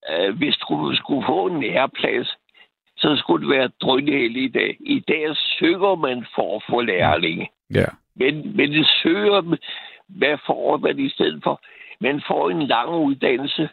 Øh, 0.10 0.38
hvis 0.38 0.56
du 0.56 0.96
skulle 0.96 1.26
få 1.28 1.48
en 1.48 1.62
læreplads, 1.62 2.38
så 2.98 3.16
skulle 3.16 3.48
det 3.48 3.58
være 3.58 3.70
drønhældig 3.82 4.44
i 4.44 4.48
dag. 4.48 4.78
I 4.80 5.00
dag 5.00 5.36
søger 5.60 5.96
man 5.96 6.26
for 6.36 6.56
at 6.56 6.64
få 6.70 6.82
lærlinge. 6.82 7.50
ja. 7.74 7.86
Men, 8.18 8.58
men 8.58 8.72
det 8.72 8.88
søger, 9.04 9.58
hvad 10.08 10.38
får 10.46 10.78
man 10.78 11.00
i 11.00 11.10
stedet 11.10 11.44
for? 11.44 11.62
Man 12.00 12.22
får 12.28 12.50
en 12.50 12.68
lang 12.68 12.90
uddannelse 12.90 13.70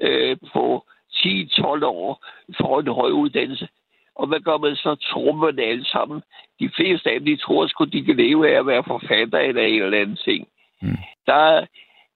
øh, 0.00 0.36
på 0.52 0.84
10-12 1.12 1.84
år, 1.84 2.26
får 2.60 2.80
en 2.80 2.86
høj 2.86 3.10
uddannelse. 3.10 3.68
Og 4.14 4.26
hvad 4.26 4.40
gør 4.40 4.58
man 4.58 4.76
så? 4.76 4.96
Man 5.34 5.56
det 5.56 5.62
alle 5.62 5.84
sammen? 5.84 6.22
De 6.60 6.70
fleste 6.76 7.10
af 7.10 7.20
dem, 7.20 7.26
de 7.26 7.36
tror 7.36 7.66
sgu, 7.66 7.84
de 7.84 8.04
kan 8.04 8.16
leve 8.16 8.50
af 8.50 8.58
at 8.58 8.66
være 8.66 8.84
forfatter 8.86 9.38
eller 9.38 9.62
en 9.62 9.82
eller 9.82 10.00
anden 10.00 10.16
ting. 10.16 10.48
Mm. 10.82 10.98
Der, 11.26 11.66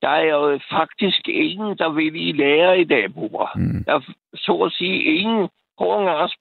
der 0.04 0.10
er 0.10 0.24
jo 0.36 0.60
faktisk 0.78 1.22
ingen, 1.28 1.70
der 1.80 1.88
vil 1.92 2.28
i 2.28 2.32
lære 2.32 2.80
i 2.80 2.84
dag, 2.84 3.04
bror. 3.14 3.50
Mm. 3.56 3.84
Der 3.86 3.94
er 3.94 4.00
så 4.34 4.52
at 4.66 4.72
sige 4.72 5.04
ingen. 5.04 5.48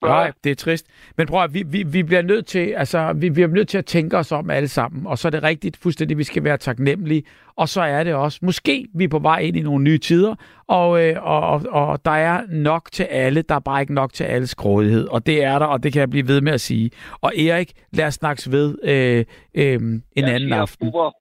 Nej, 0.04 0.32
det 0.44 0.52
er 0.52 0.56
trist. 0.56 0.86
Men 1.18 1.28
prøv 1.28 1.44
at, 1.44 1.54
vi, 1.54 1.64
vi, 1.68 1.84
vi 1.84 2.04
bliver 2.04 2.22
nødt 2.22 2.46
til, 2.46 2.74
altså, 2.78 3.14
vi, 3.16 3.30
vi 3.30 3.42
er 3.42 3.48
nødt 3.48 3.68
til 3.68 3.78
at 3.78 3.86
tænke 3.86 4.18
os 4.18 4.32
om 4.32 4.50
alle 4.50 4.68
sammen, 4.68 5.08
og 5.08 5.18
så 5.18 5.28
er 5.28 5.30
det 5.30 5.44
rigtigt 5.44 5.78
fuldstændig, 5.78 6.18
vi 6.18 6.24
skal 6.24 6.44
være 6.44 6.58
taknemmelige, 6.58 7.24
og 7.56 7.70
så 7.70 7.82
er 7.82 8.04
det 8.04 8.14
også, 8.14 8.40
måske 8.42 8.88
vi 8.96 9.04
er 9.04 9.08
på 9.08 9.20
vej 9.20 9.40
ind 9.40 9.58
i 9.58 9.62
nogle 9.62 9.84
nye 9.84 9.98
tider, 9.98 10.36
og, 10.68 11.04
øh, 11.04 11.16
og, 11.24 11.42
og, 11.42 11.62
og 11.72 12.06
der 12.06 12.12
er 12.12 12.42
nok 12.50 12.90
til 12.92 13.04
alle, 13.04 13.42
der 13.42 13.56
er 13.56 13.60
bare 13.60 13.82
ikke 13.82 13.94
nok 13.94 14.14
til 14.14 14.24
alles 14.24 14.56
grådighed, 14.56 15.08
og 15.08 15.26
det 15.26 15.44
er 15.44 15.60
der, 15.60 15.66
og 15.66 15.84
det 15.84 15.94
kan 15.94 16.00
jeg 16.00 16.10
blive 16.10 16.28
ved 16.28 16.42
med 16.42 16.54
at 16.54 16.62
sige. 16.62 16.92
Og 17.22 17.38
Erik, 17.38 17.72
lad 17.94 18.06
os 18.06 18.14
snakkes 18.14 18.52
ved 18.52 18.78
øh, 18.84 19.26
øh, 19.56 19.74
en 19.74 20.04
jeg 20.16 20.36
anden 20.36 20.54
aften. 20.54 20.88
Bubber, 20.88 21.12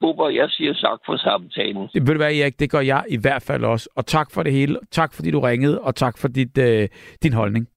Bubber, 0.00 0.28
jeg 0.28 0.48
siger 0.50 0.72
tak 0.72 0.98
for 1.06 1.16
samtalen. 1.16 1.88
Det, 1.94 2.06
ved 2.06 2.14
du 2.14 2.16
hvad, 2.16 2.32
Erik, 2.34 2.60
det 2.60 2.70
gør 2.70 2.80
jeg 2.80 3.04
i 3.08 3.16
hvert 3.16 3.42
fald 3.42 3.64
også, 3.64 3.88
og 3.96 4.06
tak 4.06 4.30
for 4.30 4.42
det 4.42 4.52
hele, 4.52 4.78
tak 4.90 5.14
fordi 5.14 5.30
du 5.30 5.40
ringede, 5.40 5.80
og 5.80 5.94
tak 5.94 6.18
for 6.18 6.28
dit, 6.28 6.58
øh, 6.58 6.88
din 7.22 7.32
holdning. 7.32 7.68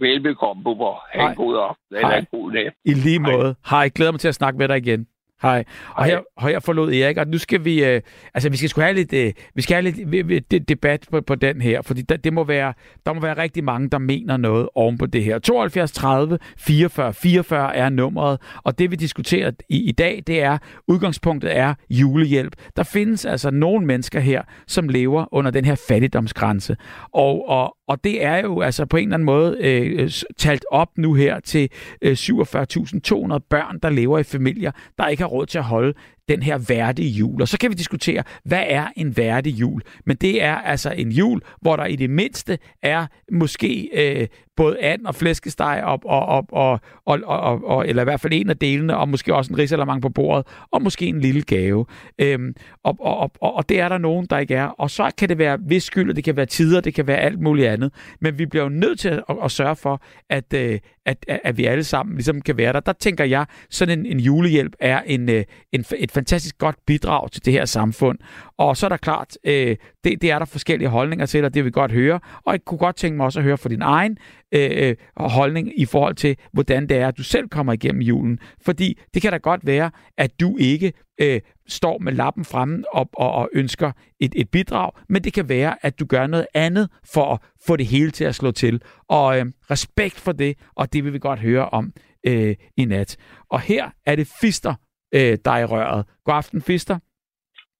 Velbekomme, 0.00 0.64
Bubber. 0.64 1.02
Ha' 1.12 1.20
Hej. 1.20 1.30
en 1.30 1.36
god 1.36 1.56
aften. 1.68 2.08
Hej. 2.10 2.24
god 2.30 2.52
dag. 2.52 2.70
I 2.84 2.94
lige 2.94 3.20
Hej. 3.20 3.32
måde. 3.32 3.54
Hej, 3.70 3.88
glæder 3.94 4.12
mig 4.12 4.20
til 4.20 4.28
at 4.28 4.34
snakke 4.34 4.58
med 4.58 4.68
dig 4.68 4.76
igen. 4.76 5.06
Hej. 5.44 5.64
Og 5.94 6.04
her, 6.04 6.18
og 6.36 6.48
her 6.48 6.60
forlod 6.60 6.92
Erik, 6.92 7.16
og 7.16 7.26
nu 7.28 7.38
skal 7.38 7.64
vi, 7.64 7.84
øh, 7.84 8.00
altså 8.34 8.48
vi 8.48 8.56
skal 8.56 8.68
sgu 8.70 8.80
have 8.80 8.94
lidt, 8.94 9.12
øh, 9.12 9.32
vi 9.54 9.62
skal 9.62 9.74
have 9.74 9.82
lidt 10.12 10.50
det- 10.50 10.68
debat 10.68 11.06
på, 11.10 11.20
på 11.20 11.34
den 11.34 11.60
her, 11.60 11.82
fordi 11.82 12.02
der, 12.02 12.16
det 12.16 12.32
må 12.32 12.44
være, 12.44 12.72
der 13.06 13.12
må 13.12 13.20
være 13.20 13.38
rigtig 13.38 13.64
mange, 13.64 13.88
der 13.90 13.98
mener 13.98 14.36
noget 14.36 14.68
oven 14.74 14.98
på 14.98 15.06
det 15.06 15.24
her. 15.24 15.38
72 15.38 15.92
30 15.92 16.38
44 16.58 17.12
44 17.14 17.76
er 17.76 17.88
nummeret, 17.88 18.40
og 18.64 18.78
det 18.78 18.90
vi 18.90 18.96
diskuterer 18.96 19.50
i, 19.68 19.88
i 19.88 19.92
dag, 19.92 20.22
det 20.26 20.42
er, 20.42 20.58
udgangspunktet 20.88 21.56
er 21.56 21.74
julehjælp. 21.90 22.52
Der 22.76 22.82
findes 22.82 23.24
altså 23.24 23.50
nogle 23.50 23.86
mennesker 23.86 24.20
her, 24.20 24.42
som 24.66 24.88
lever 24.88 25.34
under 25.34 25.50
den 25.50 25.64
her 25.64 25.74
fattigdomsgrænse, 25.88 26.76
og, 27.12 27.48
og, 27.48 27.76
og 27.88 28.04
det 28.04 28.24
er 28.24 28.36
jo 28.36 28.60
altså 28.60 28.86
på 28.86 28.96
en 28.96 29.02
eller 29.08 29.14
anden 29.16 29.26
måde 29.26 29.56
øh, 29.60 30.10
talt 30.38 30.64
op 30.70 30.88
nu 30.98 31.14
her 31.14 31.40
til 31.40 31.68
øh, 32.02 32.12
47.200 32.12 33.38
børn, 33.50 33.78
der 33.82 33.90
lever 33.90 34.18
i 34.18 34.22
familier, 34.22 34.70
der 34.98 35.08
ikke 35.08 35.22
har 35.22 35.33
råd 35.34 35.46
til 35.46 35.58
at 35.58 35.64
holde 35.64 35.94
den 36.28 36.42
her 36.42 36.58
værdige 36.68 37.10
jul. 37.10 37.42
Og 37.42 37.48
så 37.48 37.58
kan 37.58 37.70
vi 37.70 37.74
diskutere, 37.74 38.22
hvad 38.44 38.64
er 38.66 38.86
en 38.96 39.16
værdig 39.16 39.50
jul? 39.50 39.82
Men 40.06 40.16
det 40.16 40.42
er 40.42 40.54
altså 40.54 40.90
en 40.90 41.12
jul, 41.12 41.40
hvor 41.60 41.76
der 41.76 41.84
i 41.84 41.96
det 41.96 42.10
mindste 42.10 42.58
er 42.82 43.06
måske 43.32 43.90
øh, 43.94 44.26
både 44.56 44.80
and 44.80 45.06
og 45.06 45.14
flæskesteg 45.14 45.82
og, 45.84 46.00
og, 46.04 46.26
og, 46.26 46.46
og, 46.52 46.80
og, 47.06 47.20
og, 47.24 47.64
og, 47.64 47.88
eller 47.88 48.02
i 48.02 48.04
hvert 48.04 48.20
fald 48.20 48.32
en 48.32 48.50
af 48.50 48.56
delene, 48.56 48.96
og 48.96 49.08
måske 49.08 49.34
også 49.34 49.52
en 49.52 49.58
risalamang 49.58 50.02
på 50.02 50.08
bordet, 50.08 50.46
og 50.70 50.82
måske 50.82 51.06
en 51.06 51.20
lille 51.20 51.42
gave. 51.42 51.86
Øhm, 52.18 52.54
og, 52.84 52.96
og, 53.00 53.18
og, 53.18 53.30
og, 53.40 53.54
og 53.54 53.68
det 53.68 53.80
er 53.80 53.88
der 53.88 53.98
nogen, 53.98 54.26
der 54.30 54.38
ikke 54.38 54.54
er. 54.54 54.66
Og 54.66 54.90
så 54.90 55.10
kan 55.18 55.28
det 55.28 55.38
være 55.38 55.58
vis 55.66 55.82
skyld, 55.82 56.10
og 56.10 56.16
det 56.16 56.24
kan 56.24 56.36
være 56.36 56.46
tider, 56.46 56.80
det 56.80 56.94
kan 56.94 57.06
være 57.06 57.18
alt 57.18 57.40
muligt 57.40 57.68
andet. 57.68 57.92
Men 58.20 58.38
vi 58.38 58.46
bliver 58.46 58.62
jo 58.62 58.68
nødt 58.68 58.98
til 58.98 59.08
at, 59.08 59.22
at 59.44 59.50
sørge 59.50 59.76
for, 59.76 60.02
at, 60.30 60.54
øh, 60.54 60.78
at, 61.06 61.24
at 61.28 61.58
vi 61.58 61.64
alle 61.64 61.84
sammen 61.84 62.14
ligesom 62.14 62.40
kan 62.40 62.56
være 62.56 62.72
der. 62.72 62.80
Der 62.80 62.92
tænker 62.92 63.24
jeg, 63.24 63.46
sådan 63.70 63.98
en, 63.98 64.06
en 64.06 64.20
julehjælp 64.20 64.72
er 64.80 65.00
en, 65.06 65.28
øh, 65.28 65.44
en, 65.72 65.84
et 65.96 66.10
fantastisk 66.14 66.58
godt 66.58 66.76
bidrag 66.86 67.30
til 67.30 67.44
det 67.44 67.52
her 67.52 67.64
samfund. 67.64 68.18
Og 68.56 68.76
så 68.76 68.86
er 68.86 68.88
der 68.88 68.96
klart, 68.96 69.38
øh, 69.44 69.76
det, 70.04 70.22
det 70.22 70.30
er 70.30 70.38
der 70.38 70.46
forskellige 70.46 70.88
holdninger 70.88 71.26
til, 71.26 71.44
og 71.44 71.54
det 71.54 71.64
vil 71.64 71.64
vi 71.64 71.70
godt 71.70 71.92
høre. 71.92 72.20
Og 72.44 72.52
jeg 72.52 72.64
kunne 72.64 72.78
godt 72.78 72.96
tænke 72.96 73.16
mig 73.16 73.26
også 73.26 73.38
at 73.38 73.44
høre 73.44 73.58
fra 73.58 73.68
din 73.68 73.82
egen 73.82 74.18
øh, 74.52 74.70
øh, 74.74 74.96
holdning 75.16 75.80
i 75.80 75.84
forhold 75.84 76.14
til, 76.14 76.36
hvordan 76.52 76.88
det 76.88 76.96
er, 76.96 77.08
at 77.08 77.18
du 77.18 77.22
selv 77.22 77.48
kommer 77.48 77.72
igennem 77.72 78.02
julen. 78.02 78.38
Fordi 78.64 78.98
det 79.14 79.22
kan 79.22 79.32
da 79.32 79.38
godt 79.38 79.66
være, 79.66 79.90
at 80.18 80.40
du 80.40 80.56
ikke 80.56 80.92
øh, 81.20 81.40
står 81.68 81.98
med 81.98 82.12
lappen 82.12 82.44
fremme 82.44 82.84
og, 82.92 83.08
og, 83.12 83.32
og 83.32 83.50
ønsker 83.52 83.92
et, 84.20 84.32
et 84.36 84.50
bidrag, 84.50 84.90
men 85.08 85.24
det 85.24 85.32
kan 85.32 85.48
være, 85.48 85.86
at 85.86 86.00
du 86.00 86.06
gør 86.06 86.26
noget 86.26 86.46
andet 86.54 86.88
for 87.12 87.32
at 87.32 87.40
få 87.66 87.76
det 87.76 87.86
hele 87.86 88.10
til 88.10 88.24
at 88.24 88.34
slå 88.34 88.50
til. 88.50 88.82
Og 89.08 89.38
øh, 89.38 89.46
respekt 89.70 90.20
for 90.20 90.32
det, 90.32 90.58
og 90.74 90.92
det 90.92 91.04
vil 91.04 91.12
vi 91.12 91.18
godt 91.18 91.38
høre 91.38 91.68
om 91.68 91.92
øh, 92.26 92.56
i 92.76 92.84
nat. 92.84 93.16
Og 93.50 93.60
her 93.60 93.90
er 94.06 94.16
det 94.16 94.28
Fister, 94.40 94.74
øh, 95.14 95.38
der 95.44 95.50
er 95.50 95.58
i 95.58 95.64
røret. 95.64 96.06
God 96.24 96.34
aften, 96.34 96.62
Fister. 96.62 96.98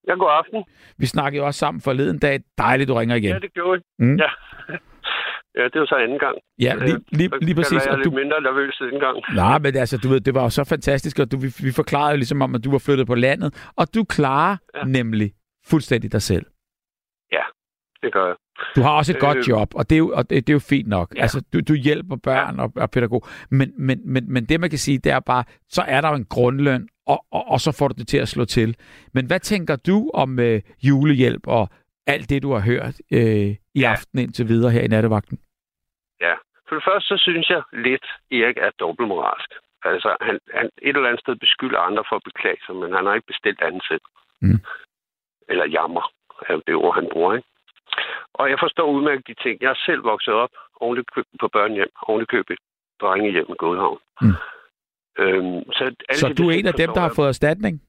Ja, 0.08 0.14
god 0.14 0.30
aften. 0.30 0.64
Vi 0.98 1.06
snakkede 1.06 1.40
jo 1.40 1.46
også 1.46 1.58
sammen 1.58 1.80
forleden 1.80 2.18
dag. 2.18 2.40
Dejligt, 2.58 2.88
du 2.88 2.94
ringer 2.94 3.16
igen. 3.16 3.30
Ja, 3.30 3.38
det 3.38 3.52
gjorde 3.52 3.82
jeg. 3.98 4.06
Mm. 4.06 4.16
Ja. 4.16 4.30
ja, 5.58 5.64
det 5.64 5.80
var 5.80 5.86
så 5.86 5.94
anden 5.94 6.18
gang. 6.18 6.36
Ja, 6.60 6.74
lige, 6.74 7.00
lige, 7.12 7.28
Så 7.28 7.38
lige 7.40 7.54
præcis. 7.54 7.72
Jeg 7.72 7.92
Og 7.92 7.96
være 7.96 8.04
du, 8.04 8.10
lidt 8.10 8.20
mindre 8.22 8.40
nervøs 8.40 8.76
den 8.92 9.00
gang. 9.00 9.16
nej, 9.42 9.58
men 9.58 9.76
altså, 9.76 9.98
du 9.98 10.08
ved, 10.08 10.20
det 10.20 10.34
var 10.34 10.42
jo 10.42 10.50
så 10.50 10.64
fantastisk, 10.64 11.18
og 11.18 11.32
du, 11.32 11.36
vi, 11.36 11.48
vi 11.66 11.72
forklarede 11.72 12.10
jo 12.10 12.16
ligesom 12.16 12.42
om, 12.42 12.54
at 12.54 12.64
du 12.64 12.70
var 12.70 12.78
flyttet 12.78 13.06
på 13.06 13.14
landet, 13.14 13.70
og 13.76 13.94
du 13.94 14.04
klarer 14.04 14.56
ja. 14.74 14.78
Ja. 14.78 14.84
nemlig 14.84 15.32
fuldstændig 15.66 16.12
dig 16.12 16.22
selv. 16.22 16.46
Det 18.04 18.12
gør 18.12 18.26
jeg. 18.26 18.36
Du 18.76 18.82
har 18.82 18.90
også 18.90 19.12
et 19.12 19.20
godt 19.20 19.38
Øh, 19.38 19.48
job, 19.48 19.74
og 19.74 19.90
det 19.90 19.96
er 19.96 19.98
jo, 19.98 20.12
og 20.14 20.30
det, 20.30 20.46
det 20.46 20.52
er 20.52 20.54
jo 20.54 20.58
fint 20.58 20.88
nok. 20.88 21.08
Ja. 21.14 21.18
Ja. 21.18 21.22
Altså, 21.22 21.42
du, 21.52 21.60
du 21.60 21.74
hjælper 21.74 22.16
børn 22.16 22.60
og, 22.60 22.72
og 22.76 22.90
pædagog. 22.90 23.26
Men, 23.50 23.72
men, 23.78 24.00
men, 24.04 24.32
men 24.32 24.44
det, 24.44 24.60
man 24.60 24.70
kan 24.70 24.78
sige, 24.78 24.98
det 24.98 25.12
er 25.12 25.20
bare, 25.20 25.44
så 25.68 25.82
er 25.82 26.00
der 26.00 26.08
jo 26.08 26.14
en 26.14 26.24
grundløn, 26.24 26.88
og, 27.06 27.24
og, 27.30 27.44
og 27.48 27.60
så 27.60 27.70
får 27.78 27.88
du 27.88 27.94
det 27.98 28.08
til 28.08 28.18
at 28.18 28.28
slå 28.28 28.44
til. 28.44 28.76
Men 29.14 29.26
hvad 29.26 29.40
tænker 29.40 29.76
du 29.76 30.10
om 30.14 30.38
øh, 30.38 30.60
julehjælp 30.82 31.46
og 31.46 31.68
alt 32.06 32.30
det, 32.30 32.42
du 32.42 32.52
har 32.52 32.60
hørt 32.60 32.94
øh, 33.12 33.50
i 33.74 33.80
ja. 33.80 33.90
Aften 33.90 34.18
indtil 34.18 34.48
videre 34.48 34.72
her 34.72 34.82
i 34.82 34.88
nattevagten? 34.88 35.38
Ja. 36.20 36.34
For 36.68 36.74
det 36.74 36.84
første, 36.88 37.08
så 37.08 37.16
synes 37.22 37.50
jeg 37.50 37.62
lidt, 37.72 38.06
Erik 38.30 38.56
er 38.56 38.70
dobbeltmoralsk. 38.80 39.50
Altså, 39.84 40.16
han, 40.20 40.38
han 40.54 40.66
et 40.82 40.96
eller 40.96 41.08
andet 41.08 41.20
sted 41.20 41.36
beskylder 41.36 41.78
andre 41.78 42.04
for 42.08 42.16
at 42.16 42.26
beklage 42.30 42.60
sig, 42.66 42.74
men 42.74 42.92
han 42.92 43.06
har 43.06 43.14
ikke 43.14 43.32
bestilt 43.32 43.60
selv. 43.88 44.04
Mm. 44.42 44.60
Eller 45.48 45.66
jammer, 45.66 46.04
er 46.48 46.60
det 46.66 46.74
ord, 46.74 46.94
han 46.94 47.08
bruger, 47.12 47.34
ikke? 47.34 47.48
Og 48.34 48.50
jeg 48.50 48.58
forstår 48.60 48.92
udmærket 48.94 49.26
de 49.26 49.34
ting. 49.42 49.62
Jeg 49.62 49.70
er 49.70 49.84
selv 49.86 50.04
vokset 50.04 50.34
op 50.34 50.54
oven 50.80 51.04
på 51.40 51.48
børnehjem, 51.48 51.92
oven 52.02 52.22
i 52.22 52.24
købet 52.24 52.58
drengehjem 53.00 53.46
i 53.48 53.56
Godhavn. 53.58 53.98
Mm. 54.20 54.34
Øhm, 55.18 55.60
så 55.72 55.84
alle 56.08 56.20
Så 56.20 56.28
de 56.28 56.34
du 56.34 56.48
er 56.48 56.52
en 56.52 56.66
af 56.66 56.74
dem, 56.74 56.90
der 56.94 57.00
har 57.00 57.12
fået 57.16 57.28
erstatning? 57.28 57.82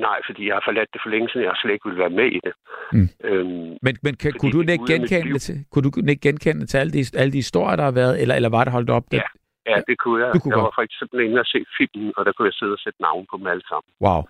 Nej, 0.00 0.18
fordi 0.26 0.46
jeg 0.48 0.54
har 0.54 0.62
forladt 0.66 0.92
det 0.92 1.00
for 1.04 1.10
længe 1.10 1.28
siden. 1.28 1.46
Jeg 1.46 1.52
slet 1.56 1.72
ikke 1.72 1.88
ville 1.88 2.02
være 2.04 2.16
med 2.20 2.28
i 2.38 2.40
det. 2.46 2.52
Mm. 2.92 3.08
Øhm, 3.28 3.76
Men, 3.82 3.94
men 4.02 4.14
kan, 4.16 4.32
kunne 4.40 4.52
du 4.52 4.60
ikke 4.60 4.86
genkende 4.92 5.38
til, 5.38 5.56
kunne 5.70 5.90
du 5.90 5.90
ikke 6.08 6.20
genkende 6.28 6.66
til 6.66 6.78
alle 6.78 6.92
de, 6.92 7.00
alle 7.20 7.32
de 7.32 7.42
historier, 7.44 7.76
der 7.76 7.84
har 7.84 7.96
været, 8.02 8.22
eller, 8.22 8.34
eller 8.34 8.48
var 8.48 8.64
det 8.64 8.72
holdt 8.72 8.90
op? 8.90 9.04
Ja. 9.12 9.22
ja, 9.66 9.76
det 9.88 9.98
kunne 9.98 10.18
jeg. 10.24 10.34
Du 10.34 10.38
kunne 10.40 10.52
jeg 10.52 10.60
godt. 10.60 10.64
var 10.64 10.80
faktisk 10.82 10.98
simpelthen 10.98 11.30
inde 11.30 11.40
og 11.40 11.46
se 11.46 11.58
filmen, 11.78 12.12
og 12.16 12.24
der 12.24 12.32
kunne 12.32 12.46
jeg 12.46 12.56
sidde 12.60 12.72
og 12.72 12.82
sætte 12.84 13.02
navn 13.02 13.26
på 13.30 13.36
dem 13.36 13.46
alle 13.46 13.66
sammen. 13.70 13.90
Wow. 14.06 14.22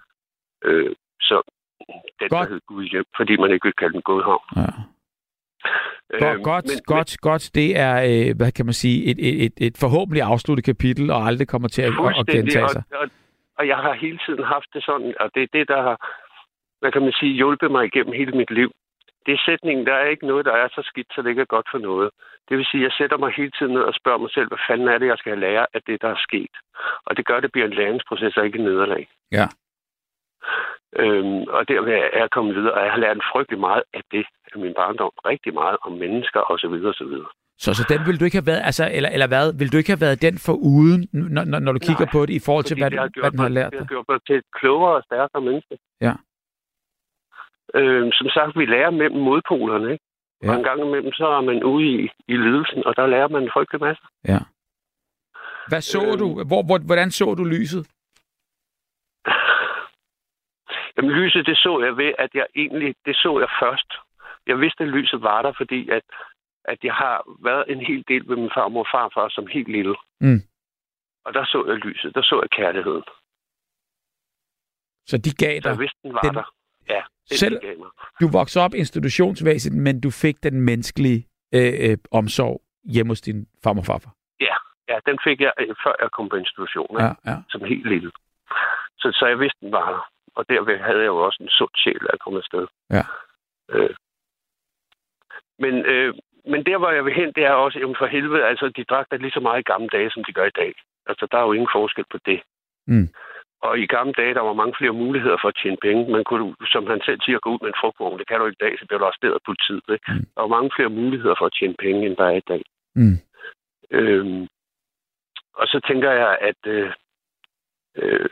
Øh, 0.64 0.94
så 1.20 1.36
den, 2.20 2.28
Godt. 2.28 2.48
der 2.48 2.52
hed 2.52 2.60
Gud 2.66 2.84
hjem, 2.92 3.04
fordi 3.16 3.36
man 3.42 3.50
ikke 3.52 3.66
vil 3.68 3.78
kalde 3.80 3.92
den 3.92 4.02
Godhavn. 4.10 4.46
Ja. 4.56 4.70
Godt, 6.10 6.42
godt, 6.42 6.64
men, 6.64 6.80
godt, 6.86 7.10
godt. 7.20 7.50
Det 7.54 7.78
er, 7.78 7.94
øh, 8.10 8.36
hvad 8.36 8.52
kan 8.52 8.64
man 8.64 8.74
sige, 8.74 9.04
et, 9.10 9.18
et, 9.28 9.44
et, 9.44 9.52
et 9.66 9.76
forhåbentlig 9.80 10.22
afsluttet 10.22 10.64
kapitel, 10.64 11.10
og 11.10 11.20
aldrig 11.28 11.48
kommer 11.48 11.68
til 11.68 11.82
at, 11.82 11.92
at 12.20 12.26
gentage 12.26 12.68
sig. 12.68 12.82
Og, 12.92 12.98
og, 12.98 13.08
og 13.58 13.68
jeg 13.68 13.76
har 13.76 13.92
hele 13.92 14.18
tiden 14.26 14.44
haft 14.44 14.68
det 14.74 14.84
sådan, 14.84 15.14
og 15.20 15.30
det 15.34 15.42
er 15.42 15.50
det, 15.52 15.68
der 15.68 15.82
har, 15.82 15.96
hvad 16.80 16.92
kan 16.92 17.02
man 17.02 17.12
sige, 17.20 17.32
hjulpet 17.32 17.70
mig 17.70 17.84
igennem 17.84 18.12
hele 18.12 18.32
mit 18.32 18.50
liv. 18.50 18.70
Det 19.26 19.32
er 19.34 19.42
sætningen, 19.46 19.86
der 19.86 19.94
er 19.94 20.08
ikke 20.08 20.26
noget, 20.26 20.44
der 20.44 20.52
er 20.52 20.68
så 20.68 20.82
skidt, 20.90 21.10
så 21.14 21.22
det 21.22 21.28
ikke 21.30 21.42
er 21.42 21.54
godt 21.56 21.68
for 21.70 21.78
noget. 21.78 22.10
Det 22.48 22.56
vil 22.56 22.66
sige, 22.70 22.80
at 22.80 22.84
jeg 22.84 22.92
sætter 22.98 23.18
mig 23.18 23.32
hele 23.36 23.50
tiden 23.58 23.72
ned 23.72 23.82
og 23.90 23.94
spørger 23.94 24.18
mig 24.18 24.30
selv, 24.30 24.48
hvad 24.48 24.62
fanden 24.68 24.88
er 24.88 24.98
det, 24.98 25.06
jeg 25.06 25.18
skal 25.18 25.38
lære 25.38 25.66
af 25.74 25.80
det, 25.86 26.02
der 26.02 26.08
er 26.08 26.20
sket. 26.28 26.54
Og 27.06 27.16
det 27.16 27.26
gør, 27.26 27.36
at 27.36 27.42
det 27.42 27.52
bliver 27.52 27.66
en 27.66 27.78
læringsproces 27.80 28.36
og 28.36 28.46
ikke 28.46 28.58
en 28.58 28.64
nederlag. 28.64 29.08
Ja. 29.32 29.46
Øhm, 31.02 31.42
og 31.56 31.68
derved 31.68 31.92
er 31.92 32.18
jeg 32.22 32.30
kommet 32.36 32.54
videre, 32.56 32.74
og 32.74 32.82
jeg 32.84 32.92
har 32.92 32.98
lært 33.04 33.28
frygtelig 33.32 33.60
meget 33.60 33.82
af 33.94 34.00
det, 34.12 34.26
af 34.54 34.58
min 34.60 34.74
barndom. 34.80 35.10
Rigtig 35.30 35.54
meget 35.54 35.76
om 35.86 35.92
mennesker 35.92 36.40
osv. 36.52 36.74
osv. 36.92 37.14
Så, 37.64 37.74
så 37.74 37.84
den 37.92 38.00
ville 38.06 38.18
du 38.20 38.24
ikke 38.24 38.36
have 38.40 38.46
været, 38.52 38.62
altså, 38.70 38.84
eller, 38.92 39.08
eller 39.14 39.26
hvad, 39.26 39.46
vil 39.58 39.72
du 39.72 39.76
ikke 39.78 39.90
have 39.94 40.00
været 40.06 40.22
den 40.22 40.38
for 40.46 40.52
uden, 40.52 41.00
når, 41.12 41.44
når, 41.44 41.58
når 41.58 41.72
du 41.72 41.78
kigger 41.78 42.04
Nej, 42.04 42.12
på 42.12 42.20
det, 42.26 42.34
i 42.34 42.42
forhold 42.46 42.64
til, 42.64 42.76
hvad, 42.80 42.90
gjort 42.90 43.10
hvad 43.22 43.30
den 43.30 43.38
har 43.38 43.48
lært 43.58 43.70
Det 43.72 43.78
har 43.78 43.84
dig? 43.84 43.88
gjort 43.88 44.06
mig 44.08 44.18
til 44.26 44.36
et 44.36 44.44
klogere 44.60 44.94
og 44.98 45.02
stærkere 45.08 45.42
menneske. 45.48 45.74
Ja. 46.06 46.14
Øhm, 47.74 48.10
som 48.12 48.28
sagt, 48.36 48.58
vi 48.58 48.66
lærer 48.66 48.90
mellem 48.90 49.20
modpolerne, 49.20 49.92
ikke? 49.92 50.04
Ja. 50.42 50.48
Og 50.50 50.54
en 50.58 50.64
gang 50.64 50.80
imellem, 50.86 51.12
så 51.12 51.26
er 51.26 51.40
man 51.40 51.64
ude 51.64 51.84
i, 51.86 52.08
i 52.28 52.36
lidelsen, 52.36 52.86
og 52.86 52.96
der 52.96 53.06
lærer 53.06 53.28
man 53.28 53.42
en 53.42 53.50
frygtelig 53.54 53.80
masse. 53.80 54.02
Ja. 54.28 54.38
Hvad 55.68 55.80
så 55.80 56.02
Øhm. 56.06 56.18
du? 56.18 56.26
Hvor, 56.50 56.62
hvor, 56.66 56.78
hvordan 56.86 57.10
så 57.10 57.34
du 57.34 57.44
lyset? 57.44 57.86
Jamen, 60.98 61.10
lyset, 61.10 61.46
det 61.46 61.56
så 61.56 61.80
jeg 61.86 61.96
ved, 61.96 62.12
at 62.18 62.30
jeg 62.34 62.46
egentlig, 62.56 62.94
det 63.06 63.16
så 63.16 63.38
jeg 63.40 63.48
først. 63.62 63.90
Jeg 64.46 64.60
vidste, 64.60 64.84
at 64.84 64.90
lyset 64.90 65.22
var 65.22 65.42
der, 65.42 65.52
fordi 65.56 65.88
at, 65.90 66.02
at 66.64 66.78
jeg 66.84 66.94
har 66.94 67.16
været 67.44 67.64
en 67.72 67.80
hel 67.80 68.04
del 68.08 68.28
med 68.28 68.36
min 68.36 68.50
farmor 68.56 68.80
og 68.80 68.90
farfar 68.94 69.28
som 69.28 69.46
helt 69.46 69.68
lille. 69.68 69.96
Mm. 70.20 70.40
Og 71.24 71.34
der 71.34 71.44
så 71.44 71.64
jeg 71.68 71.76
lyset, 71.76 72.14
der 72.14 72.22
så 72.22 72.36
jeg 72.42 72.50
kærligheden. 72.50 73.04
Så 75.06 75.18
de 75.18 75.30
gav 75.44 75.60
Så 75.62 75.68
jeg 75.68 75.74
dig. 75.74 75.78
vidste, 75.80 75.98
den 76.02 76.14
var 76.14 76.20
den- 76.20 76.34
der. 76.34 76.54
Ja, 76.88 77.02
det 77.30 77.38
Selv- 77.38 77.60
gav 77.60 77.78
mig. 77.78 77.90
Du 78.20 78.28
voksede 78.38 78.64
op 78.64 78.74
i 78.74 78.78
institutionsvæsen, 78.78 79.80
men 79.80 80.00
du 80.00 80.10
fik 80.10 80.36
den 80.42 80.60
menneskelige 80.60 81.26
øh, 81.54 81.72
øh, 81.90 81.96
omsorg 82.12 82.60
hjemme 82.94 83.10
hos 83.10 83.20
din 83.20 83.46
farmor 83.64 83.80
og 83.82 83.86
farfar. 83.86 84.12
Ja, 84.90 84.98
den 85.06 85.18
fik 85.24 85.40
jeg, 85.40 85.52
øh, 85.60 85.74
før 85.84 85.94
jeg 86.00 86.10
kom 86.10 86.28
på 86.28 86.36
institution, 86.36 86.90
ikke? 86.90 87.04
Ja, 87.04 87.30
ja. 87.30 87.36
som 87.48 87.64
helt 87.64 87.88
lille. 87.88 88.10
Så, 89.00 89.06
så 89.18 89.26
jeg 89.26 89.38
vidste, 89.40 89.58
den 89.60 89.72
var 89.72 89.90
der. 89.90 90.00
Og 90.38 90.42
derved 90.48 90.78
havde 90.78 91.02
jeg 91.04 91.12
jo 91.14 91.18
også 91.26 91.38
en 91.42 91.48
sund 91.58 91.74
sjæl, 91.82 92.02
at 92.08 92.12
jeg 92.12 92.20
kom 92.24 92.36
afsted. 92.36 92.66
Ja. 92.96 93.04
Øh. 93.74 93.94
Men, 95.58 95.74
øh, 95.92 96.14
men 96.52 96.60
der, 96.66 96.78
hvor 96.78 96.90
jeg 96.90 97.04
vil 97.04 97.14
hen, 97.20 97.32
det 97.36 97.44
er 97.44 97.52
også, 97.64 97.78
jamen 97.78 97.96
for 97.98 98.06
helvede, 98.06 98.44
altså, 98.44 98.68
de 98.76 98.84
drak 98.84 99.06
da 99.10 99.16
lige 99.16 99.36
så 99.36 99.40
meget 99.40 99.60
i 99.60 99.70
gamle 99.72 99.88
dage, 99.88 100.10
som 100.10 100.24
de 100.24 100.32
gør 100.32 100.44
i 100.44 100.58
dag. 100.60 100.72
Altså, 101.06 101.26
der 101.30 101.38
er 101.38 101.46
jo 101.46 101.52
ingen 101.52 101.74
forskel 101.74 102.04
på 102.10 102.18
det. 102.26 102.40
Mm. 102.86 103.08
Og 103.62 103.78
i 103.78 103.86
gamle 103.86 104.12
dage, 104.12 104.34
der 104.34 104.40
var 104.40 104.52
mange 104.52 104.74
flere 104.78 104.92
muligheder 104.92 105.38
for 105.40 105.48
at 105.48 105.58
tjene 105.62 105.76
penge. 105.82 106.12
Man 106.12 106.24
kunne, 106.24 106.54
som 106.72 106.86
han 106.86 107.00
selv 107.04 107.20
siger, 107.20 107.38
gå 107.38 107.50
ud 107.54 107.58
med 107.62 107.68
en 107.68 107.80
frugtvogn. 107.80 108.18
Det 108.18 108.28
kan 108.28 108.38
du 108.38 108.46
ikke 108.46 108.60
i 108.60 108.64
dag, 108.64 108.78
så 108.78 108.84
bliver 108.86 108.98
du 108.98 109.04
arresteret 109.04 109.38
af 109.38 109.46
politiet. 109.46 109.82
Ikke? 109.96 110.12
Mm. 110.12 110.26
Der 110.34 110.40
var 110.40 110.56
mange 110.56 110.70
flere 110.76 110.90
muligheder 111.00 111.34
for 111.38 111.46
at 111.46 111.56
tjene 111.58 111.76
penge, 111.84 112.06
end 112.06 112.16
der 112.16 112.24
er 112.24 112.36
i 112.42 112.48
dag. 112.52 112.62
Mm. 113.00 113.18
Øhm, 113.90 114.42
og 115.54 115.66
så 115.72 115.80
tænker 115.88 116.10
jeg, 116.10 116.38
at, 116.40 116.60
øh, 116.66 116.92
øh, 117.96 118.30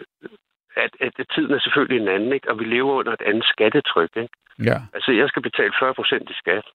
at, 0.84 0.92
at, 1.00 1.26
tiden 1.34 1.54
er 1.54 1.60
selvfølgelig 1.60 2.00
en 2.00 2.14
anden, 2.16 2.32
ikke? 2.32 2.50
og 2.50 2.58
vi 2.58 2.64
lever 2.64 2.92
under 3.00 3.12
et 3.12 3.22
andet 3.22 3.44
skattetryk. 3.44 4.12
Ikke? 4.16 4.34
Ja. 4.68 4.78
Altså, 4.94 5.10
jeg 5.12 5.28
skal 5.28 5.42
betale 5.42 5.72
40 5.78 5.94
procent 5.94 6.30
i 6.30 6.34
skat. 6.42 6.66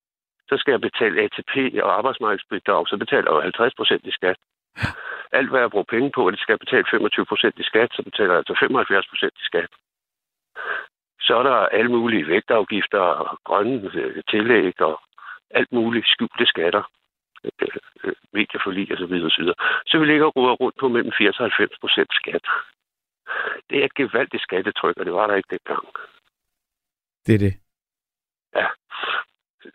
Så 0.49 0.57
skal 0.57 0.72
jeg 0.72 0.82
betale 0.82 1.22
ATP 1.23 1.53
og 1.84 1.98
arbejdsmarkedsbidrag, 1.98 2.88
så 2.88 2.98
betaler 2.98 3.28
jeg 3.32 3.38
jo 3.38 3.41
50 3.41 3.73
procent 3.76 4.03
i 4.06 4.11
skat. 4.11 4.38
Alt, 5.38 5.49
hvad 5.49 5.60
jeg 5.60 5.72
bruger 5.72 5.94
penge 5.94 6.11
på, 6.15 6.32
det 6.32 6.40
skal 6.40 6.53
jeg 6.53 6.60
betale 6.65 6.86
25 6.91 7.26
procent 7.26 7.56
i 7.60 7.64
skat, 7.64 7.90
så 7.94 8.03
betaler 8.03 8.32
jeg 8.34 8.38
altså 8.38 8.56
75 8.60 9.07
procent 9.07 9.34
i 9.41 9.45
skat. 9.45 9.72
Så 11.22 11.34
er 11.40 11.44
der 11.44 11.56
alle 11.78 11.91
mulige 11.91 12.28
vægtafgifter 12.28 12.99
og 12.99 13.40
grønne 13.44 13.91
øh, 13.94 14.23
tillæg 14.30 14.82
og 14.82 15.02
alt 15.52 15.72
muligt 15.72 16.07
skjulte 16.07 16.45
skatter 16.45 16.84
øh, 17.44 17.68
øh, 18.03 18.14
medieforlig 18.34 18.91
og 18.91 18.98
så 18.98 19.06
videre, 19.06 19.26
og 19.26 19.32
så 19.32 19.41
videre. 19.41 19.60
Så 19.86 19.99
vi 19.99 20.06
ligger 20.06 20.26
og 20.26 20.36
ruder 20.36 20.53
rundt 20.53 20.78
på 20.80 20.88
mellem 20.88 21.11
80 21.18 21.40
og 21.40 21.45
90 21.45 21.80
procent 21.82 22.10
skat. 22.14 22.45
Det 23.69 23.79
er 23.79 23.85
et 23.85 23.93
gevaldigt 23.95 24.43
skattetryk, 24.43 24.97
og 24.97 25.05
det 25.05 25.13
var 25.13 25.27
der 25.27 25.35
ikke 25.35 25.49
dengang. 25.51 25.85
Det 27.25 27.35
er 27.35 27.39
det. 27.39 27.53
Ja. 28.55 28.67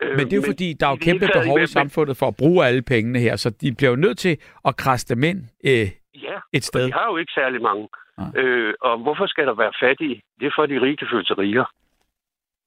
Øh, 0.01 0.15
Men 0.17 0.25
det 0.25 0.33
er 0.33 0.37
jo 0.37 0.43
fordi, 0.53 0.73
der 0.79 0.85
er 0.87 0.91
jo 0.91 0.95
kæmpe 1.01 1.27
behov 1.33 1.59
i 1.59 1.67
samfundet 1.67 2.17
for 2.17 2.27
at 2.27 2.35
bruge 2.37 2.65
alle 2.65 2.81
pengene 2.81 3.19
her, 3.19 3.35
så 3.35 3.49
de 3.49 3.75
bliver 3.75 3.89
jo 3.89 3.95
nødt 3.95 4.17
til 4.17 4.37
at 4.65 4.77
krasse 4.77 5.15
dem 5.15 5.23
ind 5.23 5.39
øh, 5.65 5.87
Ja, 6.23 6.37
et 6.53 6.63
sted. 6.63 6.85
Vi 6.85 6.91
har 6.91 7.07
jo 7.11 7.17
ikke 7.17 7.31
særlig 7.35 7.61
mange. 7.61 7.87
Nej. 8.17 8.41
Øh, 8.41 8.73
og 8.81 8.97
hvorfor 8.97 9.25
skal 9.27 9.47
der 9.47 9.53
være 9.53 9.73
fattige? 9.83 10.21
Det 10.39 10.45
er 10.47 10.51
for, 10.55 10.63
at 10.63 10.69
de 10.69 10.81
rige 10.81 10.97
kan 10.97 11.07
føle 11.11 11.25
sig 11.25 11.37
rigere. 11.37 11.65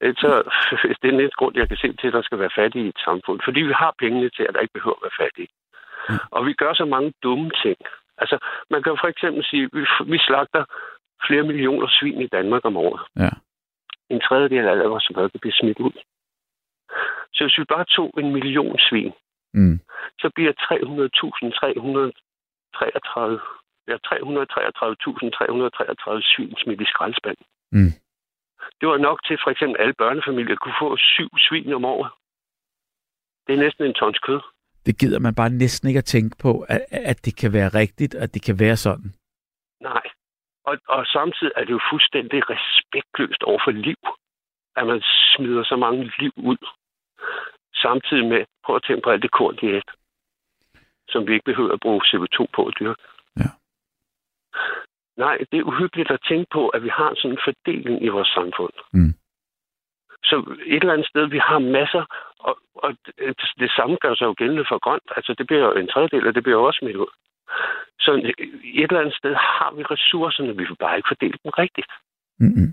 Øh, 0.00 0.14
Så 0.14 0.28
det 1.00 1.06
er 1.08 1.10
den 1.12 1.20
eneste 1.20 1.36
grund, 1.40 1.56
jeg 1.56 1.68
kan 1.68 1.76
se 1.76 1.92
til, 2.00 2.06
at 2.06 2.12
der 2.12 2.22
skal 2.22 2.38
være 2.38 2.56
fattige 2.60 2.84
i 2.84 2.88
et 2.88 3.00
samfund. 3.04 3.40
Fordi 3.44 3.60
vi 3.60 3.72
har 3.72 3.94
pengene 3.98 4.30
til, 4.30 4.42
at 4.48 4.54
der 4.54 4.60
ikke 4.60 4.72
behøver 4.78 4.96
at 4.96 5.02
være 5.06 5.18
fattige. 5.26 5.48
Ja. 6.08 6.14
Og 6.30 6.46
vi 6.46 6.52
gør 6.52 6.72
så 6.74 6.84
mange 6.84 7.12
dumme 7.22 7.50
ting. 7.64 7.78
Altså, 8.22 8.36
man 8.70 8.82
kan 8.82 8.96
for 9.00 9.08
eksempel 9.08 9.44
sige, 9.44 9.64
at 9.64 9.70
vi, 9.72 9.86
vi 10.12 10.18
slagter 10.18 10.64
flere 11.26 11.42
millioner 11.42 11.86
svin 11.90 12.20
i 12.20 12.26
Danmark 12.26 12.64
om 12.64 12.76
året. 12.76 13.00
Ja. 13.16 13.30
En 14.14 14.20
tredjedel 14.20 14.66
af 14.66 14.70
alle 14.70 14.84
vores 14.84 15.10
mad 15.16 15.30
kan 15.30 15.40
blive 15.40 15.52
smidt 15.60 15.78
ud. 15.78 15.92
Så 17.34 17.44
hvis 17.44 17.58
vi 17.58 17.64
bare 17.64 17.84
tog 17.84 18.14
en 18.18 18.32
million 18.32 18.78
svin, 18.78 19.12
Mm. 19.54 19.80
så 20.18 20.30
bliver 20.34 20.52
300.333 20.52 20.60
ja, 23.90 23.96
333.333 24.06 26.22
svin 26.32 26.54
smidt 26.62 26.80
i 26.80 26.84
skraldespanden. 26.84 27.46
Mm. 27.72 27.92
Det 28.80 28.88
var 28.88 28.96
nok 28.96 29.24
til 29.26 29.38
for 29.42 29.50
eksempel 29.50 29.80
alle 29.80 29.94
børnefamilier 29.94 30.56
kunne 30.56 30.74
få 30.80 30.96
syv 30.96 31.28
svin 31.38 31.72
om 31.72 31.84
året. 31.84 32.10
Det 33.46 33.52
er 33.54 33.58
næsten 33.64 33.84
en 33.84 33.94
tons 33.94 34.18
kød. 34.18 34.40
Det 34.86 34.98
gider 35.00 35.18
man 35.18 35.34
bare 35.34 35.50
næsten 35.50 35.88
ikke 35.88 35.98
at 35.98 36.04
tænke 36.14 36.36
på, 36.42 36.60
at, 36.68 36.80
at 36.90 37.24
det 37.24 37.36
kan 37.36 37.52
være 37.52 37.68
rigtigt, 37.68 38.14
at 38.14 38.34
det 38.34 38.42
kan 38.42 38.56
være 38.58 38.76
sådan. 38.76 39.10
Nej. 39.80 40.02
Og, 40.64 40.78
og 40.88 41.06
samtidig 41.06 41.52
er 41.56 41.64
det 41.64 41.70
jo 41.70 41.80
fuldstændig 41.92 42.40
respektløst 42.50 43.42
over 43.42 43.60
for 43.64 43.70
liv, 43.70 44.00
at 44.76 44.86
man 44.86 45.00
smider 45.02 45.64
så 45.64 45.76
mange 45.76 46.12
liv 46.18 46.32
ud. 46.36 46.62
Samtidig 47.74 48.24
med, 48.28 48.44
prøv 48.64 48.76
at 48.76 48.84
tænke 48.86 49.02
på 49.04 49.10
alt 49.10 49.22
det 49.22 49.30
korn, 49.30 49.56
de 49.60 49.66
æter, 49.66 49.94
som 51.08 51.26
vi 51.26 51.32
ikke 51.32 51.50
behøver 51.50 51.72
at 51.72 51.80
bruge 51.80 52.02
CO2 52.08 52.46
på 52.54 52.66
at 52.66 52.74
dyrke. 52.80 53.02
Ja. 53.36 53.50
Nej, 55.16 55.36
det 55.50 55.58
er 55.58 55.70
uhyggeligt 55.72 56.10
at 56.10 56.24
tænke 56.28 56.46
på, 56.52 56.68
at 56.68 56.82
vi 56.82 56.88
har 56.88 57.14
sådan 57.16 57.30
en 57.30 57.44
fordeling 57.44 58.04
i 58.04 58.08
vores 58.08 58.28
samfund. 58.28 58.72
Mm. 58.92 59.14
Så 60.22 60.36
et 60.66 60.80
eller 60.82 60.92
andet 60.92 61.08
sted, 61.08 61.26
vi 61.26 61.38
har 61.38 61.58
masser, 61.58 62.04
og, 62.48 62.54
og 62.74 62.90
det, 63.06 63.50
det 63.62 63.70
samme 63.76 63.96
gør 64.04 64.14
sig 64.14 64.26
jo 64.26 64.34
gældende 64.40 64.64
for 64.70 64.78
grønt. 64.86 65.08
Altså, 65.16 65.34
det 65.38 65.46
bliver 65.46 65.62
jo 65.66 65.72
en 65.72 65.88
tredjedel, 65.88 66.26
og 66.28 66.34
det 66.34 66.42
bliver 66.42 66.58
jo 66.58 66.64
også 66.64 66.78
smidt 66.82 66.96
ud. 66.96 67.12
Så 68.04 68.10
et 68.80 68.90
eller 68.90 69.00
andet 69.00 69.16
sted 69.20 69.34
har 69.34 69.70
vi 69.76 69.82
ressourcerne, 69.82 70.56
vi 70.56 70.64
vil 70.68 70.76
bare 70.84 70.96
ikke 70.96 71.10
fordele 71.12 71.38
dem 71.44 71.52
rigtigt. 71.64 71.90
Mm-hmm. 72.40 72.70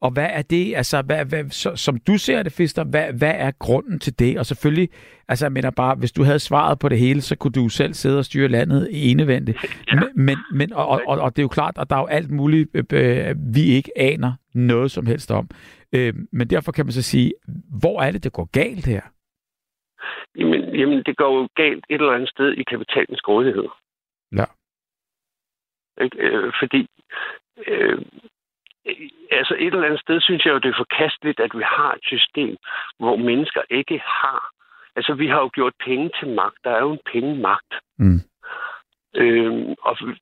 Og 0.00 0.10
hvad 0.10 0.28
er 0.30 0.42
det, 0.42 0.74
altså, 0.76 1.02
hvad, 1.02 1.24
hvad, 1.24 1.44
så, 1.50 1.76
som 1.76 1.98
du 2.06 2.18
ser 2.18 2.42
det, 2.42 2.52
Fister, 2.52 2.84
hvad, 2.84 3.12
hvad 3.12 3.34
er 3.36 3.50
grunden 3.50 3.98
til 3.98 4.18
det? 4.18 4.38
Og 4.38 4.46
selvfølgelig, 4.46 4.88
altså 5.28 5.44
jeg 5.44 5.52
mener 5.52 5.70
bare, 5.70 5.94
hvis 5.94 6.12
du 6.12 6.22
havde 6.22 6.38
svaret 6.38 6.78
på 6.78 6.88
det 6.88 6.98
hele, 6.98 7.20
så 7.20 7.36
kunne 7.36 7.52
du 7.52 7.68
selv 7.68 7.94
sidde 7.94 8.18
og 8.18 8.24
styre 8.24 8.48
landet 8.48 8.88
enevendigt. 8.92 9.58
Ja. 9.92 9.94
Men, 9.94 10.26
men, 10.26 10.36
men 10.54 10.72
og, 10.72 10.88
og, 10.88 11.18
og 11.18 11.36
det 11.36 11.42
er 11.42 11.44
jo 11.44 11.48
klart, 11.48 11.78
at 11.78 11.90
der 11.90 11.96
er 11.96 12.00
jo 12.00 12.06
alt 12.06 12.30
muligt, 12.30 12.70
øh, 12.74 12.84
øh, 12.92 13.34
vi 13.54 13.60
ikke 13.60 13.90
aner 13.96 14.32
noget 14.54 14.90
som 14.90 15.06
helst 15.06 15.30
om. 15.30 15.48
Øh, 15.94 16.14
men 16.32 16.50
derfor 16.50 16.72
kan 16.72 16.86
man 16.86 16.92
så 16.92 17.02
sige, 17.02 17.32
hvor 17.80 18.02
er 18.02 18.10
det, 18.10 18.24
det 18.24 18.32
går 18.32 18.48
galt 18.52 18.86
her? 18.86 19.02
Jamen, 20.36 20.74
jamen, 20.74 21.02
det 21.06 21.16
går 21.16 21.38
jo 21.40 21.48
galt 21.54 21.84
et 21.88 22.00
eller 22.00 22.12
andet 22.12 22.28
sted 22.30 22.52
i 22.52 22.62
kapitalens 22.62 23.20
grådighed. 23.20 23.68
Ja. 24.36 24.44
Ikke? 26.04 26.16
Øh, 26.18 26.52
fordi 26.62 26.86
øh, 27.66 27.98
altså 29.30 29.54
et 29.58 29.66
eller 29.74 29.84
andet 29.84 30.00
sted 30.00 30.20
synes 30.20 30.44
jeg 30.44 30.52
jo, 30.52 30.58
det 30.58 30.68
er 30.68 30.82
forkasteligt, 30.84 31.40
at 31.40 31.50
vi 31.54 31.62
har 31.62 31.92
et 31.94 32.04
system, 32.04 32.56
hvor 32.98 33.16
mennesker 33.16 33.62
ikke 33.70 33.98
har. 33.98 34.50
Altså, 34.96 35.14
vi 35.14 35.26
har 35.26 35.40
jo 35.40 35.50
gjort 35.54 35.72
penge 35.86 36.10
til 36.20 36.28
magt. 36.34 36.56
Der 36.64 36.70
er 36.70 36.80
jo 36.80 36.92
en 36.92 37.06
pengemagt. 37.12 37.72
Mm. 37.98 38.20
Øhm, 39.16 39.74
og 39.82 39.96
vi- 40.06 40.20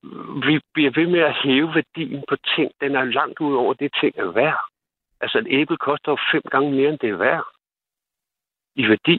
vi 0.49 0.61
bliver 0.75 0.91
ved 0.91 1.07
med 1.07 1.21
at 1.21 1.37
hæve 1.45 1.75
værdien 1.75 2.25
på 2.29 2.37
ting. 2.57 2.73
Den 2.81 2.95
er 2.95 3.05
langt 3.05 3.41
ud 3.41 3.55
over 3.57 3.75
det, 3.75 3.91
ting 4.01 4.15
er 4.19 4.31
værd. 4.33 4.61
Altså, 5.21 5.39
et 5.39 5.47
æble 5.51 5.77
koster 5.77 6.13
jo 6.13 6.19
fem 6.33 6.43
gange 6.51 6.71
mere, 6.71 6.89
end 6.91 6.99
det 6.99 7.11
er 7.11 7.17
værd 7.17 7.45
i 8.75 8.89
værdi. 8.89 9.19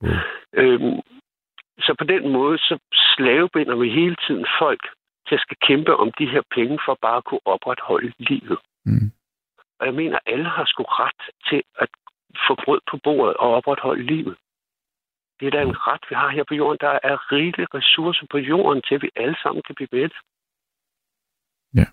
Mm. 0.00 0.08
Øhm, 0.52 1.00
så 1.78 1.94
på 1.98 2.04
den 2.04 2.32
måde, 2.32 2.58
så 2.58 2.78
slavebinder 2.92 3.76
vi 3.76 3.88
hele 3.90 4.16
tiden 4.26 4.46
folk 4.58 4.82
til 5.28 5.34
at 5.34 5.40
skal 5.40 5.56
kæmpe 5.68 5.96
om 5.96 6.12
de 6.18 6.26
her 6.26 6.42
penge 6.50 6.78
for 6.86 6.98
bare 7.02 7.16
at 7.16 7.24
kunne 7.24 7.46
opretholde 7.54 8.12
livet. 8.18 8.58
Mm. 8.84 9.08
Og 9.78 9.86
jeg 9.86 9.94
mener, 9.94 10.18
alle 10.26 10.48
har 10.48 10.64
sgu 10.66 10.82
ret 10.82 11.22
til 11.48 11.62
at 11.78 11.88
få 12.46 12.54
brød 12.64 12.80
på 12.90 12.96
bordet 13.04 13.36
og 13.36 13.54
opretholde 13.54 14.02
livet. 14.02 14.36
Det 15.40 15.46
er 15.46 15.50
da 15.50 15.62
en 15.62 15.86
ret, 15.86 16.04
vi 16.10 16.14
har 16.14 16.28
her 16.28 16.44
på 16.48 16.54
jorden. 16.54 16.78
Der 16.80 16.98
er 17.02 17.32
rigelige 17.32 17.68
ressourcer 17.74 18.26
på 18.30 18.38
jorden 18.38 18.82
til, 18.82 18.94
at 18.94 19.02
vi 19.02 19.10
alle 19.16 19.36
sammen 19.42 19.62
kan 19.62 19.74
blive 19.74 19.88
ved. 19.92 20.10
Ja. 21.74 21.86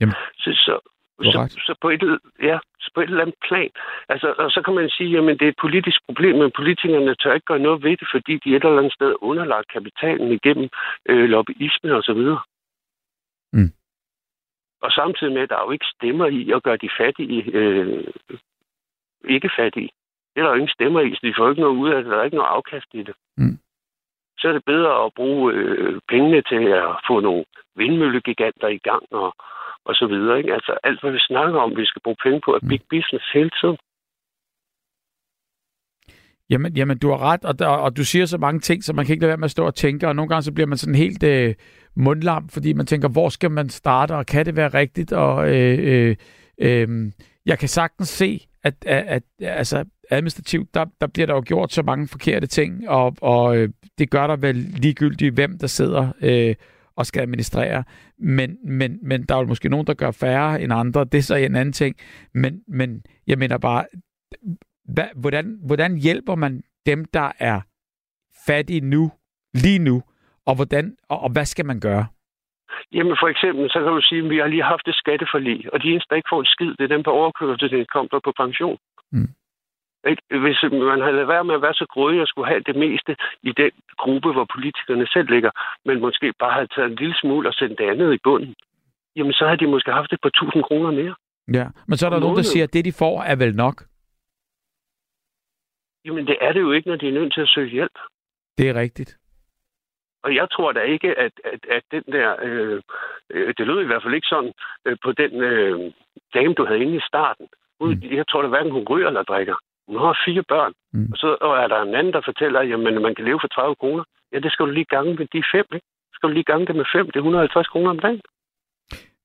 Jamen, 0.00 0.14
så, 0.42 0.50
så, 0.64 0.74
så, 1.20 1.62
så, 1.66 1.74
på 1.80 1.90
et, 1.90 2.18
ja, 2.42 2.58
så 2.80 2.90
på 2.94 3.00
et 3.00 3.08
eller 3.08 3.22
andet 3.22 3.38
plan. 3.48 3.70
Altså, 4.08 4.34
og 4.38 4.50
så 4.50 4.62
kan 4.64 4.74
man 4.74 4.88
sige, 4.90 5.18
at 5.18 5.40
det 5.40 5.42
er 5.42 5.48
et 5.48 5.60
politisk 5.60 6.00
problem, 6.06 6.36
men 6.36 6.50
politikerne 6.56 7.14
tør 7.14 7.34
ikke 7.34 7.46
gøre 7.46 7.58
noget 7.58 7.82
ved 7.82 7.96
det, 7.96 8.08
fordi 8.10 8.32
de 8.44 8.56
et 8.56 8.64
eller 8.64 8.78
andet 8.78 8.92
sted 8.92 9.10
er 9.10 9.22
underlagt 9.22 9.72
kapitalen 9.72 10.32
igennem 10.32 10.68
øh, 11.08 11.28
lobbyisme 11.28 11.94
og 11.94 12.02
så 12.02 12.12
videre. 12.12 12.40
Mm. 13.52 13.72
Og 14.82 14.90
samtidig 14.92 15.32
med, 15.32 15.42
at 15.42 15.50
der 15.50 15.56
er 15.56 15.64
jo 15.64 15.70
ikke 15.70 15.92
stemmer 15.96 16.26
i 16.26 16.50
at 16.50 16.62
gøre 16.62 16.76
de 16.76 16.90
fattige 16.98 17.42
øh, 17.52 18.04
ikke 19.24 19.50
fattige. 19.58 19.90
Det 20.34 20.40
er 20.40 20.42
der 20.42 20.50
jo 20.50 20.54
ingen 20.54 20.76
stemmer 20.78 21.00
i, 21.00 21.14
så 21.14 21.20
de 21.22 21.34
får 21.36 21.50
ikke 21.50 21.60
noget 21.60 21.76
ud 21.76 21.90
af 21.90 22.02
det. 22.02 22.12
Der 22.12 22.18
er 22.18 22.24
ikke 22.24 22.36
noget 22.36 22.54
afkast 22.56 22.86
i 22.94 23.02
det. 23.02 23.14
Mm. 23.36 23.58
Så 24.38 24.48
er 24.48 24.52
det 24.52 24.64
bedre 24.64 25.04
at 25.04 25.14
bruge 25.14 25.52
øh, 25.52 26.00
pengene 26.08 26.42
til 26.42 26.64
at 26.66 26.96
få 27.06 27.20
nogle 27.20 27.44
vindmøllegiganter 27.76 28.68
i 28.68 28.78
gang 28.78 29.02
og, 29.10 29.34
og 29.84 29.94
så 29.94 30.06
videre. 30.06 30.38
Ikke? 30.38 30.54
Altså 30.54 30.72
alt, 30.84 31.00
hvad 31.00 31.12
vi 31.12 31.18
snakker 31.18 31.60
om, 31.60 31.76
vi 31.76 31.86
skal 31.86 32.02
bruge 32.04 32.22
penge 32.22 32.40
på, 32.44 32.50
er 32.54 32.68
big 32.68 32.82
business 32.90 33.24
hele 33.34 33.50
tiden. 33.60 33.78
Jamen, 36.50 36.76
jamen, 36.76 36.98
du 36.98 37.08
har 37.10 37.22
ret, 37.22 37.44
og, 37.44 37.58
der, 37.58 37.66
og 37.66 37.96
du 37.96 38.04
siger 38.04 38.26
så 38.26 38.38
mange 38.38 38.60
ting, 38.60 38.84
så 38.84 38.92
man 38.92 39.04
kan 39.04 39.12
ikke 39.12 39.22
lade 39.22 39.28
være 39.28 39.36
med 39.36 39.44
at 39.44 39.50
stå 39.50 39.66
og 39.66 39.74
tænke, 39.74 40.08
og 40.08 40.16
nogle 40.16 40.28
gange 40.28 40.42
så 40.42 40.52
bliver 40.52 40.66
man 40.66 40.78
sådan 40.78 40.94
helt 40.94 41.22
øh, 41.22 41.54
mundlam, 41.96 42.48
fordi 42.48 42.72
man 42.72 42.86
tænker, 42.86 43.08
hvor 43.08 43.28
skal 43.28 43.50
man 43.50 43.68
starte, 43.68 44.12
og 44.12 44.26
kan 44.26 44.46
det 44.46 44.56
være 44.56 44.68
rigtigt? 44.68 45.12
Og 45.12 45.54
øh, 45.54 45.78
øh, 45.80 46.16
øh, 46.58 46.88
jeg 47.46 47.58
kan 47.58 47.68
sagtens 47.68 48.08
se, 48.08 48.46
at, 48.62 48.74
at, 48.86 49.04
at 49.06 49.22
altså, 49.40 49.84
administrativt, 50.10 50.74
der, 50.74 50.84
der 51.00 51.06
bliver 51.06 51.26
der 51.26 51.34
jo 51.34 51.42
gjort 51.46 51.72
så 51.72 51.82
mange 51.82 52.08
forkerte 52.08 52.46
ting, 52.46 52.88
og, 52.88 53.16
og 53.20 53.56
øh, 53.56 53.68
det 53.98 54.10
gør 54.10 54.26
der 54.26 54.36
vel 54.36 54.56
ligegyldigt, 54.56 55.34
hvem 55.34 55.58
der 55.58 55.66
sidder 55.66 56.12
øh, 56.22 56.54
og 56.96 57.06
skal 57.06 57.22
administrere. 57.22 57.84
Men, 58.18 58.58
men, 58.64 58.98
men 59.02 59.22
der 59.22 59.34
er 59.34 59.38
jo 59.38 59.46
måske 59.46 59.68
nogen, 59.68 59.86
der 59.86 59.94
gør 59.94 60.10
færre 60.10 60.62
end 60.62 60.72
andre. 60.72 61.04
Det 61.04 61.18
er 61.18 61.22
så 61.22 61.34
en 61.34 61.56
anden 61.56 61.72
ting. 61.72 61.96
Men, 62.34 62.62
men 62.68 63.02
jeg 63.26 63.38
mener 63.38 63.58
bare, 63.58 63.84
hvad, 64.84 65.08
hvordan, 65.16 65.58
hvordan 65.66 65.96
hjælper 65.96 66.34
man 66.34 66.62
dem, 66.86 67.04
der 67.04 67.32
er 67.38 67.60
fattige 68.46 68.80
nu, 68.80 69.12
lige 69.54 69.78
nu, 69.78 70.02
og, 70.46 70.54
hvordan, 70.54 70.96
og, 71.08 71.20
og 71.20 71.32
hvad 71.32 71.44
skal 71.44 71.66
man 71.66 71.80
gøre? 71.80 72.06
Jamen 72.92 73.16
for 73.20 73.28
eksempel, 73.28 73.70
så 73.70 73.78
kan 73.78 73.92
du 73.92 74.00
sige, 74.00 74.24
at 74.24 74.30
vi 74.30 74.38
har 74.38 74.46
lige 74.46 74.62
haft 74.62 74.88
et 74.88 74.94
skatteforlig, 74.94 75.72
og 75.72 75.82
de 75.82 75.88
eneste, 75.88 76.08
der 76.10 76.16
ikke 76.16 76.32
får 76.32 76.40
en 76.40 76.52
skid, 76.54 76.70
det 76.78 76.84
er 76.84 76.94
dem 76.96 77.02
på 77.02 77.10
overkørselsindkomster 77.10 78.20
på 78.24 78.32
pension. 78.42 78.78
Mm. 79.12 79.28
Ikke? 80.10 80.22
Hvis 80.44 80.58
man 80.62 81.00
havde 81.00 81.16
lavet 81.16 81.28
være 81.28 81.44
med 81.44 81.54
at 81.54 81.62
være 81.62 81.74
så 81.74 81.86
grådig 81.94 82.20
og 82.20 82.28
skulle 82.28 82.48
have 82.48 82.60
det 82.60 82.76
meste 82.76 83.16
i 83.42 83.52
den 83.52 83.70
gruppe, 83.98 84.32
hvor 84.32 84.46
politikerne 84.54 85.06
selv 85.06 85.28
ligger, 85.34 85.50
men 85.84 86.00
måske 86.00 86.32
bare 86.38 86.52
havde 86.52 86.66
taget 86.74 86.90
en 86.90 86.96
lille 86.96 87.14
smule 87.22 87.48
og 87.48 87.54
sendt 87.54 87.78
det 87.78 87.90
andet 87.90 88.14
i 88.14 88.18
bunden, 88.24 88.54
jamen 89.16 89.32
så 89.32 89.44
havde 89.46 89.58
de 89.58 89.66
måske 89.66 89.92
haft 89.92 90.12
et 90.12 90.20
par 90.22 90.34
tusind 90.40 90.62
kroner 90.64 90.90
mere. 90.90 91.14
Ja, 91.58 91.66
men 91.88 91.96
så 91.98 92.06
er 92.06 92.10
der 92.10 92.20
nogen, 92.20 92.36
der 92.36 92.42
siger, 92.42 92.64
at 92.64 92.72
det, 92.72 92.84
de 92.84 92.92
får, 92.92 93.22
er 93.22 93.36
vel 93.36 93.54
nok. 93.56 93.76
Jamen 96.04 96.26
det 96.26 96.36
er 96.40 96.52
det 96.52 96.60
jo 96.60 96.72
ikke, 96.72 96.88
når 96.88 96.96
de 96.96 97.08
er 97.08 97.12
nødt 97.12 97.32
til 97.34 97.40
at 97.40 97.48
søge 97.48 97.70
hjælp. 97.70 97.98
Det 98.58 98.68
er 98.68 98.74
rigtigt. 98.74 99.18
Og 100.24 100.34
jeg 100.34 100.50
tror 100.50 100.72
da 100.72 100.80
ikke, 100.80 101.18
at, 101.18 101.32
at, 101.44 101.60
at 101.70 101.82
den 101.90 102.02
der... 102.12 102.36
Øh, 102.42 102.82
øh, 103.30 103.54
det 103.58 103.66
lød 103.66 103.82
i 103.82 103.86
hvert 103.86 104.02
fald 104.02 104.14
ikke 104.14 104.26
sådan 104.26 104.52
øh, 104.84 104.96
på 105.04 105.12
den 105.12 105.32
øh, 105.42 105.92
dame, 106.34 106.54
du 106.54 106.64
havde 106.66 106.80
inde 106.80 106.96
i 106.96 107.06
starten. 107.08 107.48
Hun, 107.80 107.88
Mm. 107.90 108.16
Jeg 108.16 108.28
tror 108.28 108.42
da 108.42 108.48
hverken 108.48 108.72
hun 108.72 108.86
ryger 108.90 109.08
eller 109.08 109.22
drikker. 109.22 109.56
Hun 109.92 110.00
har 110.06 110.22
fire 110.26 110.44
børn. 110.52 110.72
Mm. 110.92 111.08
Og 111.12 111.16
så 111.22 111.28
og 111.40 111.52
er 111.62 111.68
der 111.68 111.80
en 111.82 111.94
anden, 111.94 112.12
der 112.12 112.20
fortæller, 112.24 112.58
at 112.60 112.68
jamen, 112.70 113.02
man 113.02 113.14
kan 113.14 113.24
leve 113.24 113.40
for 113.42 113.48
30 113.48 113.74
kroner. 113.80 114.04
Ja, 114.32 114.38
det 114.38 114.52
skal 114.52 114.66
du 114.66 114.70
lige 114.70 114.92
gange 114.94 115.14
med 115.14 115.26
de 115.34 115.42
fem, 115.54 115.66
ikke? 115.76 115.86
Skal 116.14 116.28
du 116.28 116.34
lige 116.34 116.50
gange 116.50 116.66
det 116.66 116.76
med 116.76 116.84
fem? 116.94 117.06
Det 117.06 117.16
er 117.16 117.20
150 117.20 117.68
kroner 117.68 117.90
om 117.90 117.98
dagen. 117.98 118.20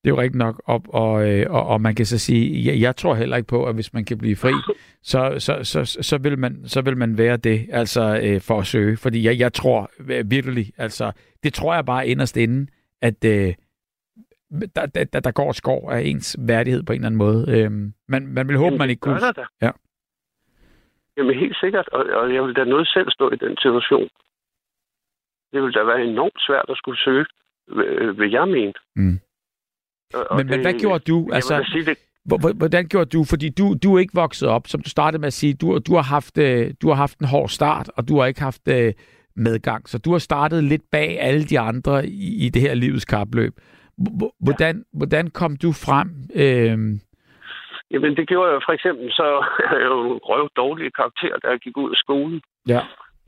Det 0.01 0.11
er 0.11 0.15
jo 0.15 0.21
rigtigt 0.21 0.39
nok, 0.45 0.61
og, 0.65 0.83
og, 0.89 1.29
øh, 1.29 1.45
og, 1.49 1.67
og 1.67 1.81
man 1.81 1.95
kan 1.95 2.05
så 2.05 2.17
sige, 2.17 2.65
jeg, 2.65 2.81
jeg 2.81 2.95
tror 2.95 3.15
heller 3.15 3.37
ikke 3.37 3.47
på, 3.47 3.65
at 3.65 3.75
hvis 3.75 3.93
man 3.93 4.05
kan 4.05 4.17
blive 4.17 4.35
fri, 4.35 4.51
så, 5.11 5.35
så, 5.37 5.59
så, 5.63 5.97
så, 6.01 6.17
vil, 6.17 6.39
man, 6.39 6.61
så 6.65 6.81
vil 6.81 6.97
man 6.97 7.17
være 7.17 7.37
det, 7.37 7.67
altså 7.71 8.19
øh, 8.23 8.41
for 8.41 8.59
at 8.59 8.67
søge. 8.67 8.97
Fordi 8.97 9.23
jeg, 9.23 9.39
jeg 9.39 9.53
tror 9.53 9.91
virkelig, 10.25 10.71
altså, 10.77 11.11
det 11.43 11.53
tror 11.53 11.75
jeg 11.75 11.85
bare 11.85 12.07
inderst 12.07 12.37
inde, 12.37 12.67
at 13.01 13.25
øh, 13.25 13.53
der, 14.75 14.85
der, 14.85 15.19
der 15.19 15.31
går 15.31 15.51
skår 15.51 15.91
af 15.91 16.01
ens 16.01 16.37
værdighed 16.39 16.83
på 16.83 16.93
en 16.93 16.99
eller 16.99 17.05
anden 17.07 17.17
måde. 17.17 17.45
Øh, 17.49 17.71
man, 18.07 18.27
man 18.27 18.47
vil 18.47 18.57
håbe, 18.57 18.65
Jamen, 18.65 18.77
man 18.77 18.89
ikke 18.89 18.99
kunne... 18.99 19.19
Ja. 19.61 19.71
Jamen 21.17 21.35
helt 21.39 21.57
sikkert, 21.63 21.87
og, 21.87 22.05
og 22.19 22.33
jeg 22.33 22.43
vil 22.43 22.55
da 22.55 22.63
noget 22.63 22.87
selv 22.87 23.11
stå 23.11 23.29
i 23.31 23.35
den 23.35 23.57
situation. 23.61 24.09
Det 25.53 25.63
vil 25.63 25.73
da 25.73 25.83
være 25.83 26.03
enormt 26.05 26.39
svært 26.47 26.65
at 26.69 26.77
skulle 26.77 26.99
søge, 26.99 27.25
vil 28.19 28.31
jeg 28.31 28.47
mene. 28.47 28.73
Mm. 28.95 29.19
Og, 30.13 30.25
og 30.31 30.37
Men, 30.37 30.47
men 30.47 30.61
hvad 30.61 30.73
gjorde 30.79 31.03
du? 31.11 31.29
Altså, 31.33 31.65
sige, 31.71 31.85
det, 31.85 31.97
Hvor- 32.25 32.37
hvor- 32.37 32.53
Hvordan 32.53 32.85
gjorde 32.87 33.09
du? 33.17 33.23
Fordi 33.23 33.49
du, 33.49 33.75
du 33.83 33.95
er 33.95 33.99
ikke 33.99 34.13
vokset 34.15 34.49
op, 34.49 34.67
som 34.67 34.81
du 34.81 34.89
startede 34.89 35.19
med 35.21 35.27
at 35.27 35.33
sige. 35.33 35.53
Du, 35.53 35.79
du, 35.87 35.95
har 35.95 36.01
haft, 36.01 36.37
øh, 36.37 36.73
du 36.81 36.87
har 36.87 36.95
haft 36.95 37.19
en 37.19 37.27
hård 37.27 37.49
start, 37.49 37.89
og 37.97 38.07
du 38.07 38.19
har 38.19 38.25
ikke 38.25 38.41
haft 38.41 38.67
øh, 38.67 38.93
medgang. 39.35 39.89
Så 39.89 39.97
du 39.97 40.11
har 40.11 40.17
startet 40.19 40.63
lidt 40.63 40.81
bag 40.91 41.19
alle 41.19 41.43
de 41.43 41.59
andre 41.59 42.07
i, 42.07 42.45
i 42.45 42.49
det 42.49 42.61
her 42.61 42.73
livets 42.73 43.05
kapløb. 43.05 43.53
Hvordan, 44.39 44.83
hvordan 44.93 45.29
kom 45.29 45.55
du 45.55 45.71
frem? 45.71 46.09
Øh, 46.35 46.99
Jamen, 47.91 48.15
det 48.17 48.27
gjorde 48.27 48.51
jeg 48.51 48.61
for 48.65 48.73
eksempel, 48.73 49.13
så 49.13 49.27
er 49.71 49.77
jeg 49.77 49.85
jo 49.85 50.11
en 50.13 50.19
røv 50.29 50.49
dårlig 50.55 50.93
karakter, 50.93 51.37
da 51.37 51.47
jeg 51.47 51.59
gik 51.59 51.77
ud 51.77 51.91
af 51.91 51.97
skolen. 51.97 52.41
ja. 52.67 52.81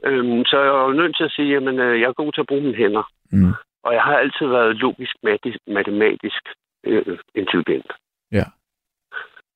Øhm, 0.04 0.46
så 0.46 0.60
jeg 0.60 0.74
var 0.74 0.94
nødt 0.94 1.18
til 1.18 1.24
at 1.24 1.32
sige, 1.32 1.58
at 1.58 1.64
jeg 2.00 2.08
er 2.10 2.14
god 2.14 2.32
til 2.34 2.42
at 2.42 2.48
bruge 2.48 2.62
mine 2.62 2.76
hænder. 2.76 3.12
Mm. 3.32 3.54
Og 3.84 3.94
jeg 3.94 4.04
har 4.04 4.18
altid 4.18 4.48
været 4.48 4.76
logisk, 4.76 5.16
matis- 5.28 5.74
matematisk 5.74 6.44
øh, 6.84 7.18
intelligent. 7.36 7.92
Ja. 8.32 8.46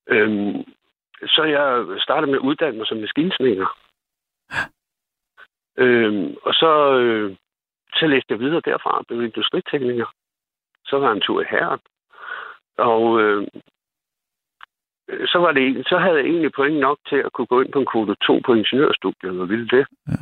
Øhm, 0.07 0.63
så 1.27 1.43
jeg 1.43 1.85
startede 1.99 2.31
med 2.31 2.39
at 2.39 2.45
uddanne 2.49 2.77
mig 2.77 2.87
som 2.87 2.97
maskinsmækker. 2.97 3.77
Øhm, 5.77 6.35
og 6.43 6.53
så, 6.53 6.99
øh, 6.99 7.35
så 7.95 8.07
læste 8.07 8.31
jeg 8.31 8.39
videre 8.39 8.61
derfra 8.65 8.97
og 8.97 9.05
blev 9.07 9.23
industritekniker. 9.23 10.13
Så 10.85 10.99
var 10.99 11.07
jeg 11.07 11.15
en 11.15 11.21
tur 11.21 11.41
i 11.41 11.45
herren. 11.49 11.79
Og 12.77 13.21
øh, 13.21 13.47
så, 15.31 15.37
var 15.37 15.51
det, 15.51 15.87
så 15.87 15.97
havde 15.97 16.17
jeg 16.17 16.25
egentlig 16.25 16.51
point 16.51 16.79
nok 16.79 16.99
til 17.09 17.15
at 17.15 17.33
kunne 17.33 17.47
gå 17.47 17.61
ind 17.61 17.71
på 17.71 17.79
en 17.79 17.85
kvote 17.91 18.15
2 18.15 18.41
på 18.45 18.53
ingeniørstudiet, 18.53 19.41
og 19.41 19.49
ville 19.49 19.67
det. 19.67 19.85
Ja. 20.07 20.19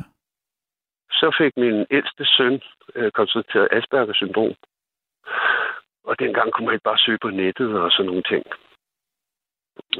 Så 1.10 1.34
fik 1.38 1.52
min 1.56 1.86
ældste 1.90 2.24
søn 2.24 2.60
øh, 2.94 3.10
konstateret 3.10 3.68
Aspergers 3.72 4.16
syndrom. 4.16 4.54
Og 6.04 6.18
dengang 6.18 6.52
kunne 6.52 6.66
man 6.66 6.74
ikke 6.74 6.90
bare 6.90 6.98
søge 6.98 7.18
på 7.22 7.30
nettet 7.30 7.80
og 7.80 7.90
sådan 7.90 8.06
nogle 8.06 8.22
ting. 8.22 8.44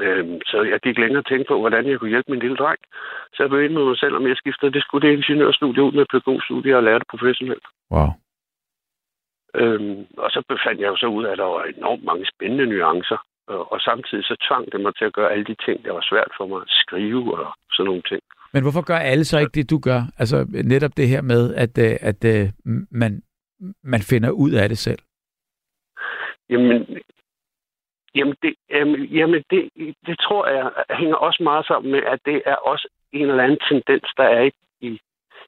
Øhm, 0.01 0.41
så 0.45 0.61
jeg 0.61 0.79
gik 0.79 0.97
længere 0.97 1.19
og 1.19 1.25
tænkte 1.25 1.47
på, 1.47 1.59
hvordan 1.59 1.89
jeg 1.89 1.99
kunne 1.99 2.09
hjælpe 2.09 2.31
min 2.31 2.39
lille 2.39 2.57
dreng. 2.57 2.79
Så 3.33 3.43
jeg 3.43 3.49
blev 3.49 3.71
med 3.71 3.85
mig 3.85 3.97
selv, 3.97 4.15
om 4.15 4.27
jeg 4.27 4.37
skiftede 4.37 4.73
det 4.73 4.83
skulle 4.83 5.07
det 5.07 5.13
ingeniørstudie 5.17 5.83
ud 5.83 5.91
med 5.91 6.05
pædagogstudie 6.11 6.77
og 6.77 6.83
lære 6.83 6.99
det 6.99 7.07
professionelt. 7.09 7.65
Wow. 7.91 8.09
Øhm, 9.55 10.05
og 10.17 10.29
så 10.31 10.43
befandt 10.47 10.81
jeg 10.81 10.87
jo 10.87 10.95
så 10.95 11.07
ud 11.07 11.23
af, 11.25 11.31
at 11.31 11.37
der 11.37 11.43
var 11.43 11.63
enormt 11.63 12.03
mange 12.03 12.25
spændende 12.25 12.65
nuancer. 12.65 13.17
Og, 13.47 13.71
og 13.71 13.79
samtidig 13.81 14.23
så 14.25 14.35
tvang 14.47 14.71
det 14.71 14.81
mig 14.81 14.95
til 14.95 15.05
at 15.05 15.13
gøre 15.13 15.31
alle 15.31 15.45
de 15.45 15.55
ting, 15.65 15.85
der 15.85 15.93
var 15.93 16.05
svært 16.09 16.31
for 16.37 16.45
mig 16.47 16.61
at 16.61 16.67
skrive 16.67 17.39
og 17.39 17.53
sådan 17.71 17.85
nogle 17.85 18.01
ting. 18.01 18.21
Men 18.53 18.63
hvorfor 18.63 18.81
gør 18.81 18.97
alle 18.97 19.25
så 19.25 19.39
ikke 19.39 19.51
det, 19.55 19.69
du 19.69 19.79
gør? 19.79 20.01
Altså 20.17 20.45
netop 20.49 20.91
det 20.97 21.07
her 21.07 21.21
med, 21.21 21.55
at, 21.55 21.77
øh, 21.77 21.95
at 22.01 22.25
øh, 22.25 22.49
man, 22.91 23.23
man 23.83 24.01
finder 24.01 24.29
ud 24.29 24.51
af 24.51 24.69
det 24.69 24.77
selv. 24.77 24.99
Jamen, 26.49 26.87
jamen, 28.15 28.35
det, 28.41 28.55
jamen, 28.69 29.05
jamen 29.05 29.43
det, 29.49 29.61
det 30.05 30.19
tror 30.19 30.47
jeg 30.47 30.71
hænger 30.89 31.15
også 31.15 31.43
meget 31.43 31.65
sammen 31.65 31.91
med, 31.91 32.03
at 32.03 32.19
det 32.25 32.41
er 32.45 32.55
også 32.55 32.87
en 33.11 33.29
eller 33.29 33.43
anden 33.43 33.59
tendens, 33.69 34.13
der 34.17 34.23
er 34.23 34.43
i, 34.43 34.51
i, 34.81 34.99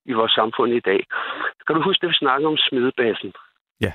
i 0.06 0.14
vores 0.14 0.32
samfund 0.32 0.74
i 0.74 0.80
dag. 0.80 1.06
Kan 1.68 1.76
du 1.76 1.82
huske, 1.82 2.02
det 2.02 2.10
vi 2.10 2.16
snakker 2.16 2.48
om 2.48 2.58
smidebassen? 2.58 3.34
Ja. 3.82 3.94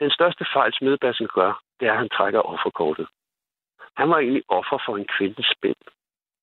Den 0.00 0.10
største 0.10 0.44
fejl, 0.54 0.72
smidebassen 0.74 1.28
gør, 1.34 1.62
det 1.80 1.88
er, 1.88 1.92
at 1.92 1.98
han 1.98 2.08
trækker 2.08 2.40
offerkortet. 2.40 3.06
Han 3.96 4.10
var 4.10 4.18
egentlig 4.18 4.42
offer 4.48 4.78
for 4.86 4.96
en 4.96 5.06
kvindes 5.18 5.46
spænd. 5.56 5.76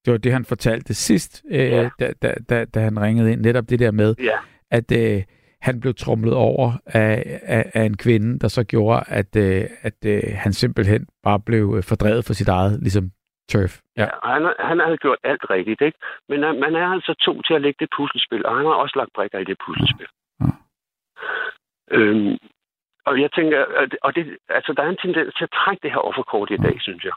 Det 0.05 0.11
var 0.11 0.17
det, 0.17 0.31
han 0.31 0.45
fortalte 0.45 0.93
sidst, 0.93 1.43
øh, 1.51 1.59
Ja. 1.59 1.89
da, 1.99 2.13
da, 2.21 2.33
da, 2.49 2.65
da 2.65 2.79
han 2.79 3.01
ringede 3.01 3.31
ind. 3.31 3.41
Netop 3.41 3.69
det 3.69 3.79
der 3.79 3.91
med, 3.91 4.15
Ja, 4.19 4.37
at 4.71 4.91
øh, 4.91 5.23
han 5.61 5.79
blev 5.79 5.93
trumlet 5.93 6.33
over 6.33 6.71
af, 6.85 7.39
af, 7.43 7.71
af 7.73 7.83
en 7.83 7.97
kvinde, 7.97 8.39
der 8.39 8.47
så 8.47 8.63
gjorde, 8.63 9.03
at, 9.07 9.35
øh, 9.35 9.63
at 9.81 10.05
øh, 10.05 10.21
han 10.35 10.53
simpelthen 10.53 11.07
bare 11.23 11.39
blev 11.39 11.73
øh, 11.77 11.83
fordrevet 11.83 12.25
for 12.25 12.33
sit 12.33 12.47
eget, 12.47 12.79
ligesom 12.81 13.11
turf. 13.51 13.79
Ja. 13.97 14.03
ja. 14.03 14.09
han, 14.23 14.53
han 14.59 14.79
havde 14.79 14.97
gjort 14.97 15.17
alt 15.23 15.49
rigtigt, 15.49 15.81
ikke? 15.81 15.97
Men 16.29 16.43
øh, 16.43 16.55
man 16.55 16.75
er 16.75 16.87
altså 16.87 17.13
to 17.25 17.41
til 17.41 17.53
at 17.53 17.61
lægge 17.61 17.77
det 17.79 17.89
puslespil, 17.97 18.45
og 18.45 18.55
han 18.57 18.65
har 18.65 18.73
også 18.73 18.93
lagt 18.99 19.13
brikker 19.15 19.39
i 19.39 19.43
det 19.43 19.57
puslespil. 19.65 20.07
Ja. 20.41 20.45
Øhm, 21.91 22.37
og 23.05 23.21
jeg 23.21 23.31
tænker, 23.31 23.65
og 24.01 24.15
det, 24.15 24.37
altså, 24.49 24.73
der 24.73 24.83
er 24.83 24.89
en 24.89 24.97
tendens 24.97 25.33
til 25.35 25.43
at 25.43 25.55
trække 25.59 25.81
det 25.83 25.91
her 25.91 25.97
offerkort 26.09 26.51
i 26.51 26.57
dag, 26.57 26.81
synes 26.81 27.03
jeg. 27.03 27.13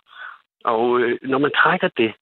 Og 0.65 1.01
øh, 1.01 1.19
når 1.23 1.39
man 1.39 1.52
trækker 1.62 1.89
det, 1.89 2.12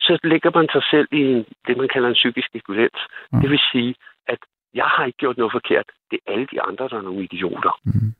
så 0.00 0.18
lægger 0.22 0.50
man 0.54 0.68
sig 0.72 0.82
selv 0.90 1.08
i 1.12 1.20
en, 1.30 1.46
det, 1.66 1.76
man 1.76 1.88
kalder 1.88 2.08
en 2.08 2.20
psykisk 2.20 2.48
equivalens. 2.54 3.02
Mm. 3.32 3.40
Det 3.40 3.50
vil 3.50 3.60
sige, 3.72 3.94
at 4.26 4.38
jeg 4.74 4.84
har 4.84 5.04
ikke 5.04 5.18
gjort 5.18 5.36
noget 5.36 5.52
forkert. 5.52 5.88
Det 6.10 6.18
er 6.18 6.32
alle 6.32 6.46
de 6.52 6.62
andre, 6.62 6.88
der 6.88 6.96
er 6.96 7.02
nogle 7.08 7.24
idioter. 7.24 7.80
Mm. 7.84 8.14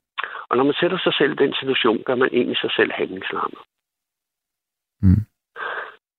Og 0.49 0.57
når 0.57 0.65
man 0.65 0.75
sætter 0.81 0.99
sig 0.99 1.15
selv 1.19 1.33
i 1.33 1.43
den 1.45 1.55
situation, 1.61 2.03
gør 2.03 2.15
man 2.15 2.31
egentlig 2.33 2.59
sig 2.59 2.71
selv 2.77 2.93
handlingslammet. 2.93 3.61
Mm. 5.03 5.23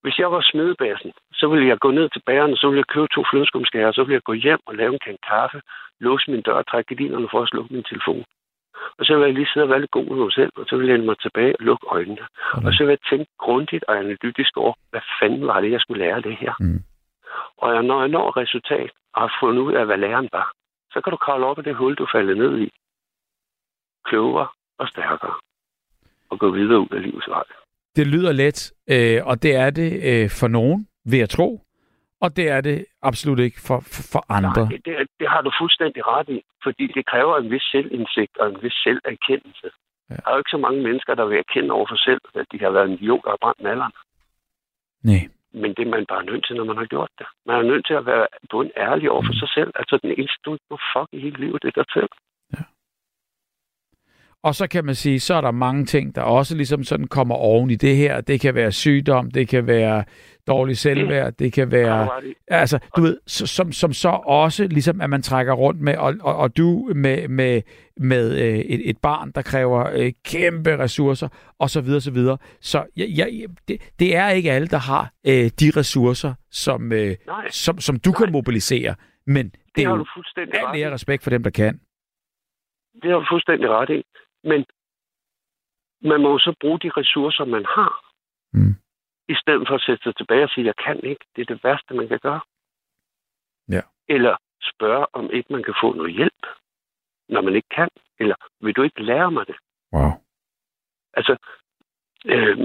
Hvis 0.01 0.19
jeg 0.19 0.31
var 0.31 0.41
smedebassen, 0.41 1.11
så 1.33 1.47
ville 1.47 1.67
jeg 1.67 1.77
gå 1.79 1.91
ned 1.91 2.09
til 2.09 2.21
bageren, 2.25 2.55
så 2.55 2.67
ville 2.67 2.83
jeg 2.83 2.93
købe 2.95 3.07
to 3.07 3.23
flødeskumskærer, 3.31 3.91
så 3.91 4.03
ville 4.03 4.13
jeg 4.13 4.23
gå 4.23 4.33
hjem 4.33 4.59
og 4.65 4.75
lave 4.75 4.93
en 4.93 4.99
kan 5.05 5.17
kaffe, 5.27 5.61
låse 5.99 6.31
min 6.31 6.41
dør 6.41 6.53
og 6.53 6.67
trække 6.67 6.87
gardinerne 6.87 7.27
for 7.31 7.41
at 7.41 7.49
slukke 7.49 7.73
min 7.73 7.83
telefon. 7.83 8.25
Og 8.97 9.05
så 9.05 9.13
ville 9.13 9.25
jeg 9.27 9.33
lige 9.33 9.49
sidde 9.53 9.63
og 9.65 9.69
være 9.69 9.79
lidt 9.79 9.91
god 9.97 10.05
med 10.05 10.15
mig 10.25 10.33
selv, 10.33 10.51
og 10.55 10.65
så 10.69 10.75
ville 10.77 10.91
jeg 10.93 10.99
mig 10.99 11.19
tilbage 11.19 11.53
og 11.59 11.63
lukke 11.69 11.87
øjnene. 11.95 12.23
Og 12.65 12.69
så 12.73 12.79
ville 12.83 12.97
jeg 12.97 13.05
tænke 13.09 13.31
grundigt 13.45 13.83
og 13.87 13.97
analytisk 13.97 14.57
over, 14.57 14.73
hvad 14.91 15.01
fanden 15.21 15.47
var 15.47 15.61
det, 15.61 15.71
jeg 15.71 15.81
skulle 15.81 16.03
lære 16.05 16.21
det 16.21 16.35
her. 16.37 16.53
Mm. 16.59 16.79
Og 17.57 17.73
jeg- 17.73 17.83
når 17.83 17.99
jeg 17.99 18.09
når 18.09 18.37
resultat 18.37 18.91
og 19.13 19.21
har 19.21 19.37
fundet 19.41 19.61
ud 19.61 19.73
af, 19.73 19.85
hvad 19.85 19.97
læreren 19.97 20.29
var, 20.33 20.51
så 20.93 21.01
kan 21.01 21.11
du 21.11 21.17
kravle 21.17 21.45
op 21.45 21.57
af 21.57 21.63
det 21.63 21.75
hul, 21.75 21.95
du 21.95 22.07
faldet 22.15 22.37
ned 22.37 22.59
i. 22.59 22.69
Klogere 24.05 24.47
og 24.79 24.87
stærkere. 24.87 25.33
Og 26.29 26.39
gå 26.39 26.51
videre 26.51 26.79
ud 26.79 26.87
af 26.91 27.01
livets 27.01 27.27
vej. 27.29 27.43
Det 27.95 28.07
lyder 28.07 28.31
let, 28.31 28.73
øh, 28.89 29.25
og 29.25 29.43
det 29.43 29.55
er 29.55 29.69
det 29.69 29.91
øh, 30.09 30.29
for 30.39 30.47
nogen, 30.47 30.87
vil 31.05 31.19
jeg 31.19 31.29
tro. 31.29 31.61
Og 32.21 32.35
det 32.37 32.49
er 32.49 32.61
det 32.61 32.85
absolut 33.01 33.39
ikke 33.39 33.59
for, 33.67 33.79
for, 33.79 34.03
for 34.13 34.21
andre. 34.37 34.63
Nej, 34.69 34.79
det, 34.85 35.07
det 35.19 35.27
har 35.29 35.41
du 35.41 35.51
fuldstændig 35.61 36.07
ret 36.07 36.29
i, 36.29 36.41
fordi 36.63 36.85
det 36.95 37.05
kræver 37.05 37.37
en 37.37 37.51
vis 37.51 37.61
selvindsigt 37.71 38.37
og 38.37 38.49
en 38.49 38.57
vis 38.63 38.73
selverkendelse. 38.85 39.69
Ja. 40.09 40.13
Ja. 40.13 40.15
Der 40.15 40.27
er 40.29 40.33
jo 40.33 40.37
ikke 40.43 40.55
så 40.57 40.61
mange 40.65 40.81
mennesker, 40.87 41.13
der 41.15 41.25
vil 41.25 41.37
erkende 41.37 41.71
over 41.77 41.87
for 41.91 41.95
selv, 42.07 42.21
at 42.35 42.45
de 42.51 42.59
har 42.59 42.69
været 42.69 42.87
en 42.89 42.93
idiot 42.97 43.25
og 43.25 43.37
brændt 43.41 43.61
nalleren. 43.61 43.91
Nej. 45.03 45.23
Men 45.53 45.69
det 45.75 45.83
er 45.87 45.91
man 45.95 46.05
bare 46.13 46.25
nødt 46.25 46.45
til, 46.47 46.55
når 46.55 46.63
man 46.63 46.77
har 46.77 46.85
gjort 46.85 47.09
det. 47.19 47.27
Man 47.45 47.55
er 47.55 47.63
nødt 47.71 47.85
til 47.87 47.93
at 47.93 48.05
være 48.05 48.27
bund 48.51 48.69
ærlig 48.77 49.11
over 49.11 49.23
for 49.27 49.33
Mm. 49.33 49.39
sig 49.41 49.49
selv. 49.57 49.71
Altså 49.75 49.99
den 50.03 50.11
eneste, 50.17 50.39
du 50.45 50.53
ikke 50.53 50.65
må 50.71 50.77
fuck 50.93 51.09
i 51.13 51.19
hele 51.25 51.37
livet, 51.43 51.61
det 51.63 51.67
er 51.67 51.83
dig 51.83 51.91
selv. 51.93 52.09
Og 54.43 54.55
så 54.55 54.67
kan 54.67 54.85
man 54.85 54.95
sige, 54.95 55.19
så 55.19 55.33
er 55.33 55.41
der 55.41 55.51
mange 55.51 55.85
ting, 55.85 56.15
der 56.15 56.21
også 56.21 56.55
ligesom 56.57 56.83
sådan 56.83 57.07
kommer 57.07 57.35
oven 57.35 57.69
i 57.69 57.75
det 57.75 57.95
her. 57.95 58.21
Det 58.21 58.41
kan 58.41 58.55
være 58.55 58.71
sygdom, 58.71 59.31
det 59.31 59.47
kan 59.47 59.67
være 59.67 60.03
dårlig 60.49 60.77
selvværd, 60.77 61.33
det 61.33 61.53
kan 61.53 61.71
være... 61.71 62.09
Altså, 62.47 62.79
du 62.95 63.01
ved, 63.01 63.19
som, 63.27 63.71
som 63.71 63.93
så 63.93 64.09
også 64.25 64.67
ligesom, 64.67 65.01
at 65.01 65.09
man 65.09 65.21
trækker 65.21 65.53
rundt 65.53 65.81
med, 65.81 65.97
og, 65.97 66.13
og, 66.21 66.35
og 66.35 66.57
du 66.57 66.91
med, 66.95 67.27
med, 67.27 67.61
med 67.97 68.25
øh, 68.41 68.59
et, 68.59 68.89
et 68.89 68.97
barn, 68.97 69.31
der 69.31 69.41
kræver 69.41 69.89
øh, 69.93 70.11
kæmpe 70.25 70.77
ressourcer, 70.77 71.27
og 71.59 71.69
så 71.69 71.81
videre, 71.81 72.37
så 72.61 72.85
jeg, 72.97 73.07
jeg, 73.17 73.27
det, 73.67 73.93
det 73.99 74.15
er 74.15 74.29
ikke 74.29 74.51
alle, 74.51 74.67
der 74.67 74.77
har 74.77 75.03
øh, 75.27 75.45
de 75.59 75.71
ressourcer, 75.79 76.33
som, 76.51 76.91
øh, 76.93 77.15
Nej, 77.27 77.49
som, 77.49 77.79
som 77.79 77.99
du 77.99 78.11
kan 78.11 78.25
Nej. 78.25 78.31
mobilisere. 78.31 78.95
Men 79.27 79.45
det, 79.49 79.59
det 79.75 79.83
er 79.83 79.89
har 79.89 79.97
jo 79.97 80.05
alt 80.53 80.77
ære 80.77 80.93
respekt 80.93 81.23
for 81.23 81.29
dem, 81.29 81.43
der 81.43 81.49
kan. 81.49 81.79
Det 83.01 83.11
har 83.11 83.19
du 83.19 83.25
fuldstændig 83.31 83.69
ret 83.69 83.89
i. 83.89 84.03
Men 84.43 84.65
man 86.09 86.21
må 86.21 86.31
jo 86.31 86.39
så 86.39 86.53
bruge 86.61 86.79
de 86.79 86.89
ressourcer, 86.97 87.45
man 87.45 87.65
har, 87.65 88.09
Mm. 88.53 88.75
I 89.33 89.35
stedet 89.41 89.67
for 89.67 89.75
at 89.75 89.81
sætte 89.81 90.03
sig 90.03 90.15
tilbage 90.15 90.43
og 90.43 90.49
sige, 90.49 90.65
jeg 90.65 90.75
kan 90.85 90.99
ikke. 91.03 91.25
Det 91.35 91.41
er 91.41 91.45
det 91.53 91.63
værste, 91.63 91.93
man 91.93 92.07
kan 92.07 92.19
gøre. 92.19 92.41
Ja. 93.69 93.81
Eller 94.07 94.35
spørge, 94.61 95.05
om 95.13 95.31
ikke 95.31 95.53
man 95.53 95.63
kan 95.63 95.75
få 95.81 95.93
noget 95.93 96.13
hjælp, 96.13 96.43
når 97.29 97.41
man 97.41 97.55
ikke 97.55 97.69
kan. 97.69 97.89
Eller 98.19 98.35
vil 98.61 98.75
du 98.75 98.81
ikke 98.83 99.03
lære 99.03 99.31
mig 99.31 99.47
det? 99.47 99.55
Wow. 99.93 100.11
Altså, 101.13 101.37
øh, 102.25 102.57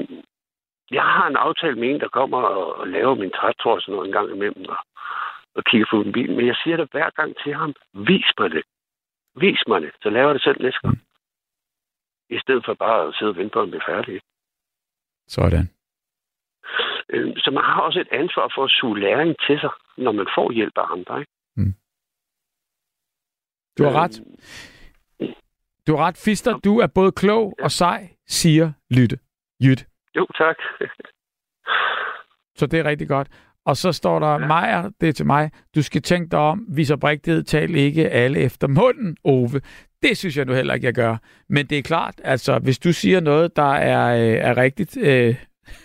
jeg 0.90 1.02
har 1.02 1.26
en 1.28 1.36
aftale 1.36 1.76
med 1.80 1.88
en, 1.90 2.00
der 2.00 2.08
kommer 2.08 2.38
og, 2.38 2.76
og 2.76 2.88
laver 2.88 3.14
min 3.14 3.30
trætår 3.30 3.80
sådan 3.80 3.94
noget 3.94 4.06
en 4.06 4.12
gang 4.12 4.30
imellem, 4.30 4.64
og, 4.68 4.76
og 5.54 5.64
kigger 5.64 5.86
på 5.90 5.96
min 5.96 6.12
bil. 6.12 6.36
Men 6.36 6.46
jeg 6.46 6.56
siger 6.56 6.76
det 6.76 6.88
hver 6.90 7.10
gang 7.10 7.36
til 7.42 7.54
ham, 7.54 7.74
vis 7.92 8.30
mig 8.38 8.50
det. 8.50 8.64
Vis 9.36 9.62
mig 9.68 9.80
det, 9.82 9.92
så 10.02 10.10
laver 10.10 10.32
det 10.32 10.42
selv 10.42 10.62
næste 10.62 10.80
gang. 10.82 10.98
I 12.30 12.38
stedet 12.38 12.64
for 12.64 12.74
bare 12.74 13.08
at 13.08 13.14
sidde 13.14 13.30
og 13.30 13.36
vente 13.36 13.52
på, 13.52 13.60
at 13.60 13.68
bliver 13.68 13.84
færdig. 13.86 14.20
Sådan. 15.26 15.73
Øh, 17.10 17.32
Så 17.36 17.50
man 17.50 17.64
har 17.64 17.80
også 17.80 18.00
et 18.00 18.08
ansvar 18.12 18.52
for 18.54 18.64
at 18.64 18.70
suge 18.70 19.00
læring 19.00 19.34
til 19.46 19.60
sig, 19.60 19.70
når 19.96 20.12
man 20.12 20.26
får 20.36 20.52
hjælp 20.52 20.72
af 20.76 20.92
andre. 20.92 21.20
Ikke? 21.20 21.32
Du 23.78 23.84
har 23.84 23.92
ret. 24.02 24.22
Du 25.86 25.96
har 25.96 26.06
ret, 26.06 26.16
Fister. 26.24 26.58
Du 26.58 26.78
er 26.78 26.86
både 26.86 27.12
klog 27.12 27.54
og 27.62 27.70
sej, 27.70 28.08
siger 28.26 28.72
Lytte. 28.90 29.18
Jytte. 29.64 29.84
Jo, 30.16 30.26
tak. 30.38 30.56
Så 32.56 32.66
det 32.66 32.80
er 32.80 32.84
rigtig 32.84 33.08
godt. 33.08 33.28
Og 33.64 33.76
så 33.76 33.92
står 33.92 34.18
der, 34.18 34.30
ja. 34.30 34.46
Majer, 34.46 34.90
det 35.00 35.08
er 35.08 35.12
til 35.12 35.26
mig, 35.26 35.50
du 35.74 35.82
skal 35.82 36.02
tænke 36.02 36.30
dig 36.30 36.38
om, 36.38 36.66
vis 36.68 36.90
oprigtighed, 36.90 37.42
tal 37.42 37.74
ikke 37.74 38.08
alle 38.10 38.38
efter 38.38 38.68
munden, 38.68 39.16
Ove. 39.24 39.60
Det 40.02 40.16
synes 40.18 40.36
jeg 40.36 40.44
nu 40.44 40.52
heller 40.52 40.74
ikke, 40.74 40.86
jeg 40.86 40.94
gør. 40.94 41.16
Men 41.48 41.66
det 41.66 41.78
er 41.78 41.82
klart, 41.82 42.14
altså, 42.24 42.58
hvis 42.58 42.78
du 42.78 42.92
siger 42.92 43.20
noget, 43.20 43.56
der 43.56 43.72
er, 43.74 44.16
øh, 44.16 44.38
er 44.48 44.56
rigtigt, 44.56 44.96
øh, 44.96 45.34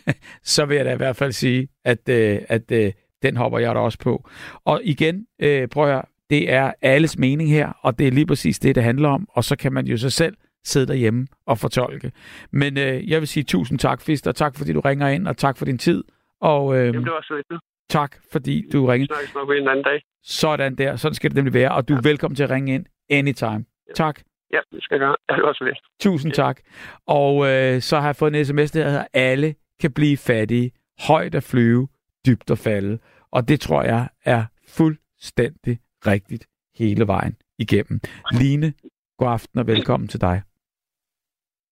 så 0.54 0.66
vil 0.66 0.76
jeg 0.78 0.86
da 0.86 0.94
i 0.94 0.98
hvert 0.98 1.16
fald 1.16 1.32
sige, 1.32 1.68
at, 1.86 2.10
øh, 2.10 2.40
at 2.48 2.72
øh, 2.72 2.92
den 3.24 3.38
hopper 3.38 3.60
jeg 3.60 3.76
da 3.76 3.80
også 3.80 4.00
på. 4.00 4.30
Og 4.66 4.82
igen, 4.84 5.26
øh, 5.42 5.68
prøv 5.68 5.84
at 5.84 5.90
høre, 5.90 6.02
det 6.30 6.52
er 6.54 6.72
alles 6.82 7.18
mening 7.18 7.50
her, 7.52 7.72
og 7.82 8.00
det 8.00 8.08
er 8.08 8.12
lige 8.12 8.26
præcis 8.26 8.60
det, 8.60 8.76
det 8.76 8.84
handler 8.84 9.10
om. 9.10 9.28
Og 9.32 9.44
så 9.44 9.56
kan 9.56 9.74
man 9.74 9.86
jo 9.86 9.98
så 9.98 10.10
selv 10.10 10.36
sidde 10.64 10.88
derhjemme 10.88 11.28
og 11.46 11.58
fortolke. 11.58 12.12
Men 12.52 12.78
øh, 12.78 13.10
jeg 13.10 13.20
vil 13.20 13.28
sige 13.28 13.44
tusind 13.44 13.80
tak, 13.80 14.02
Fister. 14.02 14.32
Tak, 14.32 14.56
fordi 14.58 14.74
du 14.74 14.80
ringer 14.80 15.08
ind, 15.08 15.28
og 15.28 15.38
tak 15.38 15.58
for 15.58 15.66
din 15.66 15.78
tid. 15.78 16.04
Og 16.42 16.76
øh, 16.78 16.86
Jamen, 16.88 17.04
det 17.04 17.12
var 17.12 17.22
slet 17.24 17.38
ikke. 17.38 17.56
tak, 17.90 18.16
fordi 18.32 18.70
du 18.74 18.86
ringede. 18.86 19.08
snakkes 19.14 19.36
nok 19.36 19.50
en 19.50 19.68
anden 19.68 19.84
dag. 19.84 20.02
Sådan 20.24 20.76
der. 20.76 20.96
Sådan 20.96 21.16
skal 21.16 21.30
det 21.30 21.36
nemlig 21.36 21.54
være. 21.54 21.72
Og 21.72 21.88
du 21.88 21.94
er 21.96 22.02
velkommen 22.02 22.36
til 22.36 22.44
at 22.44 22.50
ringe 22.50 22.74
ind 22.76 22.86
anytime. 23.10 23.66
Tak. 23.96 24.22
Ja, 24.54 24.60
det 24.72 24.84
skal 24.84 24.96
jeg 24.96 25.00
gøre. 25.00 25.16
Jeg 25.30 25.38
er 25.38 25.44
også 25.44 25.64
ved. 25.64 25.74
Tusind 26.00 26.32
tak. 26.32 26.60
Og 27.08 27.48
øh, 27.48 27.82
så 27.82 28.00
har 28.00 28.06
jeg 28.08 28.16
fået 28.16 28.36
en 28.36 28.46
sms, 28.46 28.72
der 28.72 28.90
hedder, 28.90 29.06
alle 29.14 29.56
kan 29.82 29.92
blive 29.94 30.18
fattige, 30.18 30.72
højt 31.08 31.36
at 31.36 31.44
flyve, 31.44 31.88
dybt 32.26 32.52
at 32.52 32.58
falde. 32.58 33.00
Og 33.32 33.48
det 33.48 33.60
tror 33.60 33.84
jeg 33.84 34.10
er 34.26 34.44
fuldstændig 34.68 35.80
rigtigt 36.08 36.48
hele 36.76 37.08
vejen 37.08 37.36
igennem. 37.58 38.00
Line, 38.32 38.74
god 39.18 39.28
aften 39.28 39.60
og 39.60 39.68
velkommen 39.68 40.08
til 40.08 40.22
dig. 40.22 40.42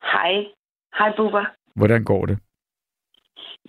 Hej. 0.03 0.45
Hej, 0.97 1.15
Bubber. 1.17 1.45
Hvordan 1.75 2.03
går 2.03 2.25
det? 2.25 2.39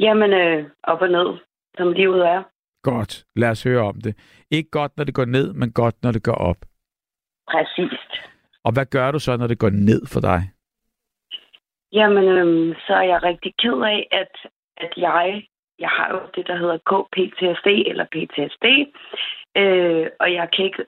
Jamen, 0.01 0.33
øh, 0.33 0.71
op 0.83 1.01
og 1.01 1.09
ned, 1.09 1.39
som 1.77 1.93
livet 1.93 2.27
er. 2.27 2.43
Godt. 2.83 3.25
Lad 3.37 3.51
os 3.51 3.63
høre 3.63 3.81
om 3.81 4.01
det. 4.01 4.17
Ikke 4.51 4.71
godt, 4.71 4.97
når 4.97 5.05
det 5.05 5.15
går 5.15 5.25
ned, 5.25 5.53
men 5.53 5.73
godt, 5.73 6.03
når 6.03 6.13
det 6.13 6.23
går 6.23 6.35
op. 6.35 6.57
Præcist. 7.51 8.13
Og 8.65 8.73
hvad 8.73 8.87
gør 8.87 9.11
du 9.11 9.19
så, 9.19 9.37
når 9.37 9.47
det 9.47 9.59
går 9.59 9.71
ned 9.71 10.07
for 10.07 10.21
dig? 10.21 10.51
Jamen, 11.93 12.25
øh, 12.25 12.77
så 12.87 12.93
er 12.95 13.07
jeg 13.13 13.23
rigtig 13.23 13.53
ked 13.63 13.81
af, 13.95 14.09
at, 14.11 14.33
at 14.77 14.93
jeg, 14.97 15.43
jeg 15.79 15.89
har 15.89 16.09
jo 16.15 16.21
det, 16.35 16.47
der 16.47 16.57
hedder 16.57 16.79
KPTSD 16.91 17.69
eller 17.91 18.05
PTSD, 18.05 18.67
øh, 19.57 20.07
og 20.21 20.33
jeg 20.33 20.49
kan 20.57 20.65
ikke 20.65 20.85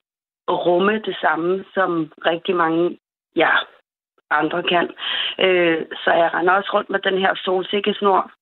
rumme 0.49 0.93
det 0.99 1.17
samme, 1.21 1.65
som 1.75 2.13
rigtig 2.27 2.57
mange, 2.57 2.99
ja, 3.37 3.51
andre 4.31 4.63
kan. 4.63 4.87
Øh, 5.45 5.87
så 6.05 6.11
jeg 6.13 6.31
render 6.35 6.53
også 6.53 6.71
rundt 6.75 6.91
med 6.91 6.99
den 6.99 7.19
her 7.19 7.35
solsikkesnor 7.45 8.33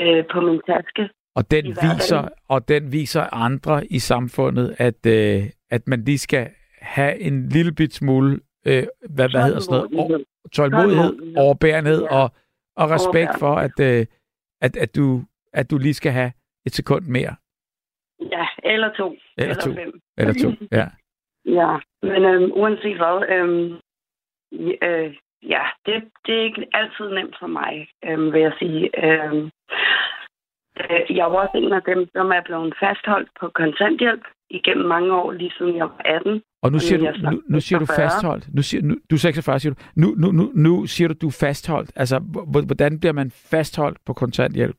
øh, 0.00 0.24
på 0.32 0.40
min 0.40 0.60
taske. 0.66 1.10
Og 1.34 1.50
den, 1.50 1.64
viser, 1.66 2.28
og 2.48 2.68
den 2.68 2.92
viser 2.92 3.34
andre 3.34 3.86
i 3.86 3.98
samfundet, 3.98 4.74
at, 4.78 5.06
øh, 5.06 5.42
at 5.70 5.88
man 5.88 6.04
lige 6.04 6.18
skal 6.18 6.50
have 6.80 7.18
en 7.20 7.48
lille 7.48 7.72
bit 7.72 7.94
smule, 7.94 8.40
øh, 8.66 8.84
hvad, 9.10 9.28
hvad 9.30 9.42
hedder 9.42 9.60
sådan 9.60 9.90
noget, 9.94 10.24
Tålmodighed. 10.52 10.98
Over- 10.98 11.08
tålmodighed, 11.08 11.10
Tålmodighed. 11.10 11.36
overbærenhed 11.36 12.02
Ja. 12.02 12.16
og, 12.16 12.30
og 12.76 12.90
respekt 12.90 13.30
for, 13.38 13.54
at, 13.54 13.76
øh, 13.80 14.06
at, 14.60 14.76
at, 14.76 14.96
du, 14.96 15.22
at 15.52 15.70
du 15.70 15.78
lige 15.78 15.94
skal 15.94 16.12
have 16.12 16.32
et 16.66 16.72
sekund 16.72 17.04
mere. 17.06 17.34
Ja, 18.30 18.46
eller 18.64 18.90
to. 18.96 19.16
Eller 19.38 19.54
to. 19.54 19.70
fem. 19.74 20.00
Eller 20.18 20.34
to. 20.42 20.48
Ja. 20.78 20.86
Ja, 21.44 21.78
men 22.02 22.24
øhm, 22.24 22.52
uanset 22.54 22.96
hvad, 22.96 23.16
øhm, 23.28 23.72
øh, 24.82 25.16
ja, 25.42 25.62
det, 25.86 25.94
det 26.26 26.34
er 26.38 26.42
ikke 26.44 26.66
altid 26.72 27.08
nemt 27.14 27.36
for 27.40 27.46
mig, 27.46 27.88
øhm, 28.04 28.32
vil 28.32 28.40
jeg 28.40 28.52
sige. 28.58 29.04
Øhm, 29.04 29.36
øh, 29.44 29.50
jeg 31.10 31.26
var 31.30 31.38
også 31.44 31.56
en 31.58 31.72
af 31.72 31.82
dem, 31.82 32.08
som 32.16 32.30
er 32.30 32.42
blevet 32.44 32.74
fastholdt 32.80 33.28
på 33.40 33.48
kontanthjælp 33.54 34.24
igennem 34.50 34.86
mange 34.86 35.14
år, 35.14 35.32
lige 35.32 35.52
siden 35.58 35.76
jeg 35.76 35.84
var 35.84 36.00
18. 36.04 36.42
Og 36.62 36.70
nu 36.70 36.76
Og 36.76 36.80
siger, 36.80 37.08
er 37.08 37.12
du, 37.12 37.30
nu, 37.30 37.42
nu 37.48 37.60
siger 37.60 37.78
du 37.78 37.86
46. 37.86 38.04
fastholdt. 38.04 38.54
Nu 38.54 38.62
siger, 38.62 38.82
nu, 38.82 38.94
du 39.10 39.14
er 39.14 39.18
46, 39.18 39.58
siger 39.58 39.74
du. 39.74 39.80
Nu, 39.96 40.06
nu, 40.16 40.30
nu, 40.32 40.50
nu 40.54 40.86
siger 40.86 41.08
du, 41.08 41.14
du 41.22 41.26
er 41.26 41.36
fastholdt. 41.40 41.92
Altså, 41.96 42.18
hvordan 42.66 43.00
bliver 43.00 43.12
man 43.12 43.30
fastholdt 43.50 43.98
på 44.06 44.12
kontanthjælp? 44.12 44.76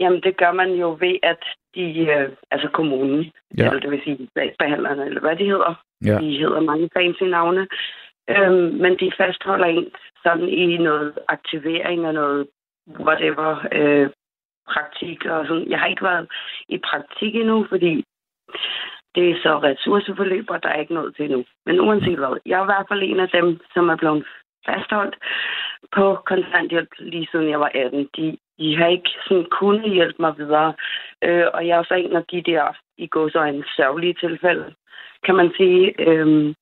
Jamen, 0.00 0.20
det 0.22 0.36
gør 0.36 0.52
man 0.52 0.70
jo 0.72 0.96
ved, 1.00 1.16
at 1.22 1.42
de, 1.74 1.82
øh, 2.00 2.28
altså 2.50 2.68
kommunen, 2.72 3.32
ja. 3.58 3.66
eller 3.66 3.80
det 3.80 3.90
vil 3.90 4.00
sige 4.04 4.28
sagsbehandlerne, 4.36 5.06
eller 5.06 5.20
hvad 5.20 5.36
de 5.36 5.44
hedder, 5.44 5.82
Ja. 6.04 6.18
de 6.18 6.38
hedder 6.38 6.60
mange 6.60 6.88
fancy 6.96 7.22
navne, 7.22 7.66
øhm, 8.30 8.74
men 8.82 8.92
de 9.00 9.12
fastholder 9.16 9.66
en 9.66 9.86
sådan 10.22 10.48
i 10.48 10.76
noget 10.76 11.12
aktivering 11.28 12.06
og 12.06 12.14
noget 12.14 12.46
whatever, 13.00 13.66
øh, 13.72 14.08
praktik 14.68 15.26
og 15.26 15.46
sådan. 15.46 15.70
Jeg 15.70 15.78
har 15.78 15.86
ikke 15.86 16.04
været 16.04 16.28
i 16.68 16.78
praktik 16.78 17.34
endnu, 17.34 17.66
fordi 17.68 18.04
det 19.14 19.30
er 19.30 19.36
så 19.42 19.58
ressourceforløb, 19.58 20.50
og 20.50 20.62
der 20.62 20.68
er 20.68 20.80
ikke 20.80 20.94
noget 20.94 21.16
til 21.16 21.24
endnu. 21.24 21.44
Men 21.66 21.80
uanset 21.80 22.18
hvad, 22.18 22.38
jeg 22.46 22.58
er 22.58 22.62
i 22.62 22.72
hvert 22.72 22.86
fald 22.88 23.02
en 23.02 23.20
af 23.20 23.28
dem, 23.28 23.60
som 23.74 23.88
er 23.88 23.96
blevet 23.96 24.26
fastholdt 24.66 25.16
på 25.92 26.18
kontanthjælp 26.26 26.88
lige 26.98 27.28
siden 27.30 27.50
jeg 27.50 27.60
var 27.60 27.70
18. 27.74 28.08
De, 28.16 28.36
de 28.58 28.76
har 28.76 28.86
ikke 28.86 29.10
sådan 29.26 29.46
kunnet 29.50 29.90
hjælpe 29.90 30.22
mig 30.22 30.38
videre. 30.38 30.74
Øh, 31.24 31.46
og 31.54 31.66
jeg 31.66 31.78
er 31.78 31.82
så 31.82 31.94
en 31.94 32.16
af 32.16 32.24
de 32.30 32.42
der, 32.42 32.76
i 32.98 33.06
går 33.06 33.28
så 33.28 33.42
en 33.42 33.64
sørgelige 33.76 34.14
tilfælde, 34.14 34.74
kan 35.24 35.34
man 35.34 35.52
sige, 35.56 36.00
øh, 36.06 36.54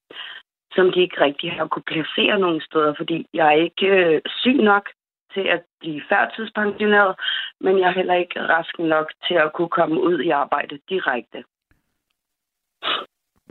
som 0.73 0.93
de 0.93 1.01
ikke 1.01 1.21
rigtig 1.21 1.53
har 1.53 1.67
kunne 1.67 1.91
placere 1.93 2.39
nogen 2.39 2.61
steder, 2.61 2.95
fordi 2.97 3.27
jeg 3.35 3.47
er 3.47 3.59
ikke 3.67 3.87
øh, 3.87 4.21
syg 4.27 4.57
nok 4.57 4.91
til 5.35 5.47
at 5.55 5.63
blive 5.81 6.03
førtidspensioneret, 6.09 7.15
men 7.61 7.79
jeg 7.79 7.89
er 7.89 7.95
heller 8.01 8.15
ikke 8.15 8.41
rask 8.41 8.79
nok 8.79 9.07
til 9.27 9.35
at 9.35 9.53
kunne 9.55 9.69
komme 9.69 10.03
ud 10.03 10.21
i 10.21 10.31
arbejde 10.31 10.79
direkte. 10.89 11.45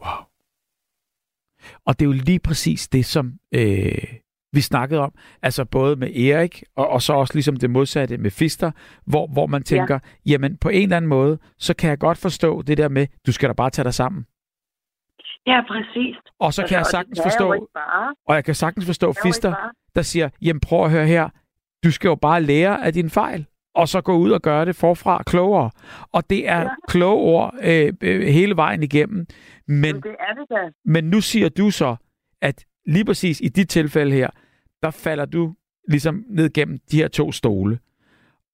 Wow. 0.01 0.21
Og 1.85 1.99
det 1.99 2.01
er 2.01 2.09
jo 2.09 2.21
lige 2.29 2.39
præcis 2.39 2.87
det, 2.87 3.05
som 3.05 3.25
øh, 3.53 4.07
vi 4.51 4.61
snakkede 4.61 5.01
om. 5.01 5.13
Altså 5.41 5.65
både 5.65 5.95
med 5.95 6.15
Erik, 6.15 6.63
og, 6.75 6.87
og 6.89 7.01
så 7.01 7.13
også 7.13 7.33
ligesom 7.33 7.57
det 7.57 7.69
modsatte 7.69 8.17
med 8.17 8.31
Fister, 8.31 8.71
hvor, 9.05 9.27
hvor 9.27 9.47
man 9.47 9.63
tænker, 9.63 9.99
ja. 10.25 10.31
jamen 10.31 10.57
på 10.57 10.69
en 10.69 10.83
eller 10.83 10.97
anden 10.97 11.09
måde, 11.09 11.37
så 11.57 11.75
kan 11.75 11.89
jeg 11.89 11.99
godt 11.99 12.17
forstå 12.17 12.61
det 12.61 12.77
der 12.77 12.89
med, 12.89 13.07
du 13.27 13.31
skal 13.31 13.49
da 13.49 13.53
bare 13.53 13.69
tage 13.69 13.83
dig 13.83 13.93
sammen. 13.93 14.25
Ja, 15.45 15.61
præcis. 15.67 16.15
Og 16.39 16.53
så 16.53 16.61
kan 16.67 16.71
jeg 16.71 16.79
og 16.79 16.85
det 16.85 16.91
sagtens 16.91 17.17
jeg 17.17 17.25
jo 17.25 17.29
forstå, 17.29 17.69
bare. 17.73 18.15
og 18.27 18.35
jeg 18.35 18.45
kan 18.45 18.55
sagtens 18.55 18.85
forstå 18.85 19.09
er 19.09 19.19
Fister, 19.23 19.53
der 19.95 20.01
siger, 20.01 20.29
jamen 20.41 20.59
prøv 20.59 20.85
at 20.85 20.91
høre 20.91 21.07
her, 21.07 21.29
du 21.87 21.91
skal 21.91 22.07
jo 22.07 22.15
bare 22.15 22.41
lære 22.43 22.85
af 22.85 22.93
din 22.93 23.09
fejl, 23.09 23.45
og 23.75 23.87
så 23.87 24.01
gå 24.01 24.17
ud 24.17 24.31
og 24.31 24.41
gøre 24.41 24.65
det 24.65 24.75
forfra 24.75 25.23
klogere. 25.23 25.69
Og 26.11 26.29
det 26.29 26.49
er 26.49 26.59
ja. 26.61 26.69
Kloge 26.87 27.21
ord 27.21 27.53
øh, 27.63 27.93
øh, 28.01 28.21
hele 28.27 28.55
vejen 28.55 28.83
igennem. 28.83 29.17
Men, 29.67 29.81
Men 29.81 29.95
det 29.95 30.15
er 30.19 30.33
det 30.33 30.45
da. 30.49 30.69
men 30.85 31.03
nu 31.03 31.21
siger 31.21 31.49
du 31.49 31.71
så, 31.71 31.95
at 32.41 32.65
lige 32.85 33.05
præcis 33.05 33.41
i 33.41 33.47
dit 33.47 33.69
tilfælde 33.69 34.11
her, 34.15 34.29
der 34.83 34.91
falder 34.91 35.25
du 35.25 35.55
ligesom 35.87 36.23
ned 36.29 36.53
gennem 36.53 36.79
de 36.91 36.97
her 36.97 37.07
to 37.07 37.31
stole. 37.31 37.79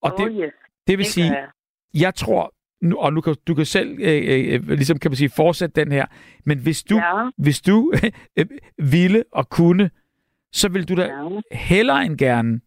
Og 0.02 0.12
oh, 0.18 0.26
det, 0.26 0.36
yes. 0.44 0.52
det 0.86 0.98
vil 0.98 1.04
det 1.04 1.12
sige, 1.12 1.32
jeg. 1.32 1.48
jeg 1.94 2.14
tror, 2.14 2.54
nu, 2.82 2.96
og 2.96 3.12
nu 3.12 3.20
kan, 3.20 3.36
du 3.46 3.54
kan 3.54 3.66
selv 3.66 3.98
øh, 4.00 4.54
øh, 4.54 4.68
ligesom 4.68 4.98
kan 4.98 5.10
man 5.10 5.16
sige, 5.16 5.28
fortsætte 5.28 5.80
den 5.84 5.92
her, 5.92 6.06
men 6.46 6.58
hvis 6.58 6.82
du, 6.82 6.96
Ja. 6.96 7.28
hvis 7.38 7.60
du 7.60 7.92
øh, 8.38 8.46
ville 8.78 9.24
og 9.32 9.48
kunne, 9.48 9.90
så 10.52 10.68
vil 10.68 10.88
du 10.88 10.94
da 10.94 11.02
Ja. 11.04 11.28
hellere 11.52 12.06
end 12.06 12.18
gerne 12.18 12.60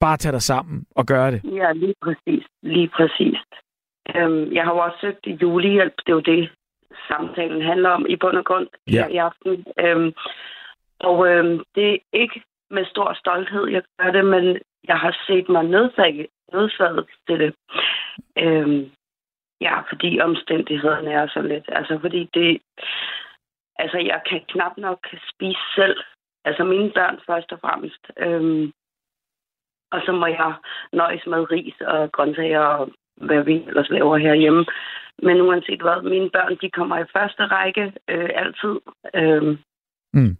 bare 0.00 0.16
tage 0.16 0.32
dig 0.32 0.42
sammen 0.42 0.86
og 0.96 1.06
gøre 1.06 1.30
det. 1.30 1.40
Ja, 1.44 1.72
lige 1.72 1.94
præcis. 2.02 2.44
Lige 2.62 2.88
præcis. 2.88 3.38
Øhm, 4.16 4.52
jeg 4.52 4.64
har 4.64 4.72
jo 4.74 4.78
også 4.78 4.98
søgt 5.00 5.26
julehjælp. 5.42 5.94
Det 5.96 6.08
er 6.08 6.12
jo 6.12 6.20
det, 6.20 6.50
samtalen 7.08 7.62
handler 7.62 7.90
om 7.90 8.06
i 8.08 8.16
bund 8.16 8.36
og 8.36 8.44
grund 8.44 8.68
Ja. 8.86 8.92
her 8.92 9.08
i 9.08 9.16
aften. 9.16 9.64
Øhm, 9.80 10.12
og 11.00 11.28
øhm, 11.28 11.64
det 11.74 11.92
er 11.94 11.98
ikke 12.12 12.42
med 12.70 12.84
stor 12.84 13.12
stolthed, 13.14 13.66
jeg 13.68 13.82
gør 13.98 14.10
det, 14.10 14.24
men 14.24 14.58
jeg 14.88 14.98
har 14.98 15.16
set 15.26 15.48
mig 15.48 15.64
nødsaget, 15.64 16.26
nødsaget 16.52 17.06
til 17.26 17.40
det. 17.40 17.54
Øhm, 18.38 18.90
ja, 19.60 19.80
fordi 19.80 20.20
omstændighederne 20.20 21.10
er 21.12 21.26
så 21.28 21.42
lidt. 21.42 21.64
Altså, 21.68 21.98
fordi 22.00 22.28
det... 22.34 22.60
Altså, 23.78 23.98
jeg 23.98 24.20
kan 24.30 24.40
knap 24.48 24.76
nok 24.76 25.06
spise 25.34 25.60
selv. 25.74 25.96
Altså, 26.44 26.64
mine 26.64 26.90
børn 26.90 27.18
først 27.26 27.52
og 27.52 27.58
fremmest. 27.60 28.06
Øhm, 28.18 28.72
og 29.92 30.00
så 30.06 30.12
må 30.12 30.26
jeg 30.26 30.54
nøjes 30.92 31.26
med 31.26 31.50
ris 31.50 31.74
og 31.80 32.12
grøntsager 32.12 32.60
og 32.60 32.90
hvad 33.16 33.42
vi 33.42 33.64
ellers 33.66 33.90
laver 33.90 34.16
herhjemme. 34.16 34.66
Men 35.22 35.40
uanset 35.40 35.82
hvad, 35.82 36.02
mine 36.02 36.30
børn, 36.30 36.56
de 36.62 36.70
kommer 36.70 36.98
i 36.98 37.12
første 37.12 37.42
række 37.46 37.92
øh, 38.08 38.30
altid. 38.34 38.74
Øh, 39.14 39.58
Mm. 40.12 40.36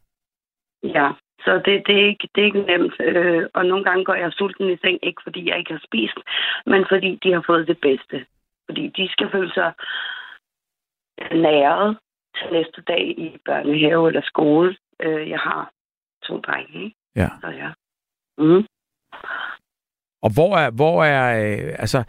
Ja, 0.83 1.11
så 1.45 1.63
det, 1.65 1.87
det, 1.87 1.95
er 2.03 2.07
ikke, 2.07 2.29
det 2.35 2.41
er 2.41 2.45
ikke 2.45 2.63
nemt. 2.63 2.95
Øh, 3.01 3.49
og 3.55 3.67
nogle 3.67 3.85
gange 3.85 4.05
går 4.05 4.15
jeg 4.15 4.33
sulten 4.33 4.71
i 4.71 4.77
seng, 4.77 4.99
ikke 5.03 5.23
fordi 5.23 5.49
jeg 5.49 5.59
ikke 5.59 5.73
har 5.73 5.83
spist, 5.87 6.19
men 6.67 6.85
fordi 6.89 7.19
de 7.23 7.33
har 7.33 7.45
fået 7.47 7.69
det 7.69 7.81
bedste. 7.81 8.27
Fordi 8.67 8.89
de 8.89 9.09
skal 9.13 9.31
føle 9.31 9.53
sig 9.55 9.73
næret 11.33 11.99
til 12.37 12.53
næste 12.53 12.83
dag 12.83 13.15
i 13.19 13.39
børnehave 13.45 14.09
eller 14.09 14.23
skole. 14.23 14.77
Øh, 15.01 15.31
jeg 15.31 15.39
har 15.39 15.71
to 16.23 16.39
drenge, 16.39 16.85
ikke? 16.85 16.97
Ja. 17.17 17.29
Så 17.41 17.49
ja. 17.49 17.71
Mm. 18.39 18.67
Og 20.23 20.31
hvor 20.35 20.57
er, 20.57 20.71
hvor 20.71 21.05
er 21.05 21.25
øh, 21.43 21.75
altså, 21.79 22.05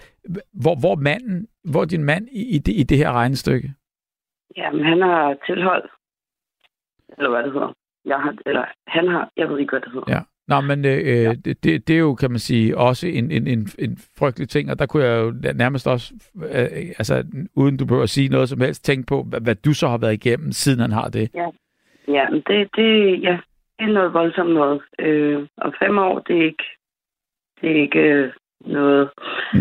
hvor, 0.63 0.75
hvor 0.79 0.95
manden, 0.95 1.47
hvor 1.71 1.81
er 1.81 1.85
din 1.85 2.03
mand 2.03 2.27
i, 2.31 2.55
i, 2.55 2.57
det, 2.57 2.73
i 2.81 2.83
det 2.83 2.97
her 2.97 3.11
regnestykke? 3.11 3.73
Jamen, 4.57 4.85
han 4.85 5.01
har 5.01 5.37
tilhold. 5.45 5.89
Eller 7.17 7.29
hvad 7.29 7.43
det 7.43 7.53
hedder. 7.53 7.73
Jeg 8.05 8.17
har, 8.17 8.35
eller 8.45 8.65
han 8.87 9.07
har, 9.07 9.29
jeg 9.37 9.49
ved 9.49 9.59
ikke, 9.59 9.71
hvad 9.71 9.81
det 9.81 9.91
hedder. 9.91 10.13
Ja. 10.15 10.21
Nå, 10.47 10.61
men 10.61 10.85
øh, 10.85 11.23
ja. 11.23 11.33
det, 11.33 11.63
det, 11.63 11.87
det 11.87 11.95
er 11.95 11.99
jo, 11.99 12.15
kan 12.15 12.31
man 12.31 12.39
sige, 12.39 12.77
også 12.77 13.07
en, 13.07 13.31
en, 13.31 13.47
en, 13.47 13.67
en 13.79 13.97
frygtelig 14.19 14.49
ting, 14.49 14.71
og 14.71 14.79
der 14.79 14.85
kunne 14.85 15.03
jeg 15.03 15.23
jo 15.23 15.53
nærmest 15.53 15.87
også, 15.87 16.13
øh, 16.35 16.89
altså 16.99 17.23
uden 17.55 17.77
du 17.77 17.85
behøver 17.85 18.03
at 18.03 18.09
sige 18.09 18.29
noget 18.29 18.49
som 18.49 18.61
helst, 18.61 18.85
tænke 18.85 19.07
på, 19.07 19.23
hvad, 19.23 19.41
hvad 19.41 19.55
du 19.55 19.73
så 19.73 19.87
har 19.87 19.97
været 19.97 20.13
igennem, 20.13 20.51
siden 20.51 20.79
han 20.79 20.91
har 20.91 21.09
det. 21.09 21.29
Ja, 21.33 21.49
ja 22.07 22.29
men 22.29 22.43
det, 22.47 22.69
det, 22.75 23.21
ja, 23.23 23.37
det 23.79 23.85
er 23.89 23.93
noget 23.93 24.13
voldsomt 24.13 24.53
noget. 24.53 24.81
Øh, 24.99 25.47
og 25.57 25.73
fem 25.79 25.97
år, 25.97 26.19
det 26.19 26.37
er 26.37 26.45
ikke, 26.45 26.63
det 27.61 27.71
er 27.71 27.81
ikke 27.81 27.99
øh, 27.99 28.33
noget... 28.65 29.09
Mm. 29.53 29.59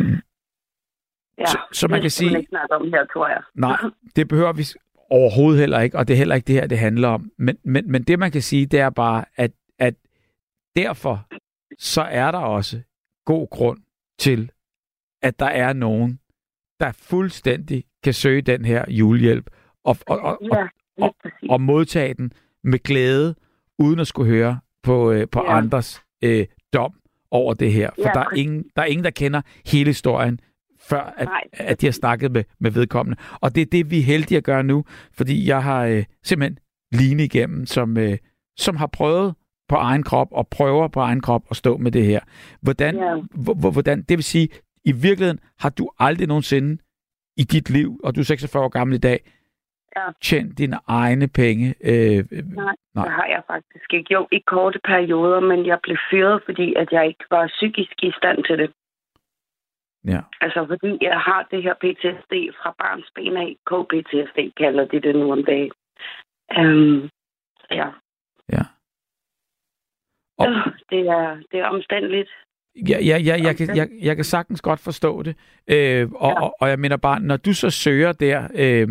Ja, 1.39 1.47
Så- 1.47 1.59
så 1.72 1.89
man 1.89 1.94
det 1.97 2.02
kan 2.02 2.10
sige- 2.10 2.39
ikke 2.39 2.48
snakke 2.48 2.74
om 2.74 2.89
her, 2.93 3.05
tror 3.12 3.28
jeg. 3.28 3.43
Nej, 3.55 3.77
det 4.16 4.28
behøver 4.28 4.52
vi 4.52 4.64
overhovedet 5.10 5.60
heller 5.60 5.81
ikke, 5.81 5.98
og 5.98 6.09
det 6.09 6.14
er 6.14 6.18
heller 6.18 6.35
ikke 6.35 6.47
det 6.47 6.55
her, 6.55 6.66
det 6.66 6.78
handler 6.78 7.09
om. 7.09 7.31
Men, 7.39 7.59
men, 7.64 7.90
men 7.93 8.02
det, 8.02 8.18
man 8.18 8.31
kan 8.31 8.43
sige, 8.43 8.66
det 8.66 8.81
er 8.81 8.90
bare, 8.90 9.24
at, 9.36 9.51
at 9.78 9.94
derfor, 10.77 11.27
så 11.78 12.02
er 12.02 12.31
der 12.31 12.39
også 12.39 12.81
god 13.24 13.48
grund 13.51 13.78
til, 14.18 14.51
at 15.22 15.39
der 15.39 15.47
er 15.47 15.72
nogen, 15.72 16.20
der 16.81 16.93
fuldstændig 16.93 17.85
kan 18.05 18.12
søge 18.12 18.43
den 18.43 18.64
her 18.64 18.85
julehjælp 18.90 19.51
og, 19.85 19.97
og, 20.06 20.20
og, 20.20 20.39
Ja, 20.43 20.66
og, 21.05 21.16
og 21.51 21.60
modtage 21.60 22.14
den 22.14 22.32
med 22.64 22.78
glæde, 22.78 23.35
uden 23.78 24.01
at 24.01 24.06
skulle 24.06 24.31
høre 24.31 24.60
på, 24.82 25.12
øh, 25.12 25.27
på 25.32 25.43
Ja. 25.44 25.56
andres 25.56 26.02
øh, 26.24 26.47
dom 26.72 26.99
over 27.31 27.55
det 27.55 27.73
her. 27.73 27.90
For 27.94 28.02
Ja, 28.09 28.12
der, 28.15 28.20
er 28.20 28.35
ingen, 28.36 28.65
der 28.77 28.82
er 28.82 28.86
ingen, 28.86 29.05
der 29.05 29.11
kender 29.11 29.40
hele 29.66 29.86
historien, 29.86 30.40
før 30.81 31.15
at, 31.19 31.28
Nej, 31.28 31.43
at 31.52 31.81
de 31.81 31.86
har 31.86 31.93
snakket 31.93 32.32
med, 32.32 32.44
med 32.61 32.70
vedkommende. 32.70 33.20
Og 33.40 33.55
det 33.55 33.61
er 33.61 33.66
det, 33.73 33.90
vi 33.90 33.98
er 33.98 34.02
heldige 34.02 34.39
at 34.39 34.44
gøre 34.44 34.62
nu, 34.62 34.85
fordi 35.12 35.48
jeg 35.48 35.62
har 35.62 35.85
øh, 35.85 36.05
simpelthen 36.24 36.59
Line 36.93 37.24
igennem, 37.24 37.66
som, 37.66 37.97
øh, 37.97 38.19
som 38.59 38.77
har 38.77 38.86
prøvet 38.86 39.35
på 39.69 39.74
egen 39.74 40.02
krop 40.02 40.28
og 40.32 40.48
prøver 40.48 40.89
på 40.89 41.01
egen 41.01 41.20
krop 41.20 41.43
at 41.51 41.57
stå 41.57 41.77
med 41.77 41.93
det 41.93 42.05
her. 42.07 42.20
Hvordan, 42.61 42.97
Ja. 42.97 43.15
hvor- 43.35 43.55
hvor- 43.55 43.70
hvordan 43.70 44.02
det 44.02 44.19
vil 44.19 44.24
sige, 44.24 44.48
i 44.85 44.93
virkeligheden 44.93 45.39
har 45.59 45.69
du 45.70 45.90
aldrig 45.98 46.28
nogensinde 46.28 46.78
i 47.36 47.43
dit 47.43 47.70
liv, 47.70 48.01
og 48.05 48.15
du 48.15 48.20
er 48.20 48.24
46 48.24 48.62
år 48.65 48.69
gammel 48.69 48.94
i 48.94 48.98
dag, 48.98 49.31
Ja. 49.96 50.06
tjent 50.22 50.58
dine 50.58 50.78
egne 50.86 51.28
penge. 51.28 51.74
Øh, 51.84 52.18
øh, 52.32 52.44
Nej, 52.44 52.74
Nej. 52.94 53.04
det 53.04 53.12
har 53.12 53.26
jeg 53.26 53.42
faktisk 53.46 53.92
ikke. 53.94 54.12
Jo, 54.14 54.28
i 54.32 54.38
korte 54.46 54.80
perioder, 54.84 55.40
men 55.40 55.66
jeg 55.66 55.78
blev 55.82 55.96
fyret, 56.10 56.42
fordi 56.44 56.74
at 56.74 56.88
jeg 56.92 57.06
ikke 57.06 57.24
var 57.30 57.46
psykisk 57.46 57.92
i 58.02 58.12
stand 58.18 58.44
til 58.44 58.58
det. 58.58 58.70
ja. 60.04 60.20
Altså, 60.40 60.66
fordi 60.68 60.98
jeg 61.00 61.18
har 61.20 61.48
det 61.50 61.62
her 61.62 61.74
PTSD 61.74 62.34
fra 62.62 62.74
barns 62.78 63.10
ben 63.14 63.36
af. 63.36 63.56
KPTSD 63.70 64.38
kalder 64.56 64.84
de 64.84 65.00
det 65.00 65.14
nu 65.14 65.32
om 65.32 65.44
dagen. 65.44 65.72
Um, 66.58 67.08
ja. 67.70 67.88
Ja. 68.52 68.62
Og- 70.38 70.46
Øh, 70.48 70.72
det, 70.90 71.00
er, 71.08 71.36
det 71.52 71.60
er 71.60 71.66
omstændeligt. 71.66 72.30
Ja, 72.88 72.98
ja, 73.04 73.16
ja 73.18 73.36
jeg, 73.46 73.56
kan, 73.56 73.76
jeg, 73.76 73.88
jeg 74.02 74.16
kan 74.16 74.24
sagtens 74.24 74.60
godt 74.60 74.80
forstå 74.80 75.22
det. 75.22 75.36
Øh, 75.68 76.10
og, 76.12 76.28
Ja. 76.30 76.42
og, 76.42 76.56
og 76.60 76.68
jeg 76.68 76.78
mener 76.78 76.96
bare, 76.96 77.20
når 77.20 77.36
du 77.36 77.52
så 77.54 77.70
søger 77.70 78.12
der, 78.12 78.48
øh, 78.54 78.88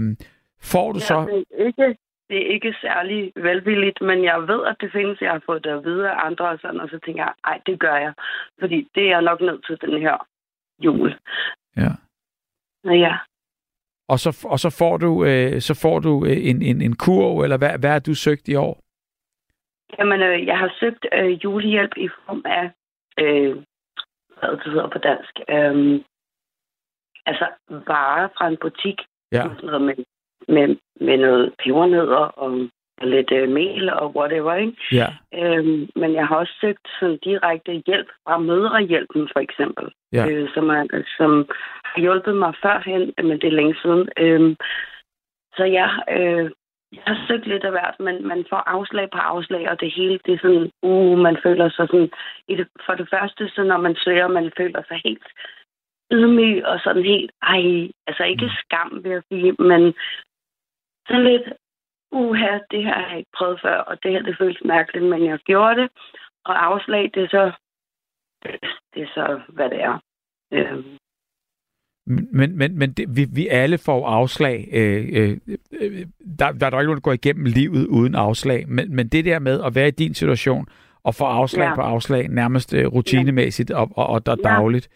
får 0.62 0.92
du 0.92 1.00
Ja, 1.00 1.06
så... 1.06 1.26
det, 1.26 1.46
er 1.60 1.66
ikke, 1.66 1.98
det 2.30 2.38
er 2.38 2.54
ikke 2.54 2.76
særlig 2.82 3.32
velvilligt, 3.36 4.02
men 4.02 4.24
jeg 4.24 4.48
ved, 4.48 4.66
at 4.66 4.76
det 4.82 4.92
findes. 4.92 5.22
Jeg 5.22 5.32
har 5.32 5.44
fået 5.46 5.64
det 5.64 5.70
at 5.70 5.84
vide 5.84 6.10
af 6.12 6.26
andre 6.26 6.50
og 6.50 6.60
sådan, 6.62 6.80
og 6.80 6.90
så 6.90 7.00
tænker 7.06 7.24
jeg, 7.24 7.34
ej, 7.44 7.62
det 7.66 7.80
gør 7.80 7.96
jeg. 7.96 8.14
Fordi 8.60 8.88
det 8.96 9.04
er 9.04 9.10
jeg 9.10 9.22
nok 9.22 9.42
nødt 9.42 9.66
til 9.66 9.82
den 9.82 10.02
her 10.02 10.28
jul. 10.84 11.20
Ja. 11.78 11.92
Ja. 12.86 13.18
Og 14.08 14.20
så, 14.20 14.48
og 14.50 14.60
så 14.60 14.70
får 14.80 14.98
du, 14.98 15.26
øh, 15.26 15.62
så 15.62 15.80
får 15.82 16.00
du 16.00 16.26
øh, 16.26 16.38
en, 16.50 16.62
en, 16.62 16.82
en 16.82 16.96
kurv, 16.96 17.42
eller 17.42 17.58
hvad, 17.58 17.80
hvad 17.80 17.90
har 17.90 18.00
du 18.00 18.14
søgt 18.14 18.48
i 18.48 18.56
år? 18.56 18.84
Jamen, 20.00 20.22
øh, 20.22 20.46
jeg 20.46 20.58
har 20.58 20.76
søgt 20.80 21.06
øh, 21.14 21.32
julehjælp 21.44 21.98
i 21.98 22.08
form 22.08 22.42
af, 22.46 22.72
øh, 23.20 23.56
hvad 24.40 24.50
det 24.58 24.72
hedder 24.74 24.90
på 24.90 24.98
dansk, 24.98 25.34
øh, 25.50 26.02
altså 27.26 27.48
varer 27.70 28.28
fra 28.38 28.48
en 28.48 28.58
butik. 28.62 29.00
Ja. 29.32 29.44
Sådan 29.44 29.58
noget 29.64 29.82
med, 29.82 29.96
med, 30.50 30.76
med 31.02 31.18
noget 31.18 31.54
pebernødder 31.64 32.26
og 32.44 32.70
lidt 33.02 33.32
øh, 33.32 33.50
mel 33.50 33.90
og 33.90 34.16
whatever, 34.16 34.54
ikke? 34.56 34.78
Ja. 34.92 35.08
Øhm, 35.34 35.90
men 35.96 36.14
jeg 36.14 36.28
har 36.28 36.36
også 36.36 36.54
søgt 36.62 36.88
sådan 37.00 37.20
direkte 37.24 37.72
hjælp 37.88 38.10
fra 38.24 38.38
Mødrehjælpen, 38.38 39.30
for 39.34 39.40
eksempel, 39.40 39.88
Ja. 40.14 40.30
øh, 40.30 40.50
som, 40.54 40.70
er, 40.70 41.04
som 41.18 41.32
har 41.86 42.02
hjulpet 42.02 42.36
mig 42.36 42.54
førhen, 42.62 43.14
men 43.18 43.32
det 43.42 43.44
er 43.44 43.60
længe 43.60 43.76
siden. 43.82 44.10
Øhm, 44.18 44.56
så 45.58 45.64
jeg, 45.64 45.90
øh, 46.18 46.52
jeg 46.94 47.04
har 47.08 47.26
søgt 47.28 47.48
lidt 47.48 47.64
af 47.64 47.72
hvert, 47.72 48.00
men 48.00 48.28
man 48.28 48.46
får 48.50 48.64
afslag 48.76 49.10
på 49.12 49.18
afslag, 49.18 49.70
og 49.70 49.80
det 49.82 49.92
hele, 49.92 50.20
det 50.26 50.34
er 50.34 50.40
sådan, 50.42 50.72
uh, 50.82 51.18
man 51.18 51.38
føler 51.44 51.70
sig 51.70 51.88
sådan, 51.88 52.12
i 52.48 52.56
det, 52.56 52.68
for 52.86 52.94
det 52.94 53.08
første, 53.10 53.50
så 53.50 53.64
når 53.64 53.78
man 53.78 53.96
søger, 53.96 54.28
man 54.28 54.52
føler 54.58 54.82
sig 54.88 55.02
helt 55.06 55.28
ydmyg 56.12 56.66
og 56.66 56.80
sådan 56.84 57.04
helt, 57.04 57.32
ej, 57.42 57.64
altså 58.08 58.24
ikke 58.24 58.52
skam, 58.62 59.00
vil 59.04 59.12
jeg 59.12 59.24
sige, 59.32 59.52
men 59.60 59.94
sådan 61.10 61.26
lidt, 61.26 61.48
uha, 62.12 62.54
det 62.72 62.84
her 62.84 62.94
har 62.94 63.10
jeg 63.10 63.18
ikke 63.18 63.32
prøvet 63.38 63.60
før, 63.62 63.78
og 63.78 64.04
det 64.04 64.12
her, 64.12 64.22
det 64.22 64.36
føles 64.40 64.62
mærkeligt, 64.66 65.06
men 65.06 65.26
jeg 65.26 65.40
gjorde 65.40 65.82
det. 65.82 65.90
Og 66.46 66.66
afslag, 66.66 67.12
det 67.14 67.24
er 67.24 67.28
så, 67.28 67.52
det 68.94 69.04
er 69.04 69.08
så, 69.14 69.42
hvad 69.50 69.70
det 69.70 69.82
er. 69.84 70.00
Øhm, 70.54 70.98
Men, 72.08 72.58
men, 72.58 72.78
men 72.78 72.92
det, 72.92 73.06
vi, 73.16 73.26
vi 73.36 73.48
alle 73.48 73.78
får 73.78 74.08
afslag. 74.08 74.68
Øh, 74.72 75.06
øh, 75.14 75.38
øh, 75.82 76.06
der, 76.40 76.52
der 76.52 76.66
er 76.66 76.70
der 76.70 76.80
ikke 76.80 76.86
nogen, 76.90 76.98
der 76.98 77.02
går 77.10 77.14
igennem 77.14 77.46
livet 77.46 77.88
uden 77.88 78.16
afslag. 78.16 78.70
Men, 78.70 78.96
men 78.96 79.08
det 79.08 79.26
der 79.26 79.40
med 79.40 79.64
at 79.64 79.76
være 79.76 79.88
i 79.88 79.92
din 79.92 80.14
situation 80.14 80.68
og 81.04 81.16
få 81.16 81.26
afslag 81.26 81.66
Ja. 81.68 81.76
på 81.76 81.82
afslag 81.82 82.28
nærmest 82.28 82.74
øh, 82.74 82.86
rutinemæssigt 82.88 83.72
og, 83.72 83.90
og, 83.96 84.08
og, 84.08 84.22
og 84.28 84.38
Ja. 84.44 84.50
dagligt, 84.50 84.90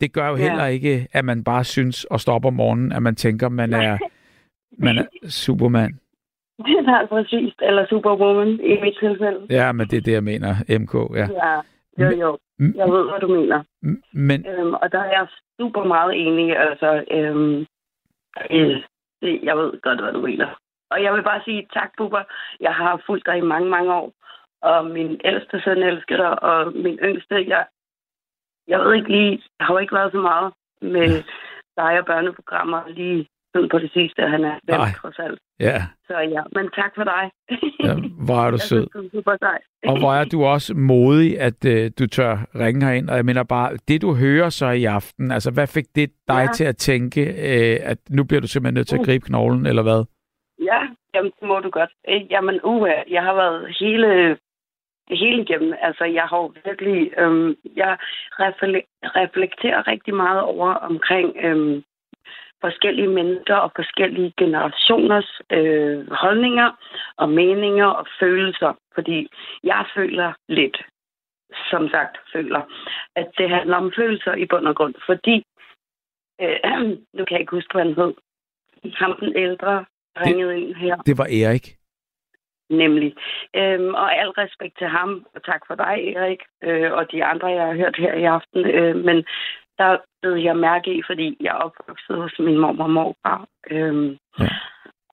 det 0.00 0.12
gør 0.12 0.28
jo 0.28 0.36
Ja. 0.36 0.42
heller 0.48 0.66
ikke, 0.66 1.06
at 1.12 1.24
man 1.24 1.44
bare 1.44 1.64
synes 1.64 2.04
og 2.04 2.20
op 2.26 2.44
om 2.44 2.54
morgenen, 2.54 2.92
at 2.92 3.02
man 3.02 3.16
tænker, 3.16 3.48
man 3.48 3.72
er, 3.72 3.98
man 4.78 4.98
er 4.98 5.06
supermand. 5.28 5.94
det 6.58 6.88
er 6.96 7.06
præcis, 7.06 7.54
eller 7.62 7.86
superwoman 7.86 8.48
i 8.60 8.80
mit 8.80 8.96
tilfælde. 9.00 9.46
Ja, 9.50 9.72
men 9.72 9.86
det 9.88 9.96
er 9.96 10.00
det, 10.00 10.12
jeg 10.12 10.24
mener, 10.24 10.48
MK. 10.80 10.94
Ja. 11.16 11.26
Ja, 11.42 11.60
jo, 11.98 12.16
jo. 12.24 12.38
Jeg 12.58 12.88
ved, 12.92 13.10
hvad 13.10 13.20
du 13.20 13.28
mener. 13.28 13.62
Men 14.12 14.46
Øhm, 14.46 14.74
og 14.74 14.92
der 14.92 14.98
er 14.98 15.10
jeg 15.18 15.26
super 15.60 15.84
meget 15.84 16.12
enig. 16.26 16.56
Altså, 16.56 17.04
øhm, 17.10 17.66
øh, 18.50 18.76
det, 19.22 19.40
jeg 19.42 19.56
ved 19.58 19.80
godt, 19.80 20.00
hvad 20.02 20.12
du 20.12 20.20
mener. 20.20 20.48
Og 20.90 21.02
jeg 21.02 21.14
vil 21.14 21.22
bare 21.22 21.42
sige 21.44 21.66
tak, 21.72 21.90
Bubber. 21.96 22.22
Jeg 22.60 22.74
har 22.74 23.02
fulgt 23.06 23.26
dig 23.26 23.38
i 23.38 23.50
mange, 23.52 23.68
mange 23.70 23.94
år. 23.94 24.12
Og 24.62 24.86
min 24.86 25.20
ældste 25.24 25.60
søn 25.60 25.82
elsker 25.82 26.16
dig, 26.16 26.42
og 26.42 26.72
min 26.72 26.98
yngste, 27.02 27.34
jeg, 27.48 27.66
jeg 28.68 28.80
ved 28.80 28.94
ikke 28.94 29.08
lige, 29.10 29.42
jeg 29.58 29.66
har 29.66 29.74
jo 29.74 29.78
ikke 29.78 29.94
været 29.94 30.12
så 30.12 30.20
meget 30.20 30.52
med 30.82 31.22
dig 31.76 31.98
og 32.00 32.06
børneprogrammer 32.06 32.82
lige 32.88 33.28
sådan 33.52 33.68
på 33.68 33.78
det 33.78 33.90
sidste, 33.92 34.22
han 34.22 34.44
er 34.44 34.56
Nej. 34.68 34.88
trods 35.00 35.18
alt. 35.18 35.38
ja, 35.60 35.82
Så 36.06 36.18
ja, 36.18 36.42
men 36.56 36.70
tak 36.80 36.92
for 36.94 37.04
dig. 37.04 37.24
ja, 37.84 37.94
hvor 38.26 38.40
er 38.46 38.50
du 38.50 38.58
sød. 38.70 38.86
synes, 38.92 38.92
du 38.92 38.98
er 39.06 39.10
super 39.22 39.36
sej. 39.38 39.58
Og 39.86 39.98
hvor 39.98 40.12
er 40.14 40.24
du 40.24 40.44
også 40.44 40.74
modig, 40.74 41.40
at 41.40 41.64
øh, 41.64 41.90
du 41.98 42.06
tør 42.06 42.36
ringe 42.54 42.86
herind. 42.86 43.10
Og 43.10 43.16
jeg 43.16 43.24
mener 43.24 43.42
bare, 43.42 43.76
det 43.88 44.02
du 44.02 44.14
hører 44.14 44.48
så 44.48 44.68
i 44.70 44.84
aften, 44.84 45.30
altså 45.30 45.50
hvad 45.50 45.66
fik 45.66 45.84
det 45.94 46.10
dig 46.28 46.44
ja. 46.48 46.52
Til 46.52 46.64
at 46.64 46.76
tænke, 46.76 47.20
øh, 47.22 47.76
at 47.90 47.98
nu 48.10 48.24
bliver 48.24 48.40
du 48.40 48.46
simpelthen 48.48 48.74
nødt 48.74 48.88
til 48.88 48.96
at 48.96 49.00
Uh. 49.00 49.06
gribe 49.06 49.24
knoglen, 49.26 49.66
eller 49.66 49.82
hvad? 49.82 50.04
Ja, 50.70 50.80
jamen, 51.14 51.32
det 51.40 51.48
må 51.48 51.60
du 51.60 51.70
godt. 51.70 51.90
Øh, 52.08 52.30
Jamen, 52.32 52.60
uha, 52.64 52.92
jeg 53.10 53.22
har 53.22 53.34
været 53.34 53.76
hele, 53.80 54.36
hele 55.10 55.42
igennem. 55.42 55.74
Altså, 55.82 56.04
jeg 56.04 56.22
har 56.22 56.36
jo 56.36 56.52
virkelig... 56.64 57.10
Øhm, 57.18 57.54
jeg 57.76 57.96
refle- 58.42 58.88
reflekterer 59.20 59.86
rigtig 59.86 60.14
meget 60.14 60.40
over 60.42 60.70
omkring 60.90 61.36
øhm, 61.44 61.82
forskellige 62.60 63.08
mennesker 63.08 63.54
og 63.54 63.70
forskellige 63.76 64.32
generationers 64.36 65.40
øh, 65.52 66.10
holdninger 66.10 66.70
og 67.16 67.28
meninger 67.28 67.86
og 67.86 68.06
følelser. 68.20 68.72
Fordi 68.94 69.28
jeg 69.64 69.86
føler 69.96 70.32
lidt, 70.48 70.78
som 71.70 71.88
sagt 71.88 72.18
føler, 72.32 72.62
at 73.16 73.28
det 73.38 73.50
handler 73.50 73.76
om 73.76 73.92
følelser 73.96 74.34
i 74.34 74.46
bund 74.46 74.66
og 74.66 74.76
grund. 74.76 74.94
Fordi, 75.06 75.44
øh, 76.40 76.58
nu 77.16 77.24
kan 77.24 77.34
jeg 77.34 77.40
ikke 77.40 77.56
huske, 77.56 77.72
hvad 77.72 77.84
han 77.84 77.94
hed. 77.94 78.14
Ham 78.94 79.16
den 79.20 79.36
ældre 79.36 79.84
ringede 80.26 80.60
ind 80.60 80.74
her. 80.74 80.96
Det 80.96 81.18
var 81.18 81.24
Erik. 81.24 81.66
Nemlig. 82.70 83.14
Øhm, 83.56 83.94
og 83.94 84.16
al 84.20 84.30
respekt 84.30 84.78
til 84.78 84.86
ham, 84.86 85.26
og 85.34 85.44
tak 85.44 85.62
for 85.66 85.74
dig, 85.74 86.14
Erik, 86.16 86.42
øh, 86.62 86.92
og 86.92 87.12
de 87.12 87.24
andre, 87.24 87.48
jeg 87.48 87.66
har 87.66 87.74
hørt 87.74 87.96
her 87.96 88.14
i 88.14 88.24
aften. 88.24 88.66
Øh, 88.66 88.96
men 88.96 89.24
der 89.78 89.98
blev 90.22 90.34
jeg 90.34 90.56
mærke 90.56 90.94
i, 90.98 91.02
fordi 91.06 91.36
jeg 91.40 91.50
er 91.50 91.54
opvokset 91.66 92.16
hos 92.16 92.38
min 92.38 92.58
mor 92.58 92.82
og 92.82 92.90
morfar. 92.90 93.46
Øh, 93.70 94.16
Ja. 94.40 94.48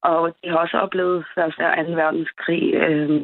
Og 0.02 0.36
de 0.44 0.50
har 0.50 0.58
også 0.58 0.78
oplevet 0.78 1.26
første 1.36 1.62
og 1.66 1.86
2. 1.86 1.92
verdenskrig. 1.92 2.74
Øh, 2.74 3.22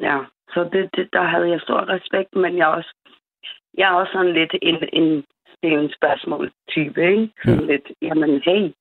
ja, 0.00 0.18
så 0.54 0.68
det, 0.72 0.90
det, 0.96 1.08
der 1.12 1.22
havde 1.22 1.48
jeg 1.48 1.60
stor 1.60 1.88
respekt, 1.88 2.34
men 2.36 2.56
jeg 2.58 2.70
er 2.70 2.74
også, 2.74 2.94
jeg 3.74 3.88
er 3.90 3.94
også 3.94 4.12
sådan 4.12 4.32
lidt 4.32 4.54
en, 4.62 4.88
en 4.92 5.24
stille 5.56 5.94
spørgsmål 5.94 6.52
type, 6.68 7.00
ikke? 7.10 7.32
Sådan 7.44 7.60
Ja. 7.60 7.66
lidt, 7.72 7.92
jamen 8.02 8.40
hey, 8.42 8.72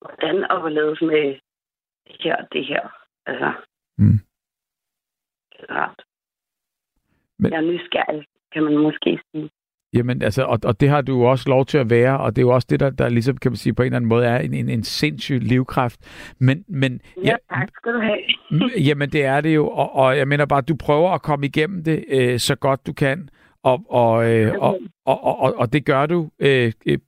hvordan 0.00 0.50
overleves 0.50 1.00
med 1.02 1.38
det 2.06 2.16
her 2.20 2.44
det 2.52 2.66
her? 2.66 2.88
Altså, 3.26 3.52
Mm. 3.98 4.18
det 5.52 5.60
er 5.68 5.74
rart. 5.74 6.02
Men... 7.38 7.52
Jeg 7.52 7.58
er 7.58 7.70
nysgerrig, 7.72 8.26
kan 8.52 8.62
man 8.64 8.76
måske 8.78 9.20
sige. 9.32 9.50
Jamen, 9.94 10.22
altså, 10.22 10.42
og, 10.42 10.58
og 10.64 10.80
det 10.80 10.88
har 10.88 11.00
du 11.00 11.12
jo 11.18 11.22
også 11.22 11.48
lov 11.48 11.66
til 11.66 11.78
at 11.78 11.90
være, 11.90 12.18
og 12.18 12.36
det 12.36 12.42
er 12.42 12.46
jo 12.46 12.54
også 12.54 12.66
det, 12.70 12.80
der, 12.80 12.90
der 12.90 13.08
ligesom, 13.08 13.36
kan 13.36 13.50
man 13.52 13.56
sige, 13.56 13.72
på 13.74 13.82
en 13.82 13.86
eller 13.86 13.96
anden 13.96 14.08
måde 14.08 14.26
er 14.26 14.38
en, 14.38 14.54
en, 14.54 14.68
en 14.68 14.82
sindssyg 14.84 15.40
livkraft. 15.40 16.00
Men, 16.38 16.64
men 16.68 17.00
Ja, 17.24 17.34
tak 17.54 17.68
skal 17.76 17.92
du 17.94 18.00
have. 18.00 18.18
Mm, 18.50 18.60
Jamen, 18.84 19.10
det 19.10 19.24
er 19.24 19.40
det 19.40 19.54
jo, 19.54 19.68
og, 19.68 19.94
og 19.94 20.18
jeg 20.18 20.28
mener 20.28 20.46
bare, 20.46 20.60
du 20.60 20.76
prøver 20.76 21.10
at 21.10 21.22
komme 21.22 21.46
igennem 21.46 21.84
det 21.84 22.04
øh, 22.08 22.38
så 22.38 22.54
godt 22.54 22.86
du 22.86 22.92
kan, 22.92 23.28
og, 23.62 23.80
og, 23.88 24.32
øh, 24.32 24.52
og, 24.58 24.78
og, 25.06 25.24
og, 25.24 25.38
og, 25.40 25.54
og 25.58 25.72
det 25.72 25.84
gør 25.84 26.06
du 26.06 26.30
øh, 26.38 26.72
øh, 26.86 26.98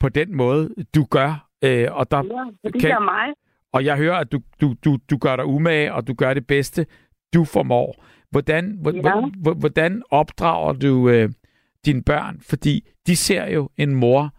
på 0.00 0.08
den 0.08 0.36
måde, 0.36 0.70
du 0.94 1.04
gør. 1.10 1.48
Øh, 1.64 1.86
og, 1.90 2.10
der, 2.10 2.16
Ja, 2.64 2.70
kan- 2.70 2.80
det 2.80 2.84
er 2.90 3.00
mig. 3.00 3.34
Og 3.72 3.84
jeg 3.84 3.96
hører, 3.96 4.16
at 4.16 4.32
du, 4.32 4.40
du, 4.60 4.74
du, 4.84 4.98
du 5.10 5.16
gør 5.18 5.36
dig 5.36 5.44
umage, 5.46 5.94
og 5.94 6.06
du 6.06 6.14
gør 6.14 6.34
det 6.34 6.46
bedste, 6.46 6.86
du 7.34 7.44
formår. 7.44 8.04
Hvordan, 8.30 8.78
Ja. 8.84 9.18
ja. 9.44 9.52
hvordan 9.52 10.02
opdrager 10.10 10.72
du 10.72 11.08
øh, 11.08 11.28
dine 11.86 12.02
børn? 12.02 12.40
Fordi 12.48 12.88
de 13.06 13.16
ser 13.16 13.46
jo 13.50 13.70
en 13.76 13.94
mor, 13.94 14.30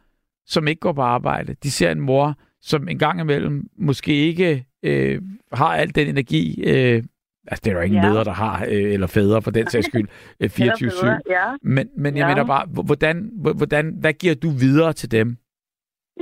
som 0.45 0.67
ikke 0.67 0.79
går 0.79 0.93
på 0.93 1.01
arbejde. 1.01 1.53
De 1.63 1.71
ser 1.71 1.91
en 1.91 1.99
mor, 1.99 2.35
som 2.61 2.87
en 2.87 2.99
gang 2.99 3.19
imellem 3.21 3.63
måske 3.77 4.13
ikke 4.13 4.65
øh, 4.83 5.21
har 5.53 5.75
al 5.75 5.95
den 5.95 6.07
energi. 6.07 6.63
Øh, 6.67 7.03
altså, 7.47 7.61
det 7.63 7.67
er 7.67 7.75
jo 7.75 7.79
ikke 7.81 7.95
Ja. 7.95 8.09
mødre, 8.09 8.23
der 8.23 8.31
har, 8.33 8.65
øh, 8.65 8.93
eller 8.93 9.07
fædre 9.07 9.41
for 9.41 9.51
den 9.51 9.67
sags 9.67 9.85
skyld, 9.87 10.07
øh, 10.41 10.49
24-7. 10.49 11.01
bedre, 11.05 11.19
ja. 11.29 11.45
Men, 11.61 11.89
men 11.97 12.17
jeg 12.17 12.21
Ja. 12.23 12.27
mener 12.27 12.45
bare, 12.45 12.65
hvordan, 12.85 13.31
hvordan, 13.57 13.95
hvad 13.99 14.13
giver 14.13 14.35
du 14.35 14.49
videre 14.49 14.93
til 14.93 15.11
dem? 15.11 15.37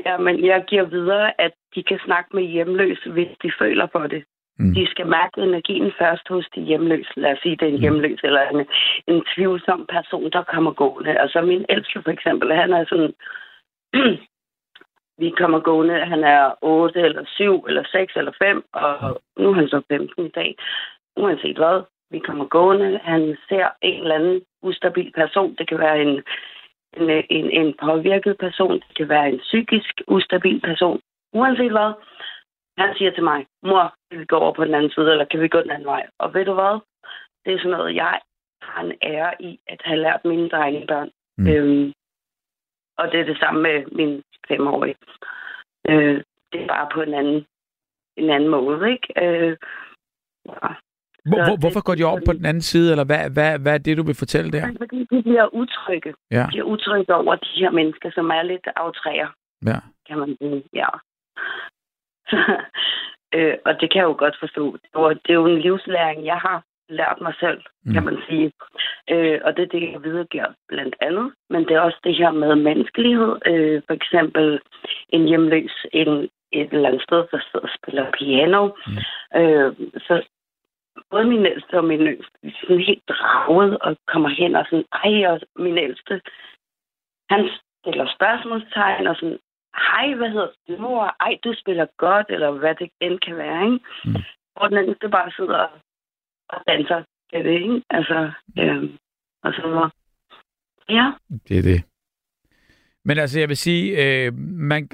Ja, 0.06 0.18
men 0.18 0.45
jeg 0.45 0.64
giver 0.69 0.85
videre, 0.89 1.41
at 1.41 1.52
de 1.76 1.84
kan 1.84 1.99
snakke 2.06 2.30
med 2.34 2.43
hjemløse, 2.43 3.11
hvis 3.11 3.27
de 3.43 3.52
føler 3.61 3.88
for 3.91 4.07
det. 4.07 4.23
Mm. 4.62 4.74
De 4.74 4.88
skal 4.88 5.08
mærke 5.08 5.42
energien 5.42 5.92
først 5.98 6.28
hos 6.28 6.46
de 6.56 6.62
hjemløse. 6.62 7.14
Lad 7.16 7.32
os 7.32 7.40
sige, 7.44 7.56
det 7.56 7.66
er 7.66 7.70
en 7.70 7.76
Mm. 7.76 7.82
hjemløs 7.82 8.20
eller 8.24 8.42
en, 8.42 8.68
en 9.08 9.24
tvivlsom 9.36 9.86
person, 9.90 10.30
der 10.32 10.44
kommer 10.44 10.72
gående. 10.72 11.20
Altså 11.20 11.42
min 11.42 11.66
ældste 11.70 12.02
for 12.04 12.12
eksempel, 12.12 12.54
han 12.54 12.74
er 12.74 12.86
sådan... 12.90 13.14
vi 15.24 15.30
kommer 15.30 15.60
gående, 15.60 16.06
han 16.06 16.24
er 16.24 16.44
8 16.62 17.00
eller 17.00 17.24
7 17.26 17.66
eller 17.68 17.84
6 17.92 18.16
eller 18.16 18.32
5, 18.40 18.66
og 18.74 19.22
nu 19.38 19.50
er 19.50 19.54
han 19.54 19.68
så 19.68 19.82
15 19.92 20.26
i 20.26 20.30
dag. 20.30 20.56
Uanset 21.16 21.58
hvad, 21.58 21.82
vi 22.12 22.20
kommer 22.20 22.46
gående, 22.46 23.00
han 23.04 23.38
ser 23.50 23.68
en 23.82 24.02
eller 24.02 24.16
anden 24.16 24.42
ustabil 24.62 25.12
person. 25.16 25.56
Det 25.56 25.68
kan 25.70 25.80
være 25.80 26.02
en, 26.02 26.24
en, 26.98 27.24
en, 27.30 27.52
en 27.52 27.74
påvirket 27.84 28.38
person, 28.38 28.74
det 28.74 28.96
kan 28.98 29.10
være 29.10 29.30
en 29.30 29.40
psykisk 29.40 30.02
ustabil 30.08 30.62
person. 30.62 31.02
Uanset 31.34 31.72
hvad, 31.72 31.92
han 32.77 32.95
siger 32.98 33.11
til 33.11 33.23
mig, 33.23 33.45
mor, 33.64 33.93
kan 34.11 34.19
vi 34.19 34.26
gå 34.26 34.35
over 34.35 34.53
på 34.53 34.65
den 34.65 34.73
anden 34.73 34.91
side, 34.91 35.11
eller 35.11 35.26
kan 35.26 35.41
vi 35.41 35.48
gå 35.48 35.61
den 35.61 35.72
anden 35.72 35.85
vej? 35.85 36.03
Og 36.18 36.34
ved 36.34 36.45
du 36.45 36.53
hvad? 36.53 36.80
Det 37.45 37.53
er 37.53 37.57
sådan 37.57 37.72
noget, 37.72 37.95
jeg 37.95 38.19
har 38.61 38.84
en 38.84 38.93
ære 39.02 39.41
i 39.41 39.60
at 39.68 39.81
have 39.84 39.99
lært 39.99 40.26
mine 40.26 40.49
drengebørn. 40.49 41.10
Mm. 41.38 41.48
Øhm, 41.48 41.93
og 42.98 43.11
det 43.11 43.19
er 43.19 43.26
det 43.26 43.38
samme 43.39 43.61
med 43.61 43.85
min 43.91 44.23
femårige. 44.48 44.95
Øh, 45.89 46.23
det 46.52 46.61
er 46.61 46.68
bare 46.68 46.89
på 46.93 47.02
en 47.02 47.14
anden, 47.14 47.45
en 48.18 48.30
anden 48.30 48.49
måde, 48.49 48.91
ikke? 48.91 49.07
Øh, 49.23 49.57
ja. 50.45 50.69
Hvor, 51.30 51.43
hvor, 51.48 51.57
hvorfor 51.60 51.84
går 51.84 51.95
de 51.95 52.03
over 52.03 52.22
på 52.26 52.34
den 52.34 52.45
anden 52.45 52.61
side, 52.61 52.91
eller 52.91 53.03
hvad, 53.03 53.30
hvad, 53.35 53.60
hvad 53.60 53.73
er 53.73 53.77
det, 53.77 53.98
du 53.98 54.03
vil 54.03 54.15
fortælle 54.15 54.52
der? 54.52 54.65
Fordi 54.77 54.99
de 55.11 55.23
bliver 55.23 55.48
utrygge. 55.53 56.14
Ja, 56.31 56.43
De 56.43 56.48
bliver 56.48 56.65
utrygge 56.65 57.15
over 57.15 57.35
de 57.35 57.60
her 57.61 57.72
mennesker, 57.72 58.11
som 58.11 58.30
er 58.30 58.43
lidt 58.43 58.68
aftræer, 58.76 59.30
ja. 59.65 59.80
kan 60.07 60.18
man 60.19 60.38
sige. 60.41 60.64
Ja. 60.73 60.88
øh, 63.36 63.56
og 63.66 63.82
det 63.82 63.91
kan 63.91 63.99
jeg 63.99 64.10
jo 64.12 64.16
godt 64.18 64.38
forstå. 64.40 64.72
Det 64.72 64.90
er 64.95 64.99
jo, 65.02 65.10
det 65.10 65.30
er 65.30 65.34
jo 65.34 65.45
en 65.45 65.62
livslæring, 65.62 66.26
jeg 66.26 66.38
har 66.38 66.64
lært 66.90 67.22
mig 67.22 67.34
selv, 67.40 67.62
mm. 67.86 67.94
kan 67.94 68.03
man 68.06 68.18
sige. 68.30 68.52
Øh, 69.10 69.40
og 69.44 69.58
det 69.58 69.64
er 69.64 69.74
det, 69.80 69.91
jeg 69.91 70.03
videregiver 70.03 70.52
blandt 70.68 70.95
andet. 71.02 71.34
Men 71.49 71.62
det 71.68 71.72
er 71.76 71.80
også 71.80 71.99
det 72.03 72.16
her 72.16 72.32
med 72.32 72.56
menneskelighed. 72.56 73.32
Øh, 73.45 73.82
for 73.88 73.94
eksempel 73.94 74.60
en 75.10 75.28
hjemløs 75.28 75.86
en, 75.94 76.30
et 76.52 76.74
eller 76.74 76.90
andet 76.90 77.03
sted, 77.03 77.18
der 77.32 77.40
sidder 77.40 77.66
og 77.68 77.76
spiller 77.78 78.12
piano. 78.20 78.70
Mm. 78.88 79.40
Øh, 79.40 79.74
så 80.08 80.24
både 81.12 81.26
min 81.26 81.45
ældste 81.45 81.78
og 81.78 81.86
min 81.86 81.99
yngste, 81.99 82.38
er 82.44 82.52
sådan 82.62 82.84
helt 82.90 83.10
draget 83.10 83.78
og 83.80 83.98
kommer 84.08 84.30
hen 84.30 84.56
og 84.56 84.66
sådan, 84.70 84.86
ej, 85.03 85.28
og 85.32 85.40
min 85.56 85.78
ældste, 85.78 86.22
han 87.30 87.49
stiller 87.80 88.08
spørgsmålstegn 88.16 89.08
og 89.08 89.16
sådan, 89.16 89.40
hej, 89.76 90.14
hvad 90.15 90.30
hedder 90.30 90.48
du, 90.68 90.77
mor? 90.81 91.15
Ej, 91.19 91.38
du 91.43 91.53
spiller 91.57 91.85
godt, 91.98 92.26
eller 92.30 92.52
hvad 92.52 92.76
det 92.76 92.89
end 93.02 93.19
kan 93.19 93.35
være, 93.38 93.65
ikke? 93.65 93.85
Mm. 94.06 94.15
Og 94.56 94.69
den 94.69 94.77
ældste 94.77 95.10
bare 95.10 95.31
sidder 95.31 95.57
og- 96.49 96.64
danser 96.68 97.03
til 97.34 97.45
det, 97.45 97.52
ikke? 97.61 97.81
Altså, 97.89 98.31
øhm, 98.60 98.98
og 99.43 99.53
så 99.53 99.61
videre. 99.68 99.89
Ja, 100.89 101.11
Det 101.48 101.57
er 101.57 101.61
det. 101.61 101.84
Men 103.06 103.18
altså, 103.18 103.39
jeg 103.39 103.49
vil 103.49 103.57
sige, 103.57 103.85
øh, 104.26 104.34
man, 104.73 104.89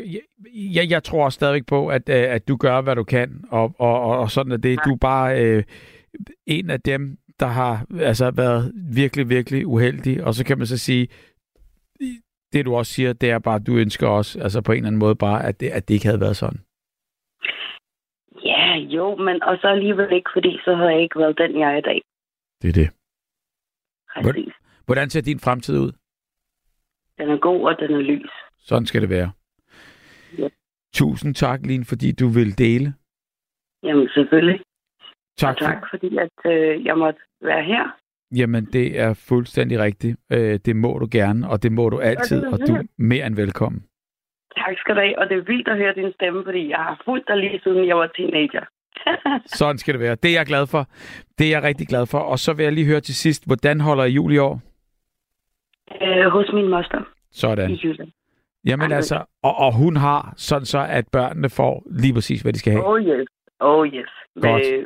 jeg, 0.76 0.90
jeg 0.90 1.04
tror 1.04 1.30
stadigvæk 1.30 1.66
på, 1.66 1.88
at, 1.88 2.10
øh, 2.10 2.16
at 2.36 2.48
du 2.48 2.56
gør, 2.58 2.82
hvad 2.82 2.96
du 2.96 3.04
kan, 3.04 3.44
og, 3.52 3.76
og, 3.80 4.02
og, 4.02 4.20
og 4.20 4.30
sådan 4.32 4.52
er 4.52 4.58
det. 4.58 4.80
Du 4.86 4.94
er 4.94 4.98
bare 5.02 5.44
øh, 5.46 5.64
en 6.46 6.70
af 6.70 6.82
dem, 6.82 7.18
der 7.40 7.46
har 7.48 7.86
altså 8.00 8.32
været 8.32 8.72
virkelig, 8.94 9.30
virkelig 9.30 9.68
uheldig. 9.68 10.24
Og 10.24 10.34
så 10.34 10.46
kan 10.46 10.58
man 10.58 10.68
så 10.68 10.78
sige, 10.78 11.08
det 12.54 12.66
du 12.66 12.76
også 12.76 12.94
siger, 12.94 13.14
det 13.14 13.32
er 13.32 13.40
bare, 13.40 13.56
at 13.56 13.68
du 13.68 13.78
ønsker 13.78 14.08
også, 14.08 14.40
altså 14.42 14.62
på 14.62 14.72
en 14.72 14.78
eller 14.78 14.88
anden 14.88 15.00
måde 15.00 15.16
bare, 15.16 15.46
at 15.46 15.60
det, 15.60 15.70
at 15.70 15.88
det 15.88 15.94
ikke 15.94 16.06
havde 16.06 16.20
været 16.20 16.38
sådan. 16.38 16.60
ja, 18.44 18.74
jo, 18.76 19.16
men 19.16 19.44
og 19.44 19.58
så 19.62 19.68
alligevel 19.68 20.12
ikke, 20.14 20.30
fordi 20.34 20.60
så 20.66 20.76
havde 20.76 20.90
jeg 20.90 21.02
ikke 21.02 21.20
været 21.20 21.38
den, 21.38 21.60
jeg 21.60 21.74
er 21.74 21.78
i 21.78 21.82
dag. 21.82 22.02
Det 22.62 22.70
er 22.70 22.74
det. 22.74 22.90
Præcis. 24.24 24.54
Hvordan 24.86 25.10
ser 25.10 25.22
din 25.22 25.40
fremtid 25.40 25.80
ud? 25.80 25.92
Den 27.18 27.30
er 27.30 27.38
god, 27.38 27.62
og 27.70 27.80
den 27.80 27.92
er 27.96 28.02
lys. 28.02 28.30
Sådan 28.58 28.86
skal 28.86 29.02
det 29.02 29.10
være. 29.10 29.32
Ja. 30.38 30.48
Tusind 30.94 31.36
tak, 31.36 31.60
Line, 31.66 31.86
fordi 31.86 32.12
du 32.12 32.28
vil 32.28 32.58
dele. 32.58 32.94
Jamen, 33.84 34.10
selvfølgelig. 34.14 34.62
Tak, 35.38 35.56
Og 35.56 35.62
tak, 35.62 35.84
fordi 35.90 36.18
at, 36.18 36.52
øh, 36.52 36.86
jeg 36.86 36.98
måtte 36.98 37.20
være 37.42 37.64
her. 37.64 37.98
Jamen, 38.36 38.66
det 38.66 39.00
er 39.00 39.14
fuldstændig 39.14 39.80
rigtigt. 39.80 40.18
Øh, 40.32 40.60
det 40.66 40.76
må 40.76 41.00
du 41.00 41.08
gerne, 41.12 41.50
og 41.50 41.64
det 41.64 41.72
må 41.72 41.90
du 41.90 42.00
altid, 42.00 42.46
og 42.46 42.60
du 42.68 42.74
er 42.74 42.84
mere 42.98 43.26
end 43.28 43.36
velkommen. 43.36 43.84
Tak 44.58 44.78
skal 44.78 44.96
du 44.96 45.00
have, 45.00 45.20
og 45.20 45.30
det 45.30 45.38
er 45.38 45.42
vildt 45.42 45.68
at 45.68 45.78
høre 45.78 45.94
din 45.94 46.14
stemme, 46.14 46.44
fordi 46.46 46.70
jeg 46.70 46.78
har 46.78 47.02
fulgt 47.06 47.28
dig 47.28 47.38
lige 47.38 47.60
siden 47.64 47.88
jeg 47.88 47.98
var 47.98 48.08
teenager. 48.08 48.66
Sådan 49.60 49.78
skal 49.78 49.94
det 49.94 50.02
være. 50.02 50.16
Det 50.16 50.32
er 50.32 50.34
jeg 50.34 50.46
glad 50.46 50.68
for. 50.68 50.88
Det 51.38 51.46
er 51.48 51.52
jeg 51.52 51.64
rigtig 51.64 51.88
glad 51.88 52.06
for. 52.06 52.18
Og 52.18 52.40
så 52.40 52.54
vil 52.54 52.64
jeg 52.64 52.74
lige 52.74 52.86
høre 52.88 53.00
til 53.02 53.16
sidst, 53.16 53.46
hvordan 53.46 53.82
holder 53.82 54.04
I 54.04 54.12
jul 54.12 54.34
i 54.34 54.38
år? 54.38 54.62
øh, 56.02 56.26
hos 56.32 56.50
min 56.54 56.68
moster 56.70 57.02
i 57.02 57.04
Sådan. 57.32 57.72
Jylland. 57.72 58.12
Jamen 58.66 58.92
altså, 58.92 59.16
og, 59.44 59.56
og 59.56 59.74
hun 59.76 59.96
har 59.96 60.34
sådan 60.38 60.66
så, 60.66 60.86
at 60.90 61.06
børnene 61.12 61.50
får 61.50 61.84
lige 61.92 62.14
præcis, 62.14 62.42
hvad 62.42 62.54
de 62.54 62.60
skal 62.60 62.74
have. 62.74 62.86
Oh 62.88 63.00
yes, 63.02 63.28
oh 63.60 63.88
yes. 63.88 64.10
Godt. 64.42 64.44
Med 64.44 64.86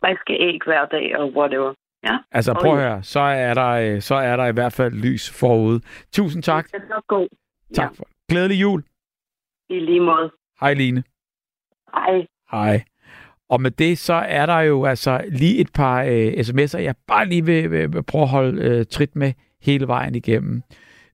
friske 0.00 0.32
æg 0.32 0.58
hver 0.64 0.86
dag 0.86 1.18
og 1.18 1.32
whatever. 1.36 1.74
Ja, 2.04 2.18
Altså 2.32 2.54
prøv 2.54 2.72
at 2.78 2.82
ja. 2.84 2.88
høre, 2.88 3.02
så 3.02 3.20
er 3.20 3.54
der, 3.54 3.68
øh, 3.68 4.00
så 4.00 4.14
er 4.14 4.36
der 4.36 4.46
i 4.46 4.52
hvert 4.52 4.72
fald 4.72 4.92
lys 4.94 5.30
forude. 5.30 5.80
Tusind 6.12 6.42
tak. 6.42 6.66
det 6.66 6.74
er 6.74 6.86
så 6.88 7.00
god. 7.08 7.28
Tak 7.74 7.96
for. 7.96 8.06
Glædelig 8.28 8.60
jul. 8.60 8.84
I 9.70 9.78
lige 9.80 10.00
måde. 10.00 10.30
Hej 10.60 10.74
Line. 10.74 11.02
Hej. 11.94 12.26
Hej. 12.50 12.82
Og 13.48 13.60
med 13.60 13.70
det, 13.70 13.98
så 13.98 14.14
er 14.14 14.46
der 14.46 14.60
jo 14.60 14.84
altså 14.84 15.24
lige 15.28 15.58
et 15.58 15.72
par 15.74 16.02
øh, 16.02 16.32
sms'er, 16.32 16.78
jeg 16.78 16.94
bare 17.06 17.26
lige 17.26 17.44
vil, 17.44 17.70
vil, 17.70 17.92
vil 17.92 18.02
prøve 18.02 18.22
at 18.22 18.28
holde 18.28 18.62
øh, 18.62 18.86
trit 18.86 19.16
med 19.16 19.32
hele 19.62 19.88
vejen 19.88 20.14
igennem. 20.14 20.62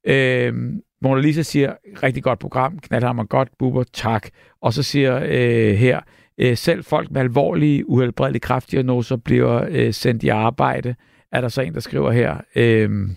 Øh, 0.04 0.54
Mona 1.02 1.20
Lisa 1.20 1.42
siger, 1.42 1.74
rigtig 2.02 2.22
godt 2.22 2.38
program, 2.38 2.78
knaldhammer 2.78 3.24
godt, 3.24 3.48
buber, 3.58 3.84
tak. 3.92 4.28
Og 4.60 4.72
så 4.72 4.82
siger 4.82 5.20
øh, 5.24 5.74
her, 5.74 6.00
øh, 6.38 6.56
selv 6.56 6.84
folk 6.84 7.10
med 7.10 7.20
alvorlige, 7.20 7.88
uhelbredelige 7.88 8.40
kræftdiagnoser 8.40 9.16
bliver 9.16 9.66
øh, 9.70 9.92
sendt 9.94 10.22
i 10.22 10.28
arbejde. 10.28 10.94
Er 11.32 11.40
der 11.40 11.48
så 11.48 11.62
en, 11.62 11.74
der 11.74 11.80
skriver 11.80 12.10
her, 12.10 12.40
øh, 12.56 13.08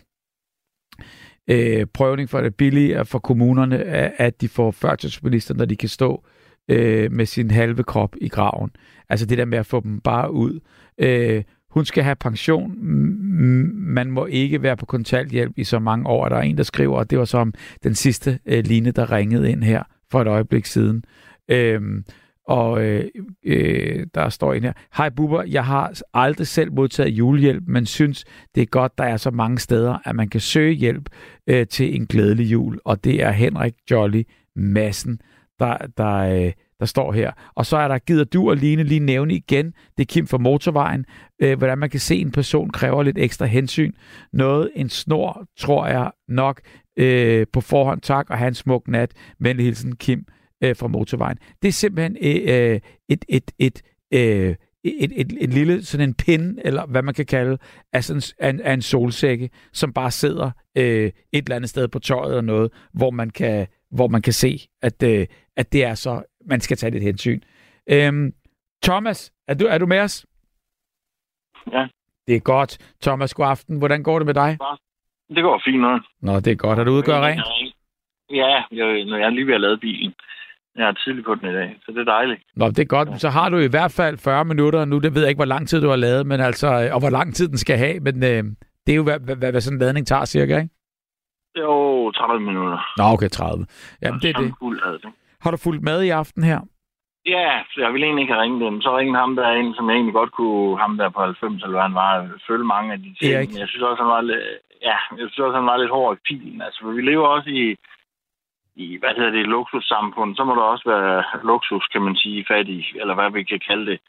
øh, 1.49 1.85
prøvning 1.93 2.30
for 2.30 2.41
det 2.41 2.56
billige 2.56 3.06
for 3.06 3.19
kommunerne, 3.19 3.77
at 3.84 4.11
at 4.18 4.41
de 4.41 4.49
får 4.49 4.72
førtidsbilister, 4.72 5.53
når 5.53 5.65
de 5.65 5.76
kan 5.76 5.89
stå 5.89 6.23
øh, 6.69 7.11
med 7.11 7.26
sin 7.26 7.52
halve 7.52 7.84
krop 7.84 8.15
i 8.22 8.27
graven. 8.27 8.72
Altså 9.10 9.26
det 9.26 9.38
der 9.38 9.45
med 9.45 9.57
at 9.57 9.65
få 9.65 9.80
dem 9.80 9.99
bare 9.99 10.31
ud. 10.31 10.60
Øh, 10.98 11.43
hun 11.69 11.85
skal 11.85 12.03
have 12.03 12.15
pension. 12.15 12.85
Man 13.73 14.11
må 14.11 14.26
ikke 14.26 14.64
være 14.64 14.77
på 14.77 14.85
kontanthjælp 14.85 15.53
i 15.57 15.64
så 15.64 15.80
mange 15.80 16.07
år. 16.07 16.30
Der 16.30 16.35
er 16.35 16.41
en, 16.41 16.57
der 16.57 16.64
skriver, 16.64 16.98
og 16.98 17.10
det 17.10 17.19
var 17.19 17.26
som 17.26 17.53
den 17.84 17.95
sidste 17.95 18.39
øh, 18.45 18.64
line, 18.64 18.91
der 18.91 19.11
ringede 19.11 19.52
ind 19.52 19.64
her 19.64 19.84
for 20.11 20.22
et 20.22 20.27
øjeblik 20.27 20.65
siden. 20.65 21.03
Øhm, 21.49 22.06
og 22.48 22.84
øh, 22.84 23.06
øh, 23.46 24.06
der 24.16 24.30
står 24.30 24.54
en 24.54 24.64
her. 24.64 24.74
Hej 24.98 25.10
Bubber, 25.10 25.44
jeg 25.44 25.66
har 25.66 26.02
aldrig 26.14 26.48
selv 26.48 26.74
modtaget 26.74 27.10
julehjælp, 27.10 27.64
men 27.68 27.86
synes, 27.86 28.26
det 28.56 28.62
er 28.62 28.66
godt, 28.66 28.98
der 28.98 29.04
er 29.04 29.18
så 29.18 29.32
mange 29.32 29.60
steder, 29.60 29.98
at 30.06 30.16
man 30.16 30.30
kan 30.30 30.40
søge 30.40 30.74
hjælp 30.74 31.10
øh, 31.48 31.68
til 31.68 31.96
en 31.96 32.06
glædelig 32.06 32.52
jul. 32.52 32.80
Og 32.86 33.04
det 33.04 33.24
er 33.24 33.32
Henrik 33.32 33.74
Jolly 33.92 34.24
Massen, 34.56 35.20
der, 35.60 35.78
der, 35.98 36.16
øh, 36.16 36.52
der 36.80 36.86
står 36.86 37.12
her. 37.12 37.32
Og 37.56 37.66
så 37.66 37.78
er 37.78 37.88
der, 37.88 37.98
gider 37.98 38.24
du 38.24 38.50
og 38.50 38.58
Line 38.58 38.84
lige 38.84 39.00
nævne 39.00 39.34
igen, 39.34 39.66
det 39.66 40.04
er 40.04 40.14
Kim 40.14 40.28
fra 40.28 40.38
Motorvejen, 40.38 41.06
øh, 41.42 41.58
hvordan 41.58 41.78
man 41.78 41.90
kan 41.90 42.00
se, 42.00 42.16
en 42.16 42.32
person 42.32 42.70
kræver 42.70 43.04
lidt 43.04 43.18
ekstra 43.18 43.46
hensyn. 43.46 43.92
Noget, 44.34 44.72
en 44.76 44.90
snor, 44.90 45.46
tror 45.58 45.88
jeg 45.88 46.12
nok, 46.28 46.62
øh, 46.98 47.46
på 47.54 47.62
forhånd 47.62 48.02
tak, 48.02 48.30
og 48.30 48.38
have 48.38 48.48
en 48.48 48.54
smuk 48.54 48.88
nat. 48.88 49.12
Venlig 49.40 49.66
hilsen, 49.66 49.96
Kim 49.96 50.26
øh, 50.64 50.76
fra 50.76 50.88
Motorvejen. 50.88 51.38
Det 51.62 51.68
er 51.68 51.72
simpelthen 51.72 52.18
øh, 52.22 52.80
et, 53.10 53.26
et, 53.30 53.52
et, 53.60 53.82
øh, 54.14 54.56
et, 54.84 55.12
et, 55.16 55.44
en 55.44 55.50
lille 55.50 55.86
sådan 55.86 56.10
en 56.10 56.14
pin, 56.14 56.60
eller 56.66 56.86
hvad 56.86 57.02
man 57.02 57.14
kan 57.14 57.26
kalde, 57.26 57.58
af, 57.94 58.04
sådan, 58.04 58.22
af, 58.40 58.50
en, 58.50 58.62
af 58.62 58.74
en 58.74 58.82
solsække, 58.82 59.50
som 59.74 59.94
bare 59.94 60.12
sidder 60.12 60.52
øh, 60.78 60.84
et 60.84 61.14
eller 61.34 61.56
andet 61.56 61.70
sted 61.70 61.88
på 61.88 62.00
tøjet 62.00 62.30
eller 62.30 62.42
noget, 62.42 62.72
hvor 62.94 63.12
man 63.12 63.30
kan, 63.30 63.68
hvor 63.92 64.08
man 64.08 64.22
kan 64.22 64.34
se, 64.34 64.60
at, 64.82 65.04
øh, 65.04 65.28
at 65.56 65.74
det 65.74 65.84
er 65.84 65.96
så, 65.96 66.24
man 66.46 66.62
skal 66.62 66.78
tage 66.78 66.92
lidt 66.92 67.04
hensyn. 67.04 67.42
Øhm, 67.90 68.34
Thomas, 68.84 69.34
er 69.48 69.54
du, 69.54 69.66
er 69.66 69.78
du 69.78 69.86
med 69.86 70.00
os? 70.00 70.26
Ja. 71.72 71.88
Det 72.28 72.36
er 72.36 72.40
godt. 72.40 72.78
Thomas, 73.02 73.34
god 73.34 73.46
aften. 73.46 73.78
Hvordan 73.78 74.04
går 74.04 74.20
det 74.20 74.26
med 74.26 74.34
dig? 74.34 74.58
Det 75.36 75.44
går 75.44 75.62
fint 75.66 75.82
nok. 75.82 76.02
Nå, 76.22 76.40
det 76.40 76.52
er 76.52 76.56
godt. 76.56 76.80
Er 76.80 76.84
du 76.84 76.92
ude 76.92 77.00
at 77.00 77.06
gøre 77.06 77.26
rent? 77.28 77.42
Ja, 78.30 78.64
jeg, 78.72 79.06
når 79.06 79.18
jeg 79.18 79.32
lige 79.32 79.48
ved 79.48 79.54
at 79.54 79.62
lade 79.62 79.78
bilen. 79.78 80.14
Jeg 80.76 80.88
er 80.88 80.93
tidlig 80.93 81.23
på 81.26 81.35
den 81.35 81.49
i 81.49 81.53
dag, 81.53 81.80
så 81.85 81.91
det 81.91 81.99
er 81.99 82.03
dejligt. 82.18 82.41
Nå, 82.56 82.68
det 82.68 82.80
er 82.80 82.85
godt. 82.85 83.22
Så 83.22 83.30
har 83.30 83.49
du 83.49 83.57
i 83.57 83.68
hvert 83.68 83.91
fald 83.91 84.18
40 84.18 84.45
minutter 84.45 84.85
nu. 84.85 84.99
Det 84.99 85.15
ved 85.15 85.22
jeg 85.22 85.30
ikke, 85.30 85.43
hvor 85.43 85.53
lang 85.56 85.68
tid 85.68 85.81
du 85.81 85.89
har 85.89 85.95
lavet, 85.95 86.27
men 86.27 86.39
altså, 86.39 86.68
øh, 86.68 86.95
og 86.95 86.99
hvor 86.99 87.10
lang 87.10 87.35
tid 87.35 87.48
den 87.48 87.57
skal 87.57 87.77
have. 87.77 87.99
Men 87.99 88.15
øh, 88.23 88.43
det 88.85 88.91
er 88.91 88.95
jo, 88.95 89.03
hvad, 89.03 89.19
hvad, 89.19 89.52
hvad, 89.52 89.61
sådan 89.61 89.76
en 89.76 89.81
ladning 89.81 90.07
tager 90.07 90.26
cirka, 90.26 90.57
ikke? 90.57 90.73
Jo, 91.57 92.11
30 92.11 92.39
minutter. 92.39 92.80
Nå, 92.98 93.03
okay, 93.03 93.30
30. 93.30 93.65
Jamen, 94.02 94.19
det 94.19 94.30
er 94.30 94.34
det. 94.34 94.45
Ikke? 94.45 95.07
Har 95.41 95.52
du 95.52 95.57
fulgt 95.57 95.84
med 95.84 96.02
i 96.03 96.10
aften 96.10 96.43
her? 96.43 96.60
Ja, 97.26 97.49
jeg 97.84 97.89
ville 97.93 98.06
egentlig 98.06 98.23
ikke 98.23 98.34
have 98.34 98.43
ringet 98.43 98.61
dem. 98.61 98.81
Så 98.81 98.98
ringede 98.98 99.19
ham 99.19 99.35
der 99.35 99.52
ind, 99.61 99.76
som 99.76 99.89
jeg 99.89 99.95
egentlig 99.95 100.14
godt 100.14 100.31
kunne, 100.31 100.80
ham 100.80 100.98
der 100.98 101.10
på 101.10 101.22
90, 101.22 101.64
eller 101.64 101.76
hvad 101.77 101.88
han 101.89 101.99
var, 102.03 102.11
følge 102.48 102.64
mange 102.76 102.93
af 102.93 102.99
de 102.99 103.10
ting. 103.19 103.34
Erik. 103.34 103.49
Jeg 103.61 103.68
synes 103.68 103.84
også, 103.89 104.02
han 104.03 104.11
var 104.18 104.22
lidt, 104.22 104.43
ja, 104.89 104.98
jeg 105.18 105.26
synes 105.27 105.45
også, 105.45 105.57
han 105.60 105.69
var 105.72 105.77
lidt 105.77 105.95
hård 105.98 106.18
i 106.18 106.23
pilen. 106.27 106.61
Altså, 106.61 106.80
vi 106.98 107.02
lever 107.02 107.27
også 107.27 107.49
i, 107.49 107.65
i, 108.76 108.98
hvad 108.99 109.10
hedder 109.18 109.31
det, 109.31 109.41
et 109.41 109.48
luksussamfund. 109.48 110.35
Så 110.35 110.43
må 110.43 110.56
der 110.56 110.61
også 110.61 110.89
være 110.89 111.23
luksus, 111.43 111.85
kan 111.88 112.02
man 112.02 112.15
sige, 112.15 112.45
fattig, 112.48 112.85
eller 113.02 113.14
hvad 113.15 113.31
vi 113.31 113.43
kan 113.43 113.61
kalde 113.69 113.85
det. 113.91 113.99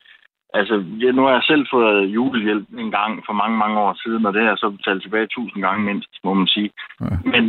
Altså, 0.55 0.84
ja, 1.02 1.10
nu 1.12 1.22
har 1.22 1.32
jeg 1.32 1.43
selv 1.43 1.66
fået 1.70 2.06
julehjælp 2.06 2.66
en 2.78 2.90
gang 2.90 3.22
for 3.26 3.32
mange, 3.32 3.56
mange 3.59 3.80
år 3.80 3.94
siden, 4.02 4.26
og 4.26 4.32
det 4.32 4.43
har 4.43 4.48
jeg 4.48 4.59
så 4.59 4.70
betalt 4.70 5.02
tilbage 5.02 5.26
tusind 5.26 5.62
gange 5.62 5.84
mindst, 5.84 6.10
må 6.24 6.34
man 6.34 6.47
sige. 6.47 6.70
Ja. 7.01 7.06
Men, 7.24 7.44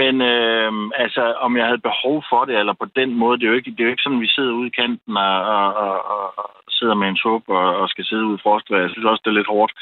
men 0.00 0.20
øh, 0.20 0.72
altså, 1.04 1.22
om 1.46 1.56
jeg 1.56 1.66
havde 1.66 1.88
behov 1.90 2.24
for 2.30 2.44
det, 2.44 2.58
eller 2.58 2.72
på 2.72 2.86
den 2.96 3.14
måde, 3.14 3.38
det 3.38 3.44
er 3.44 3.50
jo 3.50 3.60
ikke, 3.60 3.70
det 3.70 3.80
er 3.80 3.84
jo 3.84 3.90
ikke 3.90 4.02
sådan, 4.02 4.20
vi 4.20 4.34
sidder 4.36 4.52
ude 4.52 4.66
i 4.66 4.76
kanten 4.80 5.16
og, 5.16 5.36
og, 5.54 5.74
og, 5.74 5.98
og, 6.38 6.50
sidder 6.68 6.94
med 6.94 7.08
en 7.08 7.16
suppe 7.16 7.52
og, 7.52 7.76
og 7.76 7.88
skal 7.88 8.04
sidde 8.04 8.26
ude 8.26 8.34
i 8.34 8.42
frostvejr. 8.42 8.80
Jeg 8.80 8.90
synes 8.90 9.06
også, 9.06 9.22
det 9.24 9.30
er 9.30 9.38
lidt 9.40 9.54
hårdt, 9.54 9.72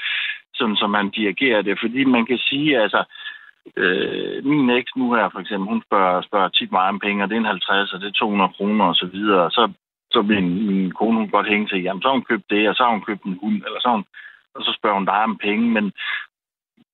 sådan 0.55 0.77
som 0.77 0.91
man 0.91 1.11
dirigerer 1.11 1.63
det. 1.63 1.79
Fordi 1.81 2.05
man 2.05 2.27
kan 2.27 2.39
sige, 2.39 2.81
altså, 2.81 2.99
øh, 2.99 3.32
min 4.45 4.71
eks 4.71 4.97
nu 4.97 5.15
her 5.15 5.29
for 5.29 5.41
eksempel, 5.41 5.69
hun 5.69 5.83
spørger, 5.87 6.23
spørger 6.23 6.49
tit 6.49 6.73
mig 6.73 6.89
om 6.89 6.99
penge, 6.99 7.23
og 7.23 7.29
det 7.29 7.35
er 7.37 7.41
en 7.41 7.55
50, 7.57 7.93
og 7.93 8.01
det 8.01 8.09
er 8.09 8.13
200 8.13 8.53
kroner 8.57 8.85
og 8.85 8.95
så 8.95 9.07
videre. 9.07 9.51
Så, 9.51 9.73
så 10.13 10.23
min, 10.23 10.67
min 10.67 10.91
kone 10.91 11.19
hun 11.19 11.31
godt 11.31 11.49
hænge 11.49 11.69
til, 11.69 11.83
jamen 11.83 12.03
så 12.03 12.09
har 12.09 12.13
hun 12.13 12.29
købt 12.31 12.51
det, 12.51 12.69
og 12.69 12.75
så 12.75 12.83
har 12.83 12.91
hun 12.91 13.05
købt 13.09 13.23
en 13.25 13.39
hund, 13.43 13.55
eller 13.67 13.81
så 13.81 13.89
hun, 13.91 14.05
og 14.55 14.65
så 14.65 14.77
spørger 14.79 14.97
hun 14.97 15.07
dig 15.07 15.23
om 15.23 15.39
penge, 15.39 15.71
men 15.71 15.93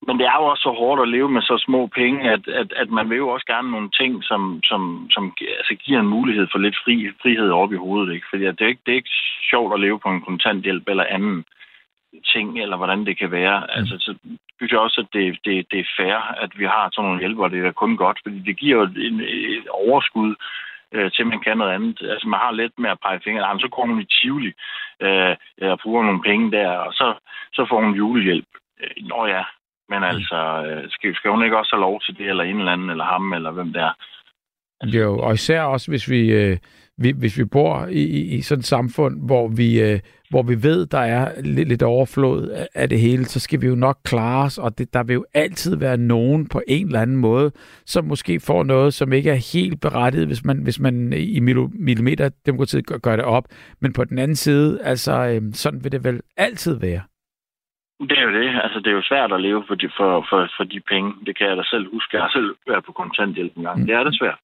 men 0.06 0.18
det 0.18 0.26
er 0.26 0.36
jo 0.40 0.44
også 0.44 0.62
så 0.62 0.72
hårdt 0.80 1.02
at 1.02 1.08
leve 1.08 1.30
med 1.30 1.42
så 1.42 1.56
små 1.66 1.86
penge, 1.86 2.30
at, 2.30 2.48
at, 2.48 2.72
at 2.82 2.90
man 2.90 3.10
vil 3.10 3.16
jo 3.16 3.28
også 3.28 3.46
gerne 3.46 3.70
nogle 3.70 3.90
ting, 4.00 4.24
som, 4.24 4.60
som, 4.64 5.06
som 5.10 5.34
altså, 5.58 5.74
giver 5.74 6.00
en 6.00 6.14
mulighed 6.16 6.46
for 6.52 6.58
lidt 6.58 6.76
fri, 6.84 6.94
frihed 7.22 7.50
op 7.50 7.72
i 7.72 7.82
hovedet. 7.84 8.14
Ikke? 8.14 8.26
Fordi 8.30 8.44
det, 8.44 8.60
er 8.60 8.66
ikke, 8.66 8.82
det 8.86 8.92
er 8.92 9.02
ikke 9.02 9.18
sjovt 9.50 9.74
at 9.74 9.80
leve 9.80 9.98
på 10.00 10.08
en 10.08 10.20
kontanthjælp 10.20 10.88
eller 10.88 11.04
anden 11.04 11.44
ting, 12.32 12.60
eller 12.62 12.76
hvordan 12.76 13.06
det 13.06 13.18
kan 13.18 13.30
være. 13.30 13.70
Altså, 13.76 13.94
så 13.98 14.14
synes 14.58 14.72
jeg 14.72 14.80
også, 14.80 15.00
at 15.00 15.10
det, 15.12 15.38
det, 15.44 15.66
det 15.70 15.80
er 15.80 15.94
fair, 15.98 16.16
at 16.44 16.50
vi 16.60 16.64
har 16.64 16.88
sådan 16.92 17.04
nogle 17.04 17.20
hjælpere. 17.20 17.50
Det 17.50 17.58
er 17.58 17.62
da 17.62 17.72
kun 17.72 17.96
godt, 17.96 18.18
fordi 18.22 18.38
det 18.48 18.56
giver 18.58 18.76
jo 18.76 18.84
en, 19.08 19.20
et 19.56 19.68
overskud 19.68 20.34
øh, 20.94 21.10
til, 21.12 21.26
man 21.26 21.40
kan 21.40 21.58
noget 21.58 21.74
andet. 21.74 21.98
Altså, 22.12 22.28
man 22.28 22.40
har 22.40 22.52
let 22.52 22.72
med 22.78 22.90
at 22.90 23.02
pege 23.04 23.20
fingre. 23.24 23.46
Jamen, 23.46 23.60
så 23.60 23.68
går 23.68 23.86
hun 23.86 24.00
i 24.00 24.10
Tivoli 24.14 24.52
øh, 25.04 25.36
og 25.72 25.78
bruger 25.82 26.02
nogle 26.02 26.22
penge 26.22 26.50
der, 26.56 26.70
og 26.70 26.92
så, 26.92 27.14
så 27.52 27.66
får 27.68 27.80
hun 27.84 27.94
julehjælp. 27.94 28.50
Øh, 28.82 29.04
Nå 29.10 29.26
ja, 29.26 29.44
men 29.88 30.02
altså, 30.04 30.38
øh, 30.66 30.90
skal, 30.90 31.14
skal 31.16 31.30
hun 31.30 31.44
ikke 31.44 31.58
også 31.58 31.72
have 31.76 31.86
lov 31.88 32.00
til 32.00 32.18
det, 32.18 32.26
eller 32.28 32.44
en 32.44 32.58
eller 32.58 32.72
anden, 32.72 32.90
eller 32.90 33.04
ham, 33.04 33.32
eller 33.32 33.50
hvem 33.50 33.72
det 33.72 33.82
er? 33.82 33.94
Jo, 34.84 35.18
og 35.18 35.34
især 35.34 35.62
også, 35.62 35.90
hvis 35.90 36.10
vi, 36.10 36.20
øh, 36.32 36.56
vi, 36.98 37.10
hvis 37.18 37.38
vi 37.38 37.44
bor 37.44 37.86
i, 37.90 38.02
i, 38.36 38.40
sådan 38.40 38.60
et 38.60 38.66
samfund, 38.66 39.26
hvor 39.26 39.48
vi, 39.48 39.82
øh, 39.82 40.00
hvor 40.30 40.42
vi 40.42 40.62
ved, 40.62 40.86
der 40.86 40.98
er 40.98 41.40
lidt, 41.42 41.68
lidt 41.68 41.82
overflod 41.82 42.66
af- 42.74 42.88
det 42.88 43.00
hele, 43.00 43.24
så 43.24 43.40
skal 43.40 43.60
vi 43.62 43.66
jo 43.66 43.74
nok 43.74 43.98
klare 44.04 44.44
os, 44.44 44.58
og 44.58 44.78
det, 44.78 44.94
der 44.94 45.02
vil 45.02 45.14
jo 45.14 45.24
altid 45.34 45.76
være 45.76 45.96
nogen 45.96 46.48
på 46.48 46.62
en 46.68 46.86
eller 46.86 47.00
anden 47.00 47.16
måde, 47.16 47.50
som 47.86 48.04
måske 48.04 48.40
får 48.40 48.62
noget, 48.64 48.94
som 48.94 49.12
ikke 49.12 49.30
er 49.30 49.52
helt 49.52 49.80
berettiget, 49.80 50.26
hvis 50.26 50.44
man, 50.44 50.62
hvis 50.62 50.80
man 50.80 51.12
i 51.12 51.40
millimeterdemokratiet 51.74 52.86
gør, 52.86 52.98
gør 52.98 53.16
det 53.16 53.24
op. 53.24 53.44
Men 53.80 53.92
på 53.92 54.04
den 54.04 54.18
anden 54.18 54.36
side, 54.36 54.80
altså, 54.82 55.12
øh, 55.28 55.42
sådan 55.52 55.84
vil 55.84 55.92
det 55.92 56.04
vel 56.04 56.20
altid 56.36 56.74
være. 56.80 57.02
Det 58.00 58.18
er 58.18 58.22
jo 58.22 58.32
det. 58.40 58.48
Altså, 58.64 58.78
det 58.78 58.86
er 58.90 58.96
jo 59.00 59.02
svært 59.02 59.32
at 59.32 59.40
leve 59.40 59.64
for 59.68 59.74
de, 59.74 59.88
for, 59.96 60.26
for, 60.30 60.40
for 60.56 60.64
de 60.64 60.80
penge. 60.92 61.12
Det 61.26 61.38
kan 61.38 61.46
jeg 61.48 61.56
da 61.56 61.62
selv 61.62 61.86
huske. 61.92 62.16
Jeg 62.16 62.22
har 62.22 62.32
selv 62.38 62.50
været 62.68 62.84
på 62.84 62.92
kontanthjælp 62.92 63.52
en 63.56 63.62
gang. 63.62 63.80
Mm. 63.80 63.86
Det 63.86 63.94
er 63.94 64.04
det 64.04 64.14
svært. 64.20 64.38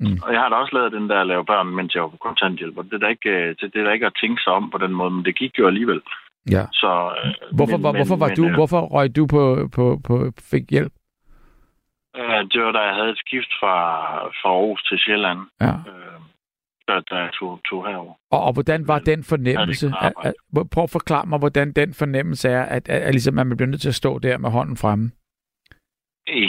Mm. 0.00 0.18
Og 0.24 0.32
jeg 0.32 0.40
har 0.40 0.48
da 0.48 0.54
også 0.56 0.74
lavet 0.76 0.92
den 0.92 1.08
der 1.08 1.20
at 1.20 1.26
lave 1.26 1.44
børn, 1.44 1.66
mens 1.66 1.94
jeg 1.94 2.02
var 2.02 2.08
på 2.08 2.16
kontanthjælp. 2.16 2.78
Og 2.78 2.84
det 2.84 2.92
er 2.92 2.98
da 2.98 3.06
ikke, 3.06 3.30
øh, 3.30 3.56
det, 3.60 3.76
er 3.76 3.84
da 3.84 3.92
ikke 3.92 4.06
at 4.06 4.18
tænke 4.20 4.42
sig 4.42 4.52
om 4.52 4.70
på 4.70 4.78
den 4.78 4.92
måde, 4.92 5.10
men 5.10 5.24
det 5.24 5.34
gik 5.36 5.58
jo 5.58 5.66
alligevel. 5.66 6.00
Ja. 6.50 6.64
Så, 6.72 6.90
øh, 7.24 7.56
Hvorfor, 7.56 7.76
men, 7.76 7.82
men, 7.82 7.96
hvorfor, 7.96 8.16
var 8.16 8.28
men, 8.28 8.36
du, 8.36 8.44
øh, 8.48 8.54
hvorfor 8.54 8.80
røg 8.80 9.16
du 9.16 9.26
på, 9.26 9.68
på, 9.76 10.00
på 10.06 10.14
fik 10.50 10.70
hjælp? 10.70 10.92
Øh, 12.16 12.40
det 12.52 12.58
var 12.64 12.72
da 12.72 12.78
jeg 12.88 12.94
havde 12.94 13.10
et 13.10 13.18
skift 13.18 13.50
fra, 13.60 13.74
fra 14.40 14.48
Aarhus 14.56 14.82
til 14.82 14.98
Sjælland, 14.98 15.38
Ja. 15.60 15.72
øh, 15.90 16.18
da, 16.88 16.94
da 17.10 17.16
jeg 17.24 17.30
tog, 17.38 17.60
tog 17.70 17.86
herover. 17.88 18.14
Og, 18.30 18.40
og 18.46 18.52
hvordan 18.52 18.88
var 18.88 18.98
den 18.98 19.24
fornemmelse? 19.24 19.92
At, 20.00 20.12
at, 20.22 20.34
hvor- 20.52 20.68
prøv 20.74 20.84
at 20.84 20.90
forklare 20.90 21.26
mig, 21.26 21.38
hvordan 21.38 21.72
den 21.72 21.94
fornemmelse 21.94 22.48
er, 22.48 22.62
at, 22.62 22.88
at, 22.88 23.02
at, 23.02 23.12
ligesom, 23.14 23.38
at 23.38 23.46
man 23.46 23.56
bliver 23.56 23.70
nødt 23.70 23.80
til 23.80 23.88
at 23.88 23.94
stå 24.02 24.18
der 24.18 24.38
med 24.38 24.50
hånden 24.50 24.76
fremme. 24.76 25.10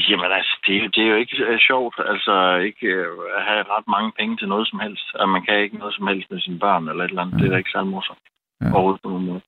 Jamen 0.09 0.31
altså, 0.31 0.50
det, 0.65 0.75
er 0.75 0.81
jo- 0.83 0.91
det 0.95 1.03
er 1.03 1.07
jo 1.09 1.15
ikke 1.15 1.37
øh, 1.45 1.59
sjovt, 1.59 1.95
altså 2.13 2.55
ikke 2.55 2.87
øh, 2.87 3.17
at 3.37 3.43
have 3.49 3.63
ret 3.75 3.87
mange 3.87 4.11
penge 4.19 4.37
til 4.37 4.47
noget 4.47 4.67
som 4.67 4.79
helst. 4.79 5.07
Og 5.13 5.29
man 5.29 5.43
kan 5.45 5.59
ikke 5.59 5.77
noget 5.77 5.95
som 5.95 6.07
helst 6.07 6.31
med 6.31 6.39
sine 6.39 6.59
børn 6.59 6.87
eller 6.89 7.03
et 7.03 7.09
eller 7.09 7.21
andet. 7.21 7.39
Det 7.39 7.45
er 7.45 7.51
da 7.51 7.57
ikke 7.57 7.71
særlig 7.71 7.91
morsomt. 7.91 8.19
Ja. 8.61 8.65
Ja. 8.65 8.73
Overhovedet 8.73 9.01
på 9.01 9.09
nogen 9.09 9.25
måde. 9.25 9.41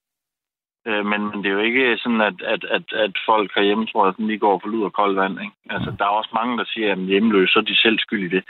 Øh, 0.88 1.06
men, 1.06 1.22
men 1.30 1.38
det 1.44 1.49
er 1.49 1.53
jo 1.60 1.60
ikke 1.69 1.98
sådan, 1.98 2.22
at, 2.22 2.41
at, 2.53 2.64
at, 2.77 2.85
at 2.94 3.14
folk 3.26 3.52
herhjemme 3.56 3.85
tror, 3.88 4.06
at 4.07 4.15
de 4.18 4.38
går 4.38 4.60
for 4.60 4.68
lud 4.68 4.84
og 4.84 4.94
koldt 4.94 5.18
vand. 5.22 5.40
Ikke? 5.41 5.56
Altså, 5.69 5.90
der 5.99 6.06
er 6.06 6.10
også 6.19 6.30
mange, 6.34 6.57
der 6.57 6.65
siger, 6.68 6.91
at 6.91 6.99
hjemløse, 6.99 7.52
så 7.53 7.60
er 7.60 7.64
de 7.64 7.81
selv 7.81 7.99
skyld 7.99 8.23
i 8.26 8.35
det. 8.35 8.44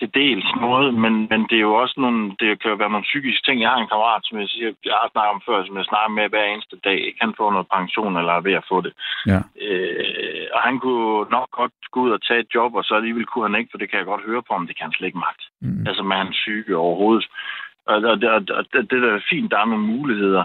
Til 0.00 0.14
dels 0.14 0.48
noget, 0.66 0.94
men, 0.94 1.14
men 1.30 1.40
det 1.50 1.56
er 1.56 1.66
jo 1.70 1.74
også 1.82 1.96
nogle, 2.04 2.20
det 2.40 2.48
kan 2.60 2.70
jo 2.70 2.76
være 2.82 2.94
nogle 2.94 3.10
psykiske 3.10 3.44
ting. 3.44 3.60
Jeg 3.60 3.70
har 3.70 3.80
en 3.80 3.92
kammerat, 3.92 4.22
som 4.24 4.38
jeg 4.38 4.48
siger, 4.48 4.68
jeg 4.84 4.96
har 5.00 5.08
snakket 5.12 5.34
om 5.34 5.42
før, 5.48 5.58
som 5.66 5.76
jeg 5.76 5.84
snakker 5.90 6.10
med 6.18 6.28
hver 6.28 6.44
eneste 6.44 6.76
dag. 6.88 6.98
Ikke? 7.06 7.18
Han 7.24 7.34
får 7.38 7.50
noget 7.52 7.72
pension 7.76 8.16
eller 8.16 8.32
er 8.32 8.46
ved 8.48 8.52
at 8.60 8.68
få 8.70 8.80
det. 8.86 8.92
Ja. 9.30 9.40
Øh, 9.66 10.46
og 10.54 10.60
han 10.66 10.78
kunne 10.78 11.30
nok 11.36 11.48
godt 11.60 11.74
gå 11.92 11.98
ud 12.06 12.10
og 12.16 12.22
tage 12.22 12.40
et 12.40 12.54
job, 12.54 12.74
og 12.74 12.84
så 12.84 12.94
alligevel 12.94 13.26
kunne 13.26 13.48
han 13.48 13.58
ikke, 13.58 13.70
for 13.70 13.78
det 13.78 13.90
kan 13.90 13.98
jeg 13.98 14.10
godt 14.12 14.28
høre 14.30 14.42
på 14.42 14.52
ham, 14.54 14.66
det 14.66 14.76
kan 14.76 14.86
han 14.86 14.92
slet 14.96 15.06
ikke 15.06 15.24
magt. 15.28 15.42
Mm. 15.60 15.86
Altså 15.88 16.02
med 16.02 16.16
hans 16.16 16.36
syge 16.36 16.76
overhovedet. 16.76 17.26
Og, 17.90 17.96
og, 18.10 18.16
og, 18.34 18.42
og 18.58 18.64
det, 18.72 18.80
det 18.90 19.02
der 19.04 19.12
er 19.14 19.28
fint, 19.30 19.50
der 19.50 19.58
er 19.58 19.70
nogle 19.72 19.86
muligheder. 19.94 20.44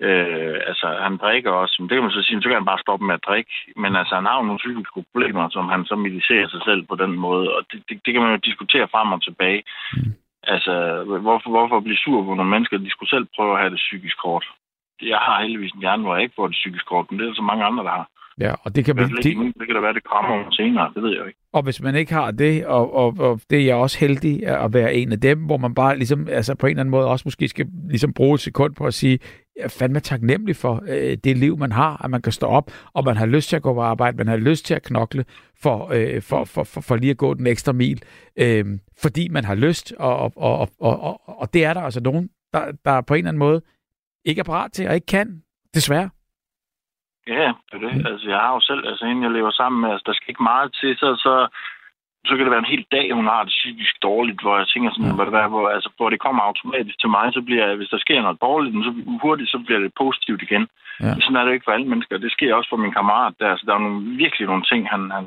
Øh, 0.00 0.58
altså, 0.70 0.86
han 1.06 1.16
drikker 1.16 1.50
også, 1.50 1.76
men 1.78 1.88
det 1.88 1.94
kan 1.94 2.02
man 2.02 2.16
så 2.16 2.22
sige, 2.22 2.42
så 2.42 2.48
kan 2.48 2.60
han 2.60 2.70
bare 2.72 2.84
stoppe 2.84 3.04
med 3.06 3.14
at 3.14 3.26
drikke. 3.28 3.52
Men 3.76 3.96
altså, 3.96 4.14
han 4.14 4.26
har 4.26 4.36
jo 4.38 4.46
nogle 4.46 4.62
psykiske 4.64 5.04
problemer, 5.12 5.48
som 5.48 5.68
han 5.68 5.84
så 5.84 5.94
medicerer 5.96 6.48
sig 6.48 6.62
selv 6.64 6.82
på 6.86 6.94
den 7.02 7.12
måde, 7.26 7.46
og 7.56 7.62
det, 7.72 7.82
det, 7.88 8.00
det 8.04 8.12
kan 8.12 8.22
man 8.22 8.32
jo 8.32 8.46
diskutere 8.48 8.88
frem 8.88 9.12
og 9.12 9.22
tilbage. 9.22 9.62
Mm. 9.96 10.12
Altså, 10.42 10.74
hvorfor, 11.24 11.50
hvorfor 11.50 11.80
blive 11.80 12.02
sur 12.04 12.24
på 12.24 12.34
nogle 12.34 12.50
mennesker? 12.50 12.78
De 12.78 12.90
skulle 12.90 13.10
selv 13.10 13.26
prøve 13.36 13.52
at 13.54 13.60
have 13.60 13.70
det 13.70 13.84
psykisk 13.86 14.16
kort. 14.24 14.46
Jeg 15.02 15.18
har 15.18 15.42
heldigvis 15.42 15.72
en 15.72 15.80
hjerne, 15.80 16.02
hvor 16.02 16.14
jeg 16.14 16.22
ikke 16.22 16.38
får 16.38 16.46
det 16.46 16.60
psykisk 16.60 16.86
kort, 16.86 17.06
men 17.10 17.18
det 17.18 17.24
er 17.24 17.28
der 17.28 17.34
så 17.34 17.42
mange 17.50 17.64
andre, 17.64 17.84
der 17.84 17.90
har. 17.90 18.08
Ja, 18.40 18.54
og 18.62 18.76
det 18.76 18.84
kan 18.84 18.96
man, 18.96 19.08
det, 19.08 19.24
det, 19.24 19.36
det 19.58 19.66
kan 19.66 19.74
da 19.74 19.80
være, 19.80 19.94
det 19.94 20.04
kommer 20.04 20.44
om 20.44 20.52
senere, 20.52 20.92
det 20.94 21.02
ved 21.02 21.10
jeg 21.10 21.26
ikke. 21.26 21.38
og 21.52 21.62
hvis 21.62 21.82
man 21.82 21.94
ikke 21.94 22.12
har 22.12 22.30
det, 22.30 22.66
og, 22.66 22.94
og, 22.94 23.14
og 23.18 23.40
det 23.50 23.60
er 23.60 23.64
jeg 23.64 23.76
også 23.76 23.98
heldig 23.98 24.46
at 24.46 24.72
være 24.72 24.94
en 24.94 25.12
af 25.12 25.20
dem, 25.20 25.38
hvor 25.38 25.56
man 25.56 25.74
bare 25.74 25.96
ligesom, 25.96 26.28
altså 26.28 26.54
på 26.54 26.66
en 26.66 26.70
eller 26.70 26.80
anden 26.80 26.90
måde 26.90 27.06
også 27.06 27.22
måske 27.26 27.48
skal 27.48 27.66
ligesom 27.88 28.12
bruge 28.12 28.34
et 28.34 28.40
sekund 28.40 28.74
på 28.74 28.86
at 28.86 28.94
sige, 28.94 29.18
jeg 29.56 29.64
er 29.64 29.68
fandme 29.68 30.00
taknemmelig 30.00 30.56
for 30.56 30.82
øh, 30.88 31.16
det 31.24 31.38
liv, 31.38 31.58
man 31.58 31.72
har, 31.72 32.04
at 32.04 32.10
man 32.10 32.22
kan 32.22 32.32
stå 32.32 32.46
op, 32.46 32.70
og 32.94 33.04
man 33.04 33.16
har 33.16 33.26
lyst 33.26 33.48
til 33.48 33.56
at 33.56 33.62
gå 33.62 33.74
på 33.74 33.80
arbejde, 33.80 34.16
man 34.16 34.28
har 34.28 34.36
lyst 34.36 34.66
til 34.66 34.74
at 34.74 34.82
knokle 34.82 35.24
for, 35.62 35.90
øh, 35.94 36.22
for, 36.22 36.44
for, 36.44 36.64
for, 36.64 36.80
for 36.80 36.96
lige 36.96 37.10
at 37.10 37.16
gå 37.16 37.34
den 37.34 37.46
ekstra 37.46 37.72
mil, 37.72 38.02
øh, 38.36 38.64
fordi 38.98 39.28
man 39.28 39.44
har 39.44 39.54
lyst, 39.54 39.92
og, 39.98 40.18
og, 40.18 40.32
og, 40.36 40.68
og, 40.80 41.00
og, 41.00 41.20
og 41.40 41.54
det 41.54 41.64
er 41.64 41.74
der 41.74 41.80
altså 41.80 42.00
nogen, 42.00 42.28
der, 42.52 42.72
der 42.84 43.00
på 43.00 43.14
en 43.14 43.18
eller 43.18 43.28
anden 43.28 43.38
måde 43.38 43.62
ikke 44.24 44.40
er 44.40 44.44
parat 44.44 44.72
til 44.72 44.88
og 44.88 44.94
ikke 44.94 45.06
kan, 45.06 45.42
desværre. 45.74 46.10
Ja, 47.28 47.46
det 47.68 47.74
er 47.76 47.82
det. 47.86 48.06
Altså, 48.10 48.26
jeg 48.34 48.40
har 48.44 48.52
jo 48.56 48.60
selv, 48.60 48.82
altså 48.90 49.02
hende, 49.06 49.22
jeg 49.26 49.32
lever 49.38 49.50
sammen 49.50 49.78
med, 49.80 49.90
altså, 49.90 50.04
der 50.06 50.14
skal 50.16 50.30
ikke 50.30 50.48
meget 50.52 50.68
til, 50.80 50.90
så, 51.02 51.08
så, 51.24 51.32
så 52.28 52.32
kan 52.34 52.44
det 52.44 52.54
være 52.54 52.64
en 52.66 52.74
hel 52.74 52.84
dag, 52.96 53.06
hun 53.18 53.26
har 53.32 53.42
det 53.44 53.54
psykisk 53.58 53.94
dårligt, 54.02 54.40
hvor 54.42 54.54
jeg 54.58 54.68
tænker 54.68 54.90
sådan, 54.90 55.10
Ja. 55.10 55.14
hvor, 55.14 55.24
det, 55.24 55.32
være, 55.38 55.48
hvor, 55.54 55.68
altså, 55.76 55.90
hvor 55.96 56.08
det 56.10 56.20
kommer 56.26 56.42
automatisk 56.42 56.96
til 57.00 57.10
mig, 57.16 57.26
så 57.36 57.40
bliver 57.48 57.64
jeg, 57.66 57.76
hvis 57.76 57.92
der 57.94 57.98
sker 57.98 58.22
noget 58.22 58.40
dårligt, 58.48 58.74
så 58.88 58.92
hurtigt, 59.22 59.50
så 59.50 59.58
bliver 59.66 59.80
det 59.84 59.92
positivt 60.02 60.42
igen. 60.42 60.64
Ja. 61.04 61.12
Sådan 61.22 61.36
er 61.36 61.42
det 61.42 61.50
jo 61.50 61.56
ikke 61.58 61.68
for 61.68 61.76
alle 61.76 61.88
mennesker. 61.92 62.18
Det 62.18 62.32
sker 62.32 62.54
også 62.54 62.70
for 62.70 62.76
min 62.84 62.96
kammerat 62.98 63.34
der. 63.40 63.56
Så 63.56 63.62
der 63.66 63.74
er 63.74 63.78
nogle, 63.86 64.00
virkelig 64.24 64.46
nogle 64.46 64.64
ting, 64.70 64.80
han, 64.94 65.10
han 65.10 65.26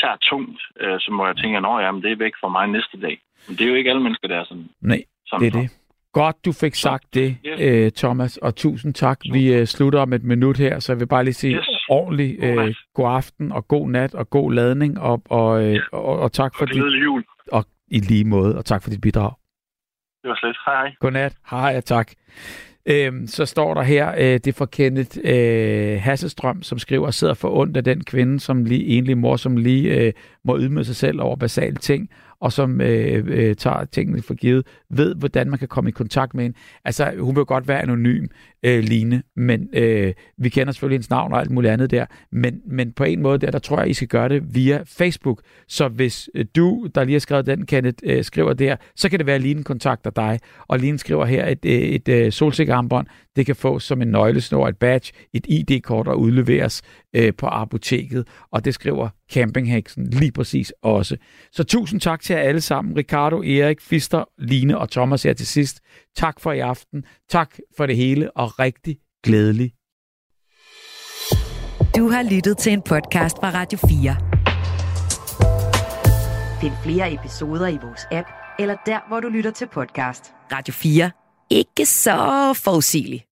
tager 0.00 0.16
tungt, 0.30 0.60
øh, 0.80 0.96
som 1.00 1.14
hvor 1.14 1.26
jeg 1.26 1.36
tænker, 1.36 1.80
jamen, 1.84 2.02
det 2.02 2.10
er 2.12 2.24
væk 2.26 2.34
fra 2.40 2.48
mig 2.48 2.66
næste 2.66 3.00
dag. 3.00 3.16
Men 3.46 3.56
det 3.56 3.62
er 3.64 3.70
jo 3.70 3.74
ikke 3.74 3.90
alle 3.90 4.02
mennesker, 4.02 4.28
der 4.28 4.36
er 4.40 4.44
sådan. 4.44 4.68
Nej, 4.80 5.02
sådan 5.26 5.40
det 5.40 5.54
er 5.54 5.60
det. 5.60 5.79
Godt, 6.12 6.36
du 6.44 6.52
fik 6.52 6.74
sagt 6.74 7.14
det, 7.14 7.36
Yes. 7.46 7.60
øh, 7.60 7.90
Thomas, 7.92 8.36
og 8.36 8.56
tusind 8.56 8.94
tak. 8.94 9.18
Vi 9.32 9.54
øh, 9.54 9.66
slutter 9.66 10.00
om 10.00 10.12
et 10.12 10.24
minut 10.24 10.56
her, 10.58 10.78
så 10.78 10.92
jeg 10.92 11.00
vil 11.00 11.06
bare 11.06 11.24
lige 11.24 11.34
sige 11.34 11.56
Yes. 11.56 11.68
ordentlig 11.88 12.38
God 12.40 12.64
øh, 12.68 12.74
god 12.94 13.10
aften 13.10 13.52
og 13.52 13.68
god 13.68 13.88
nat 13.90 14.14
og 14.14 14.30
god 14.30 14.52
ladning, 14.52 15.00
og, 15.00 15.22
og, 15.24 15.64
øh, 15.64 15.80
og, 15.92 16.04
og 16.18 16.32
tak 16.32 16.54
for 16.54 16.64
Og 16.64 16.68
dit, 16.74 16.82
jul. 17.04 17.24
og 17.52 17.64
i 17.88 17.98
lige 17.98 18.24
måde, 18.24 18.58
og 18.58 18.64
tak 18.64 18.82
for 18.82 18.90
dit 18.90 19.00
bidrag. 19.00 19.32
Det 20.22 20.28
var 20.28 20.38
slet. 20.40 20.56
Hej, 20.66 20.74
hej. 20.74 20.94
Godnat. 21.00 21.36
Hej, 21.50 21.74
og 21.76 21.84
tak. 21.84 22.12
Øhm, 22.86 23.26
så 23.26 23.46
står 23.46 23.74
der 23.74 23.82
her, 23.82 24.10
øh, 24.10 24.18
det 24.18 24.46
er 24.46 24.52
fra 24.52 24.66
Kenneth 24.66 25.18
øh, 25.24 26.00
Hasselstrøm, 26.02 26.62
som 26.62 26.78
skriver, 26.78 27.10
sidder 27.10 27.34
for 27.34 27.50
ondt 27.56 27.76
af 27.76 27.84
den 27.84 28.04
kvinde, 28.04 28.40
som 28.40 28.64
lige, 28.64 28.86
egentlig 28.86 29.18
mor, 29.18 29.36
som 29.36 29.56
lige 29.56 30.00
øh, 30.06 30.12
må 30.44 30.58
ydmyge 30.58 30.84
sig 30.84 30.96
selv 30.96 31.20
over 31.20 31.36
basale 31.36 31.76
ting, 31.76 32.08
og 32.40 32.52
som 32.52 32.80
øh, 32.80 33.24
øh, 33.26 33.56
tager 33.56 33.84
tingene 33.84 34.22
for 34.22 34.34
givet, 34.34 34.66
ved, 34.90 35.14
hvordan 35.14 35.50
man 35.50 35.58
kan 35.58 35.68
komme 35.68 35.90
i 35.90 35.92
kontakt 35.92 36.34
med 36.34 36.44
hende. 36.44 36.58
Altså, 36.84 37.12
hun 37.18 37.36
vil 37.36 37.44
godt 37.44 37.68
være 37.68 37.82
anonym, 37.82 38.26
øh, 38.62 38.84
Line, 38.84 39.22
men 39.36 39.68
øh, 39.72 40.12
vi 40.38 40.48
kender 40.48 40.72
selvfølgelig 40.72 40.94
hendes 40.94 41.10
navn 41.10 41.32
og 41.32 41.40
alt 41.40 41.50
muligt 41.50 41.72
andet 41.72 41.90
der, 41.90 42.06
men, 42.32 42.60
men 42.66 42.92
på 42.92 43.04
en 43.04 43.22
måde 43.22 43.38
der, 43.38 43.50
der 43.50 43.58
tror 43.58 43.78
jeg, 43.80 43.90
I 43.90 43.94
skal 43.94 44.08
gøre 44.08 44.28
det 44.28 44.54
via 44.54 44.82
Facebook. 44.86 45.42
Så 45.68 45.88
hvis 45.88 46.30
øh, 46.34 46.44
du, 46.56 46.88
der 46.94 47.04
lige 47.04 47.14
har 47.14 47.20
skrevet 47.20 47.46
den, 47.46 47.66
Kenneth, 47.66 47.98
øh, 48.02 48.24
skriver 48.24 48.52
der, 48.52 48.76
så 48.96 49.08
kan 49.08 49.18
det 49.18 49.26
være, 49.26 49.36
at 49.36 49.42
Line 49.42 49.64
kontakter 49.64 50.10
dig, 50.10 50.40
og 50.68 50.78
Line 50.78 50.98
skriver 50.98 51.24
her 51.24 51.46
et, 51.46 51.64
øh, 51.64 51.72
et, 51.72 52.08
et 52.08 52.24
øh, 52.24 52.32
solsikkerarmbånd, 52.32 53.06
det 53.36 53.46
kan 53.46 53.56
fås 53.56 53.84
som 53.84 54.02
en 54.02 54.08
nøglesnor, 54.08 54.68
et 54.68 54.76
badge, 54.76 55.12
et 55.32 55.46
ID-kort 55.48 56.08
og 56.08 56.20
udleveres 56.20 56.82
øh, 57.14 57.32
på 57.38 57.46
apoteket, 57.46 58.26
og 58.50 58.64
det 58.64 58.74
skriver 58.74 59.08
campingheksen 59.32 60.06
lige 60.10 60.32
præcis 60.32 60.72
også. 60.82 61.16
Så 61.52 61.64
tusind 61.64 62.00
tak 62.00 62.20
til 62.20 62.34
jer 62.34 62.42
alle 62.42 62.60
sammen. 62.60 62.96
Ricardo, 62.96 63.42
Erik, 63.42 63.80
Fister, 63.80 64.24
Line 64.38 64.78
og 64.78 64.90
Thomas 64.90 65.22
her 65.22 65.32
til 65.32 65.46
sidst. 65.46 65.80
Tak 66.16 66.40
for 66.40 66.52
i 66.52 66.58
aften. 66.58 67.04
Tak 67.28 67.58
for 67.76 67.86
det 67.86 67.96
hele, 67.96 68.36
og 68.36 68.58
rigtig 68.58 68.96
glædelig. 69.24 69.72
Du 71.96 72.08
har 72.08 72.34
lyttet 72.34 72.58
til 72.58 72.72
en 72.72 72.82
podcast 72.82 73.36
fra 73.36 73.50
Radio 73.50 73.78
4. 73.78 74.16
Find 76.60 76.72
flere 76.84 77.14
episoder 77.14 77.68
i 77.68 77.78
vores 77.82 78.00
app, 78.12 78.28
eller 78.58 78.76
der, 78.86 79.08
hvor 79.08 79.20
du 79.20 79.28
lytter 79.28 79.50
til 79.50 79.68
podcast. 79.72 80.24
Radio 80.52 80.74
4. 80.74 81.10
Ikke 81.50 81.86
så 81.86 82.52
forudsigeligt. 82.64 83.29